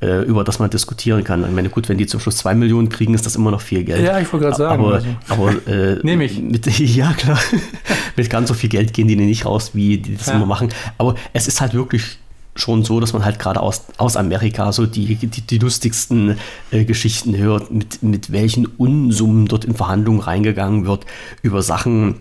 äh, 0.00 0.22
über 0.22 0.44
das 0.44 0.58
man 0.58 0.70
diskutieren 0.70 1.24
kann. 1.24 1.44
Ich 1.44 1.50
meine, 1.50 1.68
gut, 1.70 1.88
wenn 1.88 1.98
die 1.98 2.06
zum 2.06 2.20
Schluss 2.20 2.36
zwei 2.36 2.54
Millionen 2.54 2.88
kriegen, 2.88 3.14
ist 3.14 3.26
das 3.26 3.36
immer 3.36 3.50
noch 3.50 3.60
viel 3.60 3.84
Geld. 3.84 4.04
Ja, 4.04 4.20
ich 4.20 4.32
wollte 4.32 4.46
gerade 4.46 4.56
sagen. 4.56 4.84
Aber, 4.84 4.94
also. 4.94 5.08
aber 5.28 5.66
äh, 5.66 5.98
nehme 6.02 6.24
ich. 6.24 6.40
Mit, 6.40 6.66
ja, 6.78 7.12
klar. 7.12 7.38
mit 8.16 8.30
ganz 8.30 8.48
so 8.48 8.54
viel 8.54 8.70
Geld 8.70 8.92
gehen 8.92 9.08
die 9.08 9.16
nicht 9.16 9.44
raus, 9.44 9.70
wie 9.74 9.98
die 9.98 10.16
das 10.16 10.26
ja. 10.26 10.34
immer 10.34 10.46
machen. 10.46 10.68
Aber 10.98 11.14
es 11.32 11.48
ist 11.48 11.60
halt 11.60 11.74
wirklich 11.74 12.18
schon 12.54 12.84
so, 12.84 13.00
dass 13.00 13.12
man 13.12 13.24
halt 13.24 13.38
gerade 13.38 13.60
aus, 13.60 13.84
aus 13.98 14.16
Amerika 14.16 14.72
so 14.72 14.86
die, 14.86 15.14
die, 15.14 15.26
die 15.26 15.58
lustigsten 15.58 16.36
äh, 16.70 16.84
Geschichten 16.84 17.36
hört, 17.36 17.70
mit, 17.70 18.02
mit 18.02 18.32
welchen 18.32 18.66
Unsummen 18.66 19.46
dort 19.46 19.64
in 19.64 19.74
Verhandlungen 19.74 20.20
reingegangen 20.20 20.86
wird 20.86 21.06
über 21.42 21.62
Sachen, 21.62 22.16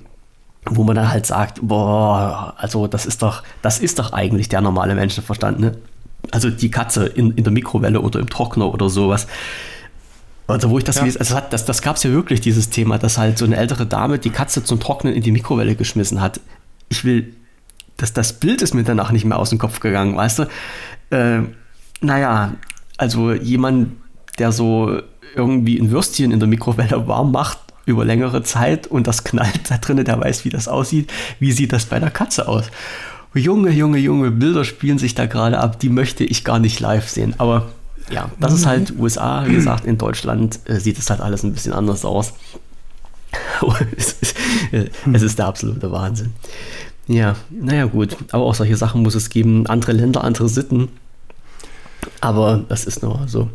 wo 0.65 0.83
man 0.83 0.95
dann 0.95 1.11
halt 1.11 1.25
sagt, 1.25 1.59
boah, 1.61 2.53
also 2.57 2.87
das 2.87 3.05
ist 3.05 3.21
doch, 3.21 3.43
das 3.61 3.79
ist 3.79 3.99
doch 3.99 4.13
eigentlich 4.13 4.49
der 4.49 4.61
normale 4.61 4.95
Menschenverstand, 4.95 5.59
ne? 5.59 5.77
Also 6.31 6.49
die 6.49 6.71
Katze 6.71 7.05
in, 7.05 7.31
in 7.31 7.43
der 7.43 7.53
Mikrowelle 7.53 8.01
oder 8.01 8.19
im 8.19 8.29
Trockner 8.29 8.73
oder 8.73 8.89
sowas. 8.89 9.27
Also 10.47 10.69
wo 10.69 10.77
ich 10.77 10.85
das 10.85 10.97
ja. 10.97 11.03
lese, 11.03 11.19
also 11.19 11.39
das, 11.49 11.65
das 11.65 11.81
gab 11.81 11.97
es 11.97 12.03
ja 12.03 12.11
wirklich, 12.11 12.39
dieses 12.39 12.69
Thema, 12.69 12.97
dass 12.97 13.17
halt 13.17 13.37
so 13.37 13.45
eine 13.45 13.57
ältere 13.57 13.85
Dame 13.85 14.17
die 14.17 14.29
Katze 14.29 14.63
zum 14.63 14.79
Trocknen 14.79 15.13
in 15.13 15.21
die 15.21 15.31
Mikrowelle 15.31 15.75
geschmissen 15.75 16.21
hat. 16.21 16.39
Ich 16.89 17.03
will, 17.03 17.35
dass 17.97 18.13
das 18.13 18.33
Bild 18.33 18.61
ist 18.61 18.73
mir 18.73 18.83
danach 18.83 19.11
nicht 19.11 19.25
mehr 19.25 19.39
aus 19.39 19.49
dem 19.49 19.59
Kopf 19.59 19.81
gegangen, 19.81 20.15
weißt 20.15 20.39
du? 20.39 20.43
Äh, 21.09 21.41
naja, 21.99 22.53
also 22.97 23.33
jemand, 23.33 23.97
der 24.39 24.51
so 24.51 25.01
irgendwie 25.35 25.77
ein 25.79 25.91
Würstchen 25.91 26.31
in 26.31 26.39
der 26.39 26.47
Mikrowelle 26.47 27.07
warm 27.07 27.31
macht 27.31 27.59
über 27.85 28.05
längere 28.05 28.43
Zeit 28.43 28.87
und 28.87 29.07
das 29.07 29.23
knallt 29.23 29.69
da 29.69 29.77
drinnen, 29.77 30.05
der 30.05 30.19
weiß, 30.19 30.45
wie 30.45 30.49
das 30.49 30.67
aussieht. 30.67 31.11
Wie 31.39 31.51
sieht 31.51 31.73
das 31.73 31.85
bei 31.85 31.99
der 31.99 32.11
Katze 32.11 32.47
aus? 32.47 32.69
Junge, 33.37 33.71
Junge, 33.71 33.97
Junge, 33.97 34.31
Bilder 34.31 34.63
spielen 34.63 34.97
sich 34.97 35.15
da 35.15 35.25
gerade 35.25 35.59
ab, 35.59 35.79
die 35.79 35.89
möchte 35.89 36.23
ich 36.23 36.43
gar 36.43 36.59
nicht 36.59 36.79
live 36.79 37.07
sehen. 37.07 37.35
Aber 37.37 37.69
ja, 38.09 38.31
das 38.39 38.53
ist 38.53 38.65
halt 38.65 38.93
USA. 38.97 39.45
Wie 39.47 39.53
gesagt, 39.53 39.85
in 39.85 39.97
Deutschland 39.97 40.59
äh, 40.65 40.79
sieht 40.79 40.97
es 40.97 41.09
halt 41.09 41.21
alles 41.21 41.43
ein 41.43 41.53
bisschen 41.53 41.73
anders 41.73 42.05
aus. 42.05 42.33
es, 43.97 44.13
ist, 44.13 44.35
äh, 44.71 44.89
es 45.11 45.21
ist 45.21 45.39
der 45.39 45.47
absolute 45.47 45.91
Wahnsinn. 45.91 46.33
Ja, 47.07 47.35
naja, 47.49 47.85
gut. 47.85 48.15
Aber 48.31 48.45
auch 48.45 48.55
solche 48.55 48.77
Sachen 48.77 49.01
muss 49.01 49.15
es 49.15 49.29
geben. 49.29 49.67
Andere 49.67 49.93
Länder, 49.93 50.23
andere 50.23 50.49
Sitten. 50.49 50.89
Aber 52.21 52.63
das 52.69 52.85
ist 52.85 53.03
nur 53.03 53.27
so. 53.27 53.49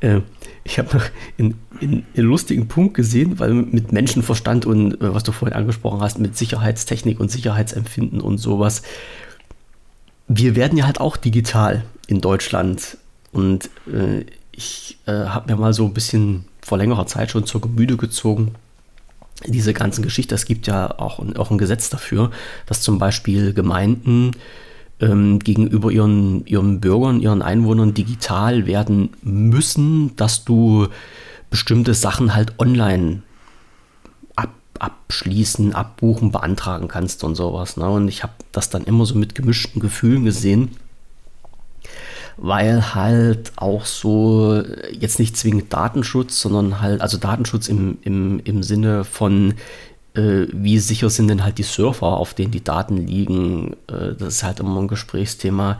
Äh, 0.00 0.20
ich 0.64 0.78
habe 0.78 0.96
noch 0.96 1.04
einen, 1.38 1.54
einen, 1.80 2.06
lustigen 2.14 2.68
Punkt 2.68 2.94
gesehen, 2.94 3.38
weil 3.38 3.52
mit 3.54 3.92
Menschenverstand 3.92 4.66
und 4.66 5.00
äh, 5.00 5.14
was 5.14 5.22
du 5.22 5.32
vorhin 5.32 5.56
angesprochen 5.56 6.00
hast, 6.00 6.18
mit 6.18 6.36
Sicherheitstechnik 6.36 7.20
und 7.20 7.30
Sicherheitsempfinden 7.30 8.20
und 8.20 8.38
sowas. 8.38 8.82
Wir 10.28 10.56
werden 10.56 10.78
ja 10.78 10.86
halt 10.86 11.00
auch 11.00 11.16
digital 11.16 11.84
in 12.06 12.20
Deutschland. 12.20 12.98
Und 13.32 13.70
äh, 13.86 14.24
ich 14.52 14.98
äh, 15.06 15.12
habe 15.12 15.52
mir 15.52 15.58
mal 15.58 15.72
so 15.72 15.84
ein 15.86 15.94
bisschen 15.94 16.44
vor 16.60 16.78
längerer 16.78 17.06
Zeit 17.06 17.30
schon 17.30 17.46
zur 17.46 17.60
Gemüte 17.60 17.96
gezogen, 17.96 18.54
diese 19.46 19.72
ganzen 19.72 20.02
Geschichte. 20.02 20.34
Es 20.34 20.44
gibt 20.44 20.66
ja 20.66 20.98
auch, 20.98 21.20
auch 21.36 21.50
ein 21.50 21.58
Gesetz 21.58 21.90
dafür, 21.90 22.30
dass 22.66 22.82
zum 22.82 22.98
Beispiel 22.98 23.54
Gemeinden 23.54 24.32
ähm, 25.00 25.38
gegenüber 25.38 25.90
ihren, 25.90 26.44
ihren 26.46 26.80
Bürgern, 26.80 27.20
ihren 27.20 27.42
Einwohnern 27.42 27.94
digital 27.94 28.66
werden 28.66 29.10
müssen, 29.22 30.16
dass 30.16 30.44
du 30.44 30.88
bestimmte 31.50 31.94
Sachen 31.94 32.34
halt 32.34 32.58
online 32.58 33.22
abschließen, 34.80 35.74
abbuchen, 35.74 36.32
beantragen 36.32 36.88
kannst 36.88 37.24
und 37.24 37.34
sowas. 37.34 37.76
Ne? 37.76 37.88
Und 37.88 38.08
ich 38.08 38.22
habe 38.22 38.32
das 38.52 38.70
dann 38.70 38.84
immer 38.84 39.06
so 39.06 39.14
mit 39.14 39.34
gemischten 39.34 39.80
Gefühlen 39.80 40.24
gesehen, 40.24 40.70
weil 42.36 42.94
halt 42.94 43.52
auch 43.56 43.84
so 43.84 44.62
jetzt 44.92 45.18
nicht 45.18 45.36
zwingend 45.36 45.72
Datenschutz, 45.72 46.40
sondern 46.40 46.80
halt, 46.80 47.00
also 47.00 47.18
Datenschutz 47.18 47.68
im, 47.68 47.98
im, 48.02 48.40
im 48.44 48.62
Sinne 48.62 49.04
von 49.04 49.54
äh, 50.14 50.46
wie 50.52 50.78
sicher 50.78 51.10
sind 51.10 51.28
denn 51.28 51.44
halt 51.44 51.58
die 51.58 51.62
Server, 51.62 52.16
auf 52.16 52.34
denen 52.34 52.50
die 52.50 52.64
Daten 52.64 52.96
liegen. 52.96 53.74
Äh, 53.86 54.14
das 54.18 54.34
ist 54.34 54.42
halt 54.42 54.60
immer 54.60 54.80
ein 54.80 54.88
Gesprächsthema, 54.88 55.78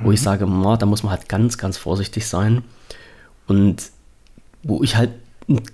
wo 0.00 0.08
mhm. 0.08 0.14
ich 0.14 0.22
sage, 0.22 0.46
ma, 0.46 0.76
da 0.76 0.86
muss 0.86 1.02
man 1.02 1.12
halt 1.12 1.28
ganz, 1.28 1.58
ganz 1.58 1.76
vorsichtig 1.76 2.26
sein. 2.26 2.62
Und 3.46 3.90
wo 4.62 4.82
ich 4.82 4.96
halt 4.96 5.10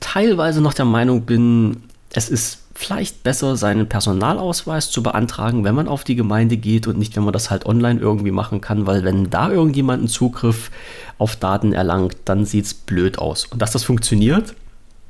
teilweise 0.00 0.60
noch 0.60 0.74
der 0.74 0.84
Meinung 0.84 1.22
bin, 1.22 1.82
es 2.12 2.30
ist 2.30 2.62
vielleicht 2.76 3.22
besser, 3.22 3.56
seinen 3.56 3.88
Personalausweis 3.88 4.90
zu 4.90 5.02
beantragen, 5.02 5.64
wenn 5.64 5.74
man 5.74 5.88
auf 5.88 6.04
die 6.04 6.14
Gemeinde 6.14 6.56
geht 6.56 6.86
und 6.86 6.98
nicht, 6.98 7.16
wenn 7.16 7.24
man 7.24 7.32
das 7.32 7.50
halt 7.50 7.64
online 7.66 8.00
irgendwie 8.00 8.30
machen 8.30 8.60
kann, 8.60 8.86
weil 8.86 9.02
wenn 9.02 9.30
da 9.30 9.50
irgendjemand 9.50 10.00
einen 10.00 10.08
Zugriff 10.08 10.70
auf 11.18 11.36
Daten 11.36 11.72
erlangt, 11.72 12.16
dann 12.26 12.44
sieht 12.44 12.66
es 12.66 12.74
blöd 12.74 13.18
aus. 13.18 13.46
Und 13.46 13.62
dass 13.62 13.72
das 13.72 13.84
funktioniert, 13.84 14.54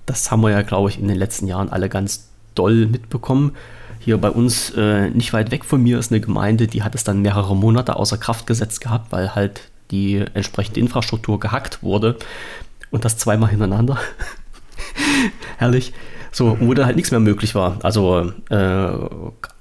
das 0.06 0.30
haben 0.30 0.42
wir 0.42 0.50
ja, 0.50 0.62
glaube 0.62 0.90
ich, 0.90 0.98
in 0.98 1.08
den 1.08 1.16
letzten 1.16 1.48
Jahren 1.48 1.68
alle 1.68 1.88
ganz 1.88 2.28
doll 2.54 2.86
mitbekommen. 2.86 3.52
hier 3.98 4.18
bei 4.18 4.30
uns 4.30 4.70
äh, 4.76 5.10
nicht 5.10 5.32
weit 5.32 5.50
weg 5.50 5.64
von 5.64 5.82
mir 5.82 5.98
ist 5.98 6.12
eine 6.12 6.20
Gemeinde, 6.20 6.68
die 6.68 6.84
hat 6.84 6.94
es 6.94 7.02
dann 7.02 7.22
mehrere 7.22 7.56
Monate 7.56 7.96
außer 7.96 8.16
Kraft 8.16 8.46
gesetzt 8.46 8.80
gehabt, 8.80 9.10
weil 9.10 9.34
halt 9.34 9.62
die 9.90 10.24
entsprechende 10.34 10.80
Infrastruktur 10.80 11.40
gehackt 11.40 11.82
wurde. 11.82 12.16
Und 12.92 13.04
das 13.04 13.18
zweimal 13.18 13.50
hintereinander. 13.50 13.98
Herrlich. 15.58 15.92
So, 16.36 16.58
wo 16.60 16.74
da 16.74 16.84
halt 16.84 16.96
nichts 16.96 17.12
mehr 17.12 17.20
möglich 17.20 17.54
war. 17.54 17.78
Also 17.82 18.30
äh, 18.50 18.88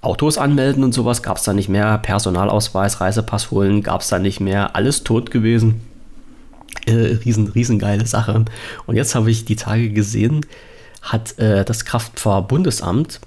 Autos 0.01 0.37
anmelden 0.37 0.83
und 0.83 0.93
sowas 0.93 1.23
gab 1.23 1.37
es 1.37 1.43
da 1.43 1.53
nicht 1.53 1.69
mehr. 1.69 1.97
Personalausweis, 1.99 2.99
Reisepass 2.99 3.49
holen 3.49 3.81
gab 3.81 4.01
es 4.01 4.09
da 4.09 4.19
nicht 4.19 4.41
mehr. 4.41 4.75
Alles 4.75 5.05
tot 5.05 5.31
gewesen. 5.31 5.79
Äh, 6.85 7.15
riesen, 7.23 7.47
riesengeile 7.47 8.05
Sache. 8.05 8.43
Und 8.87 8.97
jetzt 8.97 9.15
habe 9.15 9.31
ich 9.31 9.45
die 9.45 9.55
Tage 9.55 9.89
gesehen, 9.89 10.45
hat 11.01 11.39
äh, 11.39 11.63
das 11.63 11.85
Kraftfahrbundesamt 11.85 13.21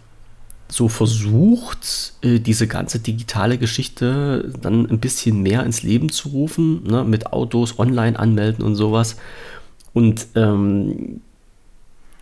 so 0.68 0.88
versucht, 0.90 2.12
äh, 2.20 2.40
diese 2.40 2.66
ganze 2.66 2.98
digitale 2.98 3.56
Geschichte 3.56 4.52
dann 4.60 4.90
ein 4.90 5.00
bisschen 5.00 5.40
mehr 5.40 5.64
ins 5.64 5.82
Leben 5.82 6.10
zu 6.10 6.28
rufen, 6.28 6.82
ne, 6.82 7.02
mit 7.02 7.32
Autos 7.32 7.78
online 7.78 8.18
anmelden 8.18 8.62
und 8.62 8.74
sowas. 8.74 9.16
Und 9.94 10.26
ähm, 10.34 11.22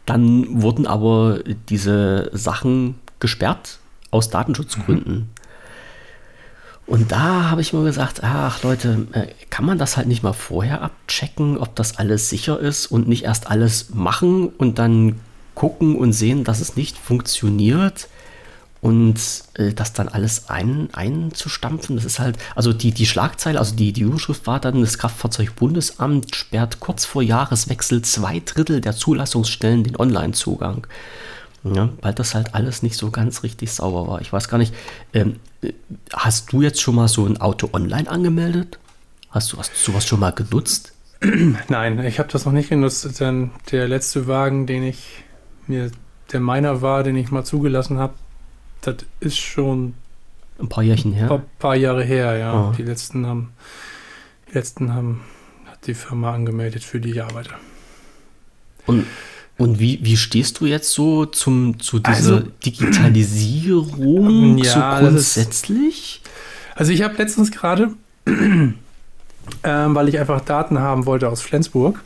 dann 0.07 0.63
wurden 0.63 0.87
aber 0.87 1.41
diese 1.69 2.31
Sachen 2.33 2.95
gesperrt 3.21 3.79
aus 4.11 4.31
Datenschutzgründen. 4.31 5.15
Mhm. 5.15 5.29
Und 6.87 7.11
da 7.11 7.51
habe 7.51 7.61
ich 7.61 7.73
mir 7.73 7.83
gesagt, 7.83 8.23
ach 8.23 8.63
Leute, 8.63 9.09
äh, 9.13 9.27
kann 9.51 9.65
man 9.65 9.77
das 9.77 9.97
halt 9.97 10.07
nicht 10.07 10.23
mal 10.23 10.33
vorher 10.33 10.83
abchecken, 10.83 11.59
ob 11.59 11.75
das 11.75 11.99
alles 11.99 12.31
sicher 12.31 12.61
ist 12.61 12.87
und 12.87 13.09
nicht 13.09 13.25
erst 13.25 13.51
alles 13.51 13.91
machen 13.93 14.49
und 14.49 14.79
dann 14.79 15.19
gucken 15.57 15.97
und 15.97 16.13
sehen, 16.13 16.45
dass 16.45 16.61
es 16.61 16.77
nicht 16.77 16.97
funktioniert 16.97 18.09
und 18.87 19.19
äh, 19.55 19.73
das 19.73 19.95
dann 19.95 20.07
alles 20.07 20.49
ein, 20.49 20.91
einzustampfen, 20.93 21.97
das 21.97 22.05
ist 22.05 22.21
halt, 22.21 22.39
also 22.55 22.73
die, 22.73 22.93
die 22.93 23.05
Schlagzeile, 23.05 23.59
also 23.59 23.75
die, 23.75 23.93
die 23.93 24.03
Überschrift 24.03 24.47
war 24.47 24.61
dann, 24.61 24.81
das 24.81 24.97
Kraftfahrzeugbundesamt 24.99 26.37
sperrt 26.37 26.79
kurz 26.79 27.05
vor 27.05 27.21
Jahreswechsel 27.21 28.03
zwei 28.03 28.41
Drittel 28.45 28.81
der 28.81 28.95
Zulassungsstellen 28.95 29.83
den 29.83 29.97
Online-Zugang. 29.97 30.87
Ja, 31.65 31.89
weil 32.01 32.15
das 32.15 32.37
halt 32.37 32.55
alles 32.55 32.85
nicht 32.85 32.97
so 32.97 33.11
ganz 33.11 33.43
richtig 33.43 33.73
sauber 33.73 34.07
war. 34.07 34.21
Ich 34.21 34.33
weiß 34.33 34.47
gar 34.49 34.59
nicht, 34.59 34.73
ähm, 35.13 35.41
hast 36.13 36.53
du 36.53 36.63
jetzt 36.63 36.81
schon 36.81 36.95
mal 36.95 37.09
so 37.09 37.27
ein 37.27 37.41
Auto 37.41 37.71
online 37.73 38.09
angemeldet? 38.09 38.79
Hast 39.31 39.53
du, 39.53 39.59
hast 39.59 39.73
du 39.73 39.91
sowas 39.91 40.07
schon 40.07 40.21
mal 40.21 40.31
genutzt? 40.31 40.93
Nein, 41.69 42.05
ich 42.05 42.21
habe 42.21 42.29
das 42.31 42.45
noch 42.45 42.53
nicht 42.53 42.69
genutzt, 42.69 43.19
denn 43.19 43.51
der 43.73 43.89
letzte 43.89 44.29
Wagen, 44.29 44.69
den 44.69 44.85
ich 44.85 45.25
mir, 45.67 45.91
der 46.31 46.39
meiner 46.39 46.83
war, 46.83 47.03
den 47.03 47.17
ich 47.17 47.33
mal 47.33 47.43
zugelassen 47.43 47.99
habe, 47.99 48.15
das 48.83 48.97
ist 49.21 49.39
schon 49.39 49.95
ein 50.59 50.69
paar 50.69 50.83
Jährchen 50.83 51.13
her. 51.13 51.25
Ein 51.25 51.29
paar, 51.29 51.43
paar 51.59 51.77
Jahre 51.77 52.05
her, 52.05 52.37
ja. 52.37 52.71
Oh. 52.71 52.73
Die 52.77 52.83
letzten 52.83 53.27
haben, 53.27 53.53
die 54.49 54.55
letzten 54.55 54.95
haben, 54.95 55.23
hat 55.67 55.87
die 55.87 55.95
Firma 55.95 56.33
angemeldet, 56.33 56.85
für 56.85 57.01
die 57.01 57.11
ich 57.11 57.23
arbeite. 57.23 57.51
Und, 58.87 59.07
und 59.59 59.79
wie, 59.79 59.99
wie 60.03 60.17
stehst 60.17 60.61
du 60.61 60.67
jetzt 60.67 60.93
so 60.93 61.27
zum, 61.27 61.81
zu 61.81 61.99
dieser 61.99 62.37
also, 62.37 62.49
Digitalisierung 62.65 64.59
ja, 64.59 64.99
so 64.99 65.07
grundsätzlich? 65.07 66.23
Ist, 66.23 66.31
also 66.77 66.93
ich 66.93 67.03
habe 67.03 67.17
letztens 67.17 67.51
gerade, 67.51 67.91
ähm, 68.27 68.75
weil 69.65 70.09
ich 70.09 70.19
einfach 70.19 70.41
Daten 70.41 70.79
haben 70.79 71.07
wollte 71.07 71.29
aus 71.29 71.43
Flensburg, 71.43 72.03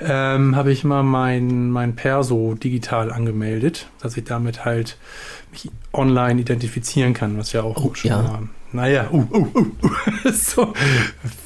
ähm, 0.00 0.54
habe 0.54 0.72
ich 0.72 0.84
mal 0.84 1.02
mein, 1.02 1.70
mein 1.70 1.96
Perso 1.96 2.54
digital 2.54 3.10
angemeldet, 3.12 3.88
dass 4.00 4.16
ich 4.16 4.24
damit 4.24 4.64
halt 4.64 4.96
mich 5.50 5.70
online 5.92 6.40
identifizieren 6.40 7.14
kann, 7.14 7.38
was 7.38 7.52
ja 7.52 7.62
auch 7.62 7.84
oh, 7.84 7.94
schon 7.94 8.10
ja. 8.10 8.22
mal, 8.22 8.48
naja, 8.72 9.08
uh, 9.10 9.26
uh, 9.32 9.48
uh, 9.54 9.66
uh. 9.82 10.30
so, 10.32 10.74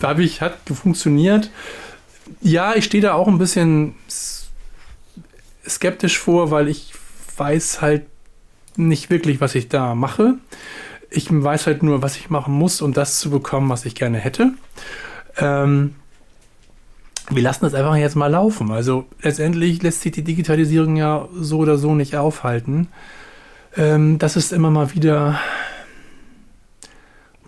habe 0.03 0.22
ich, 0.24 0.40
hat 0.40 0.59
funktioniert. 0.72 1.50
Ja, 2.40 2.74
ich 2.74 2.84
stehe 2.84 3.03
da 3.03 3.14
auch 3.14 3.28
ein 3.28 3.38
bisschen 3.38 3.94
skeptisch 5.66 6.18
vor, 6.18 6.50
weil 6.50 6.68
ich 6.68 6.92
weiß 7.36 7.80
halt 7.80 8.07
nicht 8.76 9.11
wirklich, 9.11 9.40
was 9.40 9.55
ich 9.55 9.68
da 9.68 9.94
mache. 9.94 10.34
Ich 11.11 11.28
weiß 11.30 11.66
halt 11.66 11.82
nur, 11.82 12.03
was 12.03 12.16
ich 12.16 12.30
machen 12.30 12.55
muss, 12.55 12.80
um 12.80 12.92
das 12.92 13.18
zu 13.18 13.30
bekommen, 13.30 13.68
was 13.68 13.84
ich 13.84 13.94
gerne 13.94 14.18
hätte. 14.18 14.53
Ähm, 15.36 15.94
wir 17.30 17.42
lassen 17.42 17.64
das 17.64 17.74
einfach 17.74 17.96
jetzt 17.96 18.16
mal 18.16 18.28
laufen. 18.28 18.70
Also 18.70 19.07
letztendlich 19.20 19.82
lässt 19.82 20.03
sich 20.03 20.12
die 20.12 20.24
Digitalisierung 20.24 20.96
ja 20.96 21.28
so 21.34 21.59
oder 21.59 21.78
so 21.78 21.94
nicht 21.94 22.16
aufhalten. 22.16 22.88
Ähm, 23.76 24.18
dass 24.18 24.36
es 24.36 24.52
immer 24.52 24.70
mal 24.70 24.94
wieder 24.94 25.38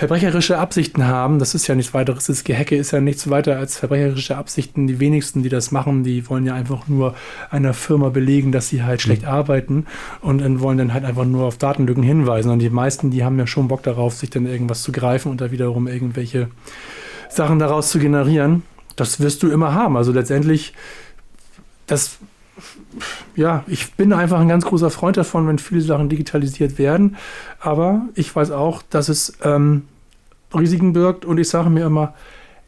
verbrecherische 0.00 0.56
Absichten 0.56 1.06
haben, 1.06 1.38
das 1.38 1.54
ist 1.54 1.66
ja 1.66 1.74
nichts 1.74 1.92
weiteres, 1.92 2.24
das 2.24 2.42
Gehacke 2.42 2.74
ist 2.74 2.90
ja 2.90 3.02
nichts 3.02 3.28
weiter 3.28 3.58
als 3.58 3.76
verbrecherische 3.76 4.34
Absichten. 4.34 4.86
Die 4.86 4.98
wenigsten, 4.98 5.42
die 5.42 5.50
das 5.50 5.72
machen, 5.72 6.04
die 6.04 6.26
wollen 6.30 6.46
ja 6.46 6.54
einfach 6.54 6.88
nur 6.88 7.14
einer 7.50 7.74
Firma 7.74 8.08
belegen, 8.08 8.50
dass 8.50 8.70
sie 8.70 8.82
halt 8.82 9.02
schlecht 9.02 9.24
mhm. 9.24 9.28
arbeiten 9.28 9.86
und 10.22 10.40
dann 10.40 10.60
wollen 10.60 10.78
dann 10.78 10.94
halt 10.94 11.04
einfach 11.04 11.26
nur 11.26 11.44
auf 11.44 11.58
Datenlücken 11.58 12.02
hinweisen. 12.02 12.50
Und 12.50 12.60
die 12.60 12.70
meisten, 12.70 13.10
die 13.10 13.24
haben 13.24 13.38
ja 13.38 13.46
schon 13.46 13.68
Bock 13.68 13.82
darauf, 13.82 14.14
sich 14.14 14.30
dann 14.30 14.46
irgendwas 14.46 14.80
zu 14.80 14.90
greifen 14.90 15.30
und 15.30 15.42
da 15.42 15.50
wiederum 15.50 15.86
irgendwelche 15.86 16.48
Sachen 17.28 17.58
daraus 17.58 17.90
zu 17.90 17.98
generieren. 17.98 18.62
Das 18.96 19.20
wirst 19.20 19.42
du 19.42 19.50
immer 19.50 19.74
haben. 19.74 19.98
Also 19.98 20.12
letztendlich, 20.12 20.72
das 21.86 22.16
ja, 23.36 23.64
ich 23.66 23.92
bin 23.94 24.12
einfach 24.12 24.40
ein 24.40 24.48
ganz 24.48 24.64
großer 24.64 24.90
Freund 24.90 25.16
davon, 25.16 25.46
wenn 25.46 25.58
viele 25.58 25.80
Sachen 25.80 26.08
digitalisiert 26.08 26.78
werden. 26.78 27.16
Aber 27.60 28.02
ich 28.14 28.34
weiß 28.34 28.50
auch, 28.50 28.82
dass 28.88 29.08
es 29.08 29.34
ähm, 29.42 29.82
Risiken 30.54 30.92
birgt 30.92 31.24
und 31.24 31.38
ich 31.38 31.48
sage 31.48 31.70
mir 31.70 31.86
immer, 31.86 32.14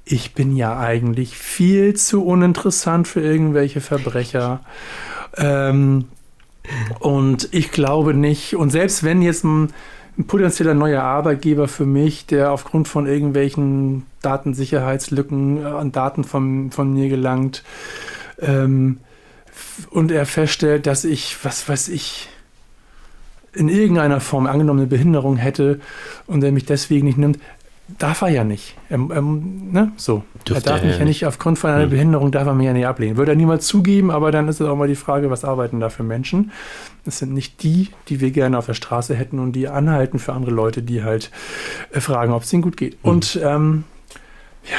ich 0.04 0.34
bin 0.34 0.56
ja 0.56 0.78
eigentlich 0.78 1.36
viel 1.36 1.94
zu 1.94 2.24
uninteressant 2.24 3.06
für 3.06 3.20
irgendwelche 3.20 3.80
Verbrecher. 3.80 4.60
Ähm, 5.36 6.06
und 7.00 7.48
ich 7.52 7.70
glaube 7.70 8.14
nicht, 8.14 8.56
und 8.56 8.70
selbst 8.70 9.04
wenn 9.04 9.22
jetzt 9.22 9.44
ein, 9.44 9.72
ein, 10.18 10.26
potenzieller 10.26 10.74
neuer 10.74 11.02
Arbeitgeber 11.02 11.68
für 11.68 11.86
mich, 11.86 12.26
der 12.26 12.52
aufgrund 12.52 12.88
von 12.88 13.06
irgendwelchen 13.06 14.04
Datensicherheitslücken 14.22 15.64
an 15.64 15.92
Daten 15.92 16.24
von, 16.24 16.70
von 16.70 16.92
mir 16.92 17.08
gelangt, 17.08 17.64
ähm, 18.40 18.98
und 19.90 20.10
er 20.10 20.26
feststellt, 20.26 20.86
dass 20.86 21.04
ich, 21.04 21.36
was 21.42 21.68
weiß 21.68 21.88
ich, 21.88 22.28
in 23.54 23.68
irgendeiner 23.68 24.20
Form 24.20 24.46
angenommene 24.46 24.86
Behinderung 24.86 25.36
hätte 25.36 25.80
und 26.26 26.42
er 26.42 26.52
mich 26.52 26.64
deswegen 26.64 27.06
nicht 27.06 27.18
nimmt, 27.18 27.38
darf 27.98 28.22
er 28.22 28.28
ja 28.28 28.44
nicht. 28.44 28.76
Er, 28.88 28.98
er, 29.10 29.22
ne? 29.22 29.92
so. 29.96 30.24
er 30.48 30.60
darf 30.60 30.82
mich 30.82 30.98
ja 30.98 31.04
nicht, 31.04 31.26
aufgrund 31.26 31.58
von 31.58 31.70
einer 31.70 31.84
hm. 31.84 31.90
Behinderung 31.90 32.30
darf 32.30 32.46
er 32.46 32.54
mich 32.54 32.66
ja 32.66 32.72
nicht 32.72 32.86
ablehnen. 32.86 33.16
Würde 33.16 33.32
er 33.32 33.36
niemals 33.36 33.66
zugeben, 33.66 34.10
aber 34.10 34.30
dann 34.30 34.48
ist 34.48 34.60
es 34.60 34.66
auch 34.66 34.76
mal 34.76 34.88
die 34.88 34.94
Frage, 34.94 35.30
was 35.30 35.44
arbeiten 35.44 35.80
da 35.80 35.90
für 35.90 36.02
Menschen? 36.02 36.52
Das 37.04 37.18
sind 37.18 37.34
nicht 37.34 37.62
die, 37.62 37.90
die 38.08 38.20
wir 38.20 38.30
gerne 38.30 38.56
auf 38.58 38.66
der 38.66 38.74
Straße 38.74 39.14
hätten 39.14 39.38
und 39.38 39.52
die 39.52 39.68
anhalten 39.68 40.18
für 40.18 40.32
andere 40.32 40.52
Leute, 40.52 40.82
die 40.82 41.02
halt 41.02 41.30
äh, 41.92 42.00
fragen, 42.00 42.32
ob 42.32 42.44
es 42.44 42.52
ihnen 42.52 42.62
gut 42.62 42.76
geht. 42.76 42.94
Hm. 42.94 42.98
Und 43.02 43.40
ähm, 43.42 43.84
ja, 44.70 44.78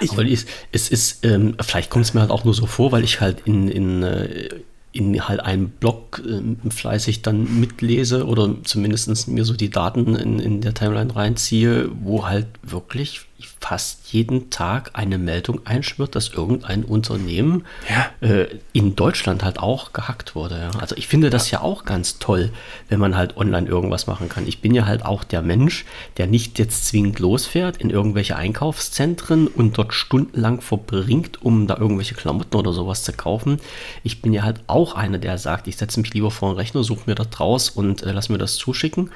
ich, 0.00 0.10
Aber 0.10 0.24
es, 0.24 0.46
es 0.72 0.88
ist, 0.88 1.24
ähm, 1.24 1.56
vielleicht 1.60 1.90
kommt 1.90 2.04
es 2.04 2.14
mir 2.14 2.20
halt 2.20 2.30
auch 2.30 2.44
nur 2.44 2.54
so 2.54 2.66
vor, 2.66 2.92
weil 2.92 3.04
ich 3.04 3.20
halt 3.20 3.42
in, 3.44 3.68
in, 3.68 4.02
äh, 4.02 4.48
in 4.92 5.28
halt 5.28 5.40
einem 5.40 5.68
Blog 5.68 6.22
äh, 6.26 6.70
fleißig 6.70 7.22
dann 7.22 7.60
mitlese 7.60 8.26
oder 8.26 8.56
zumindest 8.64 9.28
mir 9.28 9.44
so 9.44 9.54
die 9.54 9.70
Daten 9.70 10.16
in, 10.16 10.38
in 10.38 10.60
der 10.60 10.74
Timeline 10.74 11.14
reinziehe, 11.14 11.90
wo 12.02 12.26
halt 12.26 12.46
wirklich 12.62 13.20
fast 13.60 14.12
jeden 14.12 14.50
Tag 14.50 14.90
eine 14.94 15.18
Meldung 15.18 15.60
einschwirrt, 15.66 16.14
dass 16.16 16.28
irgendein 16.30 16.84
Unternehmen 16.84 17.64
Ja. 17.88 18.26
äh, 18.26 18.46
in 18.72 18.96
Deutschland 18.96 19.44
halt 19.44 19.58
auch 19.58 19.92
gehackt 19.92 20.34
wurde. 20.34 20.70
Ja. 20.72 20.80
Also 20.80 20.96
ich 20.96 21.06
finde 21.08 21.30
das 21.30 21.50
ja 21.50 21.60
auch 21.60 21.84
ganz 21.84 22.18
toll, 22.18 22.50
wenn 22.88 22.98
man 22.98 23.16
halt 23.16 23.36
online 23.36 23.68
irgendwas 23.68 24.06
machen 24.06 24.28
kann. 24.28 24.46
Ich 24.46 24.60
bin 24.60 24.74
ja 24.74 24.86
halt 24.86 25.04
auch 25.04 25.22
der 25.24 25.42
Mensch, 25.42 25.84
der 26.16 26.26
nicht 26.26 26.58
jetzt 26.58 26.86
zwingend 26.86 27.18
losfährt 27.18 27.76
in 27.76 27.90
irgendwelche 27.90 28.36
Einkaufszentren 28.36 29.46
und 29.46 29.76
dort 29.78 29.92
stundenlang 29.94 30.60
verbringt, 30.60 31.42
um 31.42 31.66
da 31.66 31.76
irgendwelche 31.76 32.14
Klamotten 32.14 32.56
oder 32.56 32.72
sowas 32.72 33.04
zu 33.04 33.12
kaufen. 33.12 33.60
Ich 34.02 34.22
bin 34.22 34.32
ja 34.32 34.42
halt 34.42 34.60
auch 34.66 34.94
einer, 34.94 35.18
der 35.18 35.38
sagt, 35.38 35.68
ich 35.68 35.76
setze 35.76 36.00
mich 36.00 36.14
lieber 36.14 36.30
vor 36.30 36.52
den 36.52 36.56
Rechner, 36.56 36.82
suche 36.82 37.02
mir 37.06 37.14
das 37.14 37.28
raus 37.38 37.68
und 37.70 38.02
äh, 38.02 38.12
lass 38.12 38.28
mir 38.30 38.38
das 38.38 38.56
zuschicken 38.56 39.10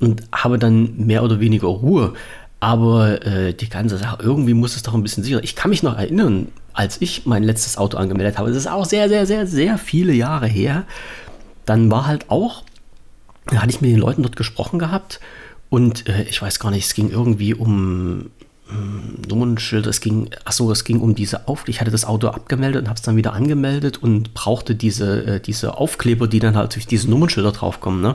und 0.00 0.22
habe 0.32 0.58
dann 0.58 0.96
mehr 0.96 1.22
oder 1.22 1.38
weniger 1.38 1.68
Ruhe. 1.68 2.14
Aber 2.62 3.26
äh, 3.26 3.54
die 3.54 3.68
ganze 3.68 3.98
Sache, 3.98 4.18
irgendwie 4.22 4.54
muss 4.54 4.76
es 4.76 4.84
doch 4.84 4.94
ein 4.94 5.02
bisschen 5.02 5.24
sicher. 5.24 5.42
Ich 5.42 5.56
kann 5.56 5.70
mich 5.70 5.82
noch 5.82 5.98
erinnern, 5.98 6.46
als 6.72 7.00
ich 7.00 7.26
mein 7.26 7.42
letztes 7.42 7.76
Auto 7.76 7.96
angemeldet 7.96 8.38
habe, 8.38 8.50
das 8.50 8.56
ist 8.56 8.68
auch 8.68 8.84
sehr, 8.84 9.08
sehr, 9.08 9.26
sehr, 9.26 9.48
sehr 9.48 9.78
viele 9.78 10.12
Jahre 10.12 10.46
her, 10.46 10.84
dann 11.66 11.90
war 11.90 12.06
halt 12.06 12.30
auch, 12.30 12.62
da 13.46 13.62
hatte 13.62 13.70
ich 13.70 13.80
mit 13.80 13.90
den 13.90 13.98
Leuten 13.98 14.22
dort 14.22 14.36
gesprochen 14.36 14.78
gehabt 14.78 15.18
und 15.70 16.08
äh, 16.08 16.22
ich 16.30 16.40
weiß 16.40 16.60
gar 16.60 16.70
nicht, 16.70 16.86
es 16.86 16.94
ging 16.94 17.10
irgendwie 17.10 17.52
um 17.52 18.30
ähm, 18.70 19.16
Nummernschilder, 19.28 19.90
es 19.90 20.00
ging, 20.00 20.30
achso, 20.44 20.70
es 20.70 20.84
ging 20.84 21.00
um 21.00 21.16
diese 21.16 21.48
Aufkleber. 21.48 21.74
Ich 21.74 21.80
hatte 21.80 21.90
das 21.90 22.04
Auto 22.04 22.28
abgemeldet 22.28 22.82
und 22.82 22.88
habe 22.88 22.96
es 22.96 23.02
dann 23.02 23.16
wieder 23.16 23.32
angemeldet 23.32 24.00
und 24.00 24.34
brauchte 24.34 24.76
diese, 24.76 25.26
äh, 25.26 25.40
diese 25.40 25.78
Aufkleber, 25.78 26.28
die 26.28 26.38
dann 26.38 26.56
halt 26.56 26.76
durch 26.76 26.86
diese 26.86 27.10
Nummernschilder 27.10 27.50
draufkommen. 27.50 28.00
Ne? 28.00 28.14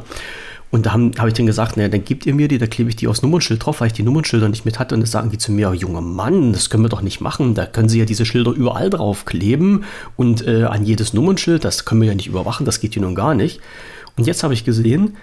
Und 0.69 0.85
da 0.85 0.93
habe 0.93 1.11
hab 1.17 1.27
ich 1.27 1.33
denen 1.33 1.47
gesagt, 1.47 1.77
naja, 1.77 1.87
dann 1.87 2.03
gebt 2.03 2.25
ihr 2.25 2.33
mir 2.33 2.47
die, 2.47 2.57
da 2.57 2.67
klebe 2.67 2.89
ich 2.89 2.97
die 2.97 3.07
aufs 3.07 3.21
Nummernschild 3.21 3.65
drauf, 3.65 3.79
weil 3.79 3.87
ich 3.87 3.93
die 3.93 4.03
Nummernschilder 4.03 4.49
nicht 4.49 4.65
mit 4.65 4.79
hatte. 4.79 4.95
Und 4.95 5.01
das 5.01 5.11
sagen 5.11 5.29
die 5.29 5.37
zu 5.37 5.51
mir, 5.51 5.73
junger 5.73 6.01
Mann, 6.01 6.51
das 6.51 6.69
können 6.69 6.83
wir 6.83 6.89
doch 6.89 7.01
nicht 7.01 7.21
machen. 7.21 7.55
Da 7.55 7.65
können 7.65 7.87
sie 7.87 7.99
ja 7.99 8.05
diese 8.05 8.25
Schilder 8.25 8.51
überall 8.51 8.89
drauf 8.89 9.25
kleben 9.25 9.85
und 10.17 10.45
äh, 10.45 10.63
an 10.63 10.85
jedes 10.85 11.13
Nummernschild, 11.13 11.63
das 11.63 11.85
können 11.85 12.01
wir 12.01 12.09
ja 12.09 12.15
nicht 12.15 12.27
überwachen, 12.27 12.65
das 12.65 12.81
geht 12.81 12.93
hier 12.93 13.01
nun 13.01 13.15
gar 13.15 13.33
nicht. 13.33 13.61
Und 14.17 14.27
jetzt 14.27 14.43
habe 14.43 14.53
ich 14.53 14.65
gesehen, 14.65 15.15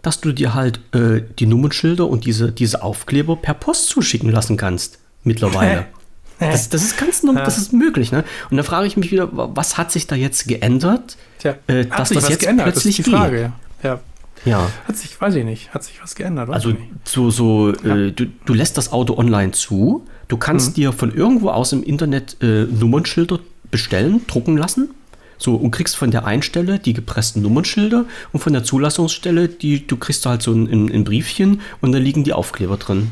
dass 0.00 0.20
du 0.20 0.32
dir 0.32 0.54
halt 0.54 0.80
äh, 0.94 1.20
die 1.38 1.46
Nummernschilder 1.46 2.06
und 2.06 2.24
diese, 2.24 2.52
diese 2.52 2.82
Aufkleber 2.82 3.36
per 3.36 3.54
Post 3.54 3.88
zuschicken 3.88 4.30
lassen 4.30 4.56
kannst. 4.56 4.98
Mittlerweile. 5.24 5.86
Das, 6.38 6.68
das 6.68 6.82
ist 6.82 6.98
ganz 6.98 7.22
normal, 7.22 7.44
das 7.44 7.56
ist 7.56 7.72
möglich. 7.72 8.12
Ne? 8.12 8.22
Und 8.50 8.58
da 8.58 8.62
frage 8.62 8.86
ich 8.86 8.98
mich 8.98 9.10
wieder, 9.10 9.30
was 9.32 9.78
hat 9.78 9.90
sich 9.90 10.06
da 10.06 10.14
jetzt 10.14 10.46
geändert, 10.46 11.16
Tja, 11.38 11.54
äh, 11.66 11.86
dass 11.86 12.10
das 12.10 12.28
jetzt 12.28 12.40
geändert? 12.40 12.66
plötzlich 12.66 12.98
das 12.98 13.06
ist 13.06 13.06
die 13.06 13.10
Frage. 13.10 13.52
Ja. 13.82 13.88
ja. 13.88 14.00
Ja. 14.44 14.70
Hat 14.86 14.96
sich, 14.96 15.20
weiß 15.20 15.34
ich 15.34 15.44
nicht, 15.44 15.74
hat 15.74 15.82
sich 15.82 16.00
was 16.02 16.14
geändert? 16.14 16.50
Also 16.50 16.72
so, 17.04 17.30
so 17.30 17.70
äh, 17.70 18.12
du, 18.12 18.26
du 18.44 18.54
lässt 18.54 18.76
das 18.76 18.92
Auto 18.92 19.16
online 19.18 19.52
zu, 19.52 20.04
du 20.28 20.36
kannst 20.36 20.70
Mhm. 20.70 20.74
dir 20.74 20.92
von 20.92 21.12
irgendwo 21.14 21.50
aus 21.50 21.72
im 21.72 21.82
Internet 21.82 22.36
äh, 22.42 22.64
Nummernschilder 22.64 23.40
bestellen, 23.70 24.20
drucken 24.28 24.56
lassen. 24.56 24.90
So, 25.38 25.54
und 25.54 25.70
kriegst 25.70 25.96
von 25.96 26.10
der 26.10 26.24
einen 26.24 26.40
Stelle 26.42 26.78
die 26.78 26.94
gepressten 26.94 27.42
Nummernschilder 27.42 28.06
und 28.32 28.40
von 28.40 28.54
der 28.54 28.64
Zulassungsstelle, 28.64 29.48
die, 29.48 29.86
du 29.86 29.96
kriegst 29.98 30.24
halt 30.24 30.40
so 30.42 30.52
ein, 30.52 30.66
ein, 30.66 30.90
ein 30.90 31.04
Briefchen 31.04 31.60
und 31.82 31.92
da 31.92 31.98
liegen 31.98 32.24
die 32.24 32.32
Aufkleber 32.32 32.78
drin. 32.78 33.10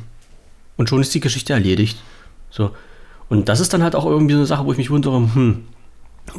Und 0.79 0.89
schon 0.89 1.03
ist 1.03 1.15
die 1.15 1.21
Geschichte 1.21 1.53
erledigt. 1.53 1.99
So. 2.51 2.71
Und 3.29 3.49
das 3.51 3.61
ist 3.61 3.75
dann 3.75 3.83
halt 3.83 3.95
auch 3.95 4.07
irgendwie 4.07 4.33
so 4.33 4.39
eine 4.39 4.47
Sache, 4.47 4.65
wo 4.65 4.73
ich 4.73 4.79
mich 4.79 4.91
wundere, 4.91 5.17
hm, 5.35 5.65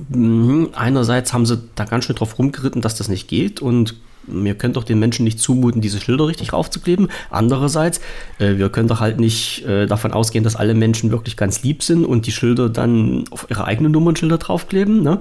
Mhm. 0.09 0.69
Einerseits 0.73 1.31
haben 1.31 1.45
sie 1.45 1.61
da 1.75 1.85
ganz 1.85 2.05
schön 2.05 2.15
drauf 2.15 2.39
rumgeritten, 2.39 2.81
dass 2.81 2.95
das 2.95 3.07
nicht 3.07 3.27
geht 3.27 3.61
und 3.61 3.95
wir 4.27 4.55
können 4.55 4.73
doch 4.73 4.83
den 4.83 4.99
Menschen 4.99 5.23
nicht 5.23 5.39
zumuten, 5.39 5.81
diese 5.81 5.99
Schilder 5.99 6.27
richtig 6.27 6.53
raufzukleben. 6.53 7.09
Andererseits, 7.29 7.99
äh, 8.39 8.57
wir 8.57 8.69
können 8.69 8.87
doch 8.87 8.99
halt 8.99 9.19
nicht 9.19 9.65
äh, 9.65 9.85
davon 9.85 10.13
ausgehen, 10.13 10.43
dass 10.43 10.55
alle 10.55 10.73
Menschen 10.73 11.11
wirklich 11.11 11.37
ganz 11.37 11.63
lieb 11.63 11.83
sind 11.83 12.05
und 12.05 12.25
die 12.25 12.31
Schilder 12.31 12.69
dann 12.69 13.25
auf 13.31 13.47
ihre 13.49 13.65
eigenen 13.65 13.91
Nummernschilder 13.91 14.37
draufkleben. 14.37 15.01
Ne? 15.01 15.19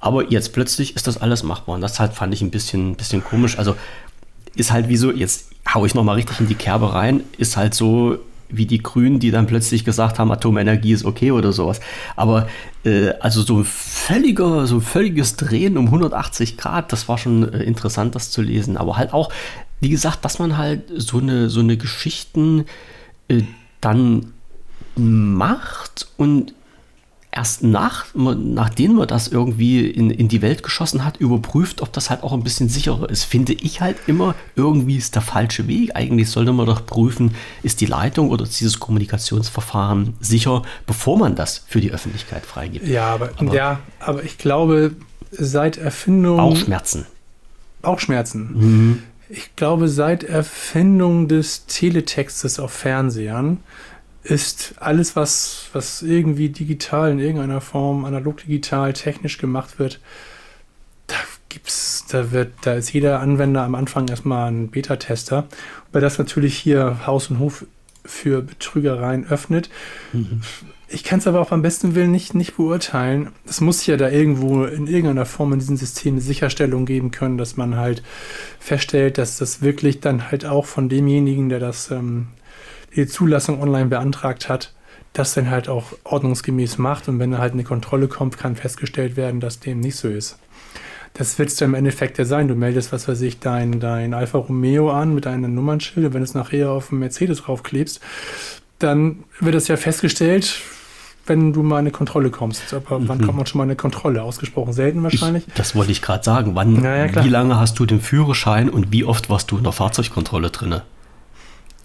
Aber 0.00 0.30
jetzt 0.30 0.52
plötzlich 0.52 0.96
ist 0.96 1.06
das 1.06 1.18
alles 1.18 1.42
machbar 1.42 1.76
und 1.76 1.80
das 1.80 2.00
halt 2.00 2.12
fand 2.12 2.34
ich 2.34 2.42
ein 2.42 2.50
bisschen, 2.50 2.96
bisschen 2.96 3.22
komisch. 3.22 3.58
Also 3.58 3.76
ist 4.54 4.72
halt 4.72 4.88
wie 4.88 4.96
so, 4.96 5.10
jetzt 5.10 5.50
hau 5.72 5.86
ich 5.86 5.94
nochmal 5.94 6.16
richtig 6.16 6.40
in 6.40 6.48
die 6.48 6.54
Kerbe 6.54 6.92
rein, 6.92 7.22
ist 7.38 7.56
halt 7.56 7.74
so 7.74 8.18
wie 8.52 8.66
die 8.66 8.82
Grünen, 8.82 9.18
die 9.18 9.30
dann 9.30 9.46
plötzlich 9.46 9.84
gesagt 9.84 10.18
haben, 10.18 10.30
Atomenergie 10.30 10.92
ist 10.92 11.04
okay 11.04 11.32
oder 11.32 11.52
sowas. 11.52 11.80
Aber 12.16 12.48
äh, 12.84 13.10
also 13.20 13.42
so 13.42 13.58
ein 13.58 13.64
völliger, 13.64 14.66
so 14.66 14.76
ein 14.76 14.80
völliges 14.80 15.36
Drehen 15.36 15.76
um 15.76 15.86
180 15.86 16.56
Grad, 16.56 16.92
das 16.92 17.08
war 17.08 17.18
schon 17.18 17.52
äh, 17.52 17.62
interessant, 17.62 18.14
das 18.14 18.30
zu 18.30 18.42
lesen. 18.42 18.76
Aber 18.76 18.96
halt 18.96 19.12
auch, 19.12 19.32
wie 19.80 19.88
gesagt, 19.88 20.24
dass 20.24 20.38
man 20.38 20.56
halt 20.56 20.82
so 20.94 21.18
eine, 21.18 21.48
so 21.48 21.60
eine 21.60 21.76
Geschichten 21.76 22.66
äh, 23.28 23.42
dann 23.80 24.32
macht 24.96 26.08
und 26.16 26.54
erst 27.34 27.62
nach, 27.62 28.04
nachdem 28.14 28.96
man 28.96 29.08
das 29.08 29.26
irgendwie 29.28 29.88
in, 29.88 30.10
in 30.10 30.28
die 30.28 30.42
Welt 30.42 30.62
geschossen 30.62 31.02
hat, 31.04 31.16
überprüft, 31.16 31.80
ob 31.80 31.90
das 31.92 32.10
halt 32.10 32.22
auch 32.22 32.32
ein 32.34 32.42
bisschen 32.44 32.68
sicherer 32.68 33.08
ist. 33.08 33.24
Finde 33.24 33.54
ich 33.54 33.80
halt 33.80 33.96
immer, 34.06 34.34
irgendwie 34.54 34.98
ist 34.98 35.14
der 35.14 35.22
falsche 35.22 35.66
Weg. 35.66 35.96
Eigentlich 35.96 36.28
sollte 36.28 36.52
man 36.52 36.66
doch 36.66 36.84
prüfen, 36.84 37.34
ist 37.62 37.80
die 37.80 37.86
Leitung 37.86 38.28
oder 38.28 38.44
ist 38.44 38.60
dieses 38.60 38.78
Kommunikationsverfahren 38.80 40.14
sicher, 40.20 40.62
bevor 40.86 41.16
man 41.18 41.34
das 41.34 41.64
für 41.66 41.80
die 41.80 41.90
Öffentlichkeit 41.90 42.44
freigibt. 42.44 42.86
Ja, 42.86 43.06
aber, 43.14 43.30
Aber- 43.38 43.54
ja, 43.54 43.80
aber 43.98 44.22
ich 44.24 44.36
glaube, 44.38 44.92
seit 45.30 45.78
Erfindung. 45.78 46.36
Bauchschmerzen. 46.36 47.06
Bauchschmerzen. 47.80 48.50
Mhm. 48.54 49.02
Ich 49.28 49.56
glaube, 49.56 49.88
seit 49.88 50.24
Erfindung 50.24 51.26
des 51.28 51.64
Teletextes 51.66 52.60
auf 52.60 52.72
Fernsehern 52.72 53.60
ist 54.24 54.74
alles, 54.78 55.16
was, 55.16 55.66
was 55.72 56.02
irgendwie 56.02 56.48
digital 56.48 57.10
in 57.10 57.18
irgendeiner 57.18 57.60
Form, 57.60 58.04
analog, 58.04 58.38
digital, 58.38 58.92
technisch 58.92 59.38
gemacht 59.38 59.78
wird, 59.78 60.00
da 61.08 61.16
gibt's, 61.48 62.06
da 62.08 62.30
wird, 62.30 62.52
da 62.62 62.74
ist 62.74 62.92
jeder 62.92 63.20
Anwender 63.20 63.62
am 63.62 63.74
Anfang 63.74 64.08
erstmal 64.08 64.50
ein 64.50 64.68
Beta-Tester, 64.68 65.46
weil 65.90 66.00
das 66.00 66.18
natürlich 66.18 66.56
hier 66.56 67.06
Haus 67.06 67.30
und 67.30 67.38
Hof 67.38 67.66
für 68.04 68.42
Betrügereien 68.42 69.26
öffnet. 69.26 69.70
Ich 70.88 71.04
kann 71.04 71.20
es 71.20 71.26
aber 71.26 71.40
auch 71.40 71.48
beim 71.50 71.62
besten 71.62 71.94
Willen 71.94 72.10
nicht, 72.10 72.34
nicht 72.34 72.56
beurteilen. 72.56 73.30
Es 73.46 73.60
muss 73.60 73.86
ja 73.86 73.96
da 73.96 74.10
irgendwo 74.10 74.64
in 74.64 74.86
irgendeiner 74.86 75.24
Form 75.24 75.52
in 75.52 75.58
diesem 75.58 75.76
System 75.76 76.14
eine 76.14 76.20
Sicherstellung 76.20 76.84
geben 76.84 77.12
können, 77.12 77.38
dass 77.38 77.56
man 77.56 77.76
halt 77.76 78.02
feststellt, 78.58 79.18
dass 79.18 79.38
das 79.38 79.62
wirklich 79.62 80.00
dann 80.00 80.30
halt 80.30 80.44
auch 80.44 80.66
von 80.66 80.88
demjenigen, 80.88 81.48
der 81.48 81.60
das 81.60 81.90
ähm, 81.90 82.28
die 82.96 83.06
Zulassung 83.06 83.60
online 83.62 83.86
beantragt 83.86 84.48
hat, 84.48 84.72
das 85.12 85.34
dann 85.34 85.50
halt 85.50 85.68
auch 85.68 85.92
ordnungsgemäß 86.04 86.78
macht. 86.78 87.08
Und 87.08 87.18
wenn 87.18 87.38
halt 87.38 87.52
eine 87.52 87.64
Kontrolle 87.64 88.08
kommt, 88.08 88.38
kann 88.38 88.56
festgestellt 88.56 89.16
werden, 89.16 89.40
dass 89.40 89.60
dem 89.60 89.80
nicht 89.80 89.96
so 89.96 90.08
ist. 90.08 90.38
Das 91.14 91.38
wird 91.38 91.50
es 91.50 91.56
dann 91.56 91.70
im 91.70 91.74
Endeffekt 91.74 92.16
ja 92.18 92.24
sein. 92.24 92.48
Du 92.48 92.54
meldest, 92.54 92.92
was 92.92 93.06
weiß 93.06 93.20
ich, 93.20 93.38
dein, 93.38 93.80
dein 93.80 94.14
Alfa 94.14 94.38
Romeo 94.38 94.90
an 94.90 95.14
mit 95.14 95.26
deinem 95.26 95.54
Nummernschild. 95.54 96.06
Und 96.06 96.14
wenn 96.14 96.20
du 96.20 96.24
es 96.24 96.34
nachher 96.34 96.70
auf 96.70 96.88
dem 96.88 97.00
Mercedes 97.00 97.42
draufklebst, 97.42 98.00
dann 98.78 99.24
wird 99.38 99.54
es 99.54 99.68
ja 99.68 99.76
festgestellt, 99.76 100.60
wenn 101.26 101.52
du 101.52 101.62
mal 101.62 101.76
in 101.76 101.80
eine 101.80 101.90
Kontrolle 101.90 102.30
kommst. 102.30 102.72
Aber 102.72 103.06
wann 103.06 103.20
kommt 103.20 103.36
man 103.36 103.46
schon 103.46 103.58
mal 103.58 103.64
in 103.64 103.70
eine 103.70 103.76
Kontrolle? 103.76 104.22
Ausgesprochen 104.22 104.72
selten 104.72 105.02
wahrscheinlich. 105.02 105.46
Ich, 105.46 105.54
das 105.54 105.74
wollte 105.74 105.92
ich 105.92 106.00
gerade 106.00 106.24
sagen. 106.24 106.54
Wann, 106.54 106.82
Ja, 106.82 107.24
wie 107.24 107.28
lange 107.28 107.60
hast 107.60 107.78
du 107.78 107.84
den 107.84 108.00
Führerschein 108.00 108.70
und 108.70 108.90
wie 108.90 109.04
oft 109.04 109.28
warst 109.28 109.50
du 109.50 109.58
in 109.58 109.64
der 109.64 109.72
Fahrzeugkontrolle 109.72 110.50
drinne? 110.50 110.82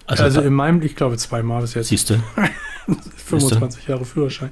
Also, 0.08 0.24
Also, 0.24 0.40
in 0.40 0.52
meinem, 0.54 0.82
ich 0.82 0.96
glaube, 0.96 1.16
zweimal 1.16 1.60
bis 1.62 1.74
jetzt. 1.74 1.88
siehst 1.88 2.10
du, 2.10 2.14
25 3.16 3.86
Jahre 3.88 4.04
Führerschein. 4.04 4.50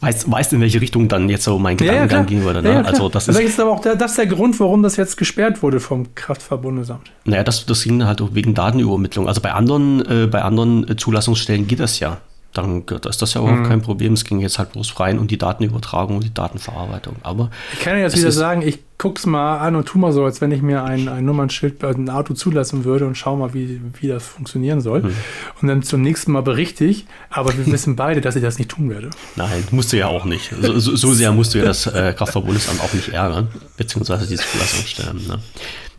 weißt, 0.00 0.30
weißt 0.30 0.52
in 0.52 0.60
welche 0.60 0.80
Richtung 0.82 1.08
dann 1.08 1.28
jetzt 1.30 1.44
so 1.44 1.58
mein 1.58 1.78
Ja, 1.78 1.84
ja, 1.86 1.92
Gedankengang 1.92 2.08
klar. 2.08 2.24
gehen 2.26 2.44
würde. 2.44 2.62
Ne? 2.62 2.68
Ja, 2.68 2.74
ja, 2.80 2.82
also 2.82 3.08
das 3.08 3.26
ist, 3.28 3.40
ist 3.40 3.58
aber 3.58 3.70
auch 3.70 3.80
der, 3.80 3.96
das 3.96 4.10
ist 4.12 4.18
der 4.18 4.26
Grund, 4.26 4.58
warum 4.60 4.82
das 4.82 4.96
jetzt 4.96 5.16
gesperrt 5.16 5.62
wurde 5.62 5.80
vom 5.80 6.14
Kraftfahrtbundesamt. 6.14 7.10
naja, 7.24 7.42
das, 7.42 7.64
das 7.64 7.82
ging 7.82 8.04
halt 8.04 8.20
auch 8.20 8.30
wegen 8.34 8.52
Datenübermittlung. 8.54 9.26
Also 9.28 9.40
bei 9.40 9.52
anderen, 9.52 10.04
äh, 10.06 10.26
bei 10.26 10.42
anderen 10.42 10.86
äh, 10.88 10.96
Zulassungsstellen 10.96 11.66
geht 11.66 11.80
das 11.80 12.00
ja. 12.00 12.18
Dann 12.54 12.86
da 12.86 13.08
ist 13.08 13.20
das 13.20 13.34
ja 13.34 13.40
überhaupt 13.40 13.66
kein 13.66 13.82
Problem. 13.82 14.12
Es 14.14 14.24
ging 14.24 14.40
jetzt 14.40 14.58
halt 14.58 14.72
bloß 14.72 14.98
rein 15.00 15.18
um 15.18 15.26
die 15.26 15.38
Datenübertragung 15.38 16.16
und 16.16 16.24
die 16.24 16.32
Datenverarbeitung. 16.32 17.16
Aber 17.22 17.50
Ich 17.72 17.80
kann 17.80 17.96
ja 17.96 18.04
jetzt 18.04 18.16
wieder 18.16 18.32
sagen, 18.32 18.62
ich 18.62 18.78
guck's 18.96 19.26
mal 19.26 19.58
an 19.58 19.76
und 19.76 19.86
tu 19.86 19.98
mal 19.98 20.12
so, 20.12 20.24
als 20.24 20.40
wenn 20.40 20.50
ich 20.52 20.62
mir 20.62 20.84
ein, 20.84 21.08
ein 21.08 21.24
Nummernschild 21.24 21.80
bei 21.80 21.88
einem 21.88 22.08
Auto 22.08 22.34
zulassen 22.34 22.84
würde 22.84 23.06
und 23.06 23.16
schau 23.16 23.36
mal, 23.36 23.52
wie, 23.52 23.80
wie 24.00 24.08
das 24.08 24.26
funktionieren 24.26 24.80
soll. 24.80 25.02
Hm. 25.02 25.14
Und 25.60 25.68
dann 25.68 25.82
zum 25.82 26.00
nächsten 26.00 26.32
Mal 26.32 26.42
berichte 26.42 26.84
ich, 26.84 27.06
aber 27.28 27.56
wir 27.56 27.66
wissen 27.72 27.96
beide, 27.96 28.20
dass 28.20 28.36
ich 28.36 28.42
das 28.42 28.58
nicht 28.58 28.70
tun 28.70 28.90
werde. 28.90 29.10
nein, 29.36 29.64
musst 29.72 29.92
du 29.92 29.98
ja 29.98 30.06
auch 30.06 30.24
nicht. 30.24 30.52
So, 30.60 30.78
so, 30.78 30.96
so 30.96 31.12
sehr 31.12 31.32
musst 31.32 31.54
du 31.54 31.58
ja 31.58 31.64
das 31.64 31.86
äh, 31.86 32.14
Kraftfahrtbundesamt 32.16 32.80
auch 32.80 32.92
nicht 32.92 33.08
ärgern, 33.08 33.48
beziehungsweise 33.76 34.26
diese 34.26 34.44
Zulassungsstellen. 34.44 35.26
Ne? 35.26 35.38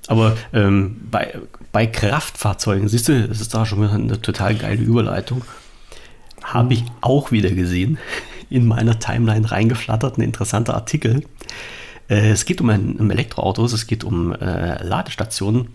Aber 0.07 0.37
ähm, 0.53 0.97
bei, 1.09 1.39
bei 1.71 1.87
Kraftfahrzeugen, 1.87 2.87
siehst 2.87 3.07
du, 3.07 3.27
das 3.27 3.41
ist 3.41 3.53
da 3.53 3.65
schon 3.65 3.83
eine 3.87 4.21
total 4.21 4.55
geile 4.55 4.81
Überleitung. 4.81 5.41
Habe 6.53 6.73
ich 6.73 6.83
auch 7.01 7.31
wieder 7.31 7.51
gesehen, 7.51 7.97
in 8.49 8.65
meiner 8.65 8.99
Timeline 8.99 9.49
reingeflattert, 9.51 10.17
ein 10.17 10.21
interessanter 10.21 10.75
Artikel. 10.75 11.23
Äh, 12.07 12.29
es 12.29 12.45
geht 12.45 12.61
um 12.61 12.69
ein 12.69 12.95
um 12.97 13.11
Elektroautos, 13.11 13.73
es 13.73 13.87
geht 13.87 14.03
um 14.03 14.33
äh, 14.33 14.81
Ladestationen. 14.83 15.69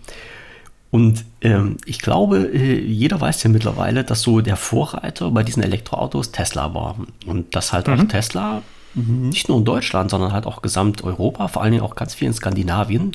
Und 0.89 1.23
ähm, 1.41 1.77
ich 1.85 1.99
glaube, 1.99 2.49
äh, 2.53 2.79
jeder 2.79 3.21
weiß 3.21 3.43
ja 3.43 3.49
mittlerweile, 3.49 4.03
dass 4.03 4.21
so 4.21 4.41
der 4.41 4.57
Vorreiter 4.57 5.31
bei 5.31 5.43
diesen 5.43 5.63
Elektroautos 5.63 6.31
Tesla 6.31 6.73
war. 6.73 6.97
Und 7.25 7.55
dass 7.55 7.71
halt 7.71 7.87
mhm. 7.87 7.93
auch 7.93 8.03
Tesla 8.05 8.61
nicht 8.93 9.47
nur 9.47 9.57
in 9.57 9.65
Deutschland, 9.65 10.11
sondern 10.11 10.33
halt 10.33 10.45
auch 10.45 10.61
Gesamteuropa, 10.61 11.47
vor 11.47 11.61
allen 11.61 11.71
Dingen 11.71 11.83
auch 11.83 11.95
ganz 11.95 12.13
viel 12.13 12.27
in 12.27 12.33
Skandinavien, 12.33 13.13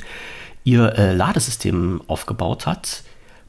ihr 0.65 0.95
äh, 0.99 1.15
Ladesystem 1.15 2.01
aufgebaut 2.07 2.67
hat 2.67 3.03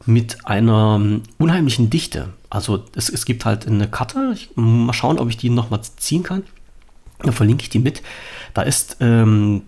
mit 0.05 0.45
einer 0.45 0.95
um, 0.95 1.23
unheimlichen 1.37 1.89
Dichte. 1.89 2.29
Also 2.49 2.85
es, 2.95 3.09
es 3.09 3.25
gibt 3.25 3.45
halt 3.45 3.67
eine 3.67 3.87
Karte, 3.87 4.31
ich, 4.33 4.49
mal 4.55 4.93
schauen, 4.93 5.19
ob 5.19 5.29
ich 5.29 5.37
die 5.37 5.49
nochmal 5.49 5.81
ziehen 5.97 6.23
kann. 6.23 6.43
Da 7.19 7.31
verlinke 7.31 7.63
ich 7.63 7.69
die 7.69 7.79
mit. 7.79 8.01
Da 8.53 8.61
ist 8.61 8.97
ähm, 8.99 9.63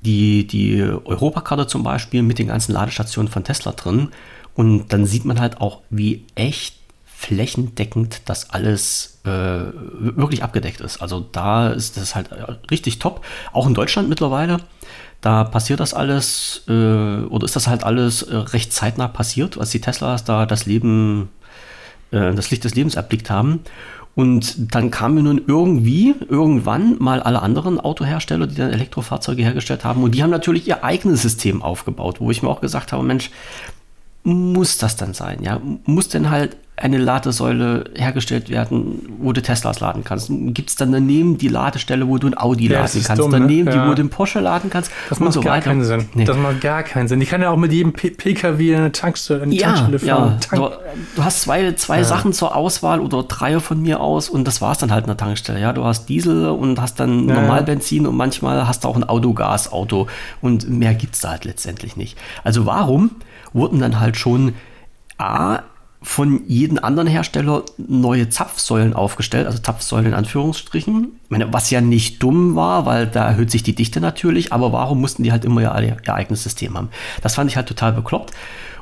die, 0.00 0.46
die 0.46 0.80
Europakarte 0.82 1.66
zum 1.66 1.82
Beispiel 1.82 2.22
mit 2.22 2.38
den 2.38 2.48
ganzen 2.48 2.72
Ladestationen 2.72 3.30
von 3.30 3.44
Tesla 3.44 3.72
drin. 3.72 4.08
Und 4.54 4.92
dann 4.92 5.06
sieht 5.06 5.24
man 5.24 5.40
halt 5.40 5.60
auch, 5.60 5.82
wie 5.90 6.24
echt 6.34 6.76
flächendeckend 7.04 8.22
das 8.26 8.50
alles 8.50 9.18
äh, 9.24 9.28
wirklich 9.28 10.44
abgedeckt 10.44 10.80
ist. 10.80 11.02
Also 11.02 11.26
da 11.32 11.70
ist 11.70 11.96
das 11.96 12.14
halt 12.14 12.30
richtig 12.70 13.00
top. 13.00 13.24
Auch 13.52 13.66
in 13.66 13.74
Deutschland 13.74 14.08
mittlerweile. 14.08 14.58
Da 15.20 15.42
passiert 15.42 15.80
das 15.80 15.94
alles, 15.94 16.62
äh, 16.68 16.72
oder 16.72 17.44
ist 17.44 17.56
das 17.56 17.66
halt 17.66 17.82
alles 17.82 18.22
äh, 18.22 18.36
recht 18.36 18.72
zeitnah 18.72 19.08
passiert, 19.08 19.58
als 19.58 19.70
die 19.70 19.80
Teslas 19.80 20.22
da 20.22 20.46
das 20.46 20.66
Leben, 20.66 21.28
äh, 22.10 22.34
das 22.34 22.50
Licht 22.50 22.64
des 22.64 22.74
Lebens 22.74 22.94
erblickt 22.94 23.30
haben. 23.30 23.60
Und 24.14 24.74
dann 24.74 24.90
kamen 24.90 25.22
nun 25.22 25.40
irgendwie, 25.46 26.14
irgendwann 26.28 26.96
mal 26.98 27.22
alle 27.22 27.40
anderen 27.40 27.78
Autohersteller, 27.78 28.48
die 28.48 28.56
dann 28.56 28.72
Elektrofahrzeuge 28.72 29.42
hergestellt 29.42 29.84
haben. 29.84 30.02
Und 30.02 30.12
die 30.12 30.24
haben 30.24 30.30
natürlich 30.30 30.66
ihr 30.66 30.82
eigenes 30.82 31.22
System 31.22 31.62
aufgebaut, 31.62 32.20
wo 32.20 32.30
ich 32.32 32.42
mir 32.42 32.48
auch 32.48 32.60
gesagt 32.60 32.90
habe, 32.90 33.04
Mensch, 33.04 33.30
muss 34.24 34.78
das 34.78 34.96
dann 34.96 35.14
sein? 35.14 35.42
Ja, 35.42 35.60
muss 35.84 36.08
denn 36.08 36.30
halt 36.30 36.56
eine 36.80 36.98
Ladesäule 36.98 37.84
hergestellt 37.94 38.50
werden, 38.50 39.16
wo 39.18 39.32
du 39.32 39.42
Teslas 39.42 39.80
laden 39.80 40.04
kannst? 40.04 40.28
Gibt 40.30 40.70
es 40.70 40.76
dann 40.76 40.92
daneben 40.92 41.38
die 41.38 41.48
Ladestelle, 41.48 42.08
wo 42.08 42.18
du 42.18 42.28
ein 42.28 42.38
Audi 42.38 42.68
ja, 42.68 42.80
laden 42.80 43.02
kannst? 43.04 43.22
Dumm, 43.22 43.32
daneben 43.32 43.64
ne? 43.64 43.74
ja. 43.74 43.82
die, 43.84 43.90
wo 43.90 43.94
du 43.94 44.02
einen 44.02 44.10
Porsche 44.10 44.40
laden 44.40 44.70
kannst? 44.70 44.90
Das 45.08 45.20
macht 45.20 45.32
so 45.32 45.40
gar 45.40 45.56
weiter. 45.56 45.70
keinen 45.70 45.84
Sinn. 45.84 46.08
Nee. 46.14 46.24
Das 46.24 46.36
macht 46.36 46.60
gar 46.60 46.82
keinen 46.82 47.08
Sinn. 47.08 47.20
Ich 47.20 47.28
kann 47.28 47.42
ja 47.42 47.50
auch 47.50 47.56
mit 47.56 47.72
jedem 47.72 47.92
P 47.92 48.10
PKW 48.10 48.76
eine 48.76 48.92
Tankstelle, 48.92 49.42
eine 49.42 49.54
ja, 49.54 49.66
Tankstelle 49.66 49.98
fahren. 49.98 50.32
Ja. 50.32 50.58
Tank 50.58 50.72
du, 51.16 51.24
hast 51.24 51.42
zwei, 51.42 51.72
zwei 51.72 52.02
Sachen 52.02 52.32
zur 52.32 52.54
Auswahl 52.54 53.00
oder 53.00 53.22
drei 53.22 53.58
von 53.60 53.80
mir 53.80 54.00
aus 54.00 54.28
und 54.28 54.46
das 54.46 54.60
war 54.60 54.72
es 54.72 54.78
dann 54.78 54.92
halt 54.92 55.04
eine 55.04 55.16
Tankstelle. 55.16 55.60
Ja, 55.60 55.72
du 55.72 55.84
hast 55.84 56.08
Diesel 56.08 56.48
und 56.48 56.80
hast 56.80 57.00
dann 57.00 57.26
Normalbenzin 57.26 58.06
und 58.06 58.16
manchmal 58.16 58.66
hast 58.68 58.84
du 58.84 58.88
auch 58.88 58.96
ein 58.96 59.04
Autogasauto 59.04 60.08
und 60.40 60.68
mehr 60.68 60.94
gibt 60.94 61.14
es 61.14 61.20
da 61.20 61.30
halt 61.30 61.44
letztendlich 61.44 61.96
nicht. 61.96 62.16
Also 62.44 62.66
warum 62.66 63.10
wurden 63.52 63.80
dann 63.80 64.00
halt 64.00 64.16
schon 64.16 64.54
A, 65.18 65.60
von 66.08 66.40
jedem 66.48 66.78
anderen 66.78 67.06
Hersteller 67.06 67.64
neue 67.76 68.30
Zapfsäulen 68.30 68.94
aufgestellt, 68.94 69.46
also 69.46 69.58
Zapfsäulen 69.58 70.06
in 70.06 70.14
Anführungsstrichen. 70.14 71.08
Meine, 71.28 71.52
was 71.52 71.70
ja 71.70 71.82
nicht 71.82 72.22
dumm 72.22 72.56
war, 72.56 72.86
weil 72.86 73.06
da 73.06 73.26
erhöht 73.26 73.50
sich 73.50 73.62
die 73.62 73.74
Dichte 73.74 74.00
natürlich, 74.00 74.50
aber 74.50 74.72
warum 74.72 75.02
mussten 75.02 75.22
die 75.22 75.32
halt 75.32 75.44
immer 75.44 75.60
ihr, 75.60 75.98
ihr 76.06 76.14
eigenes 76.14 76.42
System 76.42 76.78
haben? 76.78 76.88
Das 77.20 77.34
fand 77.34 77.50
ich 77.50 77.58
halt 77.58 77.68
total 77.68 77.92
bekloppt. 77.92 78.32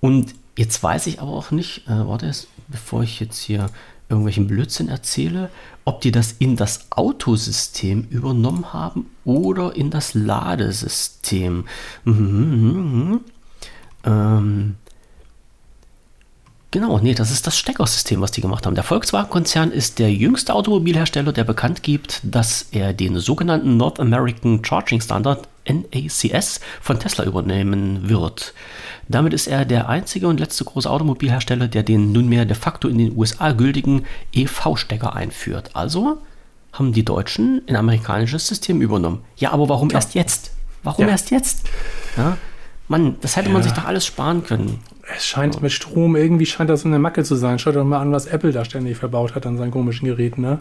und 0.00 0.34
Jetzt 0.58 0.82
weiß 0.82 1.06
ich 1.06 1.20
aber 1.20 1.30
auch 1.30 1.52
nicht, 1.52 1.86
äh, 1.86 2.08
warte, 2.08 2.32
bevor 2.66 3.04
ich 3.04 3.20
jetzt 3.20 3.38
hier 3.38 3.70
irgendwelchen 4.08 4.48
Blödsinn 4.48 4.88
erzähle, 4.88 5.50
ob 5.84 6.00
die 6.00 6.10
das 6.10 6.32
in 6.32 6.56
das 6.56 6.90
Autosystem 6.90 8.08
übernommen 8.10 8.72
haben 8.72 9.08
oder 9.24 9.76
in 9.76 9.90
das 9.90 10.14
Ladesystem. 10.14 11.64
Mhm, 12.04 12.12
mhm, 12.12 13.10
mhm. 13.10 13.20
Ähm, 14.02 14.76
Genau, 16.70 16.98
nee, 16.98 17.14
das 17.14 17.30
ist 17.30 17.46
das 17.46 17.56
Steckersystem, 17.56 18.20
was 18.20 18.30
die 18.30 18.42
gemacht 18.42 18.66
haben. 18.66 18.74
Der 18.74 18.84
Volkswagen-Konzern 18.84 19.70
ist 19.70 19.98
der 19.98 20.12
jüngste 20.12 20.52
Automobilhersteller, 20.52 21.32
der 21.32 21.44
bekannt 21.44 21.82
gibt, 21.82 22.20
dass 22.24 22.66
er 22.72 22.92
den 22.92 23.18
sogenannten 23.20 23.78
North 23.78 23.98
American 23.98 24.62
Charging 24.62 25.00
Standard 25.00 25.48
NACS 25.68 26.60
von 26.80 26.98
Tesla 26.98 27.24
übernehmen 27.24 28.08
wird. 28.08 28.54
Damit 29.08 29.32
ist 29.32 29.46
er 29.46 29.64
der 29.64 29.88
einzige 29.88 30.28
und 30.28 30.40
letzte 30.40 30.64
große 30.64 30.90
Automobilhersteller, 30.90 31.68
der 31.68 31.82
den 31.82 32.12
nunmehr 32.12 32.44
de 32.44 32.56
facto 32.56 32.88
in 32.88 32.98
den 32.98 33.16
USA 33.16 33.52
gültigen 33.52 34.04
EV-Stecker 34.32 35.14
einführt. 35.14 35.70
Also 35.74 36.18
haben 36.72 36.92
die 36.92 37.04
Deutschen 37.04 37.62
ein 37.66 37.76
amerikanisches 37.76 38.46
System 38.46 38.80
übernommen. 38.80 39.22
Ja, 39.36 39.52
aber 39.52 39.68
warum 39.68 39.88
ja. 39.90 39.96
erst 39.96 40.14
jetzt? 40.14 40.52
Warum 40.82 41.06
ja. 41.06 41.10
erst 41.10 41.30
jetzt? 41.30 41.66
Ja, 42.16 42.36
Mann, 42.88 43.16
das 43.20 43.36
hätte 43.36 43.50
man 43.50 43.62
sich 43.62 43.72
doch 43.72 43.84
alles 43.84 44.06
sparen 44.06 44.44
können. 44.44 44.80
Es 45.14 45.26
scheint 45.26 45.60
mit 45.62 45.72
Strom, 45.72 46.16
irgendwie 46.16 46.46
scheint 46.46 46.70
das 46.70 46.82
so 46.82 46.88
eine 46.88 46.98
Macke 46.98 47.22
zu 47.22 47.34
sein. 47.34 47.58
Schaut 47.58 47.76
doch 47.76 47.84
mal 47.84 48.00
an, 48.00 48.12
was 48.12 48.26
Apple 48.26 48.52
da 48.52 48.64
ständig 48.64 48.96
verbaut 48.96 49.34
hat 49.34 49.46
an 49.46 49.56
seinen 49.56 49.70
komischen 49.70 50.06
Geräten. 50.06 50.42
Ne? 50.42 50.58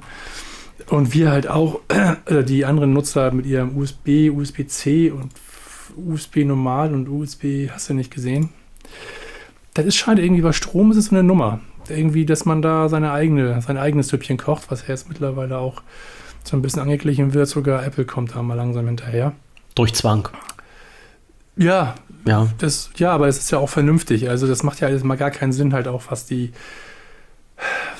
Und 0.90 1.14
wir 1.14 1.32
halt 1.32 1.48
auch, 1.48 1.82
äh, 2.26 2.44
die 2.44 2.66
anderen 2.66 2.94
Nutzer 2.94 3.32
mit 3.32 3.46
ihrem 3.46 3.78
USB, 3.78 4.30
USB-C 4.30 5.12
und 5.12 5.32
USB 5.96 6.38
normal 6.38 6.94
und 6.94 7.10
USB, 7.10 7.70
hast 7.70 7.90
du 7.90 7.94
nicht 7.94 8.12
gesehen? 8.12 8.50
Das 9.74 9.86
ist 9.86 9.96
scheint 9.96 10.20
irgendwie 10.20 10.42
bei 10.42 10.54
Strom 10.54 10.92
ist 10.92 10.98
es 10.98 11.06
so 11.08 11.16
eine 11.16 11.24
Nummer. 11.24 11.60
Irgendwie, 11.90 12.26
dass 12.26 12.46
man 12.46 12.62
da 12.62 12.90
seine 12.90 13.12
eigene, 13.12 13.62
sein 13.62 13.78
eigenes 13.78 14.10
Süppchen 14.10 14.38
kocht, 14.38 14.70
was 14.70 14.88
jetzt 14.88 15.08
mittlerweile 15.08 15.58
auch 15.58 15.82
so 16.44 16.58
ein 16.58 16.62
bisschen 16.62 16.82
angeglichen 16.82 17.34
wird. 17.34 17.48
Sogar 17.48 17.86
Apple 17.86 18.06
kommt 18.06 18.36
da 18.36 18.42
mal 18.42 18.56
langsam 18.56 18.88
hinterher. 18.88 19.34
Durch 19.76 19.94
Zwang. 19.94 20.30
Ja, 21.56 21.96
ja. 22.26 22.48
Das, 22.58 22.90
ja, 22.98 23.12
aber 23.12 23.28
es 23.28 23.38
ist 23.38 23.52
ja 23.52 23.58
auch 23.58 23.70
vernünftig. 23.70 24.30
Also 24.30 24.48
das 24.48 24.64
macht 24.64 24.80
ja 24.80 24.88
alles 24.88 25.04
mal 25.04 25.16
gar 25.16 25.32
keinen 25.32 25.54
Sinn, 25.54 25.74
halt 25.74 25.88
auch 25.88 26.04
was 26.10 26.26
die, 26.26 26.52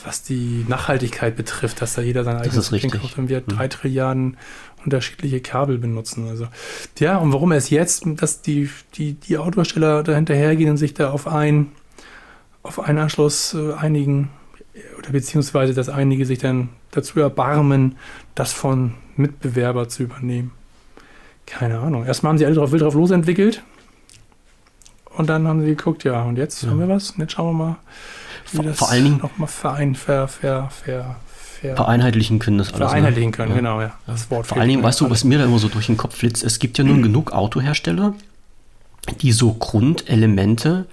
was 0.08 0.24
die 0.24 0.66
Nachhaltigkeit 0.70 1.36
betrifft, 1.36 1.82
dass 1.82 1.94
da 1.94 2.02
jeder 2.02 2.24
sein 2.24 2.38
eigenes 2.38 2.70
Ding 2.70 2.90
kauft 2.90 3.18
und 3.18 3.28
wir 3.28 3.42
mhm. 3.42 3.48
drei 3.48 3.68
Trilliarden 3.68 4.38
unterschiedliche 4.86 5.42
Kabel 5.42 5.78
benutzen. 5.78 6.30
Also 6.30 6.48
ja, 7.00 7.18
und 7.18 7.34
warum 7.34 7.52
erst 7.52 7.72
jetzt, 7.72 8.06
dass 8.06 8.42
die, 8.42 8.70
die, 8.96 9.16
die 9.16 9.38
Autohersteller 9.38 10.04
da 10.04 10.16
hinterhergehen 10.16 10.70
und 10.70 10.78
sich 10.78 10.94
da 10.94 11.12
auf 11.12 11.28
ein 11.28 11.72
auf 12.64 12.80
einen 12.80 12.98
Anschluss 12.98 13.54
äh, 13.54 13.74
einigen 13.74 14.30
oder 14.98 15.12
beziehungsweise 15.12 15.74
dass 15.74 15.90
einige 15.90 16.26
sich 16.26 16.40
dann 16.40 16.70
dazu 16.92 17.20
erbarmen, 17.20 17.96
das 18.36 18.54
von 18.54 18.94
Mitbewerber 19.16 19.90
zu 19.90 20.04
übernehmen. 20.04 20.52
Keine 21.46 21.80
Ahnung. 21.80 22.06
Erstmal 22.06 22.32
haben 22.32 22.38
sie 22.38 22.46
alle 22.46 22.56
drauf 22.56 22.72
wild 22.72 22.82
drauf 22.82 22.94
losentwickelt 22.94 23.64
und 25.18 25.28
dann 25.28 25.48
haben 25.48 25.62
sie 25.62 25.68
geguckt, 25.68 26.04
ja, 26.06 26.24
und 26.24 26.38
jetzt 26.38 26.64
ja. 26.64 26.70
haben 26.70 26.80
wir 26.80 26.88
was. 26.88 27.12
Und 27.12 27.20
jetzt 27.20 27.34
schauen 27.34 27.58
wir 27.58 27.66
mal, 27.66 27.76
vor, 28.50 28.64
das 28.64 28.78
vor 28.78 28.90
allen 28.90 29.04
Dingen 29.04 29.18
nochmal 29.18 29.48
verein, 29.48 29.96
ver, 29.96 30.28
ver, 30.28 30.70
ver, 30.70 31.16
ver, 31.62 31.76
vereinheitlichen 31.76 32.40
können 32.40 32.58
das 32.58 32.70
alles. 32.70 32.80
Ne? 32.80 32.88
Vereinheitlichen 32.88 33.32
können, 33.32 33.52
ja. 33.52 33.58
genau, 33.58 33.82
ja. 33.82 33.94
Das 34.06 34.30
Wort 34.32 34.48
vor 34.48 34.58
allen 34.58 34.70
Dingen, 34.70 34.84
weißt 34.84 35.02
du, 35.02 35.10
was 35.10 35.24
mir 35.24 35.38
da 35.38 35.46
immer 35.46 35.60
so 35.60 35.68
durch 35.68 35.88
den 35.88 35.98
Kopf 35.98 36.16
flitzt, 36.16 36.44
es 36.44 36.60
gibt 36.60 36.78
ja 36.78 36.84
nun 36.84 37.00
mhm. 37.00 37.04
genug 37.04 37.32
Autohersteller, 37.32 38.14
die 39.22 39.32
so 39.32 39.54
Grundelemente 39.54 40.86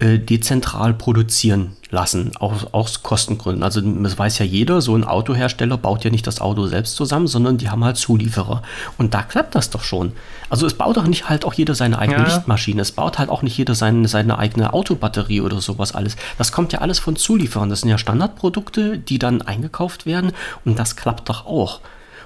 dezentral 0.00 0.94
produzieren 0.94 1.76
lassen, 1.90 2.32
auch 2.38 2.72
aus 2.72 3.02
Kostengründen. 3.02 3.62
Also 3.62 3.80
das 3.80 4.18
weiß 4.18 4.38
ja 4.38 4.46
jeder, 4.46 4.80
so 4.80 4.96
ein 4.96 5.04
Autohersteller 5.04 5.76
baut 5.76 6.04
ja 6.04 6.10
nicht 6.10 6.26
das 6.26 6.40
Auto 6.40 6.66
selbst 6.66 6.96
zusammen, 6.96 7.26
sondern 7.26 7.58
die 7.58 7.68
haben 7.68 7.84
halt 7.84 7.98
Zulieferer. 7.98 8.62
Und 8.96 9.12
da 9.12 9.22
klappt 9.22 9.54
das 9.54 9.68
doch 9.68 9.82
schon. 9.82 10.12
Also 10.48 10.66
es 10.66 10.74
baut 10.74 10.96
doch 10.96 11.06
nicht 11.06 11.28
halt 11.28 11.44
auch 11.44 11.52
jeder 11.52 11.74
seine 11.74 11.98
eigene 11.98 12.20
ja. 12.20 12.24
Lichtmaschine, 12.24 12.80
es 12.80 12.92
baut 12.92 13.18
halt 13.18 13.28
auch 13.28 13.42
nicht 13.42 13.58
jeder 13.58 13.74
seine, 13.74 14.08
seine 14.08 14.38
eigene 14.38 14.72
Autobatterie 14.72 15.42
oder 15.42 15.60
sowas 15.60 15.94
alles. 15.94 16.16
Das 16.38 16.50
kommt 16.50 16.72
ja 16.72 16.80
alles 16.80 16.98
von 16.98 17.16
Zulieferern. 17.16 17.68
Das 17.68 17.80
sind 17.80 17.90
ja 17.90 17.98
Standardprodukte, 17.98 18.98
die 18.98 19.18
dann 19.18 19.42
eingekauft 19.42 20.06
werden 20.06 20.32
und 20.64 20.78
das 20.78 20.96
klappt 20.96 21.28
doch 21.28 21.44
auch. 21.44 21.80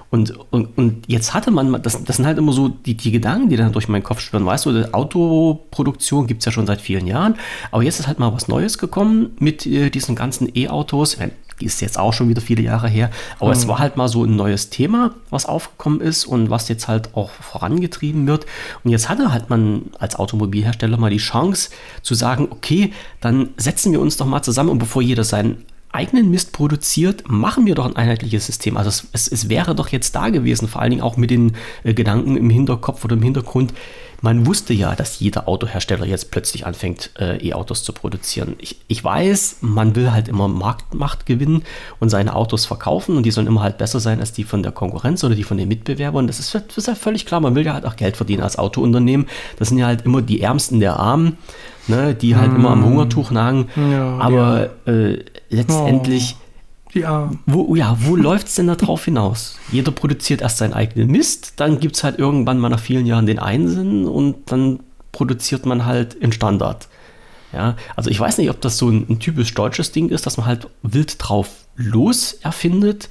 Und, 0.09 0.33
und, 0.51 0.77
und 0.77 1.03
jetzt 1.07 1.33
hatte 1.33 1.51
man, 1.51 1.81
das, 1.81 2.03
das 2.03 2.17
sind 2.17 2.25
halt 2.25 2.37
immer 2.37 2.53
so 2.53 2.69
die, 2.69 2.95
die 2.95 3.11
Gedanken, 3.11 3.49
die 3.49 3.57
dann 3.57 3.71
durch 3.71 3.87
meinen 3.87 4.03
Kopf 4.03 4.21
schwirren. 4.21 4.45
Weißt 4.45 4.65
du, 4.65 4.93
Autoproduktion 4.93 6.27
gibt 6.27 6.41
es 6.41 6.45
ja 6.45 6.51
schon 6.51 6.67
seit 6.67 6.81
vielen 6.81 7.07
Jahren, 7.07 7.35
aber 7.71 7.83
jetzt 7.83 7.99
ist 7.99 8.07
halt 8.07 8.19
mal 8.19 8.33
was 8.33 8.47
Neues 8.47 8.77
gekommen 8.77 9.35
mit 9.39 9.65
äh, 9.65 9.89
diesen 9.89 10.15
ganzen 10.15 10.49
E-Autos. 10.55 11.17
ist 11.59 11.81
jetzt 11.81 11.97
auch 11.97 12.13
schon 12.13 12.29
wieder 12.29 12.41
viele 12.41 12.61
Jahre 12.61 12.87
her. 12.87 13.09
Aber 13.39 13.47
mhm. 13.47 13.57
es 13.57 13.67
war 13.67 13.79
halt 13.79 13.97
mal 13.97 14.07
so 14.07 14.23
ein 14.23 14.35
neues 14.35 14.69
Thema, 14.69 15.15
was 15.29 15.45
aufgekommen 15.45 16.01
ist 16.01 16.25
und 16.25 16.49
was 16.49 16.69
jetzt 16.69 16.87
halt 16.87 17.15
auch 17.15 17.31
vorangetrieben 17.31 18.27
wird. 18.27 18.45
Und 18.83 18.91
jetzt 18.91 19.09
hatte 19.09 19.33
halt 19.33 19.49
man 19.49 19.83
als 19.99 20.15
Automobilhersteller 20.15 20.97
mal 20.97 21.09
die 21.09 21.17
Chance 21.17 21.71
zu 22.03 22.13
sagen, 22.13 22.47
okay, 22.51 22.93
dann 23.21 23.49
setzen 23.57 23.91
wir 23.91 23.99
uns 23.99 24.17
doch 24.17 24.25
mal 24.25 24.43
zusammen 24.43 24.69
und 24.69 24.79
bevor 24.79 25.01
jeder 25.01 25.23
seinen 25.23 25.65
eigenen 25.95 26.29
Mist 26.29 26.51
produziert, 26.51 27.23
machen 27.27 27.65
wir 27.65 27.75
doch 27.75 27.85
ein 27.85 27.95
einheitliches 27.95 28.45
System. 28.45 28.77
Also 28.77 28.89
es, 28.89 29.07
es, 29.13 29.27
es 29.27 29.49
wäre 29.49 29.75
doch 29.75 29.89
jetzt 29.89 30.15
da 30.15 30.29
gewesen, 30.29 30.67
vor 30.67 30.81
allen 30.81 30.91
Dingen 30.91 31.01
auch 31.01 31.17
mit 31.17 31.31
den 31.31 31.53
äh, 31.83 31.93
Gedanken 31.93 32.37
im 32.37 32.49
Hinterkopf 32.49 33.03
oder 33.05 33.15
im 33.15 33.21
Hintergrund, 33.23 33.73
man 34.25 34.47
wusste 34.47 34.73
ja, 34.73 34.95
dass 34.95 35.19
jeder 35.19 35.47
Autohersteller 35.47 36.03
jetzt 36.07 36.31
plötzlich 36.31 36.65
anfängt, 36.65 37.11
äh, 37.19 37.37
E-Autos 37.47 37.83
zu 37.83 37.93
produzieren. 37.93 38.55
Ich, 38.57 38.75
ich 38.87 39.03
weiß, 39.03 39.57
man 39.61 39.95
will 39.95 40.11
halt 40.11 40.27
immer 40.27 40.47
Marktmacht 40.47 41.27
gewinnen 41.27 41.61
und 41.99 42.09
seine 42.09 42.35
Autos 42.35 42.65
verkaufen 42.65 43.17
und 43.17 43.23
die 43.23 43.29
sollen 43.29 43.45
immer 43.45 43.61
halt 43.61 43.77
besser 43.77 43.99
sein 43.99 44.19
als 44.19 44.33
die 44.33 44.43
von 44.43 44.63
der 44.63 44.71
Konkurrenz 44.71 45.23
oder 45.23 45.35
die 45.35 45.43
von 45.43 45.57
den 45.57 45.67
Mitbewerbern. 45.67 46.25
Das 46.25 46.39
ist, 46.39 46.55
das 46.55 46.75
ist 46.75 46.87
ja 46.87 46.95
völlig 46.95 47.27
klar. 47.27 47.39
Man 47.39 47.53
will 47.53 47.67
ja 47.67 47.75
halt 47.75 47.85
auch 47.85 47.97
Geld 47.97 48.17
verdienen 48.17 48.41
als 48.41 48.57
Autounternehmen. 48.57 49.27
Das 49.59 49.69
sind 49.69 49.77
ja 49.77 49.85
halt 49.85 50.05
immer 50.05 50.23
die 50.23 50.41
Ärmsten 50.41 50.79
der 50.79 50.99
Armen, 50.99 51.37
ne, 51.87 52.15
die 52.15 52.35
halt 52.35 52.49
hm. 52.49 52.55
immer 52.55 52.71
am 52.71 52.83
Hungertuch 52.83 53.29
nagen. 53.29 53.69
Ja, 53.75 54.17
Aber 54.17 54.71
ja. 54.87 54.91
äh, 54.91 55.23
letztendlich. 55.51 56.35
Oh 56.39 56.44
ja. 56.95 57.31
Wo, 57.45 57.75
ja, 57.75 57.97
wo 58.01 58.15
läuft 58.15 58.47
es 58.47 58.55
denn 58.55 58.67
da 58.67 58.75
drauf 58.75 59.05
hinaus? 59.05 59.57
Jeder 59.71 59.91
produziert 59.91 60.41
erst 60.41 60.57
seinen 60.57 60.73
eigenen 60.73 61.09
Mist, 61.09 61.53
dann 61.57 61.79
gibt 61.79 61.95
es 61.95 62.03
halt 62.03 62.17
irgendwann 62.17 62.57
mal 62.57 62.69
nach 62.69 62.79
vielen 62.79 63.05
Jahren 63.05 63.25
den 63.25 63.39
Einsinn 63.39 64.05
und 64.05 64.51
dann 64.51 64.79
produziert 65.11 65.65
man 65.65 65.85
halt 65.85 66.13
in 66.13 66.31
Standard. 66.31 66.87
Ja, 67.53 67.75
also 67.95 68.09
ich 68.09 68.19
weiß 68.19 68.37
nicht, 68.37 68.49
ob 68.49 68.59
das 68.59 68.77
so 68.77 68.89
ein, 68.89 69.05
ein 69.09 69.19
typisch 69.19 69.53
deutsches 69.53 69.91
Ding 69.91 70.09
ist, 70.09 70.25
dass 70.25 70.37
man 70.37 70.45
halt 70.45 70.67
wild 70.81 71.15
drauf 71.19 71.49
los 71.75 72.33
erfindet 72.41 73.09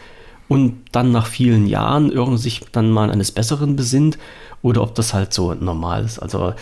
und 0.49 0.83
dann 0.93 1.13
nach 1.13 1.27
vielen 1.27 1.67
Jahren 1.67 2.13
irgendwie 2.13 2.43
sich 2.43 2.61
dann 2.73 2.91
mal 2.91 3.11
eines 3.11 3.33
Besseren 3.33 3.77
besinnt 3.77 4.19
oder 4.61 4.83
ob 4.83 4.95
das 4.95 5.15
halt 5.15 5.33
so 5.33 5.55
normal 5.55 6.05
ist. 6.05 6.19
Also 6.19 6.53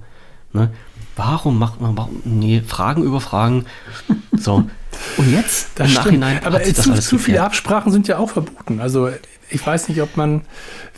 Ne? 0.54 0.70
Warum 1.16 1.60
macht 1.60 1.80
man, 1.80 1.96
warum, 1.96 2.22
nee, 2.26 2.62
Fragen 2.66 3.04
über 3.04 3.22
Fragen. 3.22 3.66
So. 4.36 4.66
Und 5.18 5.32
jetzt, 5.32 5.72
das 5.76 5.88
im 5.88 5.92
stimmt. 5.92 6.06
Nachhinein. 6.06 6.46
Aber 6.46 6.64
zu, 6.64 6.94
zu 6.96 7.18
viele 7.18 7.44
Absprachen 7.44 7.92
sind 7.92 8.08
ja 8.08 8.18
auch 8.18 8.30
verboten. 8.30 8.80
Also 8.80 9.10
ich 9.50 9.66
weiß 9.66 9.90
nicht, 9.90 10.02
ob 10.02 10.18
man, 10.18 10.42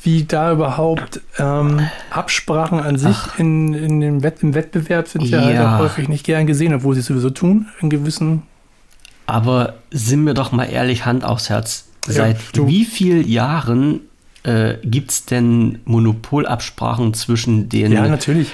wie 0.03 0.23
da 0.23 0.51
überhaupt 0.51 1.21
ähm, 1.37 1.81
Absprachen 2.09 2.79
an 2.79 2.97
sich 2.97 3.17
in, 3.37 3.73
in 3.73 3.99
dem 3.99 4.23
Wett, 4.23 4.41
im 4.41 4.53
Wettbewerb 4.53 5.07
sind 5.07 5.23
ja, 5.25 5.49
ja 5.49 5.77
häufig 5.79 6.07
nicht 6.07 6.25
gern 6.25 6.47
gesehen, 6.47 6.73
obwohl 6.73 6.95
sie 6.95 7.01
es 7.01 7.07
sowieso 7.07 7.29
tun, 7.29 7.67
in 7.81 7.89
gewissen. 7.89 8.43
Aber 9.25 9.75
sind 9.91 10.25
wir 10.25 10.33
doch 10.33 10.51
mal 10.51 10.65
ehrlich, 10.65 11.05
Hand 11.05 11.25
aufs 11.25 11.49
Herz. 11.49 11.87
Seit 12.07 12.37
ja, 12.55 12.67
wie 12.67 12.85
vielen 12.85 13.27
Jahren 13.27 14.01
äh, 14.43 14.75
gibt 14.83 15.11
es 15.11 15.25
denn 15.25 15.79
Monopolabsprachen 15.85 17.13
zwischen 17.15 17.67
den 17.67 17.91
ja, 17.91 18.07
natürlich. 18.07 18.49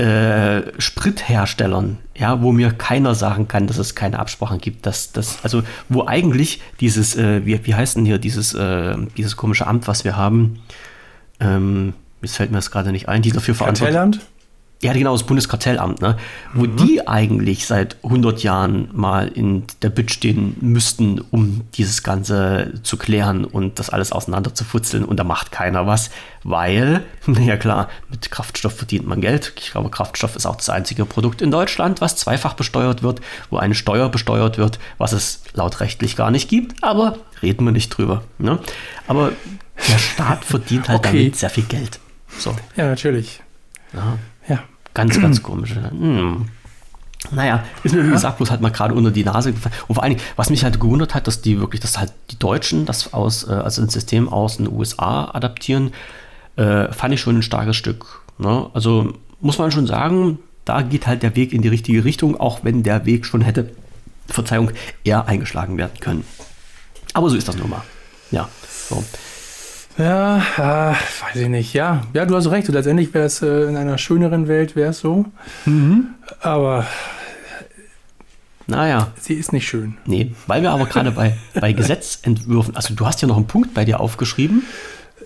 Äh, 0.00 0.80
Spritherstellern, 0.80 1.98
ja, 2.16 2.40
wo 2.40 2.52
mir 2.52 2.70
keiner 2.70 3.14
sagen 3.14 3.48
kann, 3.48 3.66
dass 3.66 3.76
es 3.76 3.94
keine 3.94 4.18
Absprachen 4.18 4.58
gibt, 4.58 4.86
dass 4.86 5.12
das, 5.12 5.40
also 5.42 5.62
wo 5.90 6.06
eigentlich 6.06 6.62
dieses, 6.80 7.16
äh, 7.18 7.44
wie, 7.44 7.66
wie 7.66 7.74
heißt 7.74 7.96
denn 7.96 8.06
hier 8.06 8.16
dieses, 8.16 8.54
äh, 8.54 8.96
dieses 9.18 9.36
komische 9.36 9.66
Amt, 9.66 9.88
was 9.88 10.04
wir 10.04 10.16
haben, 10.16 10.62
ähm, 11.38 11.92
jetzt 12.22 12.36
fällt 12.36 12.50
mir 12.50 12.56
das 12.56 12.70
gerade 12.70 12.92
nicht 12.92 13.10
ein, 13.10 13.20
die 13.20 13.30
dafür 13.30 13.54
verantwortlich 13.54 14.20
ja, 14.82 14.94
genau, 14.94 15.12
das 15.12 15.24
Bundeskartellamt, 15.24 16.00
ne? 16.00 16.16
wo 16.54 16.62
mhm. 16.62 16.76
die 16.76 17.06
eigentlich 17.06 17.66
seit 17.66 17.96
100 18.02 18.42
Jahren 18.42 18.88
mal 18.94 19.28
in 19.28 19.64
der 19.82 19.90
Bütt 19.90 20.10
stehen 20.10 20.56
müssten, 20.62 21.20
um 21.30 21.62
dieses 21.74 22.02
Ganze 22.02 22.72
zu 22.82 22.96
klären 22.96 23.44
und 23.44 23.78
das 23.78 23.90
alles 23.90 24.10
auseinander 24.10 24.54
zu 24.54 24.64
futzeln. 24.64 25.04
Und 25.04 25.18
da 25.18 25.24
macht 25.24 25.52
keiner 25.52 25.86
was, 25.86 26.10
weil, 26.44 27.02
ja 27.26 27.58
klar, 27.58 27.90
mit 28.08 28.30
Kraftstoff 28.30 28.74
verdient 28.74 29.06
man 29.06 29.20
Geld. 29.20 29.52
Ich 29.60 29.72
glaube, 29.72 29.90
Kraftstoff 29.90 30.34
ist 30.34 30.46
auch 30.46 30.56
das 30.56 30.70
einzige 30.70 31.04
Produkt 31.04 31.42
in 31.42 31.50
Deutschland, 31.50 32.00
was 32.00 32.16
zweifach 32.16 32.54
besteuert 32.54 33.02
wird, 33.02 33.20
wo 33.50 33.58
eine 33.58 33.74
Steuer 33.74 34.08
besteuert 34.08 34.56
wird, 34.56 34.78
was 34.96 35.12
es 35.12 35.42
laut 35.52 35.80
rechtlich 35.80 36.16
gar 36.16 36.30
nicht 36.30 36.48
gibt. 36.48 36.82
Aber 36.82 37.18
reden 37.42 37.66
wir 37.66 37.72
nicht 37.72 37.90
drüber. 37.90 38.22
Ne? 38.38 38.58
Aber 39.06 39.32
der 39.88 39.98
Staat 39.98 40.42
verdient 40.42 40.88
halt 40.88 41.00
okay. 41.00 41.18
damit 41.18 41.36
sehr 41.36 41.50
viel 41.50 41.64
Geld. 41.64 42.00
So. 42.38 42.56
Ja, 42.76 42.86
natürlich. 42.86 43.42
Ja. 43.92 44.18
Ja. 44.48 44.60
Ganz, 44.94 45.20
ganz 45.20 45.42
komisch. 45.42 45.74
Hm. 45.74 46.46
Naja, 47.30 47.62
ist 47.84 47.94
mir 47.94 48.06
wie 48.06 48.10
gesagt 48.10 48.38
bloß 48.38 48.50
halt 48.50 48.60
mal 48.60 48.70
gerade 48.70 48.94
unter 48.94 49.10
die 49.10 49.24
Nase 49.24 49.52
gefallen. 49.52 49.74
Und 49.86 49.94
vor 49.94 50.02
allen 50.02 50.16
Dingen, 50.16 50.24
was 50.36 50.50
mich 50.50 50.64
halt 50.64 50.80
gewundert 50.80 51.14
hat, 51.14 51.26
dass 51.26 51.42
die 51.42 51.60
wirklich, 51.60 51.80
dass 51.80 51.98
halt 51.98 52.12
die 52.30 52.38
Deutschen 52.38 52.86
das 52.86 53.12
aus, 53.12 53.46
äh, 53.46 53.52
also 53.52 53.82
ein 53.82 53.88
System 53.88 54.28
aus 54.28 54.56
den 54.56 54.72
USA 54.72 55.30
adaptieren, 55.32 55.92
äh, 56.56 56.90
fand 56.92 57.14
ich 57.14 57.20
schon 57.20 57.36
ein 57.36 57.42
starkes 57.42 57.76
Stück. 57.76 58.22
Ne? 58.38 58.70
Also 58.72 59.12
muss 59.40 59.58
man 59.58 59.70
schon 59.70 59.86
sagen, 59.86 60.38
da 60.64 60.82
geht 60.82 61.06
halt 61.06 61.22
der 61.22 61.36
Weg 61.36 61.52
in 61.52 61.62
die 61.62 61.68
richtige 61.68 62.04
Richtung, 62.04 62.40
auch 62.40 62.64
wenn 62.64 62.82
der 62.82 63.06
Weg 63.06 63.26
schon 63.26 63.42
hätte, 63.42 63.70
Verzeihung, 64.26 64.70
eher 65.04 65.26
eingeschlagen 65.26 65.76
werden 65.76 65.98
können. 66.00 66.24
Aber 67.12 67.28
so 67.28 67.36
ist 67.36 67.48
das 67.48 67.56
nun 67.56 67.70
mal. 67.70 67.82
Ja, 68.30 68.48
so. 68.88 69.02
Ja, 70.00 70.38
äh, 70.56 70.94
weiß 70.94 71.36
ich 71.36 71.48
nicht. 71.48 71.74
Ja, 71.74 72.02
ja, 72.14 72.24
du 72.24 72.34
hast 72.34 72.50
recht. 72.50 72.68
Und 72.68 72.74
letztendlich 72.74 73.12
wäre 73.12 73.26
es 73.26 73.42
äh, 73.42 73.64
in 73.64 73.76
einer 73.76 73.98
schöneren 73.98 74.48
Welt 74.48 74.74
wäre 74.74 74.90
es 74.90 75.00
so. 75.00 75.26
Mhm. 75.66 76.08
Aber 76.40 76.86
naja. 78.66 79.12
Sie 79.20 79.34
ist 79.34 79.52
nicht 79.52 79.68
schön. 79.68 79.98
Nee, 80.06 80.32
weil 80.46 80.62
wir 80.62 80.70
aber 80.70 80.86
gerade 80.86 81.10
bei, 81.10 81.36
bei 81.54 81.72
Gesetzentwürfen, 81.72 82.76
also 82.76 82.94
du 82.94 83.04
hast 83.04 83.20
ja 83.20 83.28
noch 83.28 83.36
einen 83.36 83.46
Punkt 83.46 83.74
bei 83.74 83.84
dir 83.84 84.00
aufgeschrieben. 84.00 84.62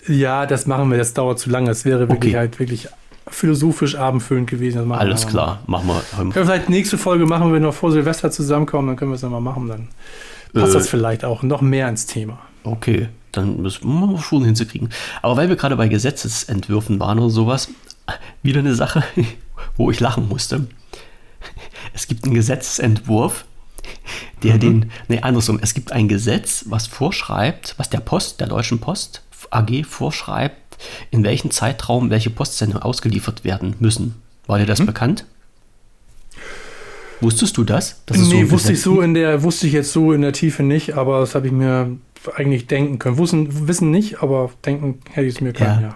Ja, 0.08 0.46
das 0.46 0.66
machen 0.66 0.90
wir, 0.90 0.98
das 0.98 1.14
dauert 1.14 1.38
zu 1.38 1.50
lange. 1.50 1.70
Es 1.70 1.84
wäre 1.84 2.08
wirklich 2.08 2.32
okay. 2.32 2.38
halt 2.38 2.58
wirklich 2.58 2.88
philosophisch 3.28 3.96
abendfüllend 3.96 4.50
gewesen. 4.50 4.90
Alles 4.92 5.26
klar, 5.26 5.60
machen 5.66 5.86
wir. 5.86 6.02
Können 6.16 6.34
wir 6.34 6.44
vielleicht 6.44 6.68
nächste 6.68 6.98
Folge 6.98 7.26
machen, 7.26 7.46
wenn 7.46 7.54
wir 7.54 7.60
noch 7.60 7.74
vor 7.74 7.92
Silvester 7.92 8.30
zusammenkommen, 8.30 8.88
dann 8.88 8.96
können 8.96 9.10
wir 9.10 9.16
es 9.16 9.22
nochmal 9.22 9.40
machen. 9.40 9.68
Dann 9.68 9.88
passt 10.52 10.74
äh, 10.74 10.78
das 10.78 10.88
vielleicht 10.88 11.24
auch 11.24 11.42
noch 11.42 11.60
mehr 11.60 11.88
ins 11.88 12.06
Thema. 12.06 12.38
Okay, 12.64 13.08
dann 13.36 13.62
müssen 13.62 13.86
wir 13.86 14.18
schon 14.18 14.44
hinzukriegen. 14.44 14.90
Aber 15.22 15.36
weil 15.36 15.48
wir 15.48 15.56
gerade 15.56 15.76
bei 15.76 15.88
Gesetzesentwürfen 15.88 17.00
waren 17.00 17.18
oder 17.18 17.30
sowas, 17.30 17.68
wieder 18.42 18.60
eine 18.60 18.74
Sache, 18.74 19.02
wo 19.76 19.90
ich 19.90 20.00
lachen 20.00 20.28
musste. 20.28 20.66
Es 21.92 22.06
gibt 22.06 22.24
einen 22.24 22.34
Gesetzentwurf, 22.34 23.44
der 24.42 24.54
mhm. 24.54 24.60
den, 24.60 24.90
nee, 25.08 25.20
andersrum, 25.20 25.58
es 25.60 25.74
gibt 25.74 25.92
ein 25.92 26.08
Gesetz, 26.08 26.64
was 26.68 26.86
vorschreibt, 26.86 27.74
was 27.76 27.90
der 27.90 28.00
Post, 28.00 28.40
der 28.40 28.48
Deutschen 28.48 28.78
Post 28.78 29.22
AG 29.50 29.84
vorschreibt, 29.84 30.76
in 31.10 31.22
welchem 31.22 31.50
Zeitraum 31.50 32.10
welche 32.10 32.30
Postsendungen 32.30 32.82
ausgeliefert 32.82 33.44
werden 33.44 33.76
müssen. 33.78 34.16
War 34.46 34.58
dir 34.58 34.66
das 34.66 34.80
mhm. 34.80 34.86
bekannt? 34.86 35.26
Wusstest 37.20 37.56
du 37.56 37.64
das? 37.64 38.02
nee, 38.10 38.44
so 38.44 38.50
wusste 38.50 38.72
ich 38.72 38.82
so 38.82 39.00
in 39.00 39.14
der, 39.14 39.42
wusste 39.42 39.66
ich 39.66 39.72
jetzt 39.72 39.92
so 39.92 40.12
in 40.12 40.22
der 40.22 40.32
Tiefe 40.32 40.62
nicht, 40.62 40.94
aber 40.94 41.20
das 41.20 41.34
habe 41.34 41.46
ich 41.46 41.52
mir 41.52 41.96
eigentlich 42.34 42.66
denken 42.66 42.98
können. 42.98 43.18
Wissen, 43.18 43.68
wissen 43.68 43.90
nicht, 43.90 44.22
aber 44.22 44.50
denken 44.64 45.00
hätte 45.12 45.26
ich 45.26 45.36
es 45.36 45.40
mir 45.40 45.52
können, 45.52 45.82
ja. 45.82 45.88
ja. 45.88 45.94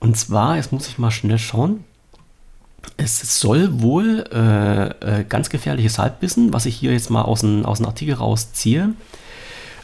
Und 0.00 0.16
zwar, 0.16 0.56
jetzt 0.56 0.72
muss 0.72 0.88
ich 0.88 0.98
mal 0.98 1.10
schnell 1.10 1.38
schauen. 1.38 1.84
Es 2.96 3.40
soll 3.40 3.80
wohl 3.80 4.24
äh, 4.32 5.20
äh, 5.20 5.24
ganz 5.28 5.50
gefährliches 5.50 5.98
Halbwissen, 5.98 6.52
was 6.52 6.66
ich 6.66 6.76
hier 6.76 6.92
jetzt 6.92 7.10
mal 7.10 7.22
aus 7.22 7.40
dem, 7.40 7.64
aus 7.64 7.78
dem 7.78 7.86
Artikel 7.86 8.14
rausziehe. 8.14 8.94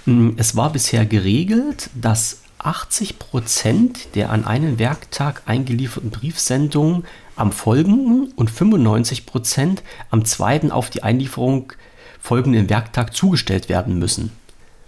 Hm, 0.05 0.35
es 0.37 0.57
war 0.57 0.71
bisher 0.71 1.05
geregelt, 1.05 1.91
dass 1.95 2.43
80 2.59 3.19
Prozent 3.19 4.15
der 4.15 4.31
an 4.31 4.47
einen 4.47 4.79
Werktag 4.79 5.43
eingelieferten 5.47 6.11
Briefsendungen 6.11 7.05
am 7.37 7.53
folgenden 7.53 8.33
und 8.37 8.51
95 8.51 9.27
Prozent 9.27 9.83
am 10.11 10.25
zweiten 10.25 10.71
auf 10.71 10.89
die 10.89 11.03
Einlieferung 11.03 11.73
folgenden 12.21 12.71
Werktag 12.71 13.15
zugestellt 13.15 13.69
werden 13.69 13.99
müssen. 13.99 14.33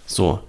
So, 0.07 0.41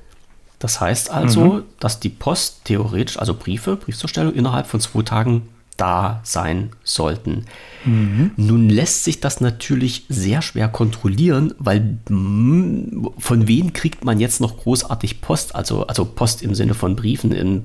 das 0.60 0.82
heißt 0.82 1.12
also, 1.12 1.46
mhm. 1.46 1.64
dass 1.80 2.00
die 2.00 2.10
Post 2.10 2.66
theoretisch, 2.66 3.20
also 3.20 3.34
Briefe, 3.34 3.76
Briefzustellung 3.76 4.34
innerhalb 4.34 4.68
von 4.68 4.80
zwei 4.80 5.04
Tagen 5.04 5.50
da 5.78 6.20
sein 6.24 6.72
sollten. 6.84 7.46
Mhm. 7.86 8.32
Nun 8.36 8.70
lässt 8.70 9.04
sich 9.04 9.20
das 9.20 9.42
natürlich 9.42 10.06
sehr 10.10 10.42
schwer 10.42 10.68
kontrollieren, 10.68 11.54
weil 11.60 12.00
hm, 12.08 13.12
von 13.20 13.48
wem 13.48 13.74
kriegt 13.74 14.04
man 14.04 14.20
jetzt 14.20 14.42
noch 14.42 14.58
großartig 14.58 15.22
Post? 15.22 15.56
Also, 15.56 15.86
also 15.86 16.04
Post 16.04 16.42
im 16.42 16.56
Sinne 16.56 16.74
von 16.74 16.96
Briefen 16.96 17.32
in 17.32 17.64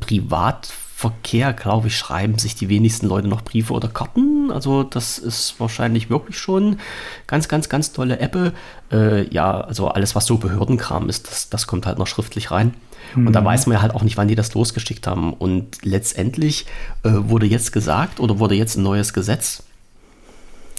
Privatverkehr, 1.03 1.53
glaube 1.53 1.89
ich, 1.89 1.97
schreiben 1.97 2.39
sich 2.39 2.55
die 2.55 2.69
wenigsten 2.69 3.07
Leute 3.07 3.29
noch 3.29 3.43
Briefe 3.43 3.73
oder 3.73 3.89
Karten. 3.89 4.51
Also 4.51 4.83
das 4.83 5.19
ist 5.19 5.59
wahrscheinlich 5.59 6.11
wirklich 6.11 6.39
schon 6.39 6.79
ganz, 7.27 7.49
ganz, 7.49 7.69
ganz 7.69 7.93
tolle 7.93 8.21
App. 8.21 8.55
Äh, 8.93 9.29
ja, 9.33 9.61
also 9.61 9.89
alles, 9.89 10.15
was 10.15 10.27
so 10.27 10.39
Behördenkram 10.39 11.09
ist, 11.09 11.29
das, 11.29 11.49
das 11.49 11.67
kommt 11.67 11.87
halt 11.87 11.99
noch 11.99 12.07
schriftlich 12.07 12.51
rein. 12.51 12.75
Und 13.17 13.25
mhm. 13.25 13.33
da 13.33 13.45
weiß 13.45 13.67
man 13.67 13.75
ja 13.75 13.83
halt 13.83 13.95
auch 13.95 14.03
nicht, 14.03 14.17
wann 14.17 14.29
die 14.29 14.37
das 14.37 14.55
losgeschickt 14.55 15.07
haben. 15.07 15.33
Und 15.33 15.85
letztendlich 15.85 16.67
äh, 17.03 17.11
wurde 17.13 17.47
jetzt 17.47 17.73
gesagt 17.73 18.21
oder 18.21 18.39
wurde 18.39 18.55
jetzt 18.55 18.77
ein 18.77 18.83
neues 18.83 19.13
Gesetz 19.13 19.65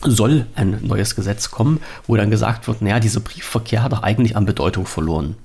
soll 0.05 0.47
ein 0.55 0.79
neues 0.81 1.15
Gesetz 1.15 1.49
kommen, 1.49 1.79
wo 2.07 2.17
dann 2.17 2.29
gesagt 2.29 2.67
wird, 2.67 2.81
naja, 2.81 2.99
dieser 2.99 3.21
Briefverkehr 3.21 3.83
hat 3.83 3.93
doch 3.93 4.03
eigentlich 4.03 4.35
an 4.35 4.45
Bedeutung 4.45 4.85
verloren. 4.85 5.35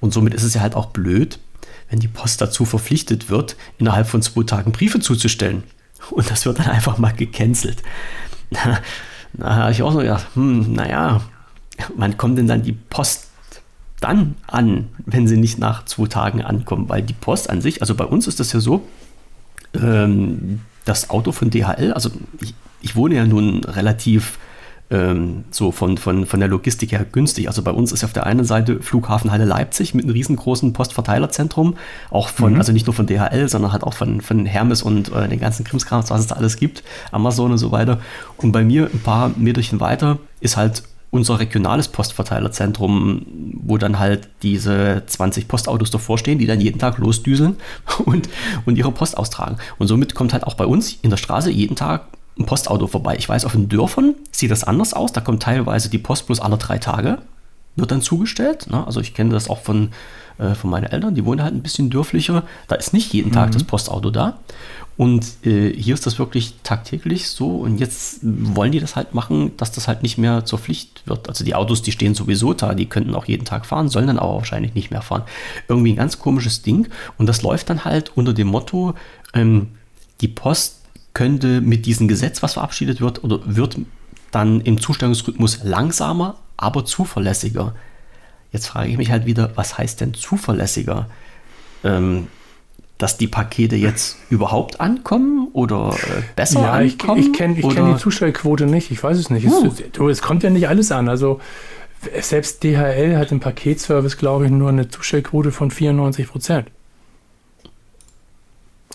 Und 0.00 0.12
somit 0.12 0.34
ist 0.34 0.44
es 0.44 0.54
ja 0.54 0.60
halt 0.60 0.76
auch 0.76 0.86
blöd, 0.86 1.40
wenn 1.94 2.00
die 2.00 2.08
Post 2.08 2.40
dazu 2.40 2.64
verpflichtet 2.64 3.30
wird, 3.30 3.54
innerhalb 3.78 4.08
von 4.08 4.20
zwei 4.20 4.42
Tagen 4.42 4.72
Briefe 4.72 4.98
zuzustellen. 4.98 5.62
Und 6.10 6.28
das 6.28 6.44
wird 6.44 6.58
dann 6.58 6.66
einfach 6.66 6.98
mal 6.98 7.12
gecancelt. 7.12 7.82
Da, 8.50 8.80
da 9.32 9.70
ich 9.70 9.82
auch 9.82 9.92
so 9.92 9.98
gedacht, 9.98 10.26
hm, 10.34 10.74
naja, 10.74 11.20
wann 11.96 12.16
kommt 12.16 12.38
denn 12.38 12.46
dann 12.46 12.62
die 12.62 12.72
Post 12.72 13.28
dann 14.00 14.36
an, 14.46 14.90
wenn 15.06 15.26
sie 15.26 15.36
nicht 15.36 15.58
nach 15.58 15.86
zwei 15.86 16.06
Tagen 16.06 16.42
ankommen? 16.42 16.88
Weil 16.88 17.02
die 17.02 17.14
Post 17.14 17.50
an 17.50 17.60
sich, 17.60 17.80
also 17.80 17.96
bei 17.96 18.04
uns 18.04 18.28
ist 18.28 18.38
das 18.38 18.52
ja 18.52 18.60
so, 18.60 18.86
ähm, 19.74 20.60
das 20.84 21.10
Auto 21.10 21.32
von 21.32 21.50
DHL, 21.50 21.92
also 21.94 22.10
ich, 22.40 22.54
ich 22.80 22.94
wohne 22.94 23.16
ja 23.16 23.24
nun 23.24 23.64
relativ 23.64 24.38
ähm, 24.90 25.44
so 25.50 25.72
von, 25.72 25.96
von, 25.96 26.26
von 26.26 26.40
der 26.40 26.48
Logistik 26.48 26.92
her 26.92 27.04
günstig. 27.10 27.48
Also 27.48 27.62
bei 27.62 27.70
uns 27.70 27.92
ist 27.92 28.04
auf 28.04 28.12
der 28.12 28.26
einen 28.26 28.44
Seite 28.44 28.80
Flughafen 28.80 29.30
Halle 29.30 29.44
Leipzig 29.44 29.94
mit 29.94 30.04
einem 30.04 30.12
riesengroßen 30.12 30.72
Postverteilerzentrum, 30.72 31.76
auch 32.10 32.28
von, 32.28 32.52
mhm. 32.52 32.58
also 32.58 32.72
nicht 32.72 32.86
nur 32.86 32.94
von 32.94 33.06
DHL, 33.06 33.48
sondern 33.48 33.72
halt 33.72 33.82
auch 33.82 33.94
von, 33.94 34.20
von 34.20 34.46
Hermes 34.46 34.82
und 34.82 35.12
äh, 35.12 35.28
den 35.28 35.40
ganzen 35.40 35.64
Krimskrams, 35.64 36.10
was 36.10 36.20
es 36.20 36.26
da 36.26 36.36
alles 36.36 36.56
gibt, 36.56 36.82
Amazon 37.12 37.52
und 37.52 37.58
so 37.58 37.72
weiter. 37.72 38.00
Und 38.36 38.52
bei 38.52 38.62
mir 38.62 38.90
ein 38.92 39.00
paar 39.00 39.30
Meterchen 39.36 39.80
weiter 39.80 40.18
ist 40.40 40.56
halt 40.56 40.82
unser 41.14 41.38
regionales 41.38 41.86
Postverteilerzentrum, 41.88 43.24
wo 43.62 43.78
dann 43.78 44.00
halt 44.00 44.28
diese 44.42 45.04
20 45.06 45.46
Postautos 45.46 45.92
davor 45.92 46.18
stehen, 46.18 46.38
die 46.38 46.46
dann 46.46 46.60
jeden 46.60 46.80
Tag 46.80 46.98
losdüseln 46.98 47.56
und, 48.04 48.28
und 48.66 48.76
ihre 48.76 48.90
Post 48.90 49.16
austragen. 49.16 49.56
Und 49.78 49.86
somit 49.86 50.16
kommt 50.16 50.32
halt 50.32 50.42
auch 50.42 50.54
bei 50.54 50.66
uns 50.66 50.98
in 51.02 51.10
der 51.10 51.16
Straße 51.16 51.50
jeden 51.50 51.76
Tag 51.76 52.08
ein 52.38 52.46
Postauto 52.46 52.86
vorbei. 52.86 53.16
Ich 53.18 53.28
weiß, 53.28 53.44
auf 53.44 53.52
den 53.52 53.68
Dörfern 53.68 54.14
sieht 54.30 54.50
das 54.50 54.64
anders 54.64 54.94
aus. 54.94 55.12
Da 55.12 55.20
kommt 55.20 55.42
teilweise 55.42 55.88
die 55.88 55.98
Post 55.98 56.26
bloß 56.26 56.40
alle 56.40 56.56
drei 56.58 56.78
Tage, 56.78 57.18
wird 57.76 57.90
dann 57.90 58.02
zugestellt. 58.02 58.68
Ne? 58.70 58.84
Also 58.86 59.00
ich 59.00 59.14
kenne 59.14 59.30
das 59.30 59.48
auch 59.48 59.60
von, 59.60 59.90
äh, 60.38 60.54
von 60.54 60.70
meinen 60.70 60.84
Eltern, 60.84 61.14
die 61.14 61.24
wohnen 61.24 61.42
halt 61.42 61.54
ein 61.54 61.62
bisschen 61.62 61.90
dörflicher. 61.90 62.42
Da 62.68 62.74
ist 62.74 62.92
nicht 62.92 63.12
jeden 63.12 63.32
Tag 63.32 63.48
mhm. 63.48 63.52
das 63.52 63.64
Postauto 63.64 64.10
da. 64.10 64.38
Und 64.96 65.44
äh, 65.44 65.72
hier 65.72 65.94
ist 65.94 66.06
das 66.06 66.18
wirklich 66.18 66.54
tagtäglich 66.62 67.28
so. 67.28 67.56
Und 67.56 67.78
jetzt 67.78 68.20
wollen 68.22 68.70
die 68.70 68.80
das 68.80 68.94
halt 68.94 69.14
machen, 69.14 69.56
dass 69.56 69.72
das 69.72 69.88
halt 69.88 70.02
nicht 70.02 70.18
mehr 70.18 70.44
zur 70.44 70.60
Pflicht 70.60 71.02
wird. 71.06 71.28
Also 71.28 71.44
die 71.44 71.54
Autos, 71.54 71.82
die 71.82 71.92
stehen 71.92 72.14
sowieso 72.14 72.54
da, 72.54 72.74
die 72.74 72.86
könnten 72.86 73.14
auch 73.14 73.24
jeden 73.24 73.44
Tag 73.44 73.66
fahren, 73.66 73.88
sollen 73.88 74.06
dann 74.06 74.18
aber 74.18 74.34
wahrscheinlich 74.34 74.74
nicht 74.74 74.90
mehr 74.90 75.02
fahren. 75.02 75.22
Irgendwie 75.68 75.92
ein 75.92 75.96
ganz 75.96 76.20
komisches 76.20 76.62
Ding. 76.62 76.88
Und 77.18 77.26
das 77.26 77.42
läuft 77.42 77.70
dann 77.70 77.84
halt 77.84 78.12
unter 78.16 78.32
dem 78.32 78.48
Motto, 78.48 78.94
ähm, 79.34 79.68
die 80.20 80.28
Post 80.28 80.83
könnte 81.14 81.60
mit 81.60 81.86
diesem 81.86 82.08
Gesetz, 82.08 82.42
was 82.42 82.54
verabschiedet 82.54 83.00
wird, 83.00 83.24
oder 83.24 83.40
wird 83.44 83.78
dann 84.30 84.60
im 84.60 84.80
Zustellungsrhythmus 84.80 85.62
langsamer, 85.62 86.36
aber 86.56 86.84
zuverlässiger. 86.84 87.74
Jetzt 88.52 88.66
frage 88.66 88.90
ich 88.90 88.98
mich 88.98 89.10
halt 89.10 89.26
wieder, 89.26 89.52
was 89.54 89.78
heißt 89.78 90.00
denn 90.00 90.14
zuverlässiger? 90.14 91.08
Ähm, 91.82 92.26
dass 92.98 93.16
die 93.16 93.26
Pakete 93.26 93.76
jetzt 93.76 94.16
überhaupt 94.30 94.80
ankommen 94.80 95.48
oder 95.52 95.94
äh, 95.94 96.22
besser 96.36 96.62
ja, 96.62 96.72
ankommen? 96.72 97.20
Ich, 97.20 97.26
ich 97.26 97.32
kenne 97.32 97.60
kenn 97.60 97.92
die 97.92 97.96
Zustellquote 97.98 98.66
nicht, 98.66 98.90
ich 98.90 99.02
weiß 99.02 99.18
es 99.18 99.30
nicht. 99.30 99.46
Uh. 99.46 99.66
Es, 99.66 100.00
es, 100.00 100.22
kommt 100.22 100.42
ja 100.42 100.50
nicht 100.50 100.68
alles 100.68 100.92
an. 100.92 101.08
Also 101.08 101.40
selbst 102.20 102.62
DHL 102.62 103.16
hat 103.16 103.32
im 103.32 103.40
Paketservice, 103.40 104.16
glaube 104.16 104.46
ich, 104.46 104.50
nur 104.50 104.68
eine 104.68 104.88
Zustellquote 104.88 105.50
von 105.50 105.70
94 105.70 106.28
Prozent. 106.28 106.68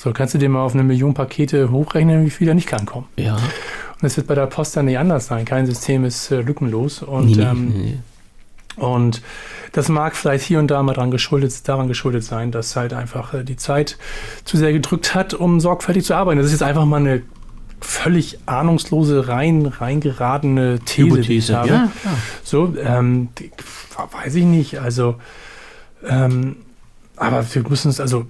So, 0.01 0.13
kannst 0.13 0.33
du 0.33 0.37
dir 0.37 0.47
mal 0.47 0.61
auf 0.61 0.73
eine 0.73 0.83
Million 0.85 1.13
Pakete 1.13 1.71
hochrechnen, 1.71 2.25
wie 2.25 2.29
viel 2.29 2.47
da 2.47 2.53
nicht 2.53 2.73
ankommen? 2.73 3.07
Ja. 3.17 3.35
Und 3.35 3.41
das 3.99 4.15
wird 4.15 4.27
bei 4.27 4.35
der 4.35 4.45
Post 4.45 4.77
dann 4.77 4.85
nicht 4.85 4.97
anders 4.97 5.25
sein. 5.25 5.43
Kein 5.43 5.65
System 5.65 6.05
ist 6.05 6.31
äh, 6.31 6.39
lückenlos. 6.39 7.03
Und, 7.03 7.35
nee, 7.35 7.43
ähm, 7.43 7.67
nee. 7.67 7.99
und 8.77 9.21
das 9.73 9.89
mag 9.89 10.15
vielleicht 10.15 10.45
hier 10.45 10.59
und 10.59 10.71
da 10.71 10.81
mal 10.83 10.93
dran 10.93 11.11
geschuldet, 11.11 11.67
daran 11.67 11.89
geschuldet 11.89 12.23
sein, 12.23 12.51
dass 12.51 12.77
halt 12.77 12.93
einfach 12.93 13.33
äh, 13.33 13.43
die 13.43 13.57
Zeit 13.57 13.97
zu 14.45 14.55
sehr 14.55 14.71
gedrückt 14.71 15.15
hat, 15.15 15.33
um 15.33 15.59
sorgfältig 15.59 16.05
zu 16.05 16.15
arbeiten. 16.15 16.37
Das 16.37 16.45
ist 16.45 16.53
jetzt 16.53 16.63
einfach 16.63 16.85
mal 16.85 17.01
eine 17.01 17.21
völlig 17.81 18.39
ahnungslose, 18.45 19.27
rein 19.27 19.65
reingeratene 19.65 20.79
These, 20.85 21.07
Hypothese. 21.07 21.27
Die 21.27 21.37
ich 21.39 21.51
habe. 21.51 21.67
Ja, 21.67 21.91
ja. 22.05 22.11
So, 22.45 22.73
ähm, 22.81 23.27
die, 23.37 23.51
weiß 24.13 24.33
ich 24.35 24.45
nicht. 24.45 24.79
Also, 24.79 25.15
ähm, 26.07 26.55
aber 27.17 27.43
wir 27.53 27.67
müssen 27.67 27.89
es, 27.89 27.99
also 27.99 28.27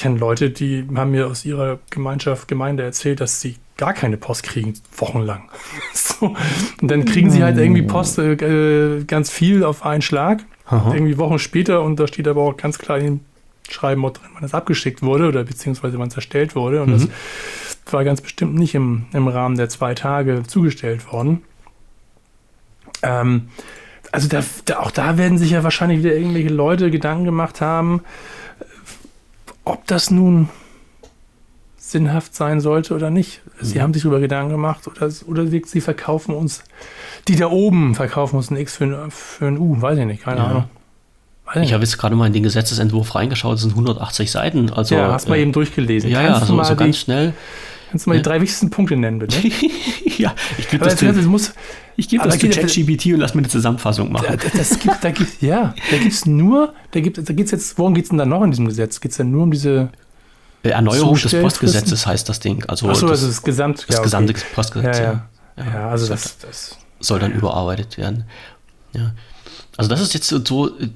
kenne 0.00 0.18
Leute, 0.18 0.50
die 0.50 0.86
haben 0.94 1.10
mir 1.10 1.26
aus 1.26 1.44
ihrer 1.44 1.78
Gemeinschaft, 1.90 2.48
Gemeinde 2.48 2.82
erzählt, 2.82 3.20
dass 3.20 3.40
sie 3.40 3.56
gar 3.76 3.92
keine 3.92 4.16
Post 4.16 4.42
kriegen, 4.42 4.74
wochenlang. 4.96 5.48
so. 5.94 6.34
Und 6.80 6.90
dann 6.90 7.04
kriegen 7.04 7.30
sie 7.30 7.42
halt 7.44 7.58
irgendwie 7.58 7.82
Post 7.82 8.18
äh, 8.18 9.04
ganz 9.04 9.30
viel 9.30 9.62
auf 9.62 9.84
einen 9.84 10.02
Schlag, 10.02 10.44
Aha. 10.66 10.94
irgendwie 10.94 11.18
Wochen 11.18 11.38
später 11.38 11.82
und 11.82 12.00
da 12.00 12.06
steht 12.06 12.28
aber 12.28 12.42
auch 12.42 12.56
ganz 12.56 12.78
klar 12.78 12.98
in 12.98 13.20
Schreiben 13.68 14.02
drin, 14.02 14.30
wann 14.34 14.44
es 14.44 14.54
abgeschickt 14.54 15.02
wurde 15.02 15.28
oder 15.28 15.44
beziehungsweise 15.44 15.98
wann 15.98 16.08
es 16.08 16.16
erstellt 16.16 16.56
wurde. 16.56 16.82
Und 16.82 16.90
mhm. 16.90 17.10
das 17.84 17.92
war 17.92 18.04
ganz 18.04 18.20
bestimmt 18.20 18.54
nicht 18.54 18.74
im, 18.74 19.06
im 19.12 19.28
Rahmen 19.28 19.56
der 19.56 19.68
zwei 19.68 19.94
Tage 19.94 20.42
zugestellt 20.46 21.12
worden. 21.12 21.42
Ähm, 23.02 23.48
also 24.12 24.28
da, 24.28 24.42
da, 24.64 24.80
auch 24.80 24.90
da 24.90 25.18
werden 25.18 25.38
sich 25.38 25.50
ja 25.50 25.62
wahrscheinlich 25.62 26.00
wieder 26.00 26.14
irgendwelche 26.14 26.48
Leute 26.48 26.90
Gedanken 26.90 27.24
gemacht 27.24 27.60
haben, 27.60 28.02
ob 29.64 29.86
das 29.86 30.10
nun 30.10 30.48
sinnhaft 31.76 32.34
sein 32.34 32.60
sollte 32.60 32.94
oder 32.94 33.10
nicht. 33.10 33.42
Sie 33.60 33.78
mhm. 33.78 33.82
haben 33.82 33.94
sich 33.94 34.02
darüber 34.02 34.20
Gedanken 34.20 34.52
gemacht 34.52 34.86
oder, 34.86 35.10
oder 35.26 35.46
sie 35.46 35.80
verkaufen 35.80 36.34
uns, 36.34 36.62
die 37.26 37.36
da 37.36 37.48
oben 37.48 37.94
verkaufen 37.94 38.36
uns 38.36 38.50
ein 38.50 38.56
X 38.56 38.76
für 38.76 38.84
ein, 38.84 39.10
für 39.10 39.46
ein 39.46 39.58
U, 39.58 39.80
weiß 39.80 39.98
ich 39.98 40.06
nicht, 40.06 40.22
keine 40.22 40.40
ja. 40.40 40.46
Ahnung. 40.46 40.64
Weiß 41.46 41.64
ich 41.64 41.72
habe 41.72 41.82
jetzt 41.82 41.98
gerade 41.98 42.14
mal 42.14 42.26
in 42.26 42.32
den 42.32 42.44
Gesetzesentwurf 42.44 43.14
reingeschaut, 43.16 43.56
es 43.56 43.62
sind 43.62 43.72
180 43.72 44.30
Seiten. 44.30 44.70
Also, 44.70 44.94
ja, 44.94 45.12
hast 45.12 45.26
äh, 45.26 45.30
mal 45.30 45.38
eben 45.38 45.52
durchgelesen. 45.52 46.08
Ja, 46.08 46.22
Kannst 46.22 46.42
ja, 46.42 46.46
so, 46.46 46.62
so 46.62 46.76
ganz 46.76 46.98
schnell. 46.98 47.34
Kannst 47.90 48.06
du 48.06 48.10
mal 48.10 48.16
die 48.16 48.22
drei 48.22 48.40
wichtigsten 48.40 48.70
Punkte 48.70 48.96
nennen, 48.96 49.18
bitte? 49.18 49.36
ja, 50.18 50.34
ich 50.58 50.68
gebe 50.68 50.84
das, 50.84 50.96
das, 50.96 51.24
muss, 51.24 51.52
ich 51.96 52.08
gebe 52.08 52.24
das 52.24 52.38
zu 52.38 52.48
ChatGPT 52.48 53.06
und 53.06 53.20
lass 53.20 53.34
mir 53.34 53.40
eine 53.40 53.48
Zusammenfassung 53.48 54.12
machen. 54.12 54.26
Da, 54.28 54.58
das 54.58 54.78
gibt, 54.78 55.02
da 55.02 55.10
gibt, 55.10 55.42
ja, 55.42 55.74
da 55.90 55.96
gibt 55.98 56.12
es 56.12 56.24
nur, 56.24 56.72
da 56.92 57.00
gibt 57.00 57.18
da 57.18 57.32
geht's 57.32 57.50
jetzt, 57.50 57.76
worum 57.78 57.94
geht 57.94 58.04
es 58.04 58.10
denn 58.10 58.18
da 58.18 58.26
noch 58.26 58.42
in 58.42 58.50
diesem 58.50 58.66
Gesetz? 58.66 59.00
Geht 59.00 59.10
es 59.10 59.16
denn 59.16 59.32
nur 59.32 59.42
um 59.42 59.50
diese 59.50 59.90
äh, 60.62 60.68
Erneuerung 60.68 61.16
des 61.16 61.32
Postgesetzes 61.32 62.06
heißt 62.06 62.28
das 62.28 62.38
Ding. 62.38 62.64
Also 62.66 62.88
Achso, 62.88 63.08
das, 63.08 63.22
das 63.22 63.30
ist 63.30 63.42
Gesamt, 63.42 63.84
das 63.88 63.96
ja, 63.96 64.02
gesamte 64.02 64.34
Postgesetz. 64.54 64.98
Ja, 64.98 65.04
ja. 65.04 65.28
ja. 65.56 65.64
ja 65.64 65.88
also 65.88 66.06
das, 66.06 66.38
das, 66.38 66.78
soll 67.00 67.18
dann 67.18 67.32
überarbeitet 67.32 67.98
werden. 67.98 68.24
Ja. 68.92 69.12
Also 69.76 69.88
das 69.88 70.00
ist 70.00 70.14
jetzt 70.14 70.28
so 70.28 70.78
äh, 70.78 70.90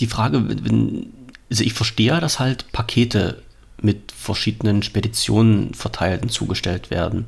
die 0.00 0.06
Frage, 0.06 0.42
wenn, 0.48 1.12
also 1.50 1.62
ich 1.62 1.74
verstehe, 1.74 2.18
dass 2.20 2.40
halt 2.40 2.72
Pakete 2.72 3.42
mit 3.82 4.12
verschiedenen 4.12 4.82
Speditionen 4.82 5.74
verteilt 5.74 6.22
und 6.22 6.30
zugestellt 6.30 6.90
werden. 6.90 7.26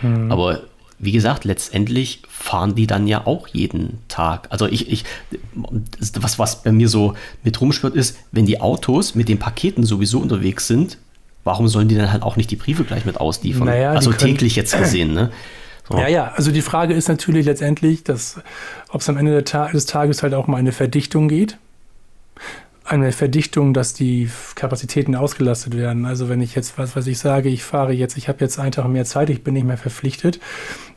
Hm. 0.00 0.30
Aber 0.30 0.62
wie 0.98 1.12
gesagt, 1.12 1.44
letztendlich 1.44 2.22
fahren 2.28 2.76
die 2.76 2.86
dann 2.86 3.08
ja 3.08 3.26
auch 3.26 3.48
jeden 3.48 3.98
Tag. 4.06 4.46
Also 4.50 4.66
ich, 4.66 4.90
ich, 4.90 5.04
was, 6.20 6.38
was 6.38 6.62
bei 6.62 6.70
mir 6.70 6.88
so 6.88 7.14
mit 7.42 7.60
rumschwirrt, 7.60 7.96
ist, 7.96 8.16
wenn 8.30 8.46
die 8.46 8.60
Autos 8.60 9.16
mit 9.16 9.28
den 9.28 9.38
Paketen 9.38 9.84
sowieso 9.84 10.20
unterwegs 10.20 10.68
sind, 10.68 10.98
warum 11.42 11.66
sollen 11.66 11.88
die 11.88 11.96
dann 11.96 12.12
halt 12.12 12.22
auch 12.22 12.36
nicht 12.36 12.52
die 12.52 12.56
Briefe 12.56 12.84
gleich 12.84 13.04
mit 13.04 13.20
ausliefern? 13.20 13.66
Naja, 13.66 13.90
also 13.90 14.12
täglich 14.12 14.54
jetzt 14.54 14.78
gesehen, 14.78 15.12
ne? 15.12 15.32
So. 15.88 15.98
Ja, 15.98 16.06
ja, 16.06 16.32
also 16.36 16.52
die 16.52 16.62
Frage 16.62 16.94
ist 16.94 17.08
natürlich 17.08 17.46
letztendlich, 17.46 18.04
dass, 18.04 18.40
ob 18.88 19.00
es 19.00 19.08
am 19.08 19.16
Ende 19.16 19.42
des 19.42 19.86
Tages 19.86 20.22
halt 20.22 20.34
auch 20.34 20.46
um 20.46 20.54
eine 20.54 20.70
Verdichtung 20.70 21.26
geht 21.28 21.58
eine 22.84 23.12
Verdichtung, 23.12 23.74
dass 23.74 23.94
die 23.94 24.28
Kapazitäten 24.54 25.14
ausgelastet 25.14 25.76
werden. 25.76 26.04
Also 26.04 26.28
wenn 26.28 26.40
ich 26.40 26.54
jetzt, 26.54 26.78
was 26.78 26.96
was 26.96 27.06
ich 27.06 27.18
sage, 27.18 27.48
ich 27.48 27.62
fahre 27.62 27.92
jetzt, 27.92 28.16
ich 28.16 28.28
habe 28.28 28.40
jetzt 28.40 28.58
einen 28.58 28.72
Tag 28.72 28.88
mehr 28.88 29.04
Zeit, 29.04 29.30
ich 29.30 29.44
bin 29.44 29.54
nicht 29.54 29.66
mehr 29.66 29.76
verpflichtet, 29.76 30.40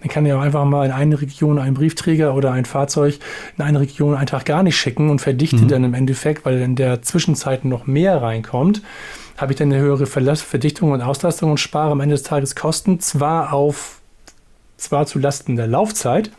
dann 0.01 0.09
kann 0.09 0.25
ich 0.25 0.33
auch 0.33 0.41
einfach 0.41 0.65
mal 0.65 0.85
in 0.85 0.91
eine 0.91 1.21
Region 1.21 1.59
einen 1.59 1.75
Briefträger 1.75 2.33
oder 2.33 2.51
ein 2.51 2.65
Fahrzeug 2.65 3.19
in 3.57 3.63
eine 3.63 3.79
Region 3.79 4.15
einen 4.15 4.27
Tag 4.27 4.45
gar 4.45 4.63
nicht 4.63 4.77
schicken 4.77 5.09
und 5.09 5.21
verdichte 5.21 5.57
mhm. 5.57 5.67
dann 5.67 5.83
im 5.83 5.93
Endeffekt, 5.93 6.45
weil 6.45 6.61
in 6.61 6.75
der 6.75 7.01
Zwischenzeit 7.01 7.65
noch 7.65 7.85
mehr 7.85 8.21
reinkommt 8.21 8.81
habe 9.37 9.51
ich 9.51 9.57
dann 9.57 9.71
eine 9.71 9.81
höhere 9.81 10.05
Verdichtung 10.05 10.91
und 10.91 11.01
Auslastung 11.01 11.51
und 11.51 11.59
spare 11.59 11.91
am 11.91 11.99
Ende 11.99 12.15
des 12.15 12.23
Tages 12.23 12.55
Kosten, 12.55 12.99
zwar 12.99 13.51
auf 13.53 13.99
zwar 14.77 15.05
zu 15.05 15.19
Lasten 15.19 15.55
der 15.55 15.67
Laufzeit, 15.67 16.31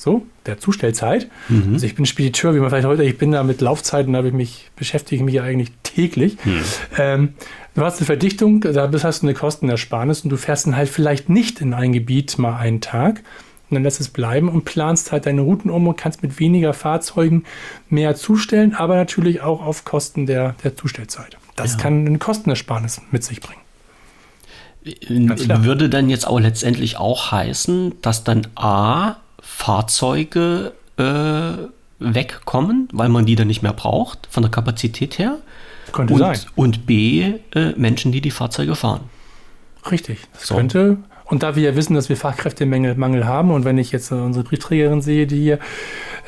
so, 0.00 0.26
der 0.46 0.58
Zustellzeit. 0.58 1.28
Mhm. 1.48 1.74
Also 1.74 1.86
ich 1.86 1.94
bin 1.94 2.06
Spediteur, 2.06 2.54
wie 2.54 2.58
man 2.58 2.70
vielleicht 2.70 2.86
heute, 2.86 3.04
ich 3.04 3.18
bin 3.18 3.32
da 3.32 3.42
mit 3.42 3.60
Laufzeiten, 3.60 4.12
da 4.12 4.22
mich, 4.22 4.70
beschäftige 4.76 5.16
ich 5.16 5.22
mich 5.22 5.34
ja 5.34 5.42
eigentlich 5.42 5.72
täglich. 5.82 6.36
Mhm. 6.44 6.62
Ähm, 6.98 7.28
du 7.74 7.82
hast 7.82 7.98
eine 7.98 8.06
Verdichtung, 8.06 8.60
da 8.62 8.90
hast 9.02 9.22
du 9.22 9.26
eine 9.26 9.34
Kostenersparnis 9.34 10.22
und 10.22 10.30
du 10.30 10.36
fährst 10.36 10.66
dann 10.66 10.76
halt 10.76 10.88
vielleicht 10.88 11.28
nicht 11.28 11.60
in 11.60 11.74
ein 11.74 11.92
Gebiet 11.92 12.38
mal 12.38 12.56
einen 12.56 12.80
Tag, 12.80 13.22
und 13.70 13.76
dann 13.76 13.84
lässt 13.84 14.00
es 14.00 14.08
bleiben 14.08 14.48
und 14.48 14.64
planst 14.64 15.12
halt 15.12 15.26
deine 15.26 15.42
Routen 15.42 15.70
um 15.70 15.86
und 15.86 15.96
kannst 15.96 16.24
mit 16.24 16.40
weniger 16.40 16.74
Fahrzeugen 16.74 17.44
mehr 17.88 18.16
zustellen, 18.16 18.74
aber 18.74 18.96
natürlich 18.96 19.42
auch 19.42 19.64
auf 19.64 19.84
Kosten 19.84 20.26
der, 20.26 20.56
der 20.64 20.76
Zustellzeit. 20.76 21.36
Das 21.54 21.74
ja. 21.74 21.78
kann 21.78 22.04
eine 22.04 22.18
Kostenersparnis 22.18 23.00
mit 23.12 23.22
sich 23.22 23.40
bringen. 23.40 23.60
Würde 24.82 25.88
dann 25.88 26.08
jetzt 26.08 26.26
auch 26.26 26.40
letztendlich 26.40 26.96
auch 26.96 27.30
heißen, 27.30 28.00
dass 28.02 28.24
dann 28.24 28.48
A, 28.56 29.16
Fahrzeuge 29.40 30.72
äh, 30.96 31.52
wegkommen, 31.98 32.88
weil 32.92 33.08
man 33.08 33.26
die 33.26 33.36
dann 33.36 33.46
nicht 33.46 33.62
mehr 33.62 33.72
braucht, 33.72 34.28
von 34.30 34.42
der 34.42 34.50
Kapazität 34.50 35.18
her. 35.18 35.38
Könnte 35.92 36.14
und, 36.14 36.20
sein. 36.20 36.38
Und 36.54 36.86
B, 36.86 37.34
äh, 37.54 37.72
Menschen, 37.76 38.12
die 38.12 38.20
die 38.20 38.30
Fahrzeuge 38.30 38.74
fahren. 38.74 39.02
Richtig. 39.90 40.20
Das 40.34 40.46
so. 40.46 40.56
könnte 40.56 40.98
und 41.30 41.44
da 41.44 41.54
wir 41.54 41.62
ja 41.62 41.76
wissen, 41.76 41.94
dass 41.94 42.08
wir 42.08 42.16
Fachkräftemangel 42.16 43.24
haben 43.24 43.52
und 43.52 43.64
wenn 43.64 43.78
ich 43.78 43.92
jetzt 43.92 44.10
unsere 44.10 44.44
Briefträgerin 44.44 45.00
sehe, 45.00 45.28
die 45.28 45.40
hier 45.40 45.58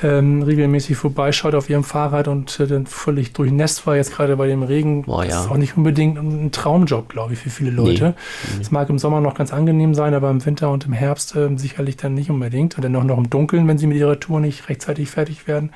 ähm, 0.03 0.42
regelmäßig 0.42 0.96
vorbeischaut 0.96 1.55
auf 1.55 1.70
ihrem 1.70 1.84
Fahrrad 1.84 2.28
und 2.28 2.59
äh, 2.61 2.66
dann 2.66 2.86
völlig 2.86 3.32
durchnässt 3.32 3.86
war, 3.86 3.96
jetzt 3.96 4.14
gerade 4.14 4.36
bei 4.36 4.46
dem 4.46 4.62
Regen, 4.62 5.03
Boah, 5.03 5.24
ja. 5.24 5.40
ist 5.40 5.50
auch 5.50 5.57
nicht 5.57 5.76
unbedingt 5.76 6.18
ein 6.18 6.53
Traumjob, 6.53 7.09
glaube 7.09 7.34
ich, 7.34 7.38
für 7.38 7.50
viele 7.50 7.70
Leute. 7.70 8.14
Es 8.61 8.70
nee. 8.70 8.74
mag 8.74 8.88
im 8.90 8.98
Sommer 8.98 9.20
noch 9.20 9.34
ganz 9.34 9.53
angenehm 9.53 9.94
sein, 9.94 10.14
aber 10.14 10.30
im 10.30 10.44
Winter 10.44 10.70
und 10.70 10.86
im 10.86 10.92
Herbst 10.92 11.36
äh, 11.36 11.48
sicherlich 11.57 11.96
dann 11.96 12.14
nicht 12.14 12.30
unbedingt. 12.30 12.76
Und 12.76 12.82
dann 12.82 12.96
auch 12.96 13.05
noch 13.05 13.18
im 13.18 13.30
Dunkeln, 13.30 13.66
wenn 13.68 13.78
sie 13.78 13.86
mit 13.86 13.96
ihrer 13.96 14.18
Tour 14.18 14.40
nicht 14.40 14.68
rechtzeitig 14.68 15.11
fertig 15.11 15.46
werden. 15.46 15.70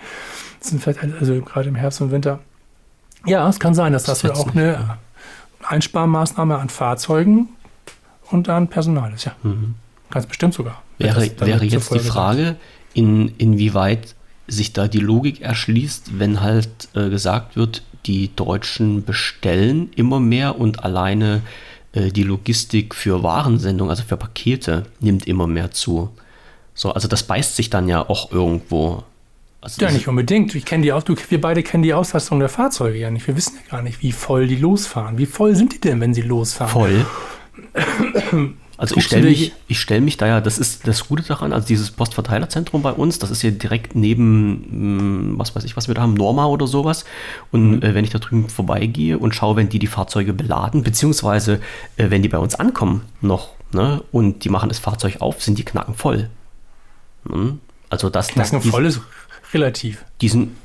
Das 0.58 0.70
sind 0.70 0.82
vielleicht, 0.82 1.00
also 1.20 1.40
gerade 1.42 1.68
im 1.68 1.74
Herbst 1.74 2.00
und 2.00 2.10
Winter. 2.10 2.40
Ja, 3.24 3.48
es 3.48 3.60
kann 3.60 3.74
sein, 3.74 3.92
dass 3.92 4.04
das, 4.04 4.20
das 4.20 4.38
auch 4.38 4.52
eine 4.54 4.98
Einsparmaßnahme 5.62 6.58
an 6.58 6.68
Fahrzeugen 6.68 7.48
und 8.30 8.48
an 8.48 8.68
Personal 8.68 9.12
ist, 9.12 9.24
ja. 9.24 9.32
Mhm. 9.42 9.74
Ganz 10.10 10.26
bestimmt 10.26 10.54
sogar. 10.54 10.82
Wäre, 10.98 11.30
wäre 11.40 11.64
jetzt 11.64 11.92
die 11.92 11.98
Frage, 11.98 12.56
in, 12.96 13.28
inwieweit 13.36 14.15
sich 14.48 14.72
da 14.72 14.88
die 14.88 15.00
Logik 15.00 15.40
erschließt, 15.40 16.18
wenn 16.18 16.40
halt 16.40 16.68
äh, 16.94 17.08
gesagt 17.08 17.56
wird, 17.56 17.82
die 18.06 18.34
Deutschen 18.34 19.04
bestellen 19.04 19.90
immer 19.96 20.20
mehr 20.20 20.58
und 20.58 20.84
alleine 20.84 21.42
äh, 21.92 22.10
die 22.10 22.22
Logistik 22.22 22.94
für 22.94 23.22
Warensendung, 23.22 23.90
also 23.90 24.04
für 24.04 24.16
Pakete, 24.16 24.84
nimmt 25.00 25.26
immer 25.26 25.46
mehr 25.46 25.72
zu. 25.72 26.10
So, 26.74 26.92
also 26.92 27.08
das 27.08 27.24
beißt 27.24 27.56
sich 27.56 27.70
dann 27.70 27.88
ja 27.88 28.08
auch 28.08 28.30
irgendwo. 28.30 29.02
Also 29.60 29.84
ja, 29.84 29.90
nicht 29.90 30.06
unbedingt. 30.06 30.54
Ich 30.54 30.64
kenne 30.64 30.84
die 30.84 30.92
auch, 30.92 31.02
wir 31.06 31.40
beide 31.40 31.62
kennen 31.62 31.82
die 31.82 31.94
Auslastung 31.94 32.38
der 32.38 32.48
Fahrzeuge 32.48 32.98
ja 32.98 33.10
nicht. 33.10 33.26
Wir 33.26 33.36
wissen 33.36 33.56
ja 33.56 33.76
gar 33.76 33.82
nicht, 33.82 34.02
wie 34.02 34.12
voll 34.12 34.46
die 34.46 34.56
losfahren. 34.56 35.18
Wie 35.18 35.26
voll 35.26 35.56
sind 35.56 35.72
die 35.72 35.80
denn, 35.80 36.00
wenn 36.00 36.14
sie 36.14 36.22
losfahren? 36.22 36.72
Voll. 36.72 37.06
Also 38.78 38.96
ich 38.96 39.04
stelle 39.04 39.24
mich, 39.24 39.52
stell 39.70 40.00
mich 40.02 40.16
da 40.18 40.26
ja, 40.26 40.40
das 40.40 40.58
ist 40.58 40.86
das 40.86 41.08
Gute 41.08 41.22
daran, 41.22 41.52
also 41.52 41.66
dieses 41.66 41.90
Postverteilerzentrum 41.90 42.82
bei 42.82 42.92
uns, 42.92 43.18
das 43.18 43.30
ist 43.30 43.42
ja 43.42 43.50
direkt 43.50 43.94
neben, 43.94 45.32
mm, 45.32 45.38
was 45.38 45.56
weiß 45.56 45.64
ich, 45.64 45.76
was 45.76 45.88
wir 45.88 45.94
da 45.94 46.02
haben, 46.02 46.14
Norma 46.14 46.46
oder 46.46 46.66
sowas. 46.66 47.04
Und 47.52 47.76
mhm. 47.76 47.82
äh, 47.82 47.94
wenn 47.94 48.04
ich 48.04 48.10
da 48.10 48.18
drüben 48.18 48.48
vorbeigehe 48.48 49.18
und 49.18 49.34
schaue, 49.34 49.56
wenn 49.56 49.70
die 49.70 49.78
die 49.78 49.86
Fahrzeuge 49.86 50.34
beladen, 50.34 50.82
beziehungsweise 50.82 51.60
äh, 51.96 52.10
wenn 52.10 52.22
die 52.22 52.28
bei 52.28 52.38
uns 52.38 52.54
ankommen 52.54 53.02
noch, 53.22 53.50
ne, 53.72 54.02
und 54.12 54.44
die 54.44 54.50
machen 54.50 54.68
das 54.68 54.78
Fahrzeug 54.78 55.20
auf, 55.20 55.42
sind 55.42 55.58
die 55.58 55.64
Knacken 55.64 55.94
voll. 55.94 56.28
Mhm. 57.24 57.60
Also 57.88 58.10
das, 58.10 58.28
Knacken 58.28 58.60
das, 58.60 58.68
voll 58.68 58.84
ist 58.84 59.00
relativ. 59.54 60.04
Diesen, 60.20 60.56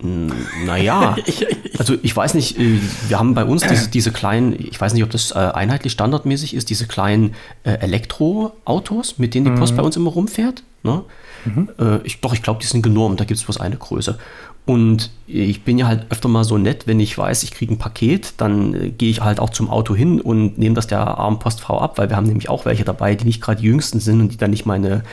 naja, 0.00 1.16
also 1.78 1.96
ich 2.02 2.14
weiß 2.14 2.34
nicht, 2.34 2.58
äh, 2.58 2.78
wir 3.08 3.18
haben 3.18 3.34
bei 3.34 3.44
uns 3.44 3.62
diese, 3.62 3.88
diese 3.88 4.12
kleinen, 4.12 4.54
ich 4.58 4.80
weiß 4.80 4.94
nicht, 4.94 5.02
ob 5.02 5.10
das 5.10 5.32
äh, 5.32 5.38
einheitlich 5.38 5.92
standardmäßig 5.92 6.54
ist, 6.54 6.70
diese 6.70 6.86
kleinen 6.86 7.34
äh, 7.64 7.72
Elektroautos, 7.72 9.18
mit 9.18 9.34
denen 9.34 9.46
die 9.46 9.58
Post 9.58 9.72
mhm. 9.72 9.76
bei 9.78 9.82
uns 9.82 9.96
immer 9.96 10.10
rumfährt. 10.10 10.62
Ne? 10.84 11.02
Mhm. 11.44 11.68
ich, 12.04 12.20
doch, 12.20 12.32
ich 12.34 12.42
glaube, 12.42 12.60
die 12.60 12.66
sind 12.66 12.82
genormt, 12.82 13.18
da 13.18 13.24
gibt 13.24 13.38
es 13.38 13.44
bloß 13.44 13.58
eine 13.58 13.76
Größe. 13.76 14.18
Und 14.64 15.10
ich 15.26 15.64
bin 15.64 15.78
ja 15.78 15.86
halt 15.86 16.06
öfter 16.10 16.28
mal 16.28 16.44
so 16.44 16.58
nett, 16.58 16.86
wenn 16.86 17.00
ich 17.00 17.16
weiß, 17.16 17.42
ich 17.42 17.52
kriege 17.52 17.72
ein 17.72 17.78
Paket, 17.78 18.34
dann 18.36 18.96
gehe 18.98 19.10
ich 19.10 19.22
halt 19.22 19.40
auch 19.40 19.50
zum 19.50 19.70
Auto 19.70 19.96
hin 19.96 20.20
und 20.20 20.58
nehme 20.58 20.74
das 20.74 20.86
der 20.86 21.00
armen 21.00 21.38
Postfrau 21.38 21.80
ab, 21.80 21.98
weil 21.98 22.10
wir 22.10 22.16
haben 22.16 22.26
nämlich 22.26 22.48
auch 22.48 22.64
welche 22.64 22.84
dabei, 22.84 23.14
die 23.14 23.24
nicht 23.24 23.40
gerade 23.40 23.60
die 23.60 23.66
jüngsten 23.66 23.98
sind 23.98 24.20
und 24.20 24.32
die 24.32 24.36
dann 24.36 24.50
nicht 24.50 24.66
meine 24.66 25.04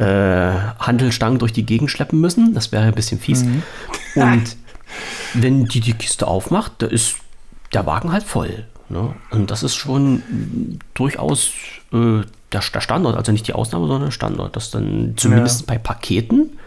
äh, 0.00 0.52
Handelstangen 0.78 1.38
durch 1.38 1.52
die 1.52 1.66
Gegend 1.66 1.90
schleppen 1.90 2.20
müssen. 2.20 2.54
Das 2.54 2.72
wäre 2.72 2.84
ein 2.84 2.94
bisschen 2.94 3.20
fies. 3.20 3.44
Mhm. 3.44 3.62
Und 4.14 4.56
wenn 5.34 5.66
die 5.66 5.80
die 5.80 5.92
Kiste 5.92 6.26
aufmacht, 6.26 6.72
da 6.78 6.86
ist 6.86 7.16
der 7.74 7.86
Wagen 7.86 8.10
halt 8.10 8.24
voll. 8.24 8.66
Ne? 8.88 9.14
Und 9.30 9.50
das 9.50 9.62
ist 9.62 9.76
schon 9.76 10.80
durchaus 10.94 11.50
äh, 11.92 12.22
der, 12.52 12.62
der, 12.74 12.80
Standard, 12.80 13.16
also 13.16 13.30
nicht 13.30 13.46
die 13.46 13.52
Ausnahme, 13.52 13.86
sondern 13.86 14.06
der 14.08 14.12
Standard, 14.12 14.56
dass 14.56 14.70
dann 14.70 15.14
zumindest 15.16 15.60
ja. 15.60 15.66
bei 15.68 15.78
Paketen 15.78 16.58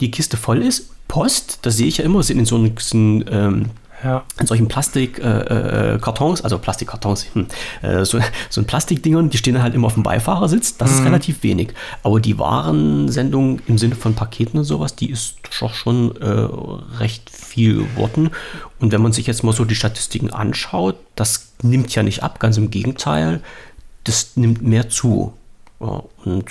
die 0.00 0.10
Kiste 0.10 0.36
voll 0.36 0.62
ist. 0.62 0.90
Post, 1.08 1.60
das 1.62 1.76
sehe 1.76 1.86
ich 1.86 1.98
ja 1.98 2.04
immer, 2.04 2.22
sind 2.22 2.38
in 2.38 2.44
so 2.44 2.56
einem 2.56 3.24
ähm, 3.30 3.66
ja. 4.02 4.24
in 4.38 4.46
solchen 4.46 4.68
Plastikkartons, 4.68 6.40
äh, 6.40 6.42
äh 6.42 6.44
also 6.44 6.58
Plastikkartons, 6.58 7.26
hm, 7.32 7.46
äh, 7.82 8.04
so, 8.04 8.20
so 8.48 8.60
ein 8.60 8.66
Plastikdingern, 8.66 9.30
die 9.30 9.38
stehen 9.38 9.62
halt 9.62 9.74
immer 9.74 9.86
auf 9.86 9.94
dem 9.94 10.02
Beifahrersitz, 10.02 10.76
das 10.76 10.90
mhm. 10.90 10.96
ist 10.96 11.04
relativ 11.04 11.42
wenig. 11.42 11.74
Aber 12.02 12.20
die 12.20 12.38
Warensendung 12.38 13.60
im 13.66 13.78
Sinne 13.78 13.94
von 13.94 14.14
Paketen 14.14 14.58
und 14.58 14.64
sowas, 14.64 14.96
die 14.96 15.10
ist 15.10 15.36
doch 15.60 15.74
schon 15.74 16.16
äh, 16.20 16.48
recht 16.98 17.30
viel 17.30 17.78
geworden. 17.78 18.30
Und 18.78 18.92
wenn 18.92 19.02
man 19.02 19.12
sich 19.12 19.26
jetzt 19.26 19.42
mal 19.42 19.52
so 19.52 19.64
die 19.64 19.74
Statistiken 19.74 20.30
anschaut, 20.30 20.96
das 21.16 21.52
nimmt 21.62 21.94
ja 21.94 22.02
nicht 22.02 22.22
ab, 22.22 22.40
ganz 22.40 22.56
im 22.56 22.70
Gegenteil, 22.70 23.40
das 24.04 24.36
nimmt 24.36 24.62
mehr 24.62 24.88
zu. 24.88 25.34
Ja, 25.80 26.02
und 26.24 26.46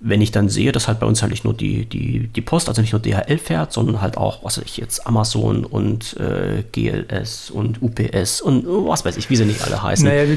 wenn 0.00 0.20
ich 0.20 0.30
dann 0.30 0.48
sehe, 0.48 0.72
dass 0.72 0.88
halt 0.88 1.00
bei 1.00 1.06
uns 1.06 1.22
halt 1.22 1.30
nicht 1.30 1.44
nur 1.44 1.54
die, 1.54 1.86
die, 1.86 2.28
die 2.28 2.40
Post, 2.40 2.68
also 2.68 2.82
nicht 2.82 2.92
nur 2.92 3.00
DHL 3.00 3.38
fährt, 3.38 3.72
sondern 3.72 4.00
halt 4.00 4.16
auch, 4.16 4.44
was 4.44 4.58
weiß 4.58 4.64
ich 4.64 4.76
jetzt, 4.76 5.06
Amazon 5.06 5.64
und 5.64 6.16
äh, 6.18 6.64
GLS 6.72 7.50
und 7.50 7.82
UPS 7.82 8.40
und 8.40 8.66
was 8.66 9.04
weiß 9.04 9.16
ich, 9.16 9.30
wie 9.30 9.36
sie 9.36 9.46
nicht 9.46 9.62
alle 9.62 9.82
heißen. 9.82 10.06
Naja, 10.06 10.36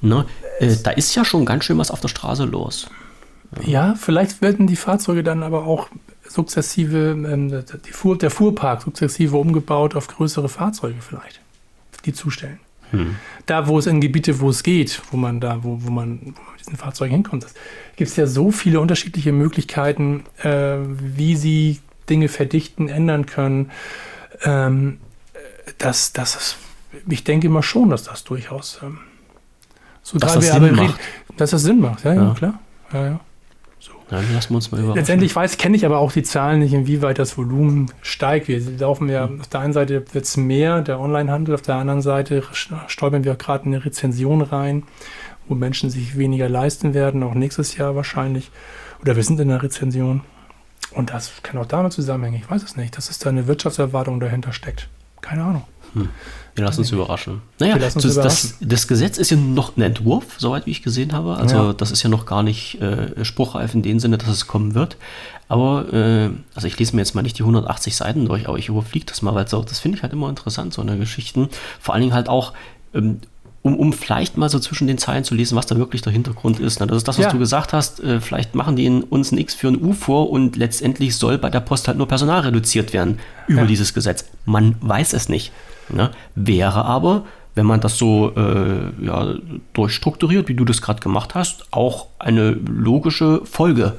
ne? 0.00 0.26
äh, 0.60 0.76
da 0.82 0.90
ist 0.90 1.14
ja 1.14 1.24
schon 1.24 1.44
ganz 1.44 1.64
schön 1.64 1.78
was 1.78 1.90
auf 1.90 2.00
der 2.00 2.08
Straße 2.08 2.44
los. 2.44 2.86
Ja, 3.62 3.88
ja 3.88 3.94
vielleicht 3.96 4.42
werden 4.42 4.66
die 4.66 4.76
Fahrzeuge 4.76 5.24
dann 5.24 5.42
aber 5.42 5.66
auch 5.66 5.88
sukzessive, 6.28 7.10
ähm, 7.10 7.64
Fuhr, 7.90 8.16
der 8.16 8.30
Fuhrpark 8.30 8.82
sukzessive 8.82 9.36
umgebaut 9.36 9.96
auf 9.96 10.06
größere 10.08 10.48
Fahrzeuge 10.48 11.00
vielleicht, 11.00 11.40
die 12.04 12.12
zustellen. 12.12 12.60
Hm. 12.90 13.16
Da, 13.46 13.66
wo 13.66 13.78
es 13.78 13.86
in 13.86 14.00
Gebiete, 14.00 14.40
wo 14.40 14.50
es 14.50 14.62
geht, 14.62 15.02
wo 15.10 15.16
man 15.16 15.40
da, 15.40 15.62
wo, 15.62 15.78
wo 15.80 15.90
man, 15.90 16.20
mit 16.20 16.34
diesen 16.60 16.76
Fahrzeugen 16.76 17.12
hinkommt, 17.12 17.46
gibt 17.96 18.10
es 18.10 18.16
ja 18.16 18.26
so 18.26 18.50
viele 18.50 18.80
unterschiedliche 18.80 19.32
Möglichkeiten, 19.32 20.24
äh, 20.42 20.76
wie 20.78 21.36
sie 21.36 21.80
Dinge 22.08 22.28
verdichten, 22.28 22.88
ändern 22.88 23.26
können. 23.26 23.70
Ähm, 24.42 24.98
dass, 25.78 26.12
dass 26.12 26.56
ich 27.08 27.24
denke 27.24 27.46
immer 27.46 27.62
schon, 27.62 27.90
dass 27.90 28.04
das 28.04 28.24
durchaus 28.24 28.80
ähm, 28.82 28.98
so 30.02 30.18
dass 30.18 30.34
das 30.34 30.52
Sinn 30.52 30.74
macht. 30.74 31.00
dass 31.36 31.50
das 31.50 31.62
Sinn 31.62 31.80
macht, 31.80 32.04
ja, 32.04 32.14
ja, 32.14 32.22
ja 32.24 32.34
klar. 32.34 32.60
Ja, 32.92 33.06
ja. 33.06 33.20
Dann 34.16 34.34
lassen 34.34 34.50
wir 34.50 34.56
uns 34.56 34.70
mal 34.70 34.78
überraschen. 34.78 34.98
Letztendlich 34.98 35.34
weiß, 35.34 35.58
kenne 35.58 35.76
ich 35.76 35.86
aber 35.86 35.98
auch 35.98 36.12
die 36.12 36.22
Zahlen 36.22 36.60
nicht, 36.60 36.72
inwieweit 36.72 37.18
das 37.18 37.36
Volumen 37.36 37.90
steigt. 38.02 38.48
Wir 38.48 38.60
laufen 38.78 39.08
ja, 39.08 39.24
auf 39.24 39.48
der 39.48 39.60
einen 39.60 39.72
Seite 39.72 40.04
wird 40.12 40.24
es 40.24 40.36
mehr, 40.36 40.82
der 40.82 41.00
Onlinehandel, 41.00 41.54
auf 41.54 41.62
der 41.62 41.76
anderen 41.76 42.02
Seite 42.02 42.42
stolpern 42.86 43.24
wir 43.24 43.34
gerade 43.34 43.66
in 43.66 43.74
eine 43.74 43.84
Rezension 43.84 44.42
rein, 44.42 44.84
wo 45.48 45.54
Menschen 45.54 45.90
sich 45.90 46.16
weniger 46.16 46.48
leisten 46.48 46.94
werden, 46.94 47.22
auch 47.22 47.34
nächstes 47.34 47.76
Jahr 47.76 47.96
wahrscheinlich. 47.96 48.50
Oder 49.02 49.16
wir 49.16 49.22
sind 49.22 49.40
in 49.40 49.50
einer 49.50 49.62
Rezension. 49.62 50.22
Und 50.92 51.10
das 51.10 51.32
kann 51.42 51.58
auch 51.58 51.66
damit 51.66 51.92
zusammenhängen. 51.92 52.40
Ich 52.42 52.50
weiß 52.50 52.62
es 52.62 52.76
nicht, 52.76 52.96
dass 52.96 53.10
es 53.10 53.18
da 53.18 53.30
eine 53.30 53.46
Wirtschaftserwartung 53.46 54.20
dahinter 54.20 54.52
steckt. 54.52 54.88
Keine 55.20 55.42
Ahnung. 55.42 55.64
Hm. 55.94 56.08
Wir 56.54 56.64
lassen 56.64 56.80
uns 56.80 56.92
überraschen. 56.92 57.42
Naja, 57.58 57.78
das, 57.78 57.96
überraschen. 57.96 58.22
Das, 58.22 58.56
das, 58.60 58.88
Gesetz 58.88 59.18
ist 59.18 59.30
ja 59.30 59.36
noch 59.36 59.76
ein 59.76 59.82
Entwurf, 59.82 60.24
soweit 60.38 60.66
wie 60.66 60.70
ich 60.70 60.82
gesehen 60.82 61.12
habe. 61.12 61.36
Also 61.36 61.56
ja. 61.56 61.72
das 61.72 61.90
ist 61.90 62.02
ja 62.04 62.08
noch 62.08 62.26
gar 62.26 62.44
nicht 62.44 62.80
äh, 62.80 63.24
spruchreif 63.24 63.74
in 63.74 63.82
dem 63.82 63.98
Sinne, 63.98 64.18
dass 64.18 64.28
es 64.28 64.46
kommen 64.46 64.74
wird. 64.74 64.96
Aber, 65.48 65.92
äh, 65.92 66.30
also 66.54 66.68
ich 66.68 66.78
lese 66.78 66.94
mir 66.94 67.02
jetzt 67.02 67.14
mal 67.14 67.22
nicht 67.22 67.38
die 67.38 67.42
180 67.42 67.96
Seiten 67.96 68.26
durch, 68.26 68.48
aber 68.48 68.56
ich 68.56 68.68
überfliege 68.68 69.06
das 69.06 69.20
mal, 69.20 69.34
weil 69.34 69.48
so, 69.48 69.62
das 69.62 69.80
finde 69.80 69.96
ich 69.96 70.02
halt 70.02 70.12
immer 70.12 70.28
interessant, 70.28 70.72
so 70.72 70.80
eine 70.80 70.96
Geschichten. 70.96 71.48
Vor 71.80 71.94
allen 71.94 72.02
Dingen 72.02 72.14
halt 72.14 72.28
auch, 72.28 72.52
ähm, 72.94 73.18
um, 73.62 73.76
um 73.76 73.92
vielleicht 73.92 74.36
mal 74.36 74.48
so 74.48 74.58
zwischen 74.58 74.86
den 74.86 74.98
Zeilen 74.98 75.24
zu 75.24 75.34
lesen, 75.34 75.56
was 75.56 75.66
da 75.66 75.76
wirklich 75.76 76.02
der 76.02 76.12
Hintergrund 76.12 76.60
ist. 76.60 76.80
Das 76.80 76.96
ist 76.96 77.08
das, 77.08 77.18
was 77.18 77.24
ja. 77.24 77.32
du 77.32 77.38
gesagt 77.38 77.72
hast. 77.72 77.98
Äh, 78.00 78.20
vielleicht 78.20 78.54
machen 78.54 78.76
die 78.76 78.88
uns 78.88 79.32
ein 79.32 79.38
X 79.38 79.54
für 79.54 79.68
ein 79.68 79.82
U 79.82 79.92
vor 79.92 80.30
und 80.30 80.56
letztendlich 80.56 81.16
soll 81.16 81.38
bei 81.38 81.50
der 81.50 81.60
Post 81.60 81.88
halt 81.88 81.98
nur 81.98 82.06
Personal 82.06 82.40
reduziert 82.40 82.92
werden 82.92 83.18
über 83.48 83.62
ja. 83.62 83.66
dieses 83.66 83.92
Gesetz. 83.92 84.26
Man 84.44 84.76
weiß 84.80 85.14
es 85.14 85.28
nicht. 85.28 85.50
Ne? 85.88 86.10
Wäre 86.34 86.84
aber 86.84 87.24
wenn 87.54 87.66
man 87.66 87.80
das 87.80 87.98
so 87.98 88.32
äh, 88.36 89.04
ja, 89.04 89.34
durchstrukturiert, 89.72 90.48
wie 90.48 90.54
du 90.54 90.64
das 90.64 90.82
gerade 90.82 91.00
gemacht 91.00 91.34
hast, 91.34 91.66
auch 91.70 92.08
eine 92.18 92.50
logische 92.50 93.42
Folge. 93.44 93.94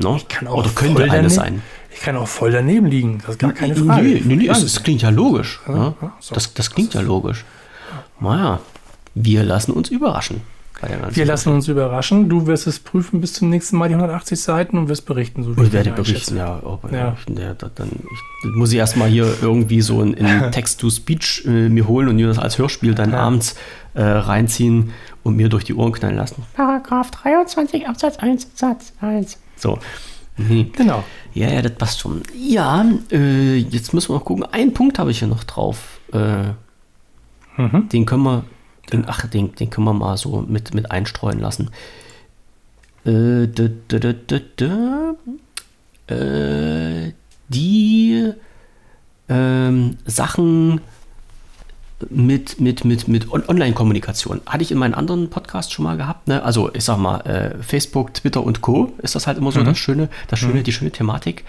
Ne? 0.00 0.16
Ich 0.16 0.28
kann 0.28 0.48
auch 0.48 0.58
Oder 0.58 0.70
könnte 0.70 1.02
eine 1.02 1.12
daneben, 1.12 1.30
sein. 1.30 1.62
Ich 1.92 2.00
kann 2.00 2.16
auch 2.16 2.28
voll 2.28 2.52
daneben 2.52 2.86
liegen, 2.86 3.18
das 3.18 3.30
ist 3.30 3.38
gar 3.38 3.52
keine 3.52 3.74
Frage. 3.74 4.02
Nee, 4.02 4.22
nee, 4.24 4.36
nee 4.36 4.48
es, 4.48 4.62
es, 4.62 4.82
klingt 4.82 5.02
ja 5.02 5.08
logisch. 5.08 5.60
Ja, 5.66 5.74
ne? 5.74 5.94
so. 6.20 6.34
das, 6.34 6.52
das 6.52 6.70
klingt 6.70 6.94
ja 6.94 7.00
logisch. 7.00 7.44
Naja, 8.20 8.60
wir 9.14 9.44
lassen 9.44 9.72
uns 9.72 9.88
überraschen. 9.88 10.42
Wir 11.12 11.26
lassen 11.26 11.52
uns 11.52 11.68
überraschen. 11.68 12.28
Du 12.28 12.46
wirst 12.46 12.66
es 12.66 12.78
prüfen 12.78 13.20
bis 13.20 13.34
zum 13.34 13.50
nächsten 13.50 13.76
Mal, 13.76 13.88
die 13.88 13.94
180 13.94 14.40
Seiten, 14.40 14.78
und 14.78 14.88
wirst 14.88 15.04
berichten. 15.04 15.42
So 15.42 15.52
ich 15.62 15.72
werde 15.72 15.90
berichten, 15.90 16.36
ja. 16.36 16.60
Ob, 16.62 16.90
ja. 16.90 17.16
ja 17.36 17.54
dann, 17.54 17.90
ich, 17.90 18.48
muss 18.56 18.72
ich 18.72 18.78
erstmal 18.78 19.08
hier 19.08 19.30
irgendwie 19.42 19.82
so 19.82 20.02
in, 20.02 20.14
in 20.14 20.26
Text-to-Speech 20.52 21.44
äh, 21.46 21.68
mir 21.68 21.86
holen 21.86 22.08
und 22.08 22.16
mir 22.16 22.28
das 22.28 22.38
als 22.38 22.56
Hörspiel 22.56 22.94
dann 22.94 23.12
ja. 23.12 23.18
abends 23.18 23.56
äh, 23.92 24.02
reinziehen 24.02 24.92
und 25.22 25.36
mir 25.36 25.50
durch 25.50 25.64
die 25.64 25.74
Ohren 25.74 25.92
knallen 25.92 26.16
lassen. 26.16 26.44
Paragraph 26.54 27.10
23 27.10 27.86
Absatz 27.86 28.16
1 28.16 28.48
Satz 28.54 28.92
1. 29.00 29.38
So. 29.56 29.78
Mhm. 30.38 30.72
Genau. 30.72 31.04
Ja, 31.34 31.50
ja, 31.50 31.60
das 31.60 31.72
passt 31.72 32.00
schon. 32.00 32.22
Ja, 32.34 32.86
äh, 33.10 33.56
jetzt 33.56 33.92
müssen 33.92 34.10
wir 34.10 34.14
noch 34.14 34.24
gucken. 34.24 34.44
Einen 34.44 34.72
Punkt 34.72 34.98
habe 34.98 35.10
ich 35.10 35.18
hier 35.18 35.28
noch 35.28 35.44
drauf. 35.44 36.00
Äh, 36.12 36.52
mhm. 37.60 37.88
Den 37.92 38.06
können 38.06 38.22
wir 38.22 38.44
den, 38.90 39.04
ach, 39.06 39.26
den, 39.26 39.54
den 39.54 39.70
können 39.70 39.86
wir 39.86 39.94
mal 39.94 40.16
so 40.16 40.44
mit, 40.46 40.74
mit 40.74 40.90
einstreuen 40.90 41.40
lassen. 41.40 41.70
Äh, 43.06 43.44
äh, 46.06 47.12
die 47.48 48.32
ähm, 49.28 49.98
Sachen 50.04 50.80
mit, 52.08 52.60
mit, 52.60 52.84
mit, 52.84 53.08
mit 53.08 53.30
Online-Kommunikation. 53.30 54.40
Hatte 54.46 54.62
ich 54.62 54.72
in 54.72 54.78
meinen 54.78 54.94
anderen 54.94 55.28
Podcasts 55.30 55.72
schon 55.72 55.84
mal 55.84 55.96
gehabt. 55.96 56.28
Ne? 56.28 56.42
Also 56.42 56.72
ich 56.74 56.84
sag 56.84 56.98
mal, 56.98 57.20
äh, 57.20 57.62
Facebook, 57.62 58.14
Twitter 58.14 58.42
und 58.42 58.60
Co. 58.60 58.92
ist 58.98 59.14
das 59.14 59.26
halt 59.26 59.38
immer 59.38 59.52
so 59.52 59.60
mhm. 59.60 59.66
das 59.66 59.78
Schöne, 59.78 60.08
das 60.28 60.38
Schöne, 60.38 60.60
mhm. 60.60 60.64
die 60.64 60.72
schöne 60.72 60.90
Thematik. 60.90 61.44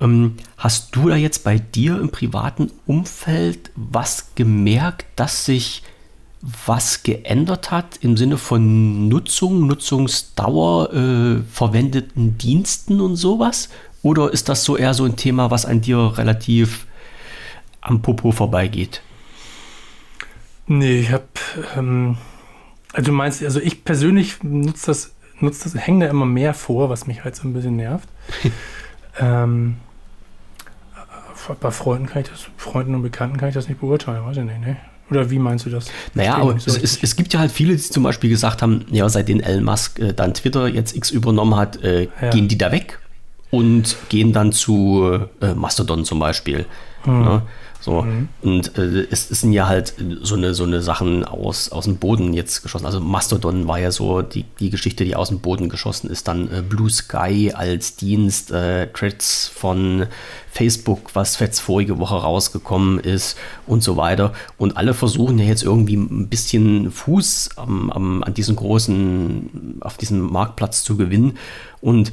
Ähm, 0.00 0.36
hast 0.58 0.94
du 0.94 1.08
da 1.08 1.16
jetzt 1.16 1.44
bei 1.44 1.58
dir 1.58 2.00
im 2.00 2.10
privaten 2.10 2.70
Umfeld 2.86 3.70
was 3.76 4.32
gemerkt, 4.34 5.06
dass 5.16 5.44
sich 5.44 5.82
was 6.42 7.02
geändert 7.02 7.70
hat 7.70 7.98
im 8.00 8.16
Sinne 8.16 8.36
von 8.36 9.08
Nutzung, 9.08 9.66
Nutzungsdauer, 9.66 10.92
äh, 10.92 11.42
verwendeten 11.50 12.38
Diensten 12.38 13.00
und 13.00 13.16
sowas? 13.16 13.68
Oder 14.02 14.32
ist 14.32 14.48
das 14.48 14.64
so 14.64 14.76
eher 14.76 14.94
so 14.94 15.04
ein 15.04 15.16
Thema, 15.16 15.50
was 15.50 15.66
an 15.66 15.80
dir 15.80 16.16
relativ 16.16 16.86
am 17.80 18.02
Popo 18.02 18.30
vorbeigeht? 18.30 19.02
Nee, 20.66 21.00
ich 21.00 21.10
habe, 21.10 21.24
ähm, 21.76 22.16
also 22.92 23.10
du 23.10 23.12
meinst, 23.12 23.42
also 23.42 23.60
ich 23.60 23.84
persönlich 23.84 24.42
nutze 24.42 24.86
das, 24.86 25.14
nutze 25.40 25.70
das, 25.70 25.86
hänge 25.86 26.04
da 26.04 26.10
immer 26.10 26.26
mehr 26.26 26.54
vor, 26.54 26.90
was 26.90 27.06
mich 27.06 27.24
halt 27.24 27.36
so 27.36 27.48
ein 27.48 27.54
bisschen 27.54 27.76
nervt. 27.76 28.08
ähm, 29.18 29.76
bei 31.60 31.70
Freunden 31.70 32.06
kann 32.06 32.22
ich 32.22 32.28
das, 32.28 32.46
Freunden 32.56 32.94
und 32.94 33.02
Bekannten 33.02 33.36
kann 33.36 33.48
ich 33.48 33.54
das 33.54 33.68
nicht 33.68 33.80
beurteilen, 33.80 34.24
weiß 34.24 34.38
ich 34.38 34.44
nicht, 34.44 34.60
ne? 34.60 34.76
Oder 35.10 35.30
wie 35.30 35.38
meinst 35.38 35.66
du 35.66 35.70
das? 35.70 35.86
Naja, 36.14 36.36
aber 36.36 36.58
so 36.58 36.76
es, 36.76 37.02
es, 37.02 37.16
gibt 37.16 37.32
ja 37.32 37.40
halt 37.40 37.52
viele, 37.52 37.76
die 37.76 37.82
zum 37.82 38.02
Beispiel 38.02 38.28
gesagt 38.28 38.60
haben, 38.62 38.84
ja, 38.90 39.08
seitdem 39.08 39.40
Elon 39.40 39.64
Musk 39.64 40.00
äh, 40.00 40.12
dann 40.12 40.34
Twitter 40.34 40.66
jetzt 40.66 40.96
X 40.96 41.10
übernommen 41.10 41.56
hat, 41.56 41.82
äh, 41.82 42.08
ja. 42.20 42.30
gehen 42.30 42.48
die 42.48 42.58
da 42.58 42.72
weg 42.72 42.98
und 43.50 43.96
gehen 44.08 44.32
dann 44.32 44.52
zu 44.52 45.20
äh, 45.40 45.54
Mastodon 45.54 46.04
zum 46.04 46.18
Beispiel. 46.18 46.66
Hm. 47.04 47.22
Ne? 47.22 47.42
So. 47.86 48.02
Mhm. 48.02 48.28
Und 48.42 48.76
äh, 48.78 49.06
es, 49.12 49.30
es, 49.30 49.42
sind 49.42 49.52
ja 49.52 49.68
halt 49.68 49.94
so 50.22 50.34
eine, 50.34 50.54
so 50.54 50.64
eine 50.64 50.82
Sachen 50.82 51.24
aus, 51.24 51.70
aus 51.70 51.84
dem 51.84 51.98
Boden 51.98 52.34
jetzt 52.34 52.64
geschossen. 52.64 52.84
Also 52.84 52.98
Mastodon 52.98 53.68
war 53.68 53.78
ja 53.78 53.92
so 53.92 54.22
die, 54.22 54.44
die 54.58 54.70
Geschichte, 54.70 55.04
die 55.04 55.14
aus 55.14 55.28
dem 55.28 55.38
Boden 55.38 55.68
geschossen 55.68 56.10
ist. 56.10 56.26
Dann 56.26 56.50
äh, 56.50 56.62
Blue 56.68 56.90
Sky 56.90 57.52
als 57.54 57.94
Dienst, 57.94 58.50
äh, 58.50 58.88
Threads 58.88 59.52
von 59.54 60.06
Facebook, 60.50 61.14
was 61.14 61.38
jetzt 61.38 61.60
vorige 61.60 62.00
Woche 62.00 62.16
rausgekommen 62.16 62.98
ist 62.98 63.38
und 63.68 63.84
so 63.84 63.96
weiter. 63.96 64.32
Und 64.58 64.76
alle 64.76 64.92
versuchen 64.92 65.38
ja 65.38 65.44
jetzt 65.44 65.62
irgendwie 65.62 65.94
ein 65.94 66.28
bisschen 66.28 66.90
Fuß 66.90 67.50
am, 67.54 67.92
am, 67.92 68.24
an 68.24 68.34
diesen 68.34 68.56
großen, 68.56 69.78
auf 69.80 69.96
diesem 69.96 70.20
Marktplatz 70.22 70.82
zu 70.82 70.96
gewinnen. 70.96 71.38
Und 71.80 72.10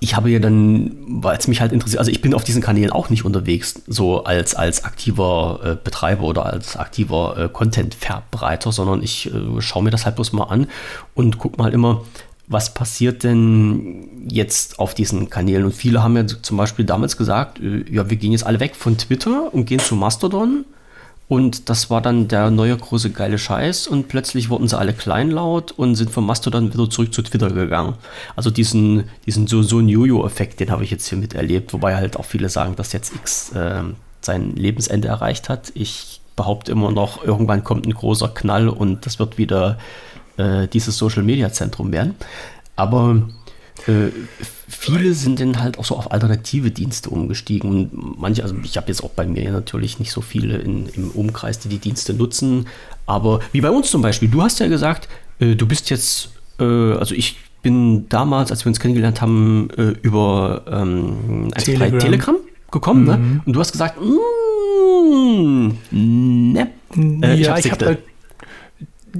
ich 0.00 0.16
habe 0.16 0.30
ja 0.30 0.38
dann, 0.38 0.96
weil 1.06 1.36
es 1.36 1.48
mich 1.48 1.60
halt 1.60 1.72
interessiert, 1.72 1.98
also 1.98 2.10
ich 2.10 2.20
bin 2.20 2.34
auf 2.34 2.44
diesen 2.44 2.62
Kanälen 2.62 2.90
auch 2.90 3.10
nicht 3.10 3.24
unterwegs, 3.24 3.82
so 3.86 4.24
als, 4.24 4.54
als 4.54 4.84
aktiver 4.84 5.60
äh, 5.64 5.76
Betreiber 5.82 6.24
oder 6.24 6.46
als 6.46 6.76
aktiver 6.76 7.36
äh, 7.36 7.48
Content-Verbreiter, 7.48 8.72
sondern 8.72 9.02
ich 9.02 9.32
äh, 9.32 9.60
schaue 9.60 9.82
mir 9.84 9.90
das 9.90 10.04
halt 10.04 10.16
bloß 10.16 10.32
mal 10.32 10.44
an 10.44 10.66
und 11.14 11.38
gucke 11.38 11.58
mal 11.58 11.72
immer, 11.72 12.02
was 12.48 12.74
passiert 12.74 13.22
denn 13.22 14.26
jetzt 14.28 14.78
auf 14.78 14.94
diesen 14.94 15.30
Kanälen? 15.30 15.64
Und 15.64 15.74
viele 15.74 16.02
haben 16.02 16.16
ja 16.16 16.26
zum 16.26 16.56
Beispiel 16.56 16.84
damals 16.84 17.16
gesagt, 17.16 17.60
äh, 17.60 17.84
ja, 17.90 18.08
wir 18.10 18.16
gehen 18.16 18.32
jetzt 18.32 18.46
alle 18.46 18.60
weg 18.60 18.76
von 18.76 18.98
Twitter 18.98 19.52
und 19.52 19.66
gehen 19.66 19.80
zu 19.80 19.94
Mastodon 19.94 20.64
und 21.32 21.70
das 21.70 21.88
war 21.88 22.02
dann 22.02 22.28
der 22.28 22.50
neue 22.50 22.76
große 22.76 23.08
geile 23.08 23.38
Scheiß 23.38 23.86
und 23.86 24.08
plötzlich 24.08 24.50
wurden 24.50 24.68
sie 24.68 24.76
alle 24.76 24.92
kleinlaut 24.92 25.72
und 25.72 25.94
sind 25.94 26.10
vom 26.10 26.26
Mastodon 26.26 26.74
wieder 26.74 26.90
zurück 26.90 27.14
zu 27.14 27.22
Twitter 27.22 27.48
gegangen. 27.48 27.94
Also 28.36 28.50
diesen, 28.50 29.04
diesen 29.24 29.46
so, 29.46 29.62
so 29.62 29.80
Jojo-Effekt, 29.80 30.60
den 30.60 30.70
habe 30.70 30.84
ich 30.84 30.90
jetzt 30.90 31.06
hier 31.06 31.16
miterlebt, 31.16 31.72
wobei 31.72 31.96
halt 31.96 32.18
auch 32.18 32.26
viele 32.26 32.50
sagen, 32.50 32.76
dass 32.76 32.92
jetzt 32.92 33.14
X 33.14 33.50
äh, 33.52 33.82
sein 34.20 34.54
Lebensende 34.56 35.08
erreicht 35.08 35.48
hat. 35.48 35.72
Ich 35.74 36.20
behaupte 36.36 36.70
immer 36.70 36.92
noch, 36.92 37.24
irgendwann 37.24 37.64
kommt 37.64 37.86
ein 37.86 37.94
großer 37.94 38.28
Knall 38.28 38.68
und 38.68 39.06
das 39.06 39.18
wird 39.18 39.38
wieder 39.38 39.78
äh, 40.36 40.68
dieses 40.68 40.98
Social-Media-Zentrum 40.98 41.92
werden. 41.92 42.14
Aber 42.76 43.22
äh, 43.86 44.10
viele 44.68 45.14
sind 45.14 45.40
dann 45.40 45.60
halt 45.60 45.78
auch 45.78 45.84
so 45.84 45.96
auf 45.96 46.12
alternative 46.12 46.70
Dienste 46.70 47.10
umgestiegen. 47.10 47.70
Und 47.70 48.20
manche, 48.20 48.42
also 48.42 48.54
ich 48.62 48.76
habe 48.76 48.88
jetzt 48.88 49.02
auch 49.02 49.10
bei 49.10 49.26
mir 49.26 49.50
natürlich 49.52 49.98
nicht 49.98 50.12
so 50.12 50.20
viele 50.20 50.58
in, 50.58 50.88
im 50.88 51.10
Umkreis, 51.10 51.58
die 51.58 51.68
die 51.68 51.78
Dienste 51.78 52.14
nutzen. 52.14 52.66
Aber 53.06 53.40
wie 53.52 53.60
bei 53.60 53.70
uns 53.70 53.90
zum 53.90 54.02
Beispiel, 54.02 54.28
du 54.28 54.42
hast 54.42 54.60
ja 54.60 54.68
gesagt, 54.68 55.08
äh, 55.38 55.54
du 55.54 55.66
bist 55.66 55.90
jetzt, 55.90 56.30
äh, 56.58 56.64
also 56.64 57.14
ich 57.14 57.36
bin 57.62 58.08
damals, 58.08 58.50
als 58.50 58.64
wir 58.64 58.70
uns 58.70 58.80
kennengelernt 58.80 59.20
haben, 59.20 59.70
äh, 59.76 59.94
über 60.02 60.62
ähm, 60.66 61.50
Telegram. 61.56 61.98
Telegram 61.98 62.36
gekommen. 62.70 63.04
Ne? 63.04 63.16
Mhm. 63.16 63.34
Ne? 63.34 63.42
Und 63.46 63.52
du 63.52 63.60
hast 63.60 63.72
gesagt, 63.72 64.00
mm, 64.00 65.68
ne. 65.90 66.70
Ja, 67.36 67.56
ich 67.58 67.70
habe 67.70 67.98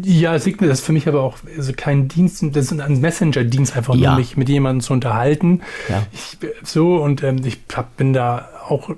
ja, 0.03 0.39
Signal 0.39 0.71
ist 0.71 0.81
für 0.81 0.93
mich 0.93 1.09
aber 1.09 1.23
auch 1.23 1.39
also 1.57 1.73
kein 1.77 2.09
Dienst, 2.09 2.43
das 2.53 2.73
ist 2.73 2.81
ein 2.81 3.01
Messenger-Dienst, 3.01 3.77
einfach 3.77 3.95
ja. 3.95 4.11
nur 4.11 4.19
mich 4.19 4.37
mit 4.37 4.49
jemandem 4.49 4.81
zu 4.81 4.93
unterhalten. 4.93 5.61
Ja. 5.89 6.07
Ich, 6.13 6.39
so, 6.63 6.97
und 6.97 7.23
ähm, 7.23 7.41
ich 7.45 7.59
hab, 7.75 7.97
bin 7.97 8.13
da 8.13 8.49
auch 8.69 8.91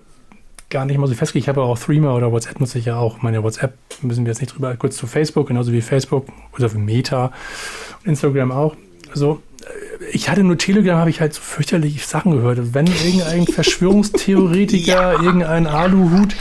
gar 0.71 0.85
nicht 0.85 0.99
mal 0.99 1.07
so 1.07 1.15
festgelegt. 1.15 1.45
Ich 1.45 1.49
habe 1.49 1.63
auch 1.63 1.79
Threema 1.79 2.15
oder 2.15 2.33
WhatsApp 2.33 2.61
nutze 2.61 2.79
ich 2.79 2.87
ja 2.87 2.97
auch. 2.97 3.23
Meine 3.23 3.43
WhatsApp 3.43 3.75
müssen 4.03 4.25
wir 4.25 4.33
jetzt 4.33 4.41
nicht 4.41 4.55
drüber, 4.55 4.75
kurz 4.77 4.97
zu 4.97 5.07
Facebook, 5.07 5.49
genauso 5.49 5.73
wie 5.73 5.81
Facebook 5.81 6.27
oder 6.57 6.73
wie 6.75 6.79
Meta 6.79 7.33
und 8.03 8.11
Instagram 8.11 8.51
auch. 8.51 8.75
Also 9.11 9.41
ich 10.13 10.29
hatte 10.29 10.43
nur 10.43 10.59
Telegram, 10.59 10.99
habe 10.99 11.11
ich 11.11 11.21
halt 11.21 11.35
so 11.35 11.41
fürchterliche 11.41 12.05
Sachen 12.07 12.33
gehört. 12.33 12.75
Wenn 12.75 12.87
irgendein 12.87 13.47
Verschwörungstheoretiker, 13.53 15.13
ja. 15.15 15.23
irgendein 15.23 15.67
Aluhut 15.67 16.35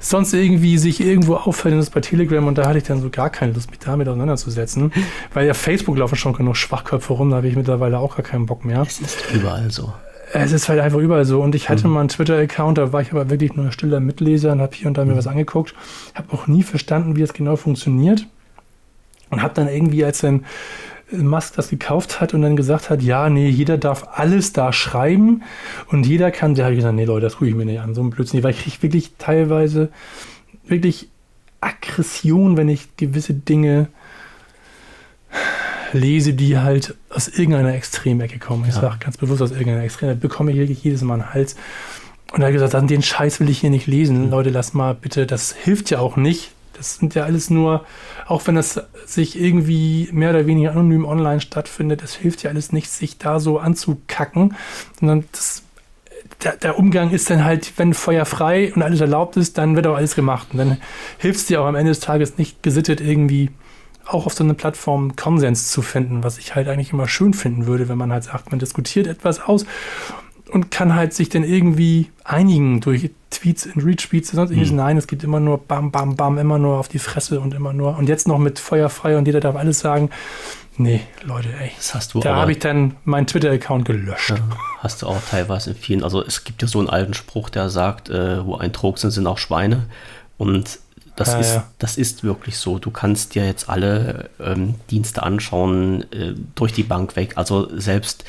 sonst 0.00 0.32
irgendwie 0.32 0.78
sich 0.78 1.00
irgendwo 1.00 1.36
auffällt, 1.36 1.74
das 1.74 1.86
ist 1.86 1.94
bei 1.94 2.00
Telegram 2.00 2.46
und 2.46 2.58
da 2.58 2.66
hatte 2.66 2.78
ich 2.78 2.84
dann 2.84 3.00
so 3.00 3.10
gar 3.10 3.30
keine 3.30 3.52
Lust, 3.52 3.70
mich 3.70 3.80
damit 3.80 4.08
auseinanderzusetzen. 4.08 4.92
Weil 5.32 5.46
ja 5.46 5.54
Facebook 5.54 5.96
laufen 5.96 6.16
schon 6.16 6.32
genug 6.32 6.56
Schwachköpfe 6.56 7.12
rum, 7.12 7.30
da 7.30 7.36
habe 7.36 7.48
ich 7.48 7.56
mittlerweile 7.56 7.98
auch 7.98 8.16
gar 8.16 8.24
keinen 8.24 8.46
Bock 8.46 8.64
mehr. 8.64 8.82
Es 8.82 9.00
ist 9.00 9.24
überall 9.32 9.70
so. 9.70 9.92
Es 10.32 10.52
ist 10.52 10.68
halt 10.68 10.80
einfach 10.80 10.98
überall 10.98 11.24
so. 11.24 11.40
Und 11.40 11.54
ich 11.54 11.68
hatte 11.70 11.86
mhm. 11.86 11.94
mal 11.94 12.00
einen 12.00 12.08
Twitter-Account, 12.10 12.78
da 12.78 12.92
war 12.92 13.00
ich 13.00 13.12
aber 13.12 13.30
wirklich 13.30 13.54
nur 13.54 13.66
ein 13.66 13.72
stiller 13.72 14.00
Mitleser 14.00 14.52
und 14.52 14.60
habe 14.60 14.76
hier 14.76 14.88
und 14.88 14.98
da 14.98 15.04
mir 15.04 15.14
mhm. 15.14 15.18
was 15.18 15.26
angeguckt. 15.26 15.74
Habe 16.14 16.32
auch 16.32 16.46
nie 16.46 16.62
verstanden, 16.62 17.16
wie 17.16 17.22
das 17.22 17.32
genau 17.32 17.56
funktioniert. 17.56 18.26
Und 19.30 19.42
habe 19.42 19.54
dann 19.54 19.68
irgendwie, 19.68 20.04
als 20.04 20.20
dann 20.20 20.44
Musk 21.10 21.54
das 21.56 21.70
gekauft 21.70 22.20
hat 22.20 22.34
und 22.34 22.42
dann 22.42 22.56
gesagt 22.56 22.90
hat, 22.90 23.02
ja, 23.02 23.30
nee, 23.30 23.48
jeder 23.48 23.78
darf 23.78 24.06
alles 24.12 24.52
da 24.52 24.72
schreiben 24.72 25.42
und 25.86 26.06
jeder 26.06 26.30
kann, 26.30 26.54
da 26.54 26.64
habe 26.64 26.74
ich 26.74 26.78
gesagt, 26.78 26.94
nee, 26.94 27.04
Leute, 27.04 27.22
das 27.22 27.34
tue 27.36 27.48
ich 27.48 27.54
mir 27.54 27.64
nicht 27.64 27.80
an, 27.80 27.94
so 27.94 28.02
ein 28.02 28.10
Blödsinn, 28.10 28.42
weil 28.42 28.50
ich 28.50 28.62
kriege 28.62 28.82
wirklich 28.82 29.12
teilweise 29.18 29.88
wirklich 30.66 31.08
Aggression, 31.60 32.56
wenn 32.56 32.68
ich 32.68 32.96
gewisse 32.96 33.34
Dinge 33.34 33.88
lese, 35.92 36.34
die 36.34 36.58
halt 36.58 36.94
aus 37.10 37.28
irgendeiner 37.28 37.74
Extremecke 37.74 38.38
kommen. 38.38 38.64
Ich 38.68 38.74
ja. 38.74 38.82
sage 38.82 38.98
ganz 39.00 39.16
bewusst 39.16 39.42
aus 39.42 39.50
irgendeiner 39.50 39.82
Extremecke, 39.82 40.20
bekomme 40.20 40.52
ich 40.52 40.58
wirklich 40.58 40.84
jedes 40.84 41.02
Mal 41.02 41.14
einen 41.14 41.34
Hals. 41.34 41.56
Und 42.32 42.42
er 42.42 42.48
hat 42.48 42.52
gesagt, 42.52 42.90
den 42.90 43.02
Scheiß 43.02 43.40
will 43.40 43.48
ich 43.48 43.58
hier 43.60 43.70
nicht 43.70 43.86
lesen. 43.86 44.26
Mhm. 44.26 44.30
Leute, 44.30 44.50
lass 44.50 44.74
mal 44.74 44.94
bitte, 44.94 45.26
das 45.26 45.52
hilft 45.52 45.90
ja 45.90 45.98
auch 45.98 46.16
nicht. 46.16 46.52
Das 46.78 46.96
sind 46.96 47.14
ja 47.14 47.24
alles 47.24 47.50
nur, 47.50 47.84
auch 48.26 48.46
wenn 48.46 48.56
es 48.56 48.80
sich 49.04 49.38
irgendwie 49.38 50.08
mehr 50.12 50.30
oder 50.30 50.46
weniger 50.46 50.70
anonym 50.70 51.04
online 51.04 51.40
stattfindet, 51.40 52.02
das 52.02 52.14
hilft 52.14 52.42
ja 52.42 52.50
alles 52.50 52.72
nicht, 52.72 52.90
sich 52.90 53.18
da 53.18 53.40
so 53.40 53.58
anzukacken, 53.58 54.54
sondern 54.98 55.24
das 55.32 55.62
der, 56.42 56.56
der, 56.56 56.78
Umgang 56.78 57.10
ist 57.10 57.30
dann 57.30 57.44
halt, 57.44 57.72
wenn 57.78 57.94
Feuer 57.94 58.24
frei 58.24 58.72
und 58.72 58.82
alles 58.82 59.00
erlaubt 59.00 59.36
ist, 59.36 59.58
dann 59.58 59.74
wird 59.74 59.86
auch 59.88 59.96
alles 59.96 60.14
gemacht. 60.14 60.48
Und 60.52 60.58
dann 60.58 60.76
hilft 61.18 61.40
es 61.40 61.46
dir 61.46 61.60
auch 61.60 61.66
am 61.66 61.74
Ende 61.74 61.90
des 61.90 62.00
Tages 62.00 62.38
nicht 62.38 62.62
gesittet 62.62 63.00
irgendwie 63.00 63.50
auch 64.06 64.26
auf 64.26 64.34
so 64.34 64.44
einer 64.44 64.54
Plattform 64.54 65.16
Konsens 65.16 65.70
zu 65.70 65.82
finden, 65.82 66.24
was 66.24 66.38
ich 66.38 66.54
halt 66.54 66.68
eigentlich 66.68 66.92
immer 66.92 67.08
schön 67.08 67.34
finden 67.34 67.66
würde, 67.66 67.88
wenn 67.88 67.98
man 67.98 68.12
halt 68.12 68.24
sagt, 68.24 68.50
man 68.50 68.58
diskutiert 68.58 69.06
etwas 69.06 69.40
aus 69.40 69.66
und 70.48 70.70
kann 70.70 70.94
halt 70.94 71.14
sich 71.14 71.28
dann 71.28 71.44
irgendwie 71.44 72.10
einigen 72.24 72.80
durch 72.80 73.10
Tweets 73.30 73.66
und 73.66 73.84
Retweets. 73.84 74.30
Sonst 74.30 74.50
mhm. 74.50 74.76
Nein, 74.76 74.96
es 74.96 75.06
gibt 75.06 75.22
immer 75.24 75.40
nur 75.40 75.58
Bam, 75.58 75.90
Bam, 75.90 76.16
Bam, 76.16 76.38
immer 76.38 76.58
nur 76.58 76.78
auf 76.78 76.88
die 76.88 76.98
Fresse 76.98 77.40
und 77.40 77.54
immer 77.54 77.72
nur. 77.72 77.96
Und 77.96 78.08
jetzt 78.08 78.26
noch 78.28 78.38
mit 78.38 78.58
Feuer 78.58 78.88
frei 78.88 79.16
und 79.18 79.26
jeder 79.26 79.40
darf 79.40 79.56
alles 79.56 79.80
sagen. 79.80 80.10
Nee, 80.76 81.00
Leute, 81.24 81.48
ey. 81.60 81.72
Das 81.76 81.94
hast 81.94 82.14
du 82.14 82.20
Da 82.20 82.36
habe 82.36 82.52
ich 82.52 82.60
dann 82.60 82.96
meinen 83.04 83.26
Twitter-Account 83.26 83.84
gelöscht. 83.84 84.30
Ja, 84.30 84.38
hast 84.78 85.02
du 85.02 85.08
auch 85.08 85.20
teilweise 85.28 85.70
in 85.70 85.76
vielen. 85.76 86.04
Also 86.04 86.24
es 86.24 86.44
gibt 86.44 86.62
ja 86.62 86.68
so 86.68 86.78
einen 86.78 86.88
alten 86.88 87.14
Spruch, 87.14 87.50
der 87.50 87.68
sagt, 87.68 88.08
äh, 88.10 88.46
wo 88.46 88.56
ein 88.56 88.72
Trog 88.72 88.98
sind, 88.98 89.10
sind 89.10 89.26
auch 89.26 89.38
Schweine. 89.38 89.86
Und 90.36 90.78
das, 91.16 91.32
ja, 91.32 91.38
ist, 91.40 91.54
ja. 91.56 91.64
das 91.78 91.98
ist 91.98 92.22
wirklich 92.22 92.58
so. 92.58 92.78
Du 92.78 92.92
kannst 92.92 93.34
dir 93.34 93.44
jetzt 93.44 93.68
alle 93.68 94.30
ähm, 94.38 94.76
Dienste 94.88 95.24
anschauen, 95.24 96.02
äh, 96.12 96.34
durch 96.54 96.72
die 96.72 96.84
Bank 96.84 97.16
weg. 97.16 97.32
Also 97.34 97.76
selbst 97.76 98.24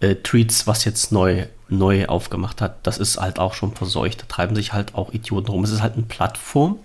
äh, 0.00 0.16
Tweets, 0.16 0.66
was 0.66 0.84
jetzt 0.84 1.10
neu, 1.10 1.46
neu 1.68 2.06
aufgemacht 2.06 2.60
hat, 2.60 2.86
das 2.86 2.98
ist 2.98 3.18
halt 3.18 3.38
auch 3.38 3.54
schon 3.54 3.72
verseucht. 3.72 4.22
Da 4.22 4.26
treiben 4.26 4.54
sich 4.54 4.72
halt 4.72 4.94
auch 4.94 5.12
Idioten 5.12 5.50
rum. 5.50 5.64
Es 5.64 5.70
ist 5.70 5.82
halt 5.82 5.94
eine 5.94 6.02
Plattform, 6.02 6.76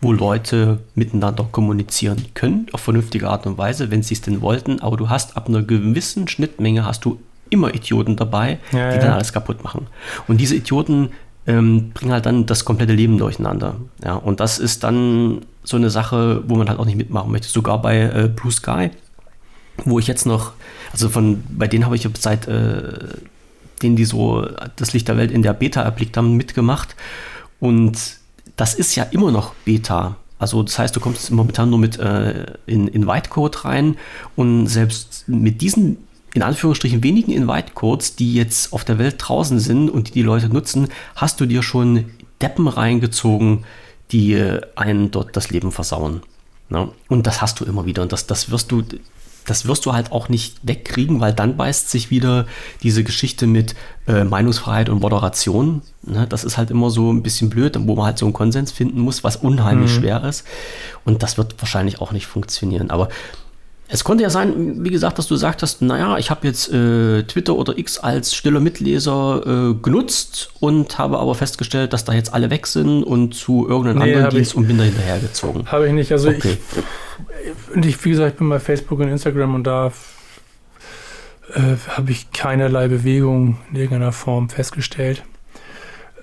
wo 0.00 0.12
Leute 0.12 0.80
miteinander 0.94 1.46
kommunizieren 1.50 2.26
können, 2.34 2.66
auf 2.72 2.80
vernünftige 2.80 3.28
Art 3.28 3.46
und 3.46 3.56
Weise, 3.58 3.90
wenn 3.90 4.02
sie 4.02 4.14
es 4.14 4.20
denn 4.20 4.40
wollten. 4.40 4.80
Aber 4.80 4.96
du 4.96 5.08
hast 5.08 5.36
ab 5.36 5.48
einer 5.48 5.62
gewissen 5.62 6.28
Schnittmenge 6.28 6.84
hast 6.84 7.04
du 7.04 7.20
immer 7.50 7.74
Idioten 7.74 8.16
dabei, 8.16 8.58
ja, 8.72 8.92
die 8.92 8.98
dann 8.98 9.12
alles 9.12 9.32
kaputt 9.32 9.62
machen. 9.62 9.86
Und 10.26 10.38
diese 10.38 10.56
Idioten 10.56 11.10
ähm, 11.46 11.90
bringen 11.92 12.12
halt 12.12 12.26
dann 12.26 12.46
das 12.46 12.64
komplette 12.64 12.94
Leben 12.94 13.18
durcheinander. 13.18 13.76
Ja, 14.02 14.14
und 14.14 14.40
das 14.40 14.58
ist 14.58 14.84
dann 14.84 15.42
so 15.64 15.76
eine 15.76 15.90
Sache, 15.90 16.42
wo 16.48 16.56
man 16.56 16.68
halt 16.68 16.78
auch 16.78 16.84
nicht 16.84 16.96
mitmachen 16.96 17.30
möchte. 17.30 17.48
Sogar 17.48 17.80
bei 17.80 18.00
äh, 18.00 18.30
Blue 18.34 18.52
Sky, 18.52 18.90
wo 19.84 19.98
ich 19.98 20.06
jetzt 20.06 20.26
noch, 20.26 20.52
also 20.92 21.08
von, 21.08 21.42
bei 21.50 21.66
denen 21.66 21.84
habe 21.84 21.96
ich 21.96 22.08
seit 22.18 22.48
äh, 22.48 22.92
denen, 23.82 23.96
die 23.96 24.04
so 24.04 24.46
das 24.76 24.92
Licht 24.92 25.08
der 25.08 25.16
Welt 25.16 25.30
in 25.30 25.42
der 25.42 25.52
Beta 25.52 25.82
erblickt 25.82 26.16
haben, 26.16 26.36
mitgemacht. 26.36 26.96
Und 27.60 27.98
das 28.56 28.74
ist 28.74 28.94
ja 28.94 29.04
immer 29.04 29.30
noch 29.30 29.54
Beta. 29.64 30.16
Also 30.38 30.62
das 30.62 30.78
heißt, 30.78 30.96
du 30.96 31.00
kommst 31.00 31.30
momentan 31.30 31.70
nur 31.70 31.78
mit 31.78 31.98
äh, 31.98 32.46
in, 32.66 32.88
in 32.88 33.06
Whitecode 33.06 33.64
rein 33.64 33.96
und 34.34 34.66
selbst 34.66 35.24
mit 35.28 35.60
diesen 35.60 35.98
in 36.34 36.42
Anführungsstrichen 36.42 37.02
wenigen 37.02 37.32
Invite-Codes, 37.32 38.16
die 38.16 38.34
jetzt 38.34 38.72
auf 38.72 38.84
der 38.84 38.98
Welt 38.98 39.16
draußen 39.18 39.60
sind 39.60 39.90
und 39.90 40.08
die 40.08 40.12
die 40.12 40.22
Leute 40.22 40.48
nutzen, 40.48 40.88
hast 41.14 41.40
du 41.40 41.46
dir 41.46 41.62
schon 41.62 42.06
Deppen 42.40 42.68
reingezogen, 42.68 43.64
die 44.10 44.34
äh, 44.34 44.60
einen 44.74 45.10
dort 45.10 45.36
das 45.36 45.50
Leben 45.50 45.72
versauen. 45.72 46.22
Ne? 46.70 46.88
Und 47.08 47.26
das 47.26 47.42
hast 47.42 47.60
du 47.60 47.64
immer 47.64 47.84
wieder 47.86 48.02
und 48.02 48.12
das, 48.12 48.26
das 48.26 48.50
wirst 48.50 48.72
du, 48.72 48.82
das 49.46 49.66
wirst 49.66 49.86
du 49.86 49.92
halt 49.92 50.12
auch 50.12 50.28
nicht 50.28 50.56
wegkriegen, 50.62 51.20
weil 51.20 51.32
dann 51.32 51.56
beißt 51.56 51.90
sich 51.90 52.10
wieder 52.10 52.46
diese 52.82 53.04
Geschichte 53.04 53.46
mit 53.46 53.74
äh, 54.06 54.24
Meinungsfreiheit 54.24 54.88
und 54.88 55.00
Moderation. 55.00 55.82
Ne? 56.02 56.26
Das 56.28 56.44
ist 56.44 56.58
halt 56.58 56.70
immer 56.70 56.90
so 56.90 57.12
ein 57.12 57.22
bisschen 57.22 57.50
blöd, 57.50 57.76
wo 57.80 57.94
man 57.96 58.06
halt 58.06 58.18
so 58.18 58.26
einen 58.26 58.32
Konsens 58.32 58.72
finden 58.72 59.00
muss, 59.00 59.24
was 59.24 59.36
unheimlich 59.36 59.90
mhm. 59.92 60.00
schwer 60.00 60.24
ist. 60.24 60.44
Und 61.04 61.22
das 61.22 61.38
wird 61.38 61.54
wahrscheinlich 61.60 62.00
auch 62.00 62.12
nicht 62.12 62.26
funktionieren. 62.26 62.90
Aber 62.90 63.08
es 63.94 64.04
konnte 64.04 64.22
ja 64.22 64.30
sein, 64.30 64.82
wie 64.84 64.88
gesagt, 64.88 65.18
dass 65.18 65.26
du 65.26 65.36
sagtest, 65.36 65.82
naja, 65.82 66.16
ich 66.16 66.30
habe 66.30 66.46
jetzt 66.46 66.72
äh, 66.72 67.24
Twitter 67.24 67.54
oder 67.54 67.76
X 67.76 67.98
als 67.98 68.34
stiller 68.34 68.58
Mitleser 68.58 69.42
äh, 69.44 69.74
genutzt 69.74 70.50
und 70.60 70.96
habe 70.96 71.18
aber 71.18 71.34
festgestellt, 71.34 71.92
dass 71.92 72.06
da 72.06 72.14
jetzt 72.14 72.32
alle 72.32 72.48
weg 72.48 72.66
sind 72.66 73.02
und 73.02 73.34
zu 73.34 73.68
irgendeinem 73.68 73.98
nee, 73.98 74.14
anderen 74.14 74.30
Dienst 74.30 74.52
ich, 74.52 74.56
und 74.56 74.66
bin 74.66 74.78
da 74.78 74.84
hinterhergezogen. 74.84 75.70
Habe 75.70 75.88
ich 75.88 75.92
nicht. 75.92 76.10
Also 76.10 76.30
okay. 76.30 76.56
ich, 76.56 76.82
ich, 77.74 78.04
wie 78.04 78.10
gesagt, 78.10 78.32
ich 78.32 78.38
bin 78.38 78.48
bei 78.48 78.60
Facebook 78.60 79.00
und 79.00 79.08
Instagram 79.08 79.54
und 79.54 79.64
da 79.64 79.92
äh, 81.54 81.76
habe 81.88 82.10
ich 82.10 82.30
keinerlei 82.32 82.88
Bewegung 82.88 83.58
in 83.70 83.76
irgendeiner 83.76 84.12
Form 84.12 84.48
festgestellt. 84.48 85.24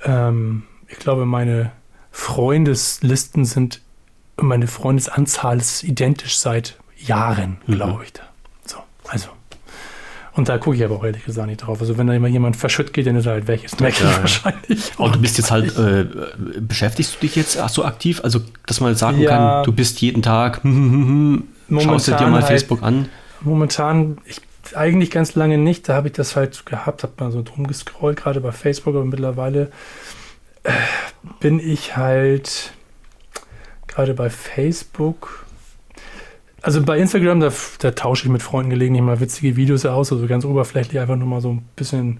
Ähm, 0.03 0.63
ich 0.87 0.97
glaube, 0.97 1.25
meine 1.25 1.71
Freundeslisten 2.11 3.45
sind, 3.45 3.81
meine 4.37 4.67
Freundesanzahl 4.67 5.57
ist 5.57 5.83
identisch 5.83 6.37
seit 6.37 6.77
Jahren, 6.97 7.57
mhm. 7.65 7.73
glaube 7.73 8.03
ich. 8.05 8.13
So, 8.65 8.77
also. 9.07 9.29
Und 10.33 10.47
da 10.47 10.57
gucke 10.57 10.75
ich 10.75 10.83
aber 10.83 10.95
auch 10.95 11.03
ehrlich 11.03 11.25
gesagt 11.25 11.47
nicht 11.47 11.57
drauf. 11.57 11.81
Also 11.81 11.97
wenn 11.97 12.07
da 12.07 12.13
immer 12.13 12.27
jemand 12.27 12.55
verschütt 12.55 12.93
geht, 12.93 13.07
dann 13.07 13.15
ist 13.15 13.25
er 13.25 13.33
halt 13.33 13.47
weg. 13.47 13.63
Ist 13.63 13.79
merke 13.81 14.03
ja, 14.03 14.17
wahrscheinlich. 14.21 14.91
Und 14.97 15.15
du 15.15 15.19
bist 15.19 15.37
jetzt 15.37 15.51
halt, 15.51 15.77
äh, 15.77 16.05
beschäftigst 16.59 17.15
du 17.15 17.19
dich 17.21 17.35
jetzt 17.35 17.59
so 17.69 17.83
aktiv? 17.83 18.21
Also, 18.23 18.41
dass 18.65 18.79
man 18.79 18.95
sagen 18.95 19.19
ja, 19.19 19.29
kann, 19.29 19.63
du 19.63 19.71
bist 19.71 20.01
jeden 20.01 20.21
Tag, 20.21 20.61
schaust 20.63 22.07
du 22.07 22.11
dir 22.11 22.27
mal 22.27 22.41
halt, 22.41 22.45
Facebook 22.45 22.83
an? 22.83 23.09
Momentan, 23.41 24.17
ich 24.25 24.41
eigentlich 24.75 25.11
ganz 25.11 25.35
lange 25.35 25.57
nicht. 25.57 25.89
Da 25.89 25.95
habe 25.95 26.07
ich 26.07 26.13
das 26.13 26.35
halt 26.35 26.65
gehabt, 26.65 27.03
habe 27.03 27.13
mal 27.19 27.31
so 27.31 27.41
drum 27.41 27.67
gescrollt, 27.67 28.17
gerade 28.17 28.41
bei 28.41 28.51
Facebook, 28.51 28.95
aber 28.95 29.05
mittlerweile 29.05 29.71
äh, 30.63 30.71
bin 31.39 31.59
ich 31.59 31.97
halt 31.97 32.73
gerade 33.87 34.13
bei 34.13 34.29
Facebook 34.29 35.45
also 36.61 36.83
bei 36.83 36.97
Instagram, 36.97 37.39
da, 37.39 37.51
da, 37.79 37.91
tausche 37.91 38.25
ich 38.25 38.31
mit 38.31 38.41
Freunden 38.41 38.69
gelegentlich 38.69 39.03
mal 39.03 39.19
witzige 39.19 39.55
Videos 39.55 39.85
aus, 39.85 40.11
also 40.11 40.27
ganz 40.27 40.45
oberflächlich 40.45 40.99
einfach 40.99 41.15
nur 41.15 41.27
mal 41.27 41.41
so 41.41 41.53
ein 41.53 41.65
bisschen, 41.75 42.19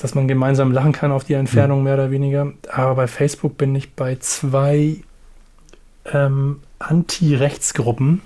dass 0.00 0.14
man 0.14 0.28
gemeinsam 0.28 0.72
lachen 0.72 0.92
kann 0.92 1.12
auf 1.12 1.24
die 1.24 1.34
Entfernung 1.34 1.78
mhm. 1.78 1.84
mehr 1.84 1.94
oder 1.94 2.10
weniger. 2.10 2.52
Aber 2.70 2.94
bei 2.94 3.06
Facebook 3.06 3.56
bin 3.56 3.74
ich 3.74 3.92
bei 3.92 4.16
zwei 4.16 4.96
ähm, 6.12 6.60
Anti-Rechtsgruppen 6.78 8.22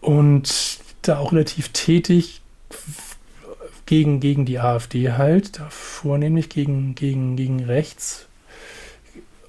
und 0.00 0.78
da 1.02 1.18
auch 1.18 1.32
relativ 1.32 1.70
tätig 1.70 2.40
gegen, 3.86 4.20
gegen 4.20 4.44
die 4.44 4.58
AfD 4.58 5.12
halt, 5.12 5.60
vornehmlich 5.70 6.48
gegen, 6.48 6.94
gegen, 6.94 7.36
gegen 7.36 7.64
rechts. 7.64 8.26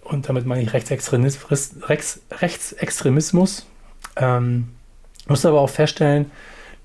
Und 0.04 0.28
damit 0.28 0.46
meine 0.46 0.64
ich 0.64 0.74
Rechtsextremismus, 0.74 1.76
Rechtsextremismus 2.32 3.68
ähm, 4.20 4.70
muss 5.28 5.46
aber 5.46 5.62
auch 5.62 5.70
feststellen, 5.70 6.28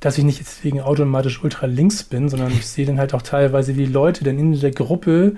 dass 0.01 0.19
ich 0.19 0.25
nicht 0.25 0.41
deswegen 0.41 0.81
automatisch 0.81 1.43
ultra 1.43 1.67
links 1.67 2.05
bin, 2.05 2.29
sondern 2.29 2.53
ich 2.53 2.67
sehe 2.67 2.85
dann 2.85 2.99
halt 2.99 3.15
auch 3.15 3.23
teilweise, 3.23 3.77
wie 3.77 3.87
Leute 3.87 4.23
dann 4.23 4.39
in 4.39 4.59
der 4.59 4.71
Gruppe 4.71 5.37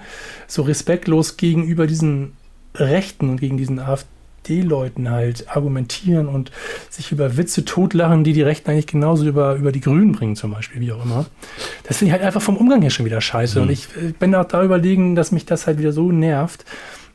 so 0.49 0.63
respektlos 0.63 1.37
gegenüber 1.37 1.87
diesen 1.87 2.33
Rechten 2.75 3.31
und 3.31 3.41
gegen 3.41 3.59
diesen 3.59 3.79
AfD-Leuten 3.79 5.09
halt 5.09 5.49
argumentieren 5.49 6.27
und 6.27 6.51
sich 6.91 7.13
über 7.13 7.37
Witze 7.37 7.65
totlachen, 7.65 8.25
die 8.25 8.33
die 8.33 8.43
Rechten 8.43 8.71
eigentlich 8.71 8.89
genauso 8.89 9.25
über, 9.25 9.55
über 9.55 9.71
die 9.71 9.81
Grünen 9.81 10.13
bringen, 10.13 10.35
zum 10.35 10.51
Beispiel, 10.51 10.81
wie 10.81 10.93
auch 10.93 11.05
immer. 11.05 11.27
Das 11.85 11.99
finde 11.99 12.09
ich 12.09 12.13
halt 12.15 12.27
einfach 12.27 12.43
vom 12.43 12.57
Umgang 12.57 12.83
her 12.83 12.91
schon 12.91 13.07
wieder 13.07 13.21
scheiße. 13.21 13.61
Mhm. 13.61 13.63
Und 13.63 13.71
ich 13.71 13.89
bin 14.19 14.35
auch 14.35 14.47
da 14.47 14.65
überlegen, 14.65 15.15
dass 15.15 15.31
mich 15.31 15.47
das 15.47 15.69
halt 15.69 15.79
wieder 15.79 15.93
so 15.93 16.11
nervt, 16.11 16.65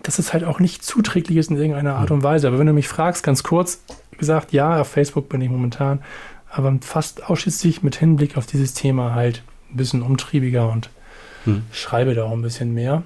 dass 0.04 0.20
es 0.20 0.32
halt 0.32 0.46
auch 0.46 0.60
nicht 0.60 0.86
zuträglich 0.86 1.38
ist 1.38 1.52
in 1.52 1.58
irgendeiner 1.58 1.96
Art 1.96 2.12
und 2.12 2.24
Weise. 2.24 2.48
Aber 2.48 2.60
wenn 2.60 2.68
du 2.68 2.74
mich 2.74 2.88
fragst, 2.88 3.24
ganz 3.24 3.44
kurz, 3.44 3.82
gesagt, 4.22 4.54
ja, 4.54 4.80
auf 4.80 4.88
Facebook 4.88 5.28
bin 5.28 5.42
ich 5.42 5.50
momentan, 5.50 6.00
aber 6.50 6.78
fast 6.82 7.30
ausschließlich 7.30 7.84
mit 7.84 7.96
Hinblick 7.96 8.38
auf 8.38 8.46
dieses 8.46 8.74
Thema 8.74 9.16
halt 9.16 9.44
ein 9.72 9.78
bisschen 9.78 10.02
umtriebiger 10.02 10.70
und 10.70 10.90
hm. 11.46 11.64
schreibe 11.72 12.14
da 12.14 12.24
auch 12.24 12.32
ein 12.32 12.42
bisschen 12.42 12.74
mehr. 12.74 13.04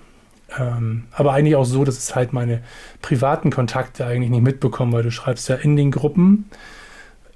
Ähm, 0.59 1.05
aber 1.11 1.33
eigentlich 1.33 1.55
auch 1.55 1.65
so, 1.65 1.85
dass 1.85 1.97
es 1.97 2.15
halt 2.15 2.33
meine 2.33 2.61
privaten 3.01 3.49
Kontakte 3.49 4.05
eigentlich 4.05 4.29
nicht 4.29 4.43
mitbekommen, 4.43 4.91
weil 4.91 5.03
du 5.03 5.11
schreibst 5.11 5.47
ja 5.49 5.55
in 5.55 5.75
den 5.75 5.89
Gruppen, 5.89 6.49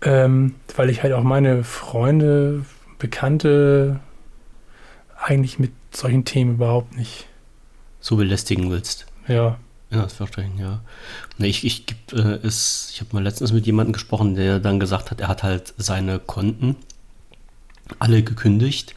ähm, 0.02 0.56
weil 0.76 0.90
ich 0.90 1.02
halt 1.02 1.14
auch 1.14 1.24
meine 1.24 1.64
Freunde, 1.64 2.66
Bekannte 2.98 4.02
eigentlich 5.18 5.58
mit 5.58 5.72
solchen 5.92 6.26
Themen 6.26 6.56
überhaupt 6.56 6.98
nicht 6.98 7.28
so 8.02 8.18
belästigen 8.18 8.70
willst. 8.70 9.08
Ja. 9.28 9.58
Ja, 9.92 10.04
das 10.04 10.20
ich, 10.20 10.60
ja. 10.60 10.82
Ich, 11.40 11.66
ich, 11.66 11.86
äh, 12.14 12.38
ich 12.46 13.02
habe 13.02 13.10
mal 13.14 13.24
letztens 13.24 13.52
mit 13.52 13.66
jemandem 13.66 13.94
gesprochen, 13.94 14.36
der 14.36 14.60
dann 14.60 14.80
gesagt 14.80 15.10
hat, 15.10 15.20
er 15.20 15.28
hat 15.28 15.42
halt 15.42 15.74
seine 15.78 16.20
Konten 16.20 16.76
alle 17.98 18.22
gekündigt, 18.22 18.94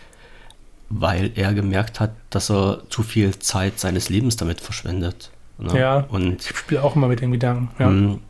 weil 0.91 1.31
er 1.35 1.55
gemerkt 1.55 1.99
hat, 1.99 2.13
dass 2.29 2.51
er 2.51 2.83
zu 2.91 3.03
viel 3.03 3.39
Zeit 3.39 3.81
seines 3.81 4.11
Lebens 4.11 4.37
damit 4.37 4.61
verschwendet. 4.61 5.31
Ne? 5.59 5.79
Ja, 5.79 6.01
und 6.11 6.45
ich 6.45 6.57
spiele 6.57 6.83
auch 6.83 6.95
immer 6.95 7.09
mit 7.09 7.21
den 7.21 7.33
Gedanken. 7.33 7.71
Ja. 7.79 7.89
Mm, 7.89 8.21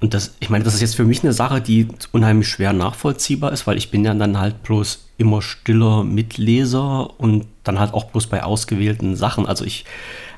und 0.00 0.14
das, 0.14 0.34
ich 0.40 0.50
meine, 0.50 0.64
das 0.64 0.74
ist 0.74 0.80
jetzt 0.80 0.96
für 0.96 1.04
mich 1.04 1.22
eine 1.22 1.32
Sache, 1.32 1.60
die 1.60 1.88
unheimlich 2.10 2.48
schwer 2.48 2.72
nachvollziehbar 2.72 3.52
ist, 3.52 3.66
weil 3.66 3.78
ich 3.78 3.90
bin 3.90 4.04
ja 4.04 4.12
dann 4.12 4.38
halt 4.38 4.62
bloß 4.64 5.08
immer 5.16 5.40
stiller 5.40 6.02
Mitleser 6.02 7.18
und 7.20 7.46
dann 7.62 7.78
halt 7.78 7.94
auch 7.94 8.06
bloß 8.06 8.26
bei 8.26 8.42
ausgewählten 8.42 9.14
Sachen. 9.14 9.46
Also 9.46 9.64
ich 9.64 9.84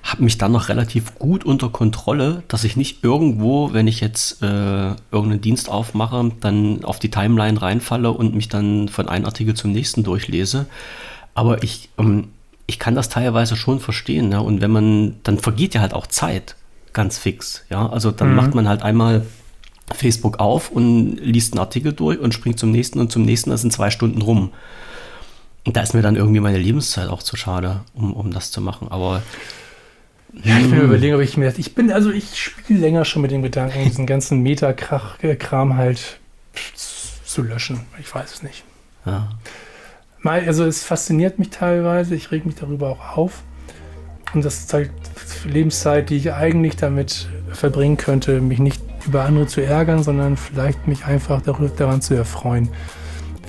habe 0.05 0.23
mich 0.23 0.37
dann 0.37 0.53
noch 0.53 0.69
relativ 0.69 1.19
gut 1.19 1.45
unter 1.45 1.71
Kontrolle, 1.71 2.43
dass 2.49 2.63
ich 2.65 2.77
nicht 2.77 3.03
irgendwo, 3.03 3.73
wenn 3.73 3.87
ich 3.87 4.01
jetzt 4.01 4.43
äh, 4.43 4.47
irgendeinen 5.11 5.41
Dienst 5.41 5.71
aufmache, 5.71 6.31
dann 6.41 6.85
auf 6.85 6.99
die 6.99 7.11
Timeline 7.11 7.61
reinfalle 7.61 8.13
und 8.13 8.35
mich 8.35 8.49
dann 8.49 8.89
von 8.89 9.09
einem 9.09 9.25
Artikel 9.25 9.55
zum 9.55 9.73
nächsten 9.73 10.05
durchlese. 10.05 10.67
Aber 11.35 11.63
ich, 11.63 11.89
ähm, 11.99 12.29
ich 12.67 12.79
kann 12.79 12.95
das 12.95 13.09
teilweise 13.09 13.57
schon 13.57 13.81
verstehen. 13.81 14.29
Ne? 14.29 14.43
Und 14.43 14.61
wenn 14.61 14.71
man, 14.71 15.17
dann 15.23 15.39
vergeht 15.39 15.75
ja 15.75 15.81
halt 15.81 15.95
auch 15.95 16.07
Zeit 16.07 16.55
ganz 16.93 17.19
fix. 17.19 17.65
Ja, 17.71 17.89
also 17.89 18.11
dann 18.11 18.31
Mhm. 18.31 18.37
macht 18.37 18.55
man 18.55 18.69
halt 18.69 18.83
einmal 18.83 19.25
Facebook 19.95 20.39
auf 20.39 20.71
und 20.71 21.17
liest 21.17 21.55
einen 21.55 21.61
Artikel 21.61 21.93
durch 21.95 22.19
und 22.19 22.35
springt 22.35 22.59
zum 22.59 22.71
nächsten 22.71 23.01
und 23.01 23.11
zum 23.11 23.23
nächsten, 23.23 23.51
das 23.51 23.63
sind 23.63 23.73
zwei 23.73 23.91
Stunden 23.91 24.21
rum. 24.23 24.51
Und 25.67 25.77
da 25.77 25.81
ist 25.81 25.95
mir 25.95 26.03
dann 26.03 26.17
irgendwie 26.17 26.41
meine 26.41 26.59
Lebenszeit 26.59 27.09
auch 27.09 27.23
zu 27.23 27.37
schade, 27.37 27.81
um, 27.95 28.13
um 28.13 28.31
das 28.31 28.51
zu 28.51 28.61
machen. 28.61 28.89
Aber 28.91 29.23
Ja, 30.43 30.59
ich 30.59 30.69
bin 30.69 30.79
mir 30.79 30.85
überlegen, 30.85 31.15
ob 31.15 31.21
ich 31.21 31.37
mir 31.37 31.47
das. 31.47 31.59
Ich 31.59 31.75
bin, 31.75 31.93
also 31.93 32.11
ich 32.11 32.39
spiele 32.39 32.81
länger 32.81 33.05
schon 33.05 33.23
mit 33.23 33.31
dem 33.31 33.43
Gedanken, 33.43 33.85
diesen 33.85 34.07
ganzen 34.07 34.43
Metakram 34.43 35.77
halt 35.77 36.19
zu 37.25 37.43
löschen. 37.43 37.81
Ich 38.01 38.13
weiß 38.15 38.35
es 38.35 38.43
nicht. 38.43 38.65
ja, 39.07 39.29
Mal, 40.21 40.47
also 40.47 40.65
es 40.65 40.83
fasziniert 40.83 41.39
mich 41.39 41.51
teilweise, 41.51 42.15
ich 42.15 42.31
reg 42.31 42.47
mich 42.47 42.55
darüber 42.55 42.91
auch 42.91 43.17
auf. 43.17 43.43
Und 44.33 44.45
das 44.45 44.61
ist 44.61 44.73
halt 44.73 44.91
Lebenszeit, 45.45 46.11
die 46.11 46.17
ich 46.17 46.33
eigentlich 46.33 46.77
damit 46.77 47.29
verbringen 47.53 47.97
könnte, 47.97 48.41
mich 48.41 48.59
nicht 48.59 48.83
über 49.07 49.25
andere 49.25 49.47
zu 49.47 49.61
ärgern, 49.61 50.03
sondern 50.03 50.37
vielleicht 50.37 50.89
mich 50.89 51.05
einfach 51.05 51.43
daran 51.43 52.01
zu 52.01 52.15
erfreuen, 52.15 52.71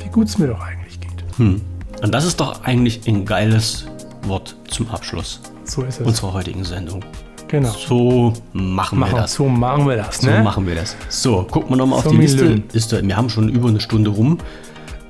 wie 0.04 0.10
gut 0.10 0.28
es 0.28 0.38
mir 0.38 0.48
doch 0.48 0.62
eigentlich 0.62 1.00
geht. 1.00 1.24
hm. 1.38 1.62
Und 2.02 2.12
das 2.14 2.26
ist 2.26 2.42
doch 2.42 2.64
eigentlich 2.66 3.08
ein 3.08 3.26
geiles 3.26 3.88
Wort 4.24 4.58
zum 4.68 4.90
Abschluss 4.90 5.42
So 5.66 5.82
ist 5.84 6.00
es. 6.02 6.08
unserer 6.08 6.34
heutigen 6.34 6.64
Sendung. 6.64 7.04
genau. 7.48 7.70
So 7.72 8.34
machen 8.54 8.98
wir 9.00 9.06
Machen, 9.06 9.16
das. 9.18 9.34
so 9.34 9.48
machen 9.48 9.88
wir 9.88 9.98
das, 9.98 10.18
So 10.22 10.30
ne? 10.30 10.42
machen 10.44 10.66
wir 10.68 10.76
das. 10.76 10.96
So, 11.10 11.44
gucken 11.44 11.70
wir 11.72 11.78
nochmal 11.78 12.00
auf 12.00 12.04
So, 12.06 12.10
die 12.12 12.18
mein 12.18 12.26
Liste. 12.28 12.64
Ist, 12.74 12.92
da- 12.94 13.02
wir 13.02 13.16
haben 13.18 13.30
schon 13.30 13.50
über 13.50 13.70
eine 13.70 13.80
Stunde 13.80 14.10
rum. 14.12 14.38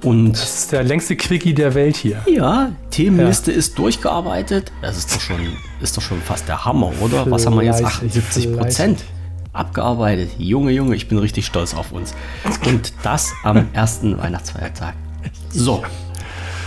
Und 0.04 0.34
Das 0.34 0.44
ist 0.60 0.72
der 0.72 0.84
längste 0.84 1.16
Quickie 1.16 1.54
der 1.54 1.74
Welt 1.74 1.96
hier. 1.96 2.22
ja, 2.28 2.72
Themenliste 2.92 3.52
ist 3.52 3.78
durchgearbeitet. 3.80 4.72
Das 4.82 4.98
ist 4.98 5.16
doch 5.16 5.20
schon, 5.22 5.40
ist 5.82 5.98
doch 5.98 6.02
schon 6.02 6.22
fast 6.22 6.48
der 6.48 6.64
Hammer, 6.64 6.92
oder? 7.02 7.30
Was 7.32 7.46
haben 7.46 7.56
wir 7.56 7.64
jetzt? 7.64 7.80
Fleißig, 7.80 7.98
78 8.12 8.58
Prozent 8.58 9.04
abgearbeitet. 9.54 10.30
Junge, 10.38 10.72
Junge, 10.72 10.96
ich 10.96 11.08
bin 11.08 11.18
richtig 11.18 11.46
stolz 11.46 11.74
auf 11.74 11.92
uns. 11.92 12.14
Und 12.68 12.94
das 13.04 13.34
am 13.44 13.68
ersten 13.74 14.18
Weihnachtsfeiertag. 14.18 14.94
So, 15.50 15.82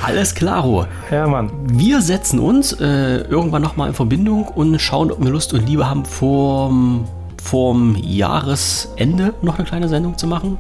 alles 0.05 0.35
klaro. 0.35 0.87
Ja, 1.11 1.27
Mann. 1.27 1.51
Wir 1.67 2.01
setzen 2.03 2.39
uns 2.39 2.73
äh, 2.81 3.19
irgendwann 3.23 3.63
nochmal 3.63 3.89
in 3.89 3.95
Verbindung 3.95 4.47
und 4.49 4.79
schauen, 4.81 5.11
ob 5.11 5.23
wir 5.23 5.31
Lust 5.31 5.53
und 5.55 5.67
Liebe 5.67 5.89
haben, 5.89 6.05
vorm, 6.05 7.07
vorm 7.43 7.97
Jahresende 8.01 9.35
noch 9.43 9.59
eine 9.59 9.67
kleine 9.67 9.89
Sendung 9.89 10.17
zu 10.17 10.27
machen. 10.27 10.59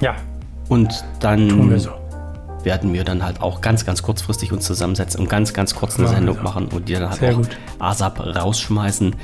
Ja, 0.00 0.14
Und 0.68 1.04
dann 1.20 1.48
tun 1.48 1.70
wir 1.70 1.78
so. 1.78 1.90
werden 2.64 2.92
wir 2.92 3.04
dann 3.04 3.22
halt 3.24 3.40
auch 3.42 3.60
ganz, 3.60 3.84
ganz 3.86 4.02
kurzfristig 4.02 4.52
uns 4.52 4.64
zusammensetzen 4.64 5.20
und 5.20 5.28
ganz, 5.30 5.52
ganz 5.54 5.74
kurz 5.74 5.96
eine 5.98 6.08
wir 6.08 6.14
Sendung 6.14 6.36
so. 6.38 6.42
machen 6.42 6.66
und 6.68 6.88
die 6.88 6.94
dann 6.94 7.10
halt 7.10 7.20
Sehr 7.20 7.32
auch 7.32 7.36
gut. 7.36 7.56
ASAP 7.78 8.20
rausschmeißen. 8.20 9.14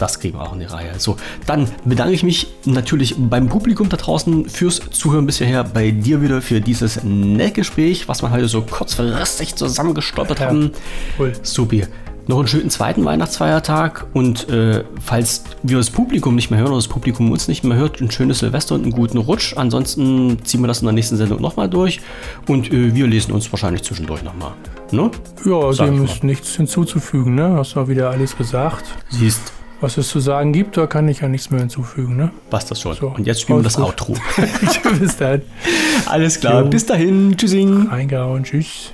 Das 0.00 0.18
kriegen 0.18 0.38
wir 0.38 0.42
auch 0.42 0.52
in 0.54 0.60
die 0.60 0.64
Reihe. 0.64 0.98
So, 0.98 1.16
dann 1.46 1.68
bedanke 1.84 2.14
ich 2.14 2.22
mich 2.22 2.48
natürlich 2.64 3.14
beim 3.18 3.48
Publikum 3.48 3.88
da 3.88 3.96
draußen 3.98 4.48
fürs 4.48 4.80
Zuhören 4.90 5.26
bisher. 5.26 5.62
Bei 5.62 5.90
dir 5.92 6.22
wieder 6.22 6.40
für 6.42 6.60
dieses 6.60 7.04
nette 7.04 7.52
Gespräch, 7.52 8.08
was 8.08 8.22
wir 8.22 8.30
heute 8.30 8.48
so 8.48 8.62
kurzfristig 8.62 9.54
zusammengestoppert 9.56 10.40
Ja. 10.40 10.46
haben. 10.46 10.72
Cool. 11.18 11.32
Supi. 11.42 11.84
Noch 12.26 12.38
einen 12.38 12.48
schönen 12.48 12.70
zweiten 12.70 13.04
Weihnachtsfeiertag 13.04 14.06
und 14.12 14.48
äh, 14.50 14.84
falls 15.04 15.42
wir 15.64 15.78
das 15.78 15.90
Publikum 15.90 16.36
nicht 16.36 16.50
mehr 16.50 16.60
hören 16.60 16.68
oder 16.68 16.76
das 16.78 16.86
Publikum 16.86 17.32
uns 17.32 17.48
nicht 17.48 17.64
mehr 17.64 17.76
hört, 17.76 18.00
ein 18.00 18.10
schönes 18.10 18.38
Silvester 18.38 18.76
und 18.76 18.82
einen 18.84 18.92
guten 18.92 19.18
Rutsch. 19.18 19.54
Ansonsten 19.56 20.38
ziehen 20.44 20.60
wir 20.60 20.68
das 20.68 20.80
in 20.80 20.86
der 20.86 20.92
nächsten 20.92 21.16
Sendung 21.16 21.40
nochmal 21.40 21.68
durch 21.68 22.00
und 22.46 22.72
äh, 22.72 22.94
wir 22.94 23.06
lesen 23.08 23.32
uns 23.32 23.50
wahrscheinlich 23.52 23.82
zwischendurch 23.82 24.22
nochmal. 24.22 24.52
Ne? 24.92 25.10
Ja, 25.44 25.72
dem 25.72 26.04
ist 26.04 26.22
nichts 26.22 26.54
hinzuzufügen, 26.54 27.34
ne? 27.34 27.54
Hast 27.56 27.74
du 27.74 27.88
wieder 27.88 28.10
alles 28.10 28.36
gesagt. 28.36 28.84
Siehst, 29.08 29.52
Was 29.80 29.96
es 29.96 30.08
zu 30.08 30.20
sagen 30.20 30.52
gibt, 30.52 30.76
da 30.76 30.86
kann 30.86 31.08
ich 31.08 31.20
ja 31.20 31.28
nichts 31.28 31.50
mehr 31.50 31.60
hinzufügen, 31.60 32.16
ne? 32.16 32.30
was 32.50 32.66
das 32.66 32.80
schon. 32.80 32.94
So, 32.94 33.08
und 33.16 33.26
jetzt 33.26 33.40
spielen 33.40 33.60
wir 33.60 33.62
das 33.62 33.76
gut. 33.76 33.86
Outro. 33.86 34.14
Bis 34.98 35.16
dann. 35.16 35.42
Alles 36.06 36.38
klar, 36.40 36.64
Jo. 36.64 36.68
bis 36.68 36.84
dahin. 36.86 37.34
Tschüssing. 37.36 37.88
Reingehauen. 37.88 38.44
Tschüss. 38.44 38.92